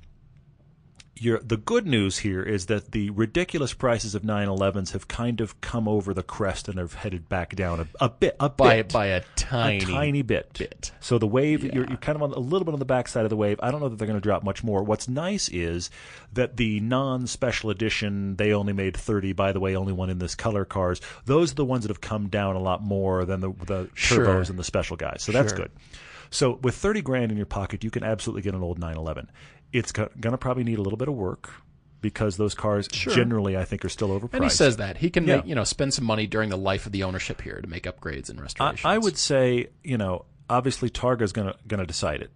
your 1.14 1.38
the 1.40 1.56
good 1.58 1.86
news 1.86 2.18
here 2.18 2.42
is 2.42 2.66
that 2.66 2.92
the 2.92 3.10
ridiculous 3.10 3.74
prices 3.74 4.14
of 4.14 4.22
911s 4.22 4.92
have 4.92 5.08
kind 5.08 5.40
of 5.40 5.60
come 5.60 5.86
over 5.86 6.14
the 6.14 6.22
crest 6.22 6.68
and 6.68 6.78
have 6.78 6.94
headed 6.94 7.28
back 7.28 7.54
down 7.54 7.80
a, 7.80 7.86
a 8.00 8.08
bit 8.08 8.34
a 8.40 8.48
by 8.48 8.76
bit 8.76 8.92
by 8.92 9.06
a 9.06 9.22
tiny 9.36 9.76
a 9.78 9.80
tiny 9.86 10.22
bit. 10.22 10.56
bit. 10.58 10.90
So 11.00 11.18
the 11.18 11.26
wave, 11.26 11.62
you're, 11.64 11.86
you're 11.86 11.98
kind 11.98 12.16
of 12.16 12.22
on 12.22 12.32
a 12.32 12.38
little 12.38 12.64
bit 12.64 12.72
on 12.72 12.78
the 12.78 12.86
backside 12.86 13.24
of 13.24 13.30
the 13.30 13.36
wave. 13.36 13.60
I 13.62 13.70
don't 13.70 13.80
know 13.80 13.88
that 13.90 13.96
they're 13.96 14.06
going 14.08 14.18
to 14.18 14.22
drop 14.22 14.42
much 14.42 14.64
more. 14.64 14.82
What's 14.82 15.06
nice 15.06 15.48
is 15.50 15.90
that 16.32 16.56
the 16.56 16.80
non-special 16.80 17.68
edition, 17.70 18.36
they 18.36 18.52
only 18.54 18.72
made 18.72 18.96
30. 18.96 19.32
By 19.34 19.52
the 19.52 19.60
way, 19.60 19.76
only 19.76 19.92
one 19.92 20.08
in 20.10 20.18
this 20.18 20.34
color 20.34 20.64
cars. 20.64 21.00
Those 21.26 21.52
are 21.52 21.56
the 21.56 21.64
ones 21.66 21.84
that 21.84 21.90
have 21.90 22.00
come 22.00 22.28
down 22.28 22.56
a 22.56 22.60
lot 22.60 22.82
more 22.82 23.24
than 23.26 23.40
the 23.40 23.52
the 23.66 23.84
turbos 23.94 23.96
Sure. 23.96 24.40
and 24.40 24.58
the 24.58 24.64
special 24.64 24.96
guys. 24.96 25.22
So 25.22 25.32
that's 25.32 25.50
Sure. 25.52 25.58
good. 25.58 25.70
So 26.30 26.58
with 26.62 26.74
30 26.74 27.02
grand 27.02 27.30
in 27.30 27.36
your 27.36 27.44
pocket, 27.44 27.84
you 27.84 27.90
can 27.90 28.02
absolutely 28.02 28.40
get 28.40 28.54
an 28.54 28.62
old 28.62 28.78
911. 28.78 29.30
It's 29.72 29.92
going 29.92 30.10
to 30.20 30.38
probably 30.38 30.64
need 30.64 30.78
a 30.78 30.82
little 30.82 30.96
bit 30.96 31.08
of 31.08 31.14
work 31.14 31.50
because 32.00 32.36
those 32.36 32.54
cars 32.54 32.88
generally, 32.88 33.56
I 33.56 33.64
think, 33.64 33.84
are 33.84 33.88
still 33.88 34.08
overpriced. 34.08 34.34
And 34.34 34.44
he 34.44 34.50
says 34.50 34.76
that 34.76 34.98
he 34.98 35.08
can 35.08 35.26
Yeah. 35.26 35.36
make, 35.36 35.46
you 35.46 35.54
know 35.54 35.64
spend 35.64 35.94
some 35.94 36.04
money 36.04 36.26
during 36.26 36.50
the 36.50 36.58
life 36.58 36.84
of 36.84 36.92
the 36.92 37.04
ownership 37.04 37.40
here 37.40 37.60
to 37.60 37.68
make 37.68 37.84
upgrades 37.84 38.28
and 38.28 38.38
I, 38.38 38.42
restorations. 38.42 38.84
I 38.84 38.98
would 38.98 39.16
say, 39.16 39.68
you 39.82 39.96
know, 39.96 40.26
obviously 40.50 40.90
going 40.90 41.18
to 41.18 41.54
going 41.66 41.80
to 41.80 41.86
decide 41.86 42.20
it. 42.20 42.30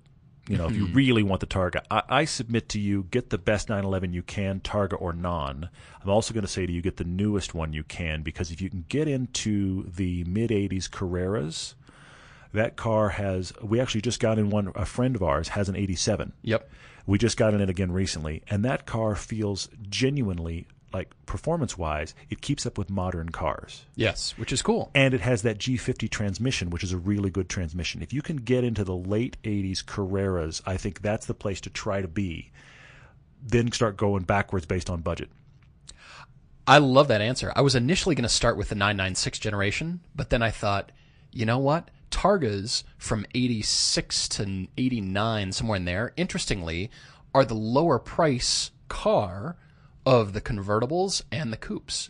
You 0.49 0.57
know, 0.57 0.66
if 0.66 0.76
you 0.76 0.87
mm-hmm. 0.87 0.95
really 0.95 1.22
want 1.24 1.41
the 1.41 1.47
Targa, 1.49 1.82
I, 1.91 2.03
I 2.09 2.24
submit 2.24 2.68
to 2.68 2.78
you, 2.78 3.09
get 3.11 3.30
the 3.30 3.39
best 3.39 3.68
911 3.68 4.12
you 4.12 4.22
can, 4.22 4.61
Targa 4.61 4.97
or 5.01 5.12
non. 5.12 5.68
I'm 6.01 6.09
also 6.09 6.32
going 6.32 6.43
to 6.43 6.49
say 6.49 6.66
to 6.66 6.72
you, 6.72 6.80
get 6.80 6.99
the 6.99 7.05
newest 7.05 7.53
one 7.53 7.72
you 7.72 7.82
can, 7.82 8.22
because 8.22 8.53
if 8.53 8.61
you 8.61 8.70
can 8.70 8.84
get 8.89 9.09
into 9.09 9.91
the 9.91 10.22
mid 10.22 10.51
80s 10.51 10.89
Carreras, 10.89 11.74
that 12.53 12.76
car 12.76 13.09
has. 13.09 13.53
We 13.61 13.80
actually 13.80 14.03
just 14.03 14.20
got 14.20 14.39
in 14.39 14.51
one. 14.51 14.70
A 14.76 14.84
friend 14.84 15.16
of 15.16 15.22
ours 15.22 15.49
has 15.49 15.68
an 15.68 15.74
87. 15.74 16.32
Yep. 16.43 16.70
We 17.07 17.19
just 17.19 17.37
got 17.37 17.55
in 17.55 17.61
it 17.61 17.71
again 17.71 17.93
recently, 17.93 18.43
and 18.49 18.65
that 18.65 18.85
car 18.87 19.15
feels 19.15 19.69
genuinely 19.89 20.67
like 20.93 21.11
performance 21.27 21.77
wise, 21.77 22.15
it 22.31 22.41
keeps 22.41 22.65
up 22.65 22.79
with 22.79 22.89
modern 22.89 23.29
cars 23.29 23.85
Yes, 23.97 24.33
which 24.39 24.51
is 24.53 24.63
cool. 24.63 24.91
and 24.95 25.13
it 25.13 25.21
has 25.21 25.43
that 25.43 25.59
G50 25.59 26.09
transmission, 26.09 26.71
which 26.71 26.83
is 26.85 26.93
a 26.93 26.97
really 26.97 27.29
good 27.29 27.49
transmission. 27.51 28.03
If 28.03 28.13
you 28.15 28.23
can 28.23 28.37
get 28.39 28.65
into 28.65 28.83
the 28.83 28.97
late 28.97 29.37
80s 29.43 29.85
Carreras, 29.85 30.63
I 30.65 30.77
think 30.79 31.03
that's 31.03 31.27
the 31.27 31.35
place 31.35 31.61
to 31.63 31.71
try 31.71 32.01
to 32.01 32.09
be. 32.09 32.51
Then 33.43 33.71
start 33.73 33.97
going 33.97 34.23
backwards 34.23 34.65
based 34.65 34.89
on 34.89 35.03
budget. 35.03 35.29
I 36.67 36.79
love 36.79 37.09
that 37.09 37.21
answer. 37.21 37.53
I 37.55 37.61
was 37.61 37.75
initially 37.75 38.15
going 38.15 38.23
to 38.23 38.29
start 38.29 38.57
with 38.57 38.71
the 38.71 38.75
996 38.75 39.39
generation, 39.39 40.01
but 40.15 40.31
then 40.31 40.43
I 40.43 40.51
thought, 40.51 40.91
you 41.31 41.47
know 41.47 41.59
what? 41.59 41.91
Targas 42.11 42.83
from 42.99 43.27
86 43.35 44.29
to 44.29 44.67
89, 44.77 45.53
somewhere 45.53 45.77
in 45.77 45.85
there, 45.85 46.13
interestingly, 46.17 46.91
are 47.35 47.45
the 47.45 47.55
lower 47.55 47.99
price 47.99 48.71
car 48.89 49.57
of 50.05 50.33
the 50.33 50.41
convertibles 50.41 51.23
and 51.33 51.53
the 51.53 51.57
coupes. 51.57 52.09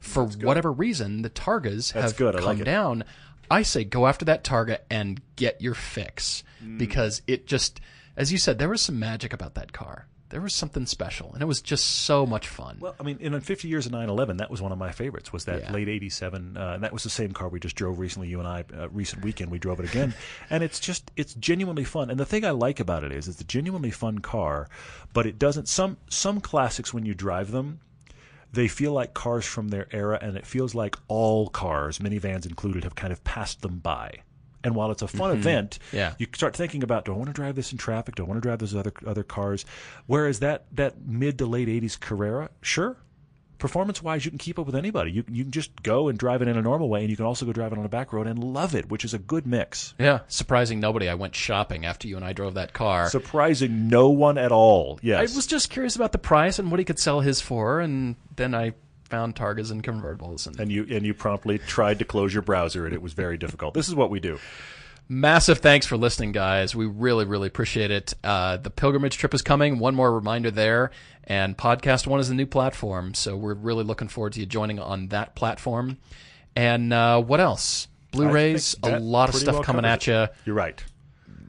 For 0.00 0.24
whatever 0.26 0.72
reason, 0.72 1.22
the 1.22 1.30
Targas 1.30 1.92
have 1.92 2.16
good. 2.16 2.34
Come 2.36 2.44
like 2.44 2.64
down. 2.64 3.04
I 3.50 3.62
say 3.62 3.84
go 3.84 4.06
after 4.06 4.24
that 4.24 4.42
Targa 4.44 4.78
and 4.90 5.20
get 5.36 5.60
your 5.60 5.74
fix 5.74 6.42
Mm. 6.64 6.78
because 6.78 7.22
it 7.26 7.46
just, 7.46 7.80
as 8.16 8.30
you 8.32 8.38
said, 8.38 8.58
there 8.58 8.68
was 8.68 8.80
some 8.82 8.98
magic 8.98 9.32
about 9.32 9.54
that 9.54 9.72
car. 9.72 10.06
There 10.32 10.40
was 10.40 10.54
something 10.54 10.86
special, 10.86 11.30
and 11.34 11.42
it 11.42 11.46
was 11.46 11.60
just 11.60 11.84
so 12.04 12.24
much 12.26 12.48
fun. 12.48 12.78
Well, 12.80 12.94
I 12.98 13.02
mean, 13.02 13.18
in 13.20 13.38
50 13.38 13.68
years 13.68 13.84
of 13.86 13.92
911, 13.92 14.38
that 14.38 14.50
was 14.50 14.60
one 14.62 14.72
of 14.72 14.78
my 14.78 14.90
favorites. 14.90 15.32
Was 15.32 15.44
that 15.44 15.60
Yeah. 15.60 15.72
late 15.72 15.88
87? 15.88 16.56
Uh, 16.56 16.72
and 16.74 16.82
that 16.82 16.92
was 16.92 17.02
the 17.04 17.10
same 17.10 17.32
car 17.32 17.48
we 17.50 17.60
just 17.60 17.76
drove 17.76 17.98
recently. 17.98 18.28
You 18.28 18.38
and 18.40 18.48
I, 18.48 18.64
uh, 18.76 18.88
recent 18.88 19.22
weekend, 19.22 19.50
we 19.50 19.58
drove 19.58 19.78
it 19.78 19.88
again, 19.88 20.14
and 20.50 20.62
it's 20.64 20.80
just 20.80 21.10
it's 21.16 21.34
genuinely 21.34 21.84
fun. 21.84 22.10
And 22.10 22.18
the 22.18 22.24
thing 22.26 22.44
I 22.44 22.50
like 22.50 22.80
about 22.80 23.04
it 23.04 23.12
is 23.12 23.28
it's 23.28 23.40
a 23.40 23.44
genuinely 23.44 23.90
fun 23.90 24.18
car, 24.20 24.68
but 25.12 25.26
it 25.26 25.38
doesn't. 25.38 25.68
Some 25.68 25.98
some 26.08 26.40
classics 26.40 26.92
when 26.94 27.04
you 27.04 27.14
drive 27.14 27.50
them, 27.52 27.80
they 28.52 28.68
feel 28.68 28.92
like 28.92 29.12
cars 29.14 29.44
from 29.44 29.68
their 29.68 29.86
era, 29.92 30.18
and 30.22 30.36
it 30.36 30.46
feels 30.46 30.74
like 30.74 30.96
all 31.08 31.48
cars, 31.50 31.98
minivans 31.98 32.46
included, 32.46 32.84
have 32.84 32.94
kind 32.94 33.12
of 33.12 33.22
passed 33.24 33.60
them 33.62 33.78
by. 33.80 34.22
And 34.64 34.74
while 34.74 34.90
it's 34.90 35.02
a 35.02 35.08
fun 35.08 35.30
mm-hmm. 35.30 35.40
event, 35.40 35.78
Yeah. 35.92 36.14
you 36.18 36.26
start 36.34 36.56
thinking 36.56 36.82
about, 36.82 37.04
do 37.04 37.12
I 37.12 37.16
want 37.16 37.28
to 37.28 37.34
drive 37.34 37.56
this 37.56 37.72
in 37.72 37.78
traffic? 37.78 38.14
Do 38.14 38.24
I 38.24 38.26
want 38.26 38.42
to 38.42 38.46
drive 38.46 38.58
those 38.60 38.74
other 38.74 38.92
other 39.06 39.22
cars? 39.24 39.64
Whereas 40.06 40.40
that 40.40 40.66
that 40.72 41.04
mid 41.06 41.38
to 41.38 41.46
late 41.46 41.68
'80s 41.68 41.98
Carrera, 41.98 42.50
sure, 42.60 42.96
performance 43.62 44.02
wise, 44.02 44.24
you 44.24 44.30
can 44.32 44.38
keep 44.38 44.58
up 44.58 44.66
with 44.66 44.74
anybody. 44.74 45.12
You 45.12 45.24
you 45.30 45.44
can 45.44 45.52
just 45.52 45.82
go 45.82 46.08
and 46.08 46.18
drive 46.18 46.42
it 46.42 46.48
in 46.48 46.56
a 46.56 46.62
normal 46.62 46.88
way, 46.88 47.00
and 47.00 47.10
you 47.10 47.16
can 47.16 47.24
also 47.24 47.46
go 47.46 47.52
drive 47.52 47.72
it 47.72 47.78
on 47.78 47.84
a 47.84 47.88
back 47.88 48.12
road 48.12 48.26
and 48.26 48.42
love 48.42 48.74
it, 48.74 48.90
which 48.90 49.04
is 49.04 49.14
a 49.14 49.18
good 49.18 49.46
mix. 49.46 49.94
Yeah, 49.98 50.20
surprising 50.26 50.80
nobody. 50.80 51.08
I 51.08 51.14
went 51.14 51.34
shopping 51.34 51.86
after 51.86 52.08
you 52.08 52.16
and 52.16 52.24
I 52.24 52.32
drove 52.32 52.54
that 52.54 52.72
car. 52.72 53.08
Surprising 53.08 53.88
no 53.88 54.10
one 54.10 54.36
at 54.36 54.52
all. 54.52 54.98
Yes, 55.00 55.18
I 55.18 55.36
was 55.36 55.46
just 55.46 55.70
curious 55.70 55.94
about 55.94 56.12
the 56.12 56.18
price 56.18 56.58
and 56.58 56.70
what 56.70 56.80
he 56.80 56.84
could 56.84 56.98
sell 56.98 57.20
his 57.20 57.40
for, 57.40 57.80
and 57.80 58.16
then 58.34 58.54
I 58.54 58.74
found 59.12 59.36
Targas 59.36 59.70
and 59.70 59.84
convertibles. 59.84 60.46
And 60.46 60.58
and 60.58 60.72
you 60.72 60.86
and 60.90 61.04
you 61.04 61.12
promptly 61.12 61.58
tried 61.58 61.98
to 61.98 62.06
close 62.06 62.32
your 62.32 62.42
browser, 62.42 62.86
and 62.86 62.94
it 62.94 63.02
was 63.02 63.12
very 63.12 63.36
difficult. 63.36 63.74
This 63.74 63.88
is 63.88 63.94
what 63.94 64.08
we 64.08 64.20
do. 64.20 64.38
massive 65.08 65.58
thanks 65.58 65.86
for 65.86 65.96
listening, 65.96 66.32
guys. 66.32 66.74
We 66.74 66.86
really, 66.86 67.24
really 67.24 67.46
appreciate 67.46 67.90
it. 67.90 68.14
Uh, 68.24 68.56
the 68.56 68.70
pilgrimage 68.70 69.18
trip 69.18 69.34
is 69.34 69.42
coming. 69.42 69.78
One 69.78 69.94
more 69.94 70.12
reminder 70.12 70.50
there. 70.50 70.90
And 71.24 71.56
Podcast 71.56 72.06
One 72.06 72.20
is 72.20 72.30
a 72.30 72.34
new 72.34 72.46
platform, 72.46 73.14
so 73.14 73.36
we're 73.36 73.54
really 73.54 73.84
looking 73.84 74.08
forward 74.08 74.32
to 74.32 74.40
you 74.40 74.46
joining 74.46 74.78
on 74.78 75.08
that 75.08 75.34
platform. 75.36 75.98
And 76.56 76.92
uh, 76.92 77.22
what 77.22 77.40
else? 77.40 77.88
Blu-rays, 78.10 78.76
a 78.82 78.98
lot 78.98 79.28
of 79.28 79.34
stuff 79.34 79.54
well 79.54 79.62
coming 79.62 79.84
at 79.84 80.06
you. 80.06 80.26
You're 80.44 80.56
right. 80.56 80.82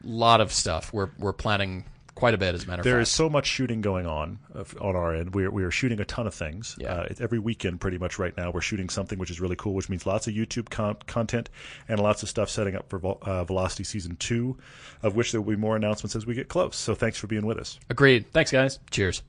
A 0.03 0.07
lot 0.07 0.41
of 0.41 0.51
stuff. 0.51 0.93
We're 0.93 1.09
we're 1.17 1.33
planning 1.33 1.85
quite 2.15 2.33
a 2.33 2.37
bit, 2.37 2.55
as 2.55 2.63
a 2.63 2.67
matter 2.67 2.81
of 2.81 2.85
fact. 2.85 3.01
is 3.01 3.09
so 3.09 3.29
much 3.29 3.45
shooting 3.47 3.81
going 3.81 4.05
on 4.05 4.39
uh, 4.55 4.63
on 4.79 4.95
our 4.95 5.15
end. 5.15 5.33
We're, 5.33 5.51
we 5.51 5.63
are 5.63 5.71
shooting 5.71 5.99
a 5.99 6.05
ton 6.05 6.27
of 6.27 6.33
things. 6.33 6.75
Yeah. 6.79 6.93
Uh, 6.93 7.13
every 7.19 7.39
weekend, 7.39 7.81
pretty 7.81 7.97
much 7.97 8.19
right 8.19 8.35
now, 8.37 8.51
we're 8.51 8.61
shooting 8.61 8.89
something 8.89 9.19
which 9.19 9.31
is 9.31 9.39
really 9.41 9.55
cool, 9.55 9.73
which 9.73 9.89
means 9.89 10.05
lots 10.05 10.27
of 10.27 10.33
YouTube 10.33 10.69
con- 10.69 10.97
content 11.07 11.49
and 11.87 11.99
lots 11.99 12.23
of 12.23 12.29
stuff 12.29 12.49
setting 12.49 12.75
up 12.75 12.89
for 12.89 12.99
Vel- 12.99 13.19
uh, 13.21 13.43
Velocity 13.43 13.83
Season 13.83 14.15
2, 14.17 14.57
of 15.03 15.15
which 15.15 15.31
there 15.31 15.41
will 15.41 15.51
be 15.51 15.57
more 15.57 15.75
announcements 15.75 16.15
as 16.15 16.25
we 16.25 16.33
get 16.33 16.47
close. 16.47 16.75
So 16.75 16.95
thanks 16.95 17.17
for 17.17 17.27
being 17.27 17.45
with 17.45 17.57
us. 17.57 17.79
Agreed. 17.89 18.31
Thanks, 18.31 18.51
guys. 18.51 18.79
Cheers. 18.91 19.21